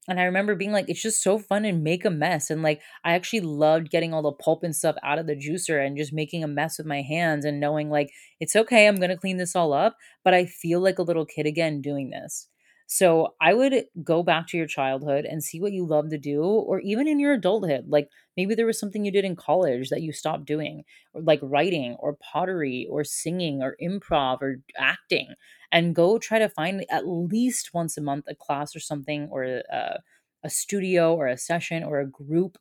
And 0.08 0.20
I 0.20 0.24
remember 0.24 0.56
being 0.56 0.72
like, 0.72 0.90
it's 0.90 1.02
just 1.02 1.22
so 1.22 1.38
fun 1.38 1.64
and 1.64 1.84
make 1.84 2.06
a 2.06 2.10
mess. 2.10 2.50
And 2.50 2.64
like, 2.64 2.82
I 3.04 3.14
actually 3.14 3.42
loved 3.42 3.92
getting 3.92 4.14
all 4.14 4.24
the 4.24 4.32
pulp 4.32 4.64
and 4.64 4.76
stuff 4.76 4.96
out 5.04 5.20
of 5.20 5.28
the 5.28 5.36
juicer 5.36 5.86
and 5.86 5.96
just 5.96 6.12
making 6.12 6.44
a 6.44 6.48
mess 6.48 6.78
with 6.78 6.88
my 6.88 7.02
hands 7.04 7.46
and 7.46 7.60
knowing 7.60 7.90
like, 7.90 8.10
it's 8.40 8.56
okay, 8.56 8.88
I'm 8.88 8.96
going 8.96 9.12
to 9.12 9.18
clean 9.18 9.38
this 9.38 9.56
all 9.56 9.74
up. 9.74 9.96
But 10.24 10.34
I 10.34 10.46
feel 10.46 10.82
like 10.82 10.98
a 10.98 11.04
little 11.04 11.26
kid 11.26 11.46
again 11.46 11.82
doing 11.82 12.10
this. 12.10 12.48
So 12.94 13.36
I 13.40 13.54
would 13.54 13.86
go 14.04 14.22
back 14.22 14.48
to 14.48 14.58
your 14.58 14.68
childhood 14.68 15.24
and 15.24 15.42
see 15.42 15.62
what 15.62 15.72
you 15.72 15.86
love 15.86 16.10
to 16.10 16.18
do, 16.18 16.44
or 16.44 16.82
even 16.82 17.08
in 17.08 17.20
your 17.22 17.32
adulthood. 17.34 17.86
Like 17.88 18.10
maybe 18.36 18.54
there 18.54 18.66
was 18.66 18.78
something 18.78 19.06
you 19.06 19.12
did 19.14 19.24
in 19.24 19.38
college 19.38 19.90
that 19.90 20.02
you 20.02 20.12
stopped 20.12 20.44
doing, 20.46 20.84
or 21.14 21.22
like 21.22 21.40
writing, 21.42 21.96
or 22.00 22.18
pottery, 22.18 22.88
or 22.90 23.06
singing, 23.06 23.64
or 23.64 23.78
improv, 23.82 24.42
or 24.42 24.58
acting 24.78 25.30
and 25.72 25.96
go 25.96 26.18
try 26.18 26.38
to 26.38 26.50
find 26.50 26.86
at 26.90 27.08
least 27.08 27.74
once 27.74 27.96
a 27.98 28.02
month 28.02 28.26
a 28.28 28.36
class 28.36 28.76
or 28.76 28.80
something 28.82 29.30
or 29.32 29.44
a, 29.46 29.64
uh, 29.74 29.98
a 30.44 30.50
studio 30.50 31.16
or 31.16 31.28
a 31.28 31.38
session 31.38 31.84
or 31.84 32.00
a 32.02 32.06
group 32.08 32.58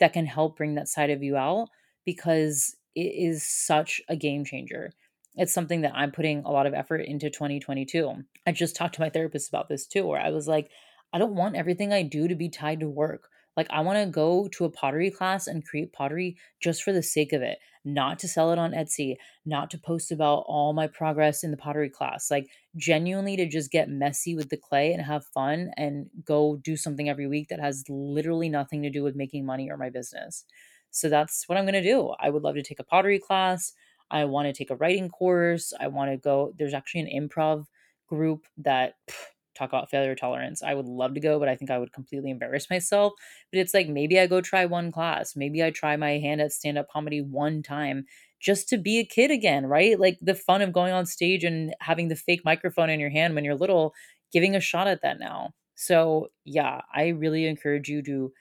that 0.00 0.12
can 0.14 0.26
help 0.26 0.56
bring 0.56 0.74
that 0.74 0.88
side 0.88 1.10
of 1.10 1.22
you 1.22 1.36
out 1.36 1.68
because 2.06 2.74
it 2.94 3.12
is 3.14 3.46
such 3.46 4.00
a 4.08 4.16
game 4.16 4.44
changer. 4.44 4.92
It's 5.36 5.52
something 5.54 5.80
that 5.80 5.94
I'm 5.94 6.12
putting 6.12 6.42
a 6.44 6.50
lot 6.50 6.66
of 6.66 6.74
effort 6.74 6.98
into 6.98 7.28
2022. 7.30 8.24
I 8.46 8.52
just 8.52 8.76
talked 8.76 8.94
to 8.96 9.00
my 9.00 9.10
therapist 9.10 9.48
about 9.48 9.68
this 9.68 9.86
too, 9.86 10.06
where 10.06 10.20
I 10.20 10.30
was 10.30 10.46
like, 10.46 10.70
I 11.12 11.18
don't 11.18 11.34
want 11.34 11.56
everything 11.56 11.92
I 11.92 12.02
do 12.02 12.28
to 12.28 12.34
be 12.34 12.48
tied 12.48 12.80
to 12.80 12.88
work. 12.88 13.28
Like, 13.56 13.68
I 13.70 13.80
want 13.82 13.98
to 13.98 14.10
go 14.10 14.48
to 14.48 14.64
a 14.64 14.70
pottery 14.70 15.10
class 15.10 15.46
and 15.46 15.64
create 15.64 15.92
pottery 15.92 16.36
just 16.60 16.82
for 16.82 16.92
the 16.92 17.02
sake 17.04 17.32
of 17.32 17.40
it, 17.40 17.58
not 17.84 18.18
to 18.20 18.28
sell 18.28 18.50
it 18.50 18.58
on 18.58 18.72
Etsy, 18.72 19.14
not 19.46 19.70
to 19.70 19.78
post 19.78 20.10
about 20.10 20.44
all 20.48 20.72
my 20.72 20.88
progress 20.88 21.44
in 21.44 21.52
the 21.52 21.56
pottery 21.56 21.88
class. 21.88 22.30
Like, 22.32 22.48
genuinely 22.76 23.36
to 23.36 23.48
just 23.48 23.70
get 23.70 23.88
messy 23.88 24.34
with 24.34 24.48
the 24.48 24.56
clay 24.56 24.92
and 24.92 25.02
have 25.02 25.24
fun 25.26 25.70
and 25.76 26.10
go 26.24 26.56
do 26.56 26.76
something 26.76 27.08
every 27.08 27.28
week 27.28 27.48
that 27.48 27.60
has 27.60 27.84
literally 27.88 28.48
nothing 28.48 28.82
to 28.82 28.90
do 28.90 29.04
with 29.04 29.14
making 29.14 29.46
money 29.46 29.70
or 29.70 29.76
my 29.76 29.88
business. 29.90 30.44
So, 30.90 31.08
that's 31.08 31.48
what 31.48 31.56
I'm 31.56 31.64
going 31.64 31.74
to 31.74 31.82
do. 31.82 32.12
I 32.18 32.30
would 32.30 32.42
love 32.42 32.56
to 32.56 32.62
take 32.62 32.80
a 32.80 32.84
pottery 32.84 33.20
class. 33.20 33.72
I 34.10 34.24
want 34.26 34.46
to 34.46 34.52
take 34.52 34.70
a 34.70 34.76
writing 34.76 35.08
course. 35.08 35.72
I 35.78 35.88
want 35.88 36.10
to 36.10 36.16
go, 36.16 36.52
there's 36.58 36.74
actually 36.74 37.02
an 37.02 37.28
improv 37.28 37.64
group 38.08 38.46
that 38.58 38.94
pff, 39.08 39.14
talk 39.54 39.70
about 39.70 39.90
failure 39.90 40.14
tolerance. 40.14 40.62
I 40.62 40.74
would 40.74 40.86
love 40.86 41.14
to 41.14 41.20
go, 41.20 41.38
but 41.38 41.48
I 41.48 41.56
think 41.56 41.70
I 41.70 41.78
would 41.78 41.92
completely 41.92 42.30
embarrass 42.30 42.68
myself. 42.70 43.12
But 43.52 43.60
it's 43.60 43.74
like 43.74 43.88
maybe 43.88 44.18
I 44.18 44.26
go 44.26 44.40
try 44.40 44.66
one 44.66 44.92
class. 44.92 45.36
Maybe 45.36 45.62
I 45.62 45.70
try 45.70 45.96
my 45.96 46.18
hand 46.18 46.40
at 46.40 46.52
stand 46.52 46.78
up 46.78 46.88
comedy 46.90 47.20
one 47.20 47.62
time 47.62 48.04
just 48.40 48.68
to 48.68 48.78
be 48.78 48.98
a 48.98 49.04
kid 49.04 49.30
again, 49.30 49.66
right? 49.66 49.98
Like 49.98 50.18
the 50.20 50.34
fun 50.34 50.60
of 50.60 50.72
going 50.72 50.92
on 50.92 51.06
stage 51.06 51.44
and 51.44 51.74
having 51.80 52.08
the 52.08 52.16
fake 52.16 52.42
microphone 52.44 52.90
in 52.90 53.00
your 53.00 53.10
hand 53.10 53.34
when 53.34 53.44
you're 53.44 53.54
little, 53.54 53.94
giving 54.32 54.54
a 54.54 54.60
shot 54.60 54.86
at 54.86 55.02
that 55.02 55.18
now. 55.18 55.54
So, 55.76 56.28
yeah, 56.44 56.82
I 56.94 57.08
really 57.08 57.46
encourage 57.46 57.88
you 57.88 58.02
to 58.02 58.32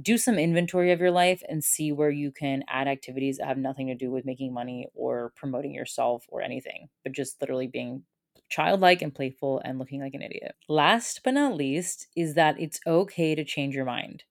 do 0.00 0.18
some 0.18 0.38
inventory 0.38 0.92
of 0.92 1.00
your 1.00 1.10
life 1.10 1.42
and 1.48 1.62
see 1.62 1.92
where 1.92 2.10
you 2.10 2.30
can 2.30 2.64
add 2.68 2.88
activities 2.88 3.38
that 3.38 3.46
have 3.46 3.58
nothing 3.58 3.88
to 3.88 3.94
do 3.94 4.10
with 4.10 4.24
making 4.24 4.52
money 4.52 4.88
or 4.94 5.32
promoting 5.36 5.74
yourself 5.74 6.24
or 6.28 6.42
anything, 6.42 6.88
but 7.02 7.12
just 7.12 7.40
literally 7.40 7.66
being 7.66 8.04
childlike 8.48 9.02
and 9.02 9.14
playful 9.14 9.60
and 9.64 9.78
looking 9.78 10.00
like 10.00 10.14
an 10.14 10.22
idiot. 10.22 10.54
Last 10.68 11.20
but 11.24 11.34
not 11.34 11.54
least 11.54 12.08
is 12.16 12.34
that 12.34 12.60
it's 12.60 12.80
okay 12.86 13.34
to 13.34 13.44
change 13.44 13.74
your 13.74 13.84
mind. 13.84 14.24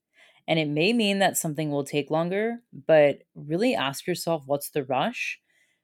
And 0.48 0.58
it 0.60 0.70
may 0.70 0.94
mean 0.94 1.20
that 1.20 1.38
something 1.38 1.72
will 1.72 1.84
take 1.84 2.10
longer, 2.10 2.64
but 2.88 3.24
really 3.36 3.76
ask 3.76 4.08
yourself 4.08 4.44
what's 4.46 4.70
the 4.70 4.86
rush? 4.86 5.40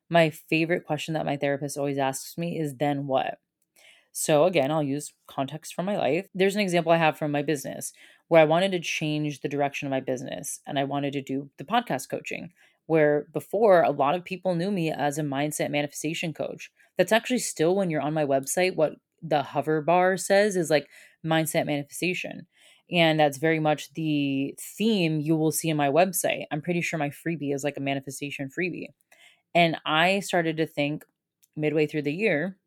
My 0.09 0.29
favorite 0.29 0.85
question 0.85 1.13
that 1.15 1.25
my 1.25 1.37
therapist 1.37 1.77
always 1.77 1.97
asks 1.97 2.37
me 2.37 2.57
is 2.57 2.75
then 2.77 3.07
what? 3.07 3.39
So, 4.11 4.45
again, 4.45 4.71
I'll 4.71 4.83
use 4.83 5.13
context 5.27 5.73
from 5.73 5.85
my 5.85 5.97
life. 5.97 6.27
There's 6.35 6.55
an 6.55 6.61
example 6.61 6.91
I 6.91 6.97
have 6.97 7.17
from 7.17 7.31
my 7.31 7.41
business 7.41 7.93
where 8.33 8.41
I 8.41 8.45
wanted 8.45 8.71
to 8.71 8.79
change 8.79 9.41
the 9.41 9.47
direction 9.47 9.85
of 9.85 9.91
my 9.91 9.99
business 9.99 10.59
and 10.65 10.79
I 10.79 10.85
wanted 10.85 11.13
to 11.13 11.21
do 11.21 11.51
the 11.59 11.63
podcast 11.63 12.09
coaching 12.09 12.51
where 12.87 13.27
before 13.31 13.83
a 13.83 13.91
lot 13.91 14.15
of 14.15 14.25
people 14.25 14.55
knew 14.55 14.71
me 14.71 14.89
as 14.91 15.19
a 15.19 15.21
mindset 15.21 15.69
manifestation 15.69 16.33
coach. 16.33 16.71
That's 16.97 17.11
actually 17.11 17.37
still 17.37 17.75
when 17.75 17.91
you're 17.91 18.01
on 18.01 18.15
my 18.15 18.25
website, 18.25 18.75
what 18.75 18.93
the 19.21 19.43
hover 19.43 19.83
bar 19.83 20.17
says 20.17 20.55
is 20.55 20.71
like 20.71 20.87
mindset 21.23 21.67
manifestation. 21.67 22.47
And 22.89 23.19
that's 23.19 23.37
very 23.37 23.59
much 23.59 23.93
the 23.93 24.55
theme 24.59 25.19
you 25.19 25.35
will 25.35 25.51
see 25.51 25.69
in 25.69 25.77
my 25.77 25.89
website. 25.89 26.45
I'm 26.51 26.63
pretty 26.63 26.81
sure 26.81 26.97
my 26.97 27.11
freebie 27.11 27.53
is 27.53 27.63
like 27.63 27.77
a 27.77 27.81
manifestation 27.81 28.49
freebie. 28.49 28.87
And 29.53 29.77
I 29.85 30.21
started 30.21 30.57
to 30.57 30.65
think 30.65 31.05
midway 31.55 31.85
through 31.85 32.01
the 32.01 32.11
year, 32.11 32.57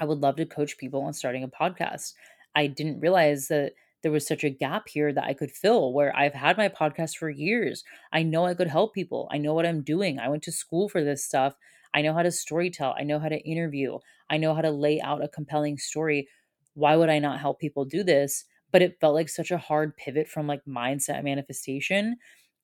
I 0.00 0.04
would 0.04 0.18
love 0.18 0.34
to 0.38 0.46
coach 0.46 0.78
people 0.78 1.02
on 1.02 1.12
starting 1.12 1.44
a 1.44 1.48
podcast. 1.48 2.14
I 2.56 2.66
didn't 2.66 2.98
realize 2.98 3.46
that 3.46 3.74
there 4.02 4.12
was 4.12 4.26
such 4.26 4.44
a 4.44 4.50
gap 4.50 4.88
here 4.88 5.12
that 5.12 5.24
I 5.24 5.34
could 5.34 5.50
fill 5.50 5.92
where 5.92 6.16
I've 6.16 6.34
had 6.34 6.56
my 6.56 6.68
podcast 6.68 7.16
for 7.16 7.28
years. 7.28 7.84
I 8.12 8.22
know 8.22 8.46
I 8.46 8.54
could 8.54 8.68
help 8.68 8.94
people. 8.94 9.28
I 9.30 9.38
know 9.38 9.54
what 9.54 9.66
I'm 9.66 9.82
doing. 9.82 10.18
I 10.18 10.28
went 10.28 10.42
to 10.44 10.52
school 10.52 10.88
for 10.88 11.04
this 11.04 11.24
stuff. 11.24 11.54
I 11.92 12.02
know 12.02 12.14
how 12.14 12.22
to 12.22 12.28
storytell. 12.28 12.94
I 12.98 13.02
know 13.02 13.18
how 13.18 13.28
to 13.28 13.40
interview. 13.40 13.98
I 14.30 14.36
know 14.36 14.54
how 14.54 14.62
to 14.62 14.70
lay 14.70 15.00
out 15.00 15.24
a 15.24 15.28
compelling 15.28 15.78
story. 15.78 16.28
Why 16.74 16.96
would 16.96 17.10
I 17.10 17.18
not 17.18 17.40
help 17.40 17.58
people 17.58 17.84
do 17.84 18.02
this? 18.02 18.44
But 18.72 18.82
it 18.82 18.98
felt 19.00 19.14
like 19.14 19.28
such 19.28 19.50
a 19.50 19.58
hard 19.58 19.96
pivot 19.96 20.28
from 20.28 20.46
like 20.46 20.64
mindset 20.66 21.24
manifestation 21.24 22.16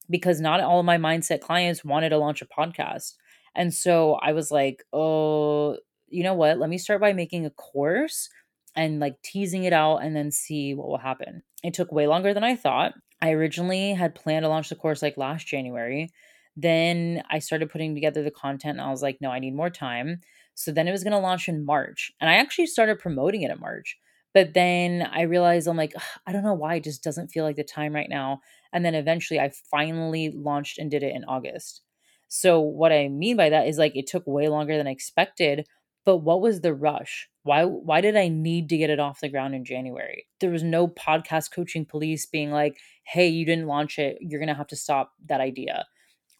because 0.08 0.40
not 0.40 0.60
all 0.60 0.78
of 0.78 0.86
my 0.86 0.98
mindset 0.98 1.40
clients 1.40 1.84
wanted 1.84 2.10
to 2.10 2.18
launch 2.18 2.40
a 2.40 2.46
podcast. 2.46 3.14
And 3.56 3.74
so 3.74 4.14
I 4.14 4.32
was 4.32 4.50
like, 4.50 4.84
oh, 4.92 5.78
you 6.08 6.22
know 6.22 6.34
what? 6.34 6.58
Let 6.58 6.70
me 6.70 6.78
start 6.78 7.00
by 7.00 7.12
making 7.12 7.46
a 7.46 7.50
course 7.50 8.28
and 8.76 9.00
like 9.00 9.20
teasing 9.22 9.64
it 9.64 9.72
out 9.72 9.98
and 9.98 10.14
then 10.14 10.30
see 10.30 10.74
what 10.74 10.88
will 10.88 10.98
happen. 10.98 11.42
It 11.64 11.74
took 11.74 11.90
way 11.90 12.06
longer 12.06 12.34
than 12.34 12.44
I 12.44 12.56
thought. 12.56 12.92
I 13.20 13.32
originally 13.32 13.94
had 13.94 14.14
planned 14.14 14.44
to 14.44 14.48
launch 14.48 14.68
the 14.68 14.76
course 14.76 15.02
like 15.02 15.16
last 15.16 15.46
January. 15.46 16.10
Then 16.56 17.22
I 17.30 17.38
started 17.38 17.70
putting 17.70 17.94
together 17.94 18.22
the 18.22 18.30
content 18.30 18.78
and 18.78 18.86
I 18.86 18.90
was 18.90 19.02
like, 19.02 19.18
no, 19.20 19.30
I 19.30 19.38
need 19.38 19.54
more 19.54 19.70
time. 19.70 20.20
So 20.54 20.72
then 20.72 20.88
it 20.88 20.92
was 20.92 21.04
going 21.04 21.12
to 21.12 21.18
launch 21.18 21.48
in 21.48 21.64
March. 21.64 22.12
And 22.20 22.30
I 22.30 22.34
actually 22.34 22.66
started 22.66 22.98
promoting 22.98 23.42
it 23.42 23.50
in 23.50 23.60
March. 23.60 23.96
But 24.32 24.52
then 24.52 25.08
I 25.12 25.22
realized 25.22 25.66
I'm 25.66 25.76
like, 25.76 25.94
I 26.26 26.32
don't 26.32 26.44
know 26.44 26.54
why 26.54 26.76
it 26.76 26.84
just 26.84 27.02
doesn't 27.02 27.28
feel 27.28 27.44
like 27.44 27.56
the 27.56 27.64
time 27.64 27.94
right 27.94 28.08
now. 28.08 28.40
And 28.72 28.84
then 28.84 28.94
eventually 28.94 29.40
I 29.40 29.50
finally 29.70 30.30
launched 30.34 30.78
and 30.78 30.90
did 30.90 31.02
it 31.02 31.14
in 31.14 31.24
August. 31.24 31.82
So 32.28 32.60
what 32.60 32.92
I 32.92 33.08
mean 33.08 33.36
by 33.36 33.50
that 33.50 33.68
is 33.68 33.78
like 33.78 33.96
it 33.96 34.06
took 34.06 34.26
way 34.26 34.48
longer 34.48 34.76
than 34.76 34.86
I 34.86 34.90
expected, 34.90 35.66
but 36.06 36.18
what 36.18 36.40
was 36.40 36.62
the 36.62 36.72
rush? 36.72 37.28
Why 37.42 37.64
why 37.64 38.00
did 38.00 38.16
I 38.16 38.28
need 38.28 38.70
to 38.70 38.78
get 38.78 38.90
it 38.90 39.00
off 39.00 39.20
the 39.20 39.28
ground 39.28 39.54
in 39.54 39.64
January? 39.66 40.26
There 40.40 40.50
was 40.50 40.62
no 40.62 40.88
podcast 40.88 41.52
coaching 41.52 41.84
police 41.84 42.26
being 42.26 42.50
like, 42.52 42.78
"Hey, 43.04 43.28
you 43.28 43.44
didn't 43.44 43.66
launch 43.66 43.98
it. 43.98 44.18
You're 44.20 44.40
going 44.40 44.48
to 44.48 44.54
have 44.54 44.68
to 44.68 44.76
stop 44.76 45.12
that 45.26 45.40
idea." 45.40 45.86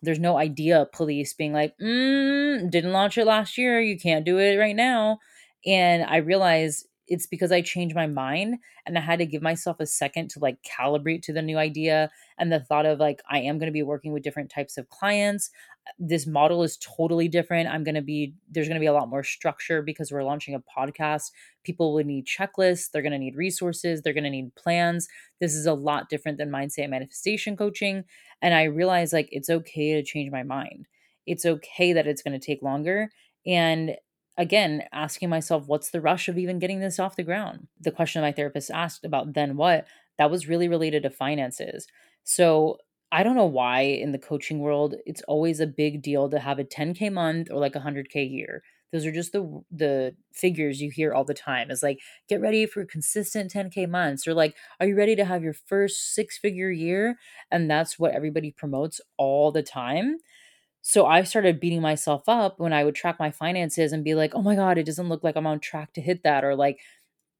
There's 0.02 0.20
no 0.20 0.38
idea 0.38 0.88
police 0.92 1.34
being 1.34 1.52
like, 1.52 1.74
mm, 1.78 2.70
"Didn't 2.70 2.92
launch 2.92 3.18
it 3.18 3.26
last 3.26 3.58
year. 3.58 3.80
You 3.80 3.98
can't 3.98 4.24
do 4.24 4.38
it 4.38 4.56
right 4.56 4.76
now." 4.76 5.18
And 5.66 6.04
I 6.04 6.18
realized 6.18 6.86
it's 7.08 7.26
because 7.26 7.52
I 7.52 7.60
changed 7.60 7.94
my 7.94 8.06
mind 8.06 8.56
and 8.84 8.98
I 8.98 9.00
had 9.00 9.18
to 9.20 9.26
give 9.26 9.42
myself 9.42 9.78
a 9.80 9.86
second 9.86 10.30
to 10.30 10.40
like 10.40 10.58
calibrate 10.62 11.22
to 11.22 11.32
the 11.32 11.42
new 11.42 11.56
idea 11.58 12.10
and 12.38 12.50
the 12.50 12.60
thought 12.60 12.86
of 12.86 12.98
like 12.98 13.22
I 13.30 13.40
am 13.40 13.58
going 13.58 13.68
to 13.68 13.72
be 13.72 13.82
working 13.82 14.12
with 14.12 14.22
different 14.22 14.50
types 14.50 14.76
of 14.76 14.88
clients 14.88 15.50
uh, 15.86 15.92
this 15.98 16.26
model 16.26 16.62
is 16.62 16.78
totally 16.78 17.28
different. 17.28 17.68
I'm 17.68 17.84
going 17.84 17.94
to 17.94 18.02
be, 18.02 18.34
there's 18.50 18.66
going 18.68 18.76
to 18.76 18.80
be 18.80 18.86
a 18.86 18.92
lot 18.92 19.08
more 19.08 19.22
structure 19.22 19.82
because 19.82 20.10
we're 20.10 20.24
launching 20.24 20.54
a 20.54 20.60
podcast. 20.60 21.30
People 21.62 21.94
will 21.94 22.04
need 22.04 22.26
checklists, 22.26 22.90
they're 22.90 23.02
going 23.02 23.12
to 23.12 23.18
need 23.18 23.36
resources, 23.36 24.02
they're 24.02 24.12
going 24.12 24.24
to 24.24 24.30
need 24.30 24.54
plans. 24.56 25.08
This 25.40 25.54
is 25.54 25.66
a 25.66 25.74
lot 25.74 26.08
different 26.08 26.38
than 26.38 26.50
mindset 26.50 26.90
manifestation 26.90 27.56
coaching. 27.56 28.04
And 28.42 28.54
I 28.54 28.64
realize 28.64 29.12
like 29.12 29.28
it's 29.30 29.50
okay 29.50 29.94
to 29.94 30.02
change 30.02 30.30
my 30.32 30.42
mind. 30.42 30.86
It's 31.26 31.46
okay 31.46 31.92
that 31.92 32.06
it's 32.06 32.22
going 32.22 32.38
to 32.38 32.44
take 32.44 32.62
longer. 32.62 33.10
And 33.46 33.96
again, 34.36 34.82
asking 34.92 35.28
myself, 35.28 35.66
what's 35.66 35.90
the 35.90 36.00
rush 36.00 36.28
of 36.28 36.38
even 36.38 36.58
getting 36.58 36.80
this 36.80 36.98
off 36.98 37.16
the 37.16 37.22
ground? 37.22 37.68
The 37.80 37.90
question 37.90 38.22
my 38.22 38.32
therapist 38.32 38.70
asked 38.70 39.04
about 39.04 39.34
then 39.34 39.56
what, 39.56 39.86
that 40.18 40.30
was 40.30 40.48
really 40.48 40.68
related 40.68 41.02
to 41.04 41.10
finances. 41.10 41.86
So 42.24 42.78
I 43.12 43.22
don't 43.22 43.36
know 43.36 43.46
why 43.46 43.82
in 43.82 44.12
the 44.12 44.18
coaching 44.18 44.58
world 44.58 44.94
it's 45.06 45.22
always 45.22 45.60
a 45.60 45.66
big 45.66 46.02
deal 46.02 46.28
to 46.30 46.38
have 46.38 46.58
a 46.58 46.64
10k 46.64 47.08
month 47.10 47.50
or 47.50 47.58
like 47.58 47.76
a 47.76 47.80
100k 47.80 48.24
year. 48.24 48.62
Those 48.92 49.06
are 49.06 49.12
just 49.12 49.32
the 49.32 49.62
the 49.70 50.16
figures 50.32 50.80
you 50.80 50.90
hear 50.90 51.12
all 51.12 51.24
the 51.24 51.34
time. 51.34 51.70
It's 51.70 51.82
like 51.82 51.98
get 52.28 52.40
ready 52.40 52.66
for 52.66 52.84
consistent 52.84 53.50
10k 53.50 53.86
months 53.86 54.26
or 54.26 54.34
like 54.34 54.56
are 54.80 54.86
you 54.86 54.96
ready 54.96 55.16
to 55.16 55.24
have 55.24 55.42
your 55.42 55.52
first 55.54 56.14
six-figure 56.14 56.70
year? 56.70 57.16
And 57.50 57.70
that's 57.70 57.98
what 57.98 58.12
everybody 58.12 58.50
promotes 58.50 59.00
all 59.16 59.52
the 59.52 59.62
time. 59.62 60.18
So 60.88 61.04
I 61.04 61.24
started 61.24 61.58
beating 61.58 61.80
myself 61.80 62.28
up 62.28 62.60
when 62.60 62.72
I 62.72 62.84
would 62.84 62.94
track 62.94 63.18
my 63.18 63.32
finances 63.32 63.92
and 63.92 64.04
be 64.04 64.14
like, 64.14 64.36
"Oh 64.36 64.42
my 64.42 64.54
god, 64.54 64.78
it 64.78 64.86
doesn't 64.86 65.08
look 65.08 65.24
like 65.24 65.36
I'm 65.36 65.46
on 65.46 65.58
track 65.58 65.92
to 65.94 66.00
hit 66.00 66.22
that," 66.22 66.44
or 66.44 66.54
like 66.54 66.78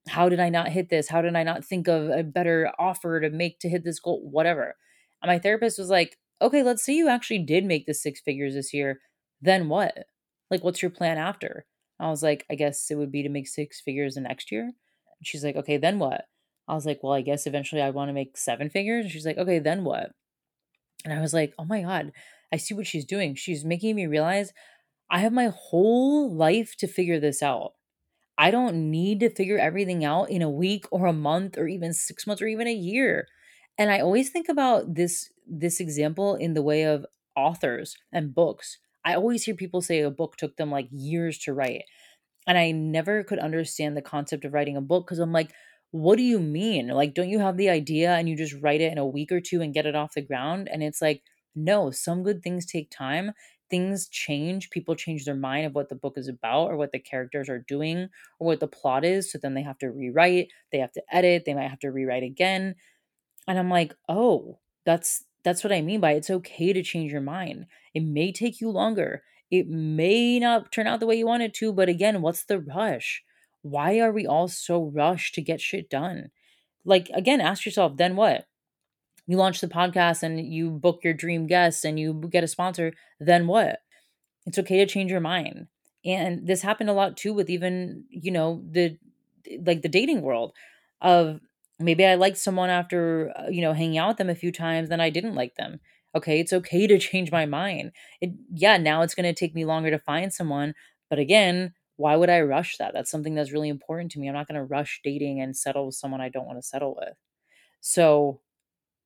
how 0.09 0.29
did 0.29 0.41
I 0.41 0.49
not 0.51 0.71
hit 0.71 0.91
this? 0.91 1.09
How 1.09 1.23
did 1.23 1.37
I 1.37 1.45
not 1.45 1.65
think 1.65 1.89
of 1.89 2.11
a 2.11 2.25
better 2.25 2.73
offer 2.79 3.21
to 3.21 3.31
make 3.31 3.61
to 3.61 3.69
hit 3.69 3.85
this 3.85 4.01
goal? 4.01 4.23
Whatever. 4.31 4.77
And 5.23 5.31
my 5.31 5.39
therapist 5.39 5.79
was 5.79 5.91
like, 5.91 6.19
okay, 6.43 6.63
let's 6.65 6.85
say 6.85 6.95
you 6.95 7.09
actually 7.09 7.41
did 7.41 7.65
make 7.65 7.87
the 7.87 7.95
six 7.95 8.21
figures 8.21 8.55
this 8.55 8.75
year. 8.75 9.01
Then 9.43 9.69
what? 9.69 10.07
Like, 10.51 10.65
what's 10.65 10.83
your 10.83 10.91
plan 10.91 11.19
after? 11.19 11.67
I 12.01 12.11
was 12.11 12.23
like, 12.23 12.47
I 12.51 12.57
guess 12.57 12.91
it 12.91 12.97
would 12.97 13.13
be 13.13 13.23
to 13.25 13.29
make 13.31 13.49
six 13.49 13.81
figures 13.81 14.15
the 14.17 14.23
next 14.23 14.53
year. 14.53 14.65
And 14.65 14.75
she's 15.25 15.45
like, 15.45 15.57
okay, 15.57 15.77
then 15.79 15.99
what? 16.01 16.27
I 16.69 16.75
was 16.75 16.87
like, 16.87 17.01
well, 17.03 17.13
I 17.15 17.23
guess 17.23 17.47
eventually 17.47 17.83
I 17.83 17.91
want 17.91 18.09
to 18.09 18.15
make 18.15 18.37
seven 18.37 18.71
figures. 18.71 19.05
And 19.05 19.13
she's 19.13 19.27
like, 19.27 19.39
okay, 19.39 19.61
then 19.61 19.85
what? 19.85 20.13
And 21.05 21.15
I 21.15 21.21
was 21.21 21.35
like, 21.35 21.55
oh 21.59 21.65
my 21.65 21.83
God, 21.83 22.13
I 22.53 22.57
see 22.57 22.75
what 22.75 22.87
she's 22.87 23.05
doing. 23.05 23.35
She's 23.35 23.65
making 23.65 23.97
me 23.97 24.07
realize 24.07 24.53
I 25.11 25.21
have 25.21 25.33
my 25.33 25.53
whole 25.55 26.35
life 26.35 26.77
to 26.79 26.87
figure 26.87 27.21
this 27.21 27.43
out. 27.43 27.75
I 28.39 28.51
don't 28.51 28.91
need 28.91 29.21
to 29.21 29.31
figure 29.31 29.59
everything 29.59 30.05
out 30.05 30.31
in 30.31 30.43
a 30.43 30.51
week 30.51 30.85
or 30.91 31.07
a 31.07 31.13
month 31.13 31.57
or 31.57 31.69
even 31.69 31.93
six 31.93 32.27
months 32.27 32.43
or 32.43 32.47
even 32.47 32.67
a 32.67 32.75
year. 32.75 33.29
And 33.79 33.91
I 33.91 34.01
always 34.01 34.31
think 34.31 34.49
about 34.49 34.95
this 34.95 35.31
this 35.47 35.81
example 35.81 36.35
in 36.35 36.55
the 36.55 36.63
way 36.63 36.83
of 36.85 37.07
authors 37.37 37.97
and 38.13 38.35
books. 38.35 38.79
I 39.05 39.15
always 39.15 39.45
hear 39.45 39.55
people 39.55 39.81
say 39.81 40.01
a 40.01 40.11
book 40.11 40.37
took 40.37 40.57
them 40.57 40.71
like 40.71 40.89
years 40.91 41.39
to 41.41 41.55
write. 41.55 41.85
And 42.47 42.59
I 42.59 42.73
never 42.73 43.25
could 43.25 43.39
understand 43.39 43.97
the 43.97 44.03
concept 44.03 44.45
of 44.45 44.55
writing 44.55 44.77
a 44.77 44.81
book 44.81 45.07
because 45.07 45.19
I'm 45.19 45.33
like, 45.33 45.53
what 45.91 46.17
do 46.17 46.23
you 46.23 46.39
mean? 46.41 46.89
Like, 46.89 47.15
don't 47.15 47.29
you 47.29 47.39
have 47.41 47.57
the 47.57 47.71
idea 47.71 48.13
and 48.15 48.29
you 48.29 48.37
just 48.37 48.55
write 48.61 48.81
it 48.81 48.93
in 48.93 48.99
a 48.99 49.07
week 49.07 49.33
or 49.33 49.41
two 49.41 49.63
and 49.63 49.75
get 49.75 49.87
it 49.87 49.97
off 49.97 50.15
the 50.15 50.23
ground? 50.23 50.69
And 50.71 50.83
it's 50.83 51.01
like, 51.03 51.23
no, 51.57 51.91
some 51.91 52.23
good 52.23 52.43
things 52.43 52.67
take 52.67 52.91
time. 52.91 53.33
Things 53.71 54.09
change. 54.09 54.71
People 54.71 54.95
change 54.95 55.25
their 55.25 55.35
mind 55.35 55.67
of 55.67 55.75
what 55.75 55.89
the 55.89 55.97
book 55.97 56.17
is 56.17 56.29
about 56.29 56.67
or 56.71 56.77
what 56.77 56.93
the 56.93 57.01
characters 57.01 57.49
are 57.49 57.59
doing 57.59 58.09
or 58.39 58.47
what 58.49 58.61
the 58.61 58.69
plot 58.69 59.05
is. 59.05 59.33
So 59.33 59.39
then 59.39 59.55
they 59.55 59.63
have 59.63 59.79
to 59.79 59.91
rewrite, 59.91 60.51
they 60.71 60.79
have 60.79 60.93
to 60.93 61.03
edit, 61.13 61.45
they 61.47 61.55
might 61.55 61.71
have 61.71 61.81
to 61.81 61.91
rewrite 61.91 62.23
again. 62.23 62.77
And 63.49 63.59
I'm 63.59 63.71
like, 63.71 63.95
"Oh, 64.09 64.59
that's 64.85 65.25
that's 65.45 65.63
what 65.65 65.73
I 65.73 65.81
mean 65.81 66.01
by 66.01 66.13
it's 66.13 66.31
okay 66.31 66.73
to 66.73 66.83
change 66.83 67.13
your 67.13 67.21
mind. 67.21 67.67
It 67.95 68.01
may 68.03 68.33
take 68.33 68.61
you 68.61 68.71
longer. 68.71 69.23
It 69.51 69.69
may 69.69 70.41
not 70.41 70.73
turn 70.73 70.87
out 70.89 70.99
the 71.01 71.07
way 71.07 71.17
you 71.17 71.27
want 71.27 71.45
it 71.45 71.55
to, 71.55 71.73
but 71.73 71.89
again, 71.89 72.21
what's 72.23 72.45
the 72.45 72.59
rush? 72.59 73.23
Why 73.63 74.01
are 74.01 74.13
we 74.13 74.27
all 74.27 74.49
so 74.49 74.83
rushed 74.85 75.35
to 75.37 75.43
get 75.43 75.61
shit 75.61 75.89
done? 75.89 76.31
Like 76.85 77.11
again, 77.15 77.41
ask 77.41 77.67
yourself, 77.67 77.97
then 77.99 78.17
what? 78.17 78.47
You 79.27 79.37
launch 79.37 79.61
the 79.61 79.69
podcast 79.69 80.23
and 80.23 80.41
you 80.53 80.71
book 80.71 81.01
your 81.03 81.15
dream 81.15 81.47
guest 81.47 81.85
and 81.85 81.99
you 81.99 82.15
get 82.31 82.45
a 82.45 82.49
sponsor, 82.49 82.93
then 83.21 83.47
what? 83.47 83.81
It's 84.47 84.59
okay 84.59 84.79
to 84.79 84.87
change 84.87 85.11
your 85.11 85.21
mind. 85.21 85.69
And 86.05 86.47
this 86.47 86.63
happened 86.63 86.91
a 86.91 86.95
lot 86.95 87.17
too 87.17 87.35
with 87.35 87.51
even, 87.51 88.05
you 88.11 88.31
know, 88.31 88.63
the 88.71 88.99
like 89.65 89.83
the 89.83 89.89
dating 89.89 90.23
world 90.23 90.53
of 91.01 91.41
maybe 91.79 92.05
I 92.07 92.15
liked 92.15 92.39
someone 92.39 92.71
after, 92.71 93.33
uh, 93.39 93.49
you 93.49 93.61
know, 93.61 93.73
hanging 93.73 93.99
out 93.99 94.09
with 94.09 94.17
them 94.19 94.31
a 94.31 94.35
few 94.35 94.53
times, 94.53 94.89
then 94.89 95.01
I 95.01 95.11
didn't 95.11 95.35
like 95.35 95.55
them. 95.57 95.81
Okay, 96.15 96.41
it's 96.41 96.53
okay 96.53 96.87
to 96.87 96.99
change 96.99 97.31
my 97.31 97.45
mind. 97.47 97.93
It 98.21 98.33
yeah, 98.55 98.77
now 98.79 99.03
it's 99.03 99.15
going 99.15 99.25
to 99.33 99.39
take 99.39 99.55
me 99.55 99.65
longer 99.65 99.91
to 99.91 99.99
find 99.99 100.33
someone, 100.33 100.75
but 101.11 101.19
again, 101.19 101.75
why 101.97 102.17
would 102.17 102.31
I 102.31 102.41
rush 102.43 102.77
that? 102.79 102.93
That's 102.95 103.11
something 103.11 103.35
that's 103.35 103.53
really 103.53 103.69
important 103.69 104.13
to 104.13 104.19
me. 104.19 104.29
I'm 104.29 104.35
not 104.35 104.49
going 104.49 104.57
to 104.61 104.65
rush 104.65 105.01
dating 105.05 105.41
and 105.41 105.57
settle 105.57 105.87
with 105.87 105.95
someone 105.95 106.21
I 106.21 106.29
don't 106.29 106.47
want 106.47 106.59
to 106.59 106.67
settle 106.67 106.95
with. 106.97 107.15
So, 107.81 108.41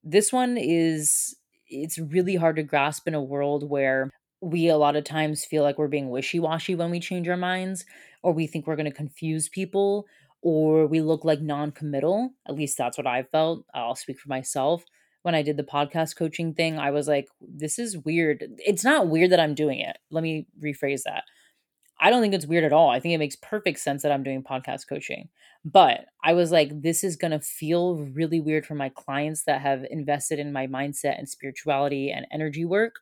this 0.03 0.31
one 0.31 0.57
is 0.57 1.35
it's 1.67 1.97
really 1.97 2.35
hard 2.35 2.57
to 2.57 2.63
grasp 2.63 3.07
in 3.07 3.15
a 3.15 3.21
world 3.21 3.69
where 3.69 4.09
we 4.41 4.67
a 4.67 4.77
lot 4.77 4.95
of 4.95 5.03
times 5.03 5.45
feel 5.45 5.63
like 5.63 5.77
we're 5.77 5.87
being 5.87 6.09
wishy-washy 6.09 6.75
when 6.75 6.91
we 6.91 6.99
change 6.99 7.29
our 7.29 7.37
minds 7.37 7.85
or 8.23 8.33
we 8.33 8.47
think 8.47 8.65
we're 8.65 8.75
going 8.75 8.89
to 8.89 8.91
confuse 8.91 9.47
people 9.47 10.05
or 10.41 10.87
we 10.87 10.99
look 11.01 11.23
like 11.23 11.41
non-committal 11.41 12.31
at 12.47 12.55
least 12.55 12.77
that's 12.77 12.97
what 12.97 13.07
i 13.07 13.23
felt 13.23 13.65
i'll 13.73 13.95
speak 13.95 14.19
for 14.19 14.29
myself. 14.29 14.83
When 15.21 15.35
i 15.35 15.43
did 15.43 15.57
the 15.57 15.63
podcast 15.63 16.15
coaching 16.15 16.53
thing 16.53 16.79
i 16.79 16.89
was 16.89 17.07
like 17.07 17.27
this 17.39 17.77
is 17.77 17.97
weird. 17.97 18.43
It's 18.57 18.83
not 18.83 19.07
weird 19.07 19.31
that 19.31 19.39
i'm 19.39 19.53
doing 19.53 19.79
it 19.79 19.97
let 20.09 20.23
me 20.23 20.47
rephrase 20.61 21.03
that 21.03 21.23
i 22.01 22.09
don't 22.09 22.21
think 22.21 22.33
it's 22.33 22.45
weird 22.47 22.63
at 22.63 22.73
all 22.73 22.89
i 22.89 22.99
think 22.99 23.13
it 23.13 23.17
makes 23.19 23.35
perfect 23.37 23.79
sense 23.79 24.03
that 24.03 24.11
i'm 24.11 24.23
doing 24.23 24.43
podcast 24.43 24.87
coaching 24.87 25.29
but 25.63 26.05
i 26.23 26.33
was 26.33 26.51
like 26.51 26.81
this 26.81 27.03
is 27.03 27.15
going 27.15 27.31
to 27.31 27.39
feel 27.39 27.97
really 27.97 28.39
weird 28.41 28.65
for 28.65 28.75
my 28.75 28.89
clients 28.89 29.43
that 29.43 29.61
have 29.61 29.85
invested 29.89 30.39
in 30.39 30.53
my 30.53 30.67
mindset 30.67 31.17
and 31.17 31.29
spirituality 31.29 32.11
and 32.11 32.27
energy 32.31 32.65
work 32.65 32.95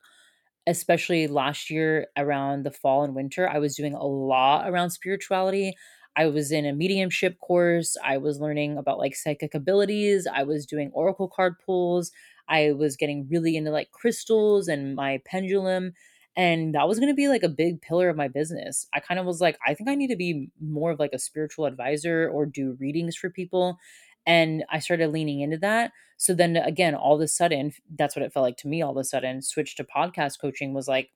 especially 0.66 1.26
last 1.26 1.70
year 1.70 2.06
around 2.16 2.64
the 2.64 2.70
fall 2.70 3.02
and 3.02 3.14
winter 3.14 3.48
i 3.48 3.58
was 3.58 3.74
doing 3.76 3.94
a 3.94 4.04
lot 4.06 4.68
around 4.68 4.90
spirituality 4.90 5.74
I 6.16 6.26
was 6.26 6.50
in 6.50 6.66
a 6.66 6.72
mediumship 6.72 7.38
course. 7.38 7.96
I 8.04 8.18
was 8.18 8.40
learning 8.40 8.76
about 8.76 8.98
like 8.98 9.14
psychic 9.14 9.54
abilities. 9.54 10.26
I 10.26 10.42
was 10.42 10.66
doing 10.66 10.90
oracle 10.92 11.28
card 11.28 11.54
pulls. 11.64 12.10
I 12.48 12.72
was 12.72 12.96
getting 12.96 13.28
really 13.30 13.56
into 13.56 13.70
like 13.70 13.92
crystals 13.92 14.66
and 14.66 14.96
my 14.96 15.20
pendulum. 15.24 15.92
And 16.36 16.74
that 16.74 16.88
was 16.88 16.98
going 16.98 17.10
to 17.10 17.16
be 17.16 17.28
like 17.28 17.42
a 17.42 17.48
big 17.48 17.82
pillar 17.82 18.08
of 18.08 18.16
my 18.16 18.28
business. 18.28 18.86
I 18.94 19.00
kind 19.00 19.18
of 19.18 19.26
was 19.26 19.40
like, 19.40 19.58
I 19.66 19.74
think 19.74 19.88
I 19.88 19.94
need 19.94 20.08
to 20.08 20.16
be 20.16 20.48
more 20.60 20.92
of 20.92 20.98
like 20.98 21.12
a 21.12 21.18
spiritual 21.18 21.66
advisor 21.66 22.30
or 22.32 22.46
do 22.46 22.76
readings 22.78 23.16
for 23.16 23.30
people. 23.30 23.78
And 24.26 24.64
I 24.70 24.78
started 24.78 25.12
leaning 25.12 25.40
into 25.40 25.58
that. 25.58 25.92
So 26.16 26.34
then 26.34 26.56
again, 26.56 26.94
all 26.94 27.14
of 27.14 27.20
a 27.20 27.28
sudden, 27.28 27.72
that's 27.96 28.14
what 28.14 28.24
it 28.24 28.32
felt 28.32 28.44
like 28.44 28.58
to 28.58 28.68
me 28.68 28.82
all 28.82 28.92
of 28.92 28.96
a 28.96 29.04
sudden, 29.04 29.42
switch 29.42 29.74
to 29.76 29.84
podcast 29.84 30.40
coaching 30.40 30.74
was 30.74 30.86
like, 30.86 31.10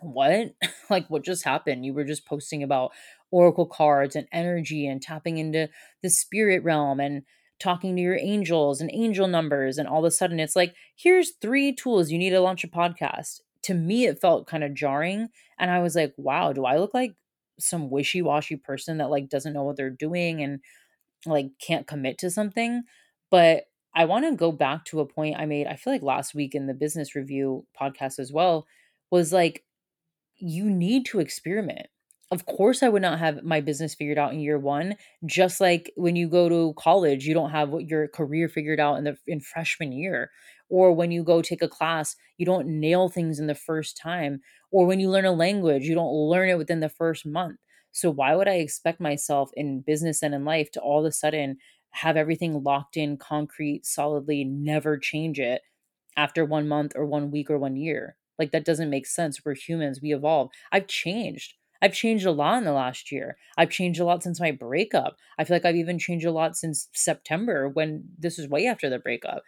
what? 0.00 0.54
like, 0.90 1.08
what 1.08 1.24
just 1.24 1.44
happened? 1.44 1.84
You 1.84 1.94
were 1.94 2.04
just 2.04 2.26
posting 2.26 2.62
about 2.62 2.92
oracle 3.30 3.66
cards 3.66 4.16
and 4.16 4.26
energy 4.32 4.86
and 4.86 5.00
tapping 5.00 5.38
into 5.38 5.68
the 6.02 6.10
spirit 6.10 6.64
realm 6.64 7.00
and 7.00 7.22
talking 7.60 7.94
to 7.94 8.02
your 8.02 8.18
angels 8.18 8.80
and 8.80 8.90
angel 8.92 9.28
numbers. 9.28 9.78
And 9.78 9.86
all 9.86 10.00
of 10.00 10.04
a 10.04 10.10
sudden, 10.10 10.40
it's 10.40 10.56
like, 10.56 10.74
here's 10.96 11.32
three 11.40 11.72
tools 11.72 12.10
you 12.10 12.18
need 12.18 12.30
to 12.30 12.40
launch 12.40 12.64
a 12.64 12.68
podcast. 12.68 13.40
To 13.64 13.74
me, 13.74 14.06
it 14.06 14.20
felt 14.20 14.46
kind 14.46 14.64
of 14.64 14.74
jarring. 14.74 15.28
And 15.58 15.70
I 15.70 15.80
was 15.80 15.94
like, 15.96 16.14
wow, 16.16 16.52
do 16.52 16.64
I 16.64 16.78
look 16.78 16.94
like 16.94 17.14
some 17.60 17.90
wishy 17.90 18.22
washy 18.22 18.56
person 18.56 18.98
that 18.98 19.10
like 19.10 19.28
doesn't 19.28 19.52
know 19.52 19.62
what 19.64 19.76
they're 19.76 19.90
doing 19.90 20.42
and 20.42 20.60
like 21.26 21.48
can't 21.60 21.86
commit 21.86 22.18
to 22.18 22.30
something? 22.30 22.82
But 23.30 23.64
I 23.94 24.06
want 24.06 24.26
to 24.26 24.36
go 24.36 24.52
back 24.52 24.84
to 24.86 25.00
a 25.00 25.06
point 25.06 25.36
I 25.38 25.46
made, 25.46 25.66
I 25.66 25.76
feel 25.76 25.92
like 25.92 26.02
last 26.02 26.34
week 26.34 26.54
in 26.54 26.66
the 26.66 26.74
business 26.74 27.14
review 27.14 27.66
podcast 27.80 28.18
as 28.18 28.32
well, 28.32 28.66
was 29.10 29.32
like, 29.32 29.64
you 30.36 30.70
need 30.70 31.06
to 31.06 31.20
experiment. 31.20 31.88
Of 32.32 32.46
course, 32.46 32.82
I 32.82 32.88
would 32.88 33.02
not 33.02 33.18
have 33.20 33.44
my 33.44 33.60
business 33.60 33.94
figured 33.94 34.18
out 34.18 34.32
in 34.32 34.40
year 34.40 34.58
one. 34.58 34.96
Just 35.26 35.60
like 35.60 35.92
when 35.96 36.16
you 36.16 36.28
go 36.28 36.48
to 36.48 36.74
college, 36.78 37.26
you 37.26 37.34
don't 37.34 37.50
have 37.50 37.68
what 37.70 37.86
your 37.88 38.08
career 38.08 38.48
figured 38.48 38.80
out 38.80 38.96
in 38.96 39.04
the 39.04 39.18
in 39.28 39.40
freshman 39.40 39.92
year, 39.92 40.30
or 40.70 40.92
when 40.94 41.10
you 41.12 41.24
go 41.24 41.42
take 41.42 41.62
a 41.62 41.68
class, 41.68 42.16
you 42.38 42.46
don't 42.46 42.80
nail 42.80 43.08
things 43.10 43.38
in 43.38 43.48
the 43.48 43.54
first 43.54 43.98
time, 43.98 44.40
or 44.70 44.86
when 44.86 44.98
you 44.98 45.10
learn 45.10 45.26
a 45.26 45.32
language, 45.32 45.84
you 45.84 45.94
don't 45.94 46.12
learn 46.14 46.48
it 46.48 46.58
within 46.58 46.80
the 46.80 46.88
first 46.88 47.26
month. 47.26 47.58
So 47.92 48.10
why 48.10 48.34
would 48.34 48.48
I 48.48 48.54
expect 48.54 49.00
myself 49.00 49.50
in 49.54 49.82
business 49.82 50.22
and 50.22 50.34
in 50.34 50.44
life 50.46 50.70
to 50.72 50.80
all 50.80 51.00
of 51.00 51.04
a 51.06 51.12
sudden 51.12 51.58
have 51.90 52.16
everything 52.16 52.62
locked 52.64 52.96
in, 52.96 53.18
concrete, 53.18 53.84
solidly, 53.86 54.42
never 54.44 54.98
change 54.98 55.38
it 55.38 55.62
after 56.16 56.44
one 56.44 56.68
month 56.68 56.92
or 56.96 57.06
one 57.06 57.30
week 57.32 57.50
or 57.50 57.58
one 57.58 57.76
year? 57.76 58.16
Like 58.38 58.52
that 58.52 58.66
doesn't 58.66 58.90
make 58.90 59.06
sense. 59.06 59.44
We're 59.44 59.54
humans, 59.54 60.00
we 60.02 60.14
evolve. 60.14 60.50
I've 60.72 60.88
changed. 60.88 61.54
I've 61.82 61.94
changed 61.94 62.24
a 62.26 62.30
lot 62.32 62.58
in 62.58 62.64
the 62.64 62.72
last 62.72 63.12
year. 63.12 63.36
I've 63.58 63.70
changed 63.70 64.00
a 64.00 64.04
lot 64.04 64.22
since 64.22 64.40
my 64.40 64.52
breakup. 64.52 65.16
I 65.38 65.44
feel 65.44 65.56
like 65.56 65.64
I've 65.66 65.76
even 65.76 65.98
changed 65.98 66.24
a 66.24 66.32
lot 66.32 66.56
since 66.56 66.88
September 66.94 67.68
when 67.68 68.04
this 68.18 68.38
was 68.38 68.48
way 68.48 68.66
after 68.66 68.88
the 68.88 69.00
breakup. 69.00 69.42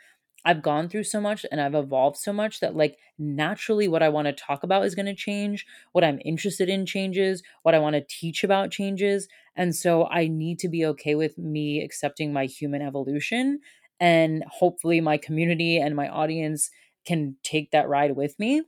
I've 0.46 0.62
gone 0.62 0.88
through 0.90 1.04
so 1.04 1.20
much 1.20 1.46
and 1.50 1.60
I've 1.60 1.74
evolved 1.74 2.18
so 2.18 2.32
much 2.32 2.60
that 2.60 2.76
like 2.76 2.98
naturally 3.18 3.88
what 3.88 4.02
I 4.02 4.10
want 4.10 4.26
to 4.26 4.32
talk 4.32 4.62
about 4.62 4.84
is 4.84 4.94
going 4.94 5.06
to 5.06 5.14
change, 5.14 5.64
what 5.92 6.04
I'm 6.04 6.20
interested 6.24 6.68
in 6.68 6.84
changes, 6.84 7.42
what 7.62 7.74
I 7.74 7.78
want 7.78 7.94
to 7.94 8.04
teach 8.06 8.44
about 8.44 8.70
changes, 8.70 9.26
and 9.56 9.74
so 9.74 10.06
I 10.08 10.28
need 10.28 10.58
to 10.58 10.68
be 10.68 10.84
okay 10.86 11.14
with 11.14 11.38
me 11.38 11.82
accepting 11.82 12.32
my 12.32 12.44
human 12.44 12.82
evolution 12.82 13.60
and 14.00 14.44
hopefully 14.48 15.00
my 15.00 15.16
community 15.16 15.78
and 15.78 15.96
my 15.96 16.08
audience 16.08 16.70
can 17.06 17.36
take 17.42 17.70
that 17.70 17.88
ride 17.88 18.16
with 18.16 18.38
me 18.38 18.62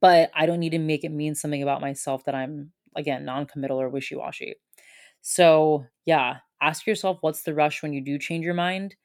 but 0.00 0.30
I 0.34 0.46
don't 0.46 0.60
need 0.60 0.70
to 0.70 0.78
make 0.78 1.04
it 1.04 1.10
mean 1.10 1.34
something 1.34 1.62
about 1.62 1.80
myself 1.80 2.24
that 2.24 2.34
I'm 2.34 2.72
again 2.96 3.24
non-committal 3.24 3.80
or 3.80 3.88
wishy-washy. 3.88 4.56
So, 5.22 5.84
yeah, 6.04 6.38
ask 6.60 6.86
yourself 6.86 7.18
what's 7.20 7.42
the 7.42 7.54
rush 7.54 7.82
when 7.82 7.92
you 7.92 8.00
do 8.00 8.18
change 8.18 8.44
your 8.44 8.54
mind. 8.54 8.96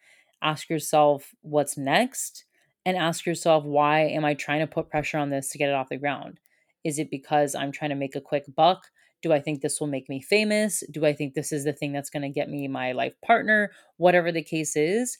Ask 0.41 0.69
yourself 0.69 1.34
what's 1.41 1.77
next 1.77 2.45
and 2.85 2.98
ask 2.98 3.26
yourself 3.26 3.64
why 3.64 4.02
am 4.02 4.26
I 4.26 4.34
trying 4.34 4.60
to 4.60 4.68
put 4.68 4.90
pressure 4.90 5.18
on 5.18 5.30
this 5.30 5.49
to 5.49 5.57
get 5.57 5.69
it 5.69 5.76
off 5.76 5.90
the 5.90 5.98
ground? 5.98 6.40
Is 6.84 6.99
it 6.99 7.10
because 7.10 7.56
I'm 7.56 7.72
trying 7.72 7.91
to 7.91 7.95
make 7.95 8.15
a 8.15 8.22
quick 8.22 8.44
buck? 8.56 8.84
Do 9.22 9.31
I 9.31 9.40
think 9.40 9.61
this 9.61 9.80
will 9.80 9.88
make 9.88 10.10
me 10.10 10.22
famous? 10.22 10.84
Do 10.91 11.06
I 11.06 11.14
think 11.14 11.34
this 11.34 11.53
is 11.53 11.64
the 11.64 11.72
thing 11.72 11.94
that's 11.94 12.10
going 12.10 12.23
to 12.23 12.30
get 12.30 12.49
me 12.49 12.68
my 12.68 12.91
life 12.91 13.15
partner? 13.26 13.72
Whatever 13.95 14.34
the 14.34 14.44
case 14.44 14.76
is, 14.76 15.18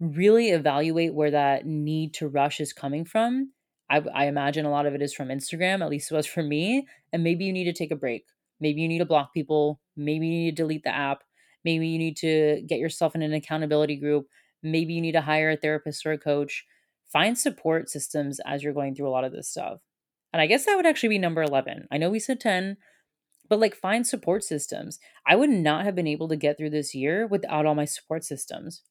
really 0.00 0.50
evaluate 0.50 1.14
where 1.14 1.30
that 1.30 1.64
need 1.64 2.12
to 2.14 2.28
rush 2.28 2.60
is 2.60 2.72
coming 2.72 3.04
from 3.04 3.52
I, 3.90 4.02
I 4.14 4.26
imagine 4.26 4.66
a 4.66 4.70
lot 4.70 4.86
of 4.86 4.94
it 4.94 5.02
is 5.02 5.14
from 5.14 5.28
Instagram, 5.28 5.82
at 5.82 5.90
least 5.90 6.10
it 6.10 6.14
was 6.14 6.26
for 6.26 6.42
me. 6.42 6.86
And 7.12 7.22
maybe 7.22 7.44
you 7.44 7.52
need 7.52 7.64
to 7.64 7.72
take 7.72 7.90
a 7.90 7.96
break. 7.96 8.26
Maybe 8.60 8.80
you 8.80 8.88
need 8.88 8.98
to 8.98 9.04
block 9.04 9.32
people. 9.32 9.80
Maybe 9.96 10.26
you 10.26 10.44
need 10.44 10.56
to 10.56 10.62
delete 10.62 10.82
the 10.82 10.94
app. 10.94 11.22
Maybe 11.64 11.88
you 11.88 11.98
need 11.98 12.16
to 12.18 12.62
get 12.66 12.78
yourself 12.78 13.14
in 13.14 13.22
an 13.22 13.32
accountability 13.32 13.96
group. 13.96 14.26
Maybe 14.62 14.94
you 14.94 15.00
need 15.00 15.12
to 15.12 15.20
hire 15.20 15.50
a 15.50 15.56
therapist 15.56 16.06
or 16.06 16.12
a 16.12 16.18
coach. 16.18 16.64
Find 17.12 17.38
support 17.38 17.88
systems 17.88 18.40
as 18.46 18.62
you're 18.62 18.72
going 18.72 18.94
through 18.94 19.08
a 19.08 19.10
lot 19.10 19.24
of 19.24 19.32
this 19.32 19.48
stuff. 19.48 19.80
And 20.32 20.40
I 20.40 20.46
guess 20.46 20.64
that 20.64 20.76
would 20.76 20.86
actually 20.86 21.10
be 21.10 21.18
number 21.18 21.42
11. 21.42 21.86
I 21.90 21.98
know 21.98 22.10
we 22.10 22.18
said 22.18 22.40
10, 22.40 22.76
but 23.48 23.60
like 23.60 23.74
find 23.74 24.06
support 24.06 24.42
systems. 24.44 24.98
I 25.26 25.36
would 25.36 25.50
not 25.50 25.84
have 25.84 25.94
been 25.94 26.06
able 26.06 26.28
to 26.28 26.36
get 26.36 26.58
through 26.58 26.70
this 26.70 26.94
year 26.94 27.26
without 27.26 27.66
all 27.66 27.74
my 27.74 27.84
support 27.84 28.24
systems. 28.24 28.82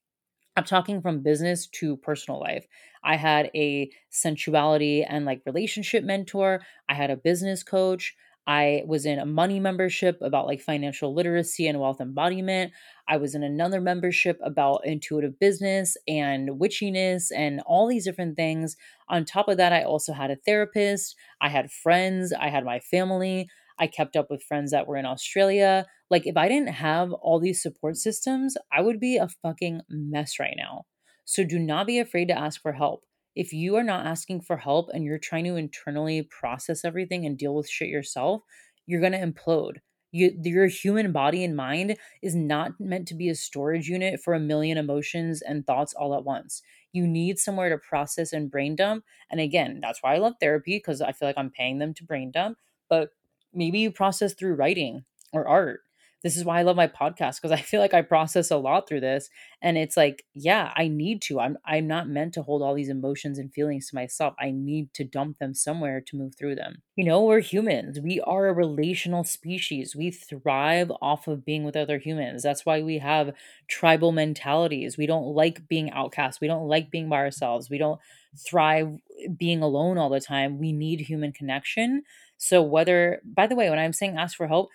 I'm 0.58 0.64
talking 0.64 1.02
from 1.02 1.22
business 1.22 1.68
to 1.68 1.98
personal 1.98 2.40
life. 2.40 2.66
I 3.04 3.18
had 3.18 3.52
a 3.56 3.92
sensuality 4.10 5.04
and 5.04 5.26
like 5.26 5.42
relationship 5.46 6.04
mentor. 6.04 6.62
I 6.90 6.94
had 6.94 7.12
a 7.12 7.18
business 7.18 7.62
coach. 7.62 8.16
I 8.48 8.84
was 8.86 9.06
in 9.08 9.18
a 9.18 9.26
money 9.26 9.60
membership 9.60 10.20
about 10.22 10.46
like 10.46 10.62
financial 10.62 11.14
literacy 11.14 11.68
and 11.68 11.80
wealth 11.80 12.00
embodiment. 12.00 12.72
I 13.08 13.18
was 13.18 13.34
in 13.36 13.44
another 13.44 13.82
membership 13.82 14.40
about 14.44 14.86
intuitive 14.86 15.40
business 15.40 15.98
and 16.08 16.50
witchiness 16.50 17.32
and 17.36 17.62
all 17.66 17.88
these 17.88 18.06
different 18.06 18.38
things. 18.38 18.78
On 19.10 19.26
top 19.26 19.48
of 19.48 19.58
that, 19.58 19.74
I 19.74 19.84
also 19.84 20.14
had 20.14 20.30
a 20.30 20.36
therapist. 20.36 21.16
I 21.42 21.50
had 21.50 21.72
friends. 21.72 22.34
I 22.34 22.50
had 22.50 22.64
my 22.64 22.80
family. 22.80 23.50
I 23.80 23.88
kept 23.88 24.16
up 24.16 24.30
with 24.30 24.44
friends 24.44 24.72
that 24.72 24.88
were 24.88 24.96
in 24.96 25.06
Australia. 25.08 25.86
Like, 26.10 26.28
if 26.28 26.38
I 26.38 26.48
didn't 26.48 26.70
have 26.70 27.12
all 27.14 27.40
these 27.40 27.62
support 27.62 27.98
systems, 27.98 28.56
I 28.72 28.82
would 28.82 29.00
be 29.00 29.18
a 29.18 29.28
fucking 29.28 29.82
mess 29.90 30.40
right 30.40 30.56
now. 30.58 30.86
So, 31.26 31.44
do 31.44 31.58
not 31.58 31.88
be 31.88 32.00
afraid 32.00 32.28
to 32.28 32.38
ask 32.38 32.62
for 32.62 32.74
help. 32.74 33.06
If 33.36 33.52
you 33.52 33.76
are 33.76 33.84
not 33.84 34.06
asking 34.06 34.42
for 34.42 34.58
help 34.58 34.90
and 34.94 35.04
you're 35.04 35.18
trying 35.20 35.44
to 35.46 35.56
internally 35.56 36.22
process 36.24 36.86
everything 36.86 37.26
and 37.26 37.38
deal 37.38 37.54
with 37.56 37.70
shit 37.70 37.90
yourself, 37.90 38.44
you're 38.86 39.02
going 39.02 39.12
to 39.12 39.20
implode. 39.20 39.78
You, 40.12 40.32
your 40.44 40.68
human 40.68 41.12
body 41.12 41.44
and 41.44 41.58
mind 41.58 41.98
is 42.22 42.36
not 42.36 42.80
meant 42.80 43.06
to 43.10 43.16
be 43.16 43.28
a 43.28 43.36
storage 43.36 43.90
unit 43.90 44.22
for 44.24 44.34
a 44.34 44.40
million 44.40 44.78
emotions 44.78 45.42
and 45.42 45.68
thoughts 45.68 45.94
all 45.94 46.16
at 46.16 46.24
once. 46.24 46.62
You 46.94 47.06
need 47.06 47.38
somewhere 47.38 47.70
to 47.70 47.78
process 47.78 48.32
and 48.32 48.50
brain 48.50 48.78
dump. 48.78 49.04
And 49.30 49.42
again, 49.42 49.80
that's 49.82 50.02
why 50.02 50.16
I 50.16 50.20
love 50.20 50.36
therapy 50.40 50.78
because 50.78 51.02
I 51.02 51.12
feel 51.12 51.28
like 51.28 51.38
I'm 51.38 51.50
paying 51.50 51.80
them 51.80 51.94
to 51.96 52.06
brain 52.06 52.32
dump. 52.32 52.58
But 52.88 53.10
maybe 53.54 53.80
you 53.80 53.92
process 53.92 54.34
through 54.34 54.56
writing 54.56 55.04
or 55.34 55.46
art 55.46 55.82
this 56.26 56.36
is 56.36 56.44
why 56.44 56.58
I 56.58 56.64
love 56.64 56.76
my 56.76 56.88
podcast 56.88 57.36
because 57.36 57.52
I 57.52 57.62
feel 57.62 57.80
like 57.80 57.94
I 57.94 58.02
process 58.02 58.50
a 58.50 58.58
lot 58.58 58.90
through 58.90 59.02
this 59.02 59.30
and 59.62 59.78
it's 59.78 59.96
like 59.96 60.26
yeah 60.34 60.74
I 60.76 60.88
need 60.88 61.22
to 61.24 61.40
I'm 61.40 61.56
I'm 61.64 61.86
not 61.86 62.10
meant 62.10 62.34
to 62.34 62.42
hold 62.42 62.64
all 62.64 62.74
these 62.74 62.90
emotions 62.90 63.38
and 63.38 63.54
feelings 63.54 63.90
to 63.90 63.96
myself 63.96 64.34
I 64.40 64.50
need 64.50 64.92
to 64.96 65.04
dump 65.04 65.38
them 65.38 65.54
somewhere 65.54 66.02
to 66.02 66.16
move 66.18 66.34
through 66.34 66.56
them. 66.56 66.82
You 66.96 67.06
know 67.06 67.22
we're 67.22 67.42
humans 67.42 68.00
we 68.00 68.20
are 68.22 68.48
a 68.48 68.54
relational 68.54 69.24
species 69.24 69.96
we 69.96 70.10
thrive 70.10 70.92
off 71.00 71.28
of 71.28 71.46
being 71.46 71.64
with 71.64 71.76
other 71.76 72.00
humans 72.00 72.42
that's 72.42 72.66
why 72.66 72.82
we 72.82 72.98
have 72.98 73.36
tribal 73.68 74.12
mentalities 74.12 74.98
we 74.98 75.06
don't 75.06 75.28
like 75.28 75.68
being 75.68 75.92
outcast 75.92 76.42
we 76.42 76.48
don't 76.48 76.68
like 76.68 76.90
being 76.90 77.08
by 77.08 77.18
ourselves 77.18 77.70
we 77.70 77.78
don't 77.78 78.02
thrive 78.36 78.88
eh, 79.22 79.28
being 79.38 79.62
alone 79.62 80.00
all 80.00 80.10
the 80.10 80.20
time 80.20 80.58
we 80.58 80.74
need 80.74 81.02
human 81.02 81.32
connection. 81.32 82.02
So 82.38 82.62
whether 82.64 83.22
by 83.24 83.48
the 83.48 83.56
way 83.56 83.70
when 83.70 83.80
i'm 83.80 83.94
saying 83.94 84.18
ask 84.18 84.36
for 84.36 84.48
help 84.48 84.70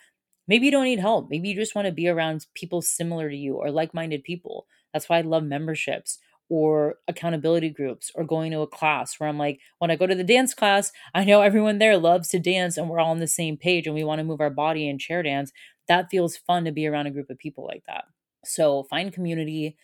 Maybe 0.47 0.65
you 0.65 0.71
don't 0.71 0.85
need 0.85 0.99
help. 0.99 1.29
Maybe 1.29 1.49
you 1.49 1.55
just 1.55 1.75
want 1.75 1.85
to 1.85 1.91
be 1.91 2.07
around 2.07 2.45
people 2.55 2.81
similar 2.81 3.29
to 3.29 3.35
you 3.35 3.55
or 3.55 3.71
like 3.71 3.93
minded 3.93 4.23
people. 4.23 4.67
That's 4.93 5.07
why 5.07 5.19
I 5.19 5.21
love 5.21 5.43
memberships 5.43 6.19
or 6.49 6.95
accountability 7.07 7.69
groups 7.69 8.11
or 8.13 8.25
going 8.25 8.51
to 8.51 8.59
a 8.59 8.67
class 8.67 9.17
where 9.17 9.29
I'm 9.29 9.37
like, 9.37 9.59
when 9.77 9.89
I 9.89 9.95
go 9.95 10.05
to 10.05 10.15
the 10.15 10.23
dance 10.23 10.53
class, 10.53 10.91
I 11.15 11.23
know 11.23 11.41
everyone 11.41 11.77
there 11.77 11.97
loves 11.97 12.27
to 12.29 12.39
dance 12.39 12.77
and 12.77 12.89
we're 12.89 12.99
all 12.99 13.11
on 13.11 13.19
the 13.19 13.27
same 13.27 13.55
page 13.55 13.87
and 13.87 13.95
we 13.95 14.03
want 14.03 14.19
to 14.19 14.25
move 14.25 14.41
our 14.41 14.49
body 14.49 14.89
and 14.89 14.99
chair 14.99 15.23
dance. 15.23 15.51
That 15.87 16.09
feels 16.11 16.35
fun 16.37 16.65
to 16.65 16.71
be 16.71 16.87
around 16.87 17.07
a 17.07 17.11
group 17.11 17.29
of 17.29 17.37
people 17.37 17.65
like 17.65 17.83
that. 17.87 18.03
So 18.43 18.83
find 18.89 19.13
community, 19.13 19.77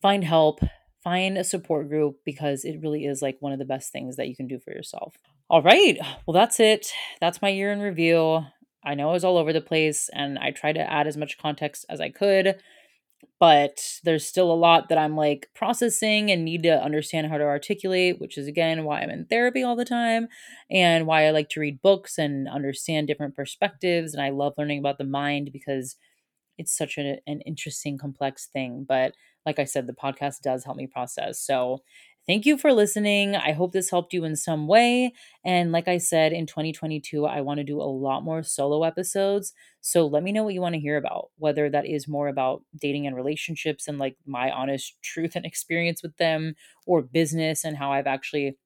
find 0.00 0.22
help, 0.22 0.60
find 1.02 1.36
a 1.36 1.44
support 1.44 1.88
group 1.88 2.18
because 2.24 2.64
it 2.64 2.80
really 2.80 3.04
is 3.04 3.20
like 3.20 3.36
one 3.40 3.52
of 3.52 3.58
the 3.58 3.64
best 3.64 3.90
things 3.90 4.16
that 4.16 4.28
you 4.28 4.36
can 4.36 4.46
do 4.46 4.58
for 4.58 4.72
yourself. 4.72 5.16
All 5.50 5.62
right. 5.62 5.98
Well, 6.26 6.34
that's 6.34 6.60
it. 6.60 6.88
That's 7.20 7.42
my 7.42 7.48
year 7.48 7.72
in 7.72 7.80
review. 7.80 8.44
I 8.84 8.94
know 8.94 9.10
I 9.10 9.12
was 9.12 9.24
all 9.24 9.38
over 9.38 9.52
the 9.52 9.60
place 9.60 10.08
and 10.12 10.38
I 10.38 10.50
tried 10.50 10.74
to 10.74 10.90
add 10.90 11.06
as 11.06 11.16
much 11.16 11.38
context 11.38 11.84
as 11.88 12.00
I 12.00 12.10
could, 12.10 12.56
but 13.40 14.00
there's 14.04 14.26
still 14.26 14.50
a 14.50 14.54
lot 14.54 14.88
that 14.88 14.98
I'm 14.98 15.16
like 15.16 15.48
processing 15.54 16.30
and 16.30 16.44
need 16.44 16.62
to 16.64 16.82
understand 16.82 17.28
how 17.28 17.38
to 17.38 17.44
articulate, 17.44 18.20
which 18.20 18.38
is 18.38 18.46
again 18.46 18.84
why 18.84 19.00
I'm 19.00 19.10
in 19.10 19.26
therapy 19.26 19.62
all 19.62 19.76
the 19.76 19.84
time 19.84 20.28
and 20.70 21.06
why 21.06 21.26
I 21.26 21.30
like 21.30 21.48
to 21.50 21.60
read 21.60 21.82
books 21.82 22.18
and 22.18 22.48
understand 22.48 23.06
different 23.06 23.34
perspectives. 23.34 24.14
And 24.14 24.22
I 24.22 24.30
love 24.30 24.54
learning 24.56 24.78
about 24.78 24.98
the 24.98 25.04
mind 25.04 25.50
because 25.52 25.96
it's 26.58 26.76
such 26.76 26.98
a, 26.98 27.18
an 27.26 27.40
interesting, 27.42 27.98
complex 27.98 28.46
thing. 28.46 28.84
But 28.88 29.14
like 29.46 29.58
I 29.58 29.64
said, 29.64 29.86
the 29.86 29.92
podcast 29.92 30.40
does 30.42 30.64
help 30.64 30.76
me 30.76 30.86
process. 30.86 31.40
So 31.40 31.82
Thank 32.28 32.44
you 32.44 32.58
for 32.58 32.74
listening. 32.74 33.36
I 33.36 33.52
hope 33.52 33.72
this 33.72 33.90
helped 33.90 34.12
you 34.12 34.24
in 34.24 34.36
some 34.36 34.66
way. 34.68 35.14
And 35.46 35.72
like 35.72 35.88
I 35.88 35.96
said, 35.98 36.32
in 36.34 36.46
2022, 36.46 37.24
I 37.24 37.40
want 37.40 37.58
to 37.58 37.64
do 37.64 37.80
a 37.80 37.84
lot 37.90 38.22
more 38.22 38.42
solo 38.42 38.84
episodes. 38.84 39.54
So 39.80 40.06
let 40.06 40.22
me 40.22 40.30
know 40.32 40.44
what 40.44 40.52
you 40.52 40.60
want 40.60 40.74
to 40.74 40.80
hear 40.80 40.98
about, 40.98 41.30
whether 41.38 41.70
that 41.70 41.86
is 41.86 42.06
more 42.06 42.28
about 42.28 42.62
dating 42.78 43.06
and 43.06 43.16
relationships 43.16 43.88
and 43.88 43.98
like 43.98 44.16
my 44.26 44.50
honest 44.50 44.94
truth 45.02 45.36
and 45.36 45.46
experience 45.46 46.02
with 46.02 46.16
them, 46.18 46.54
or 46.86 47.00
business 47.02 47.64
and 47.64 47.78
how 47.78 47.92
I've 47.92 48.06
actually, 48.06 48.58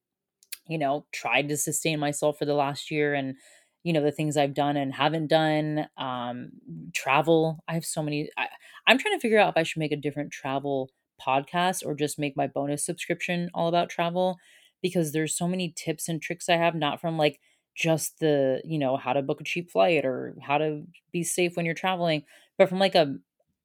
you 0.67 0.77
know, 0.77 1.05
tried 1.11 1.49
to 1.49 1.57
sustain 1.57 1.99
myself 1.99 2.37
for 2.39 2.45
the 2.45 2.53
last 2.55 2.91
year 2.91 3.13
and 3.13 3.35
you 3.83 3.93
know 3.93 4.01
the 4.03 4.11
things 4.11 4.37
i've 4.37 4.53
done 4.53 4.77
and 4.77 4.93
haven't 4.93 5.27
done 5.27 5.87
um 5.97 6.51
travel 6.93 7.59
i 7.67 7.73
have 7.73 7.85
so 7.85 8.01
many 8.01 8.29
I, 8.37 8.47
i'm 8.87 8.97
trying 8.97 9.15
to 9.15 9.19
figure 9.19 9.39
out 9.39 9.49
if 9.49 9.57
i 9.57 9.63
should 9.63 9.79
make 9.79 9.91
a 9.91 9.97
different 9.97 10.31
travel 10.31 10.89
podcast 11.25 11.85
or 11.85 11.95
just 11.95 12.19
make 12.19 12.35
my 12.37 12.47
bonus 12.47 12.85
subscription 12.85 13.49
all 13.53 13.67
about 13.67 13.89
travel 13.89 14.37
because 14.81 15.11
there's 15.11 15.37
so 15.37 15.47
many 15.47 15.73
tips 15.75 16.09
and 16.09 16.21
tricks 16.21 16.49
I 16.49 16.57
have, 16.57 16.75
not 16.75 16.99
from 16.99 17.17
like 17.17 17.39
just 17.75 18.19
the, 18.19 18.61
you 18.65 18.77
know, 18.77 18.97
how 18.97 19.13
to 19.13 19.21
book 19.21 19.41
a 19.41 19.43
cheap 19.43 19.71
flight 19.71 20.05
or 20.05 20.35
how 20.41 20.57
to 20.57 20.83
be 21.11 21.23
safe 21.23 21.55
when 21.55 21.65
you're 21.65 21.75
traveling, 21.75 22.23
but 22.57 22.69
from 22.69 22.79
like 22.79 22.95
a 22.95 23.15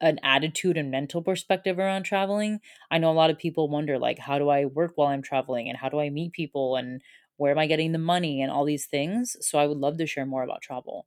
an 0.01 0.21
attitude 0.23 0.77
and 0.77 0.91
mental 0.93 1.23
perspective 1.23 1.79
around 1.79 2.05
traveling. 2.05 2.61
I 2.91 2.99
know 2.99 3.11
a 3.11 3.15
lot 3.15 3.31
of 3.31 3.39
people 3.39 3.69
wonder 3.69 3.99
like 3.99 4.19
how 4.19 4.39
do 4.39 4.49
I 4.49 4.65
work 4.67 4.93
while 4.95 5.09
I'm 5.09 5.23
traveling 5.23 5.69
and 5.69 5.77
how 5.77 5.89
do 5.89 5.99
I 5.99 6.09
meet 6.11 6.33
people 6.33 6.77
and 6.77 7.03
where 7.37 7.51
am 7.53 7.59
I 7.59 7.67
getting 7.67 7.93
the 7.93 7.99
money 7.99 8.41
and 8.41 8.51
all 8.51 8.65
these 8.65 8.87
things. 8.87 9.37
So 9.41 9.59
I 9.59 9.67
would 9.67 9.79
love 9.79 9.99
to 9.99 10.07
share 10.07 10.27
more 10.27 10.45
about 10.45 10.63
travel. 10.63 11.07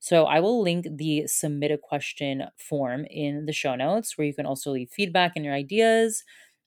So 0.00 0.24
I 0.24 0.40
will 0.40 0.62
link 0.62 0.86
the 0.96 1.26
submit 1.26 1.70
a 1.70 1.78
question 1.78 2.44
form 2.58 3.06
in 3.10 3.46
the 3.46 3.52
show 3.52 3.74
notes 3.74 4.16
where 4.16 4.26
you 4.26 4.34
can 4.34 4.46
also 4.46 4.70
leave 4.72 4.90
feedback 4.90 5.32
and 5.36 5.44
your 5.44 5.54
ideas. 5.54 6.24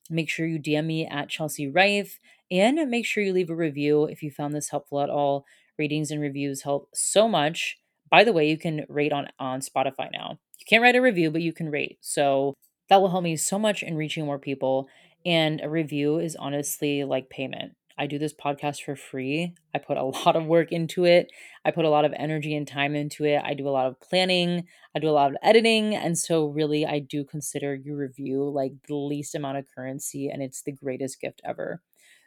Make 0.10 0.30
sure 0.30 0.48
you 0.48 0.60
DM 0.60 0.86
me 0.88 1.06
at 1.06 1.30
Chelsea 1.30 1.68
Rife 1.68 2.20
and 2.50 2.90
make 2.90 3.06
sure 3.06 3.24
you 3.24 3.34
leave 3.34 3.50
a 3.50 3.56
review 3.56 4.06
if 4.06 4.24
you 4.24 4.32
found 4.32 4.56
this 4.56 4.70
helpful 4.70 5.02
at 5.02 5.10
all. 5.10 5.46
Ratings 5.78 6.12
and 6.12 6.22
reviews 6.22 6.64
help 6.64 6.90
so 6.94 7.28
much. 7.28 7.78
By 8.10 8.24
the 8.24 8.34
way, 8.34 8.50
you 8.50 8.58
can 8.58 8.86
rate 8.90 9.12
on 9.12 9.28
on 9.38 9.60
Spotify 9.62 10.10
now. 10.12 10.40
You 10.60 10.66
can't 10.68 10.82
write 10.82 10.96
a 10.96 11.02
review, 11.02 11.30
but 11.30 11.42
you 11.42 11.54
can 11.54 11.70
rate. 11.70 11.98
So 12.02 12.54
that 12.90 13.02
will 13.02 13.10
help 13.10 13.24
me 13.24 13.36
so 13.36 13.60
much 13.60 13.84
in 13.84 13.96
reaching 13.98 14.26
more 14.26 14.40
people. 14.40 14.88
And 15.26 15.62
a 15.62 15.70
review 15.70 16.20
is 16.20 16.36
honestly 16.38 17.04
like 17.04 17.30
payment. 17.30 17.74
I 17.98 18.08
do 18.08 18.20
this 18.20 18.34
podcast 18.34 18.84
for 18.84 18.96
free. 18.96 19.56
I 19.74 19.80
put 19.80 19.98
a 19.98 20.04
lot 20.26 20.36
of 20.36 20.46
work 20.46 20.72
into 20.72 21.06
it. 21.06 21.32
I 21.66 21.72
put 21.72 21.86
a 21.86 21.90
lot 21.90 22.06
of 22.06 22.14
energy 22.18 22.56
and 22.56 22.68
time 22.68 22.96
into 22.96 23.26
it. 23.26 23.42
I 23.44 23.54
do 23.54 23.68
a 23.68 23.72
lot 23.72 23.88
of 23.88 24.00
planning. 24.00 24.68
I 24.96 25.00
do 25.00 25.10
a 25.10 25.12
lot 25.12 25.32
of 25.32 25.38
editing. 25.44 25.96
And 25.96 26.18
so, 26.18 26.46
really, 26.48 26.86
I 26.86 27.00
do 27.00 27.24
consider 27.24 27.76
your 27.76 27.98
review 27.98 28.50
like 28.50 28.74
the 28.88 28.96
least 28.96 29.36
amount 29.36 29.58
of 29.58 29.66
currency, 29.76 30.30
and 30.30 30.42
it's 30.42 30.62
the 30.62 30.72
greatest 30.72 31.20
gift 31.22 31.42
ever. 31.46 31.82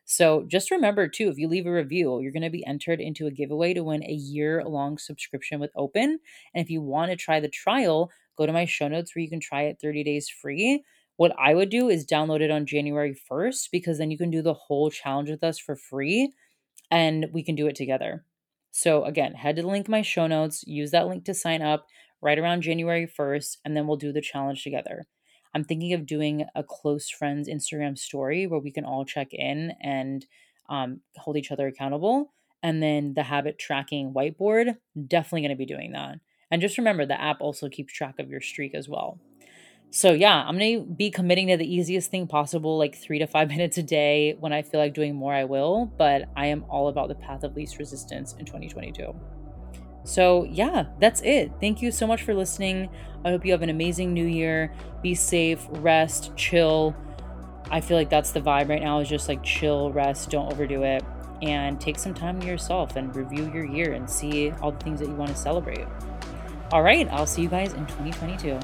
So, 0.05 0.45
just 0.49 0.71
remember 0.71 1.07
too, 1.09 1.29
if 1.29 1.39
you 1.39 1.47
leave 1.49 1.67
a 1.67 1.73
review, 1.73 2.21
you're 2.21 2.33
going 2.33 2.43
to 2.43 2.51
be 2.51 2.67
entered 2.67 3.01
into 3.01 3.27
a 3.27 3.31
giveaway 3.31 3.75
to 3.75 3.85
win 3.85 4.03
a 4.03 4.13
year 4.13 4.65
long 4.65 4.99
subscription 4.99 5.61
with 5.61 5.71
Open. 5.77 6.19
And 6.55 6.65
if 6.65 6.71
you 6.71 6.83
want 6.83 7.11
to 7.13 7.17
try 7.17 7.39
the 7.39 7.49
trial, 7.49 8.11
go 8.37 8.47
to 8.47 8.53
my 8.53 8.65
show 8.65 8.89
notes 8.89 9.15
where 9.15 9.23
you 9.23 9.31
can 9.31 9.41
try 9.41 9.63
it 9.63 9.79
30 9.81 10.03
days 10.03 10.29
free. 10.29 10.83
What 11.21 11.35
I 11.39 11.53
would 11.53 11.69
do 11.69 11.91
is 11.91 12.07
download 12.07 12.41
it 12.41 12.51
on 12.51 12.65
January 12.65 13.15
1st 13.31 13.69
because 13.71 13.99
then 13.99 14.11
you 14.11 14.17
can 14.17 14.31
do 14.31 14.41
the 14.41 14.55
whole 14.55 14.91
challenge 14.91 15.29
with 15.29 15.45
us 15.45 15.59
for 15.59 15.77
free 15.77 16.33
and 16.91 17.27
we 17.31 17.43
can 17.43 17.55
do 17.55 17.67
it 17.67 17.77
together. 17.77 18.25
So, 18.71 19.05
again, 19.05 19.35
head 19.35 19.57
to 19.57 19.63
the 19.63 19.69
link 19.69 19.87
in 19.87 19.93
my 19.93 20.01
show 20.01 20.27
notes, 20.27 20.65
use 20.67 20.93
that 20.93 21.09
link 21.09 21.27
to 21.27 21.35
sign 21.35 21.61
up 21.61 21.85
right 22.23 22.39
around 22.39 22.63
January 22.63 23.07
1st, 23.07 23.59
and 23.67 23.77
then 23.77 23.87
we'll 23.87 23.99
do 23.99 24.15
the 24.15 24.23
challenge 24.23 24.65
together. 24.65 25.05
I'm 25.55 25.63
thinking 25.63 25.93
of 25.93 26.07
doing 26.07 26.47
a 26.55 26.63
close 26.63 27.11
friends 27.11 27.51
Instagram 27.51 27.99
story 27.99 28.47
where 28.47 28.59
we 28.59 28.73
can 28.73 28.87
all 28.87 29.05
check 29.05 29.29
in 29.33 29.75
and 29.83 30.25
um, 30.71 31.03
hold 31.19 31.37
each 31.37 31.53
other 31.53 31.67
accountable. 31.67 32.33
And 32.63 32.83
then 32.83 33.13
the 33.13 33.25
habit 33.25 33.59
tracking 33.59 34.15
whiteboard, 34.15 34.77
definitely 35.07 35.43
going 35.43 35.51
to 35.51 35.57
be 35.57 35.67
doing 35.67 35.93
that. 35.93 36.21
And 36.51 36.63
just 36.63 36.79
remember, 36.79 37.05
the 37.05 37.21
app 37.21 37.43
also 37.43 37.69
keeps 37.69 37.93
track 37.93 38.19
of 38.19 38.31
your 38.31 38.41
streak 38.41 38.75
as 38.75 38.89
well. 38.89 39.21
So 39.93 40.13
yeah, 40.13 40.45
I'm 40.47 40.59
to 40.59 40.85
be 40.85 41.11
committing 41.11 41.49
to 41.49 41.57
the 41.57 41.73
easiest 41.73 42.11
thing 42.11 42.29
possible, 42.29 42.79
like 42.79 42.97
three 42.97 43.19
to 43.19 43.27
five 43.27 43.49
minutes 43.57 43.77
a 43.79 43.83
day. 43.83 44.37
When 44.39 44.53
I 44.53 44.63
feel 44.63 44.81
like 44.81 44.95
doing 44.95 45.15
more, 45.15 45.35
I 45.35 45.45
will. 45.45 45.87
But 45.99 46.29
I 46.37 46.47
am 46.47 46.65
all 46.69 46.89
about 46.89 47.09
the 47.09 47.17
path 47.17 47.43
of 47.43 47.57
least 47.57 47.79
resistance 47.79 48.35
in 48.39 48.45
2022. 48.45 49.15
So 50.05 50.45
yeah, 50.45 50.87
that's 50.99 51.21
it. 51.23 51.53
Thank 51.61 51.83
you 51.83 51.91
so 51.91 52.07
much 52.07 52.23
for 52.23 52.35
listening. 52.35 52.89
I 53.25 53.31
hope 53.31 53.45
you 53.45 53.53
have 53.53 53.63
an 53.63 53.69
amazing 53.69 54.15
new 54.15 54.25
year. 54.25 54.73
Be 55.03 55.15
safe, 55.15 55.67
rest, 55.71 56.35
chill. 56.37 56.97
I 57.71 57.81
feel 57.81 57.97
like 57.97 58.11
that's 58.11 58.31
the 58.31 58.41
vibe 58.41 58.69
right 58.69 58.83
now 58.83 59.01
is 59.01 59.09
just 59.09 59.29
like 59.29 59.43
chill, 59.43 59.93
rest, 59.93 60.31
don't 60.31 60.51
overdo 60.51 60.83
it, 60.83 61.05
and 61.43 61.81
take 61.81 61.99
some 61.99 62.15
time 62.15 62.41
to 62.41 62.47
yourself 62.47 62.97
and 62.97 63.15
review 63.15 63.51
your 63.53 63.67
year 63.67 63.93
and 63.93 64.09
see 64.09 64.51
all 64.63 64.73
the 64.73 64.79
things 64.79 65.01
that 65.01 65.09
you 65.09 65.15
want 65.15 65.31
to 65.31 65.37
celebrate. 65.37 65.87
All 66.73 66.83
right, 66.83 67.09
I'll 67.11 67.27
see 67.27 67.43
you 67.43 67.49
guys 67.49 67.73
in 67.75 67.87
2022. 67.87 68.59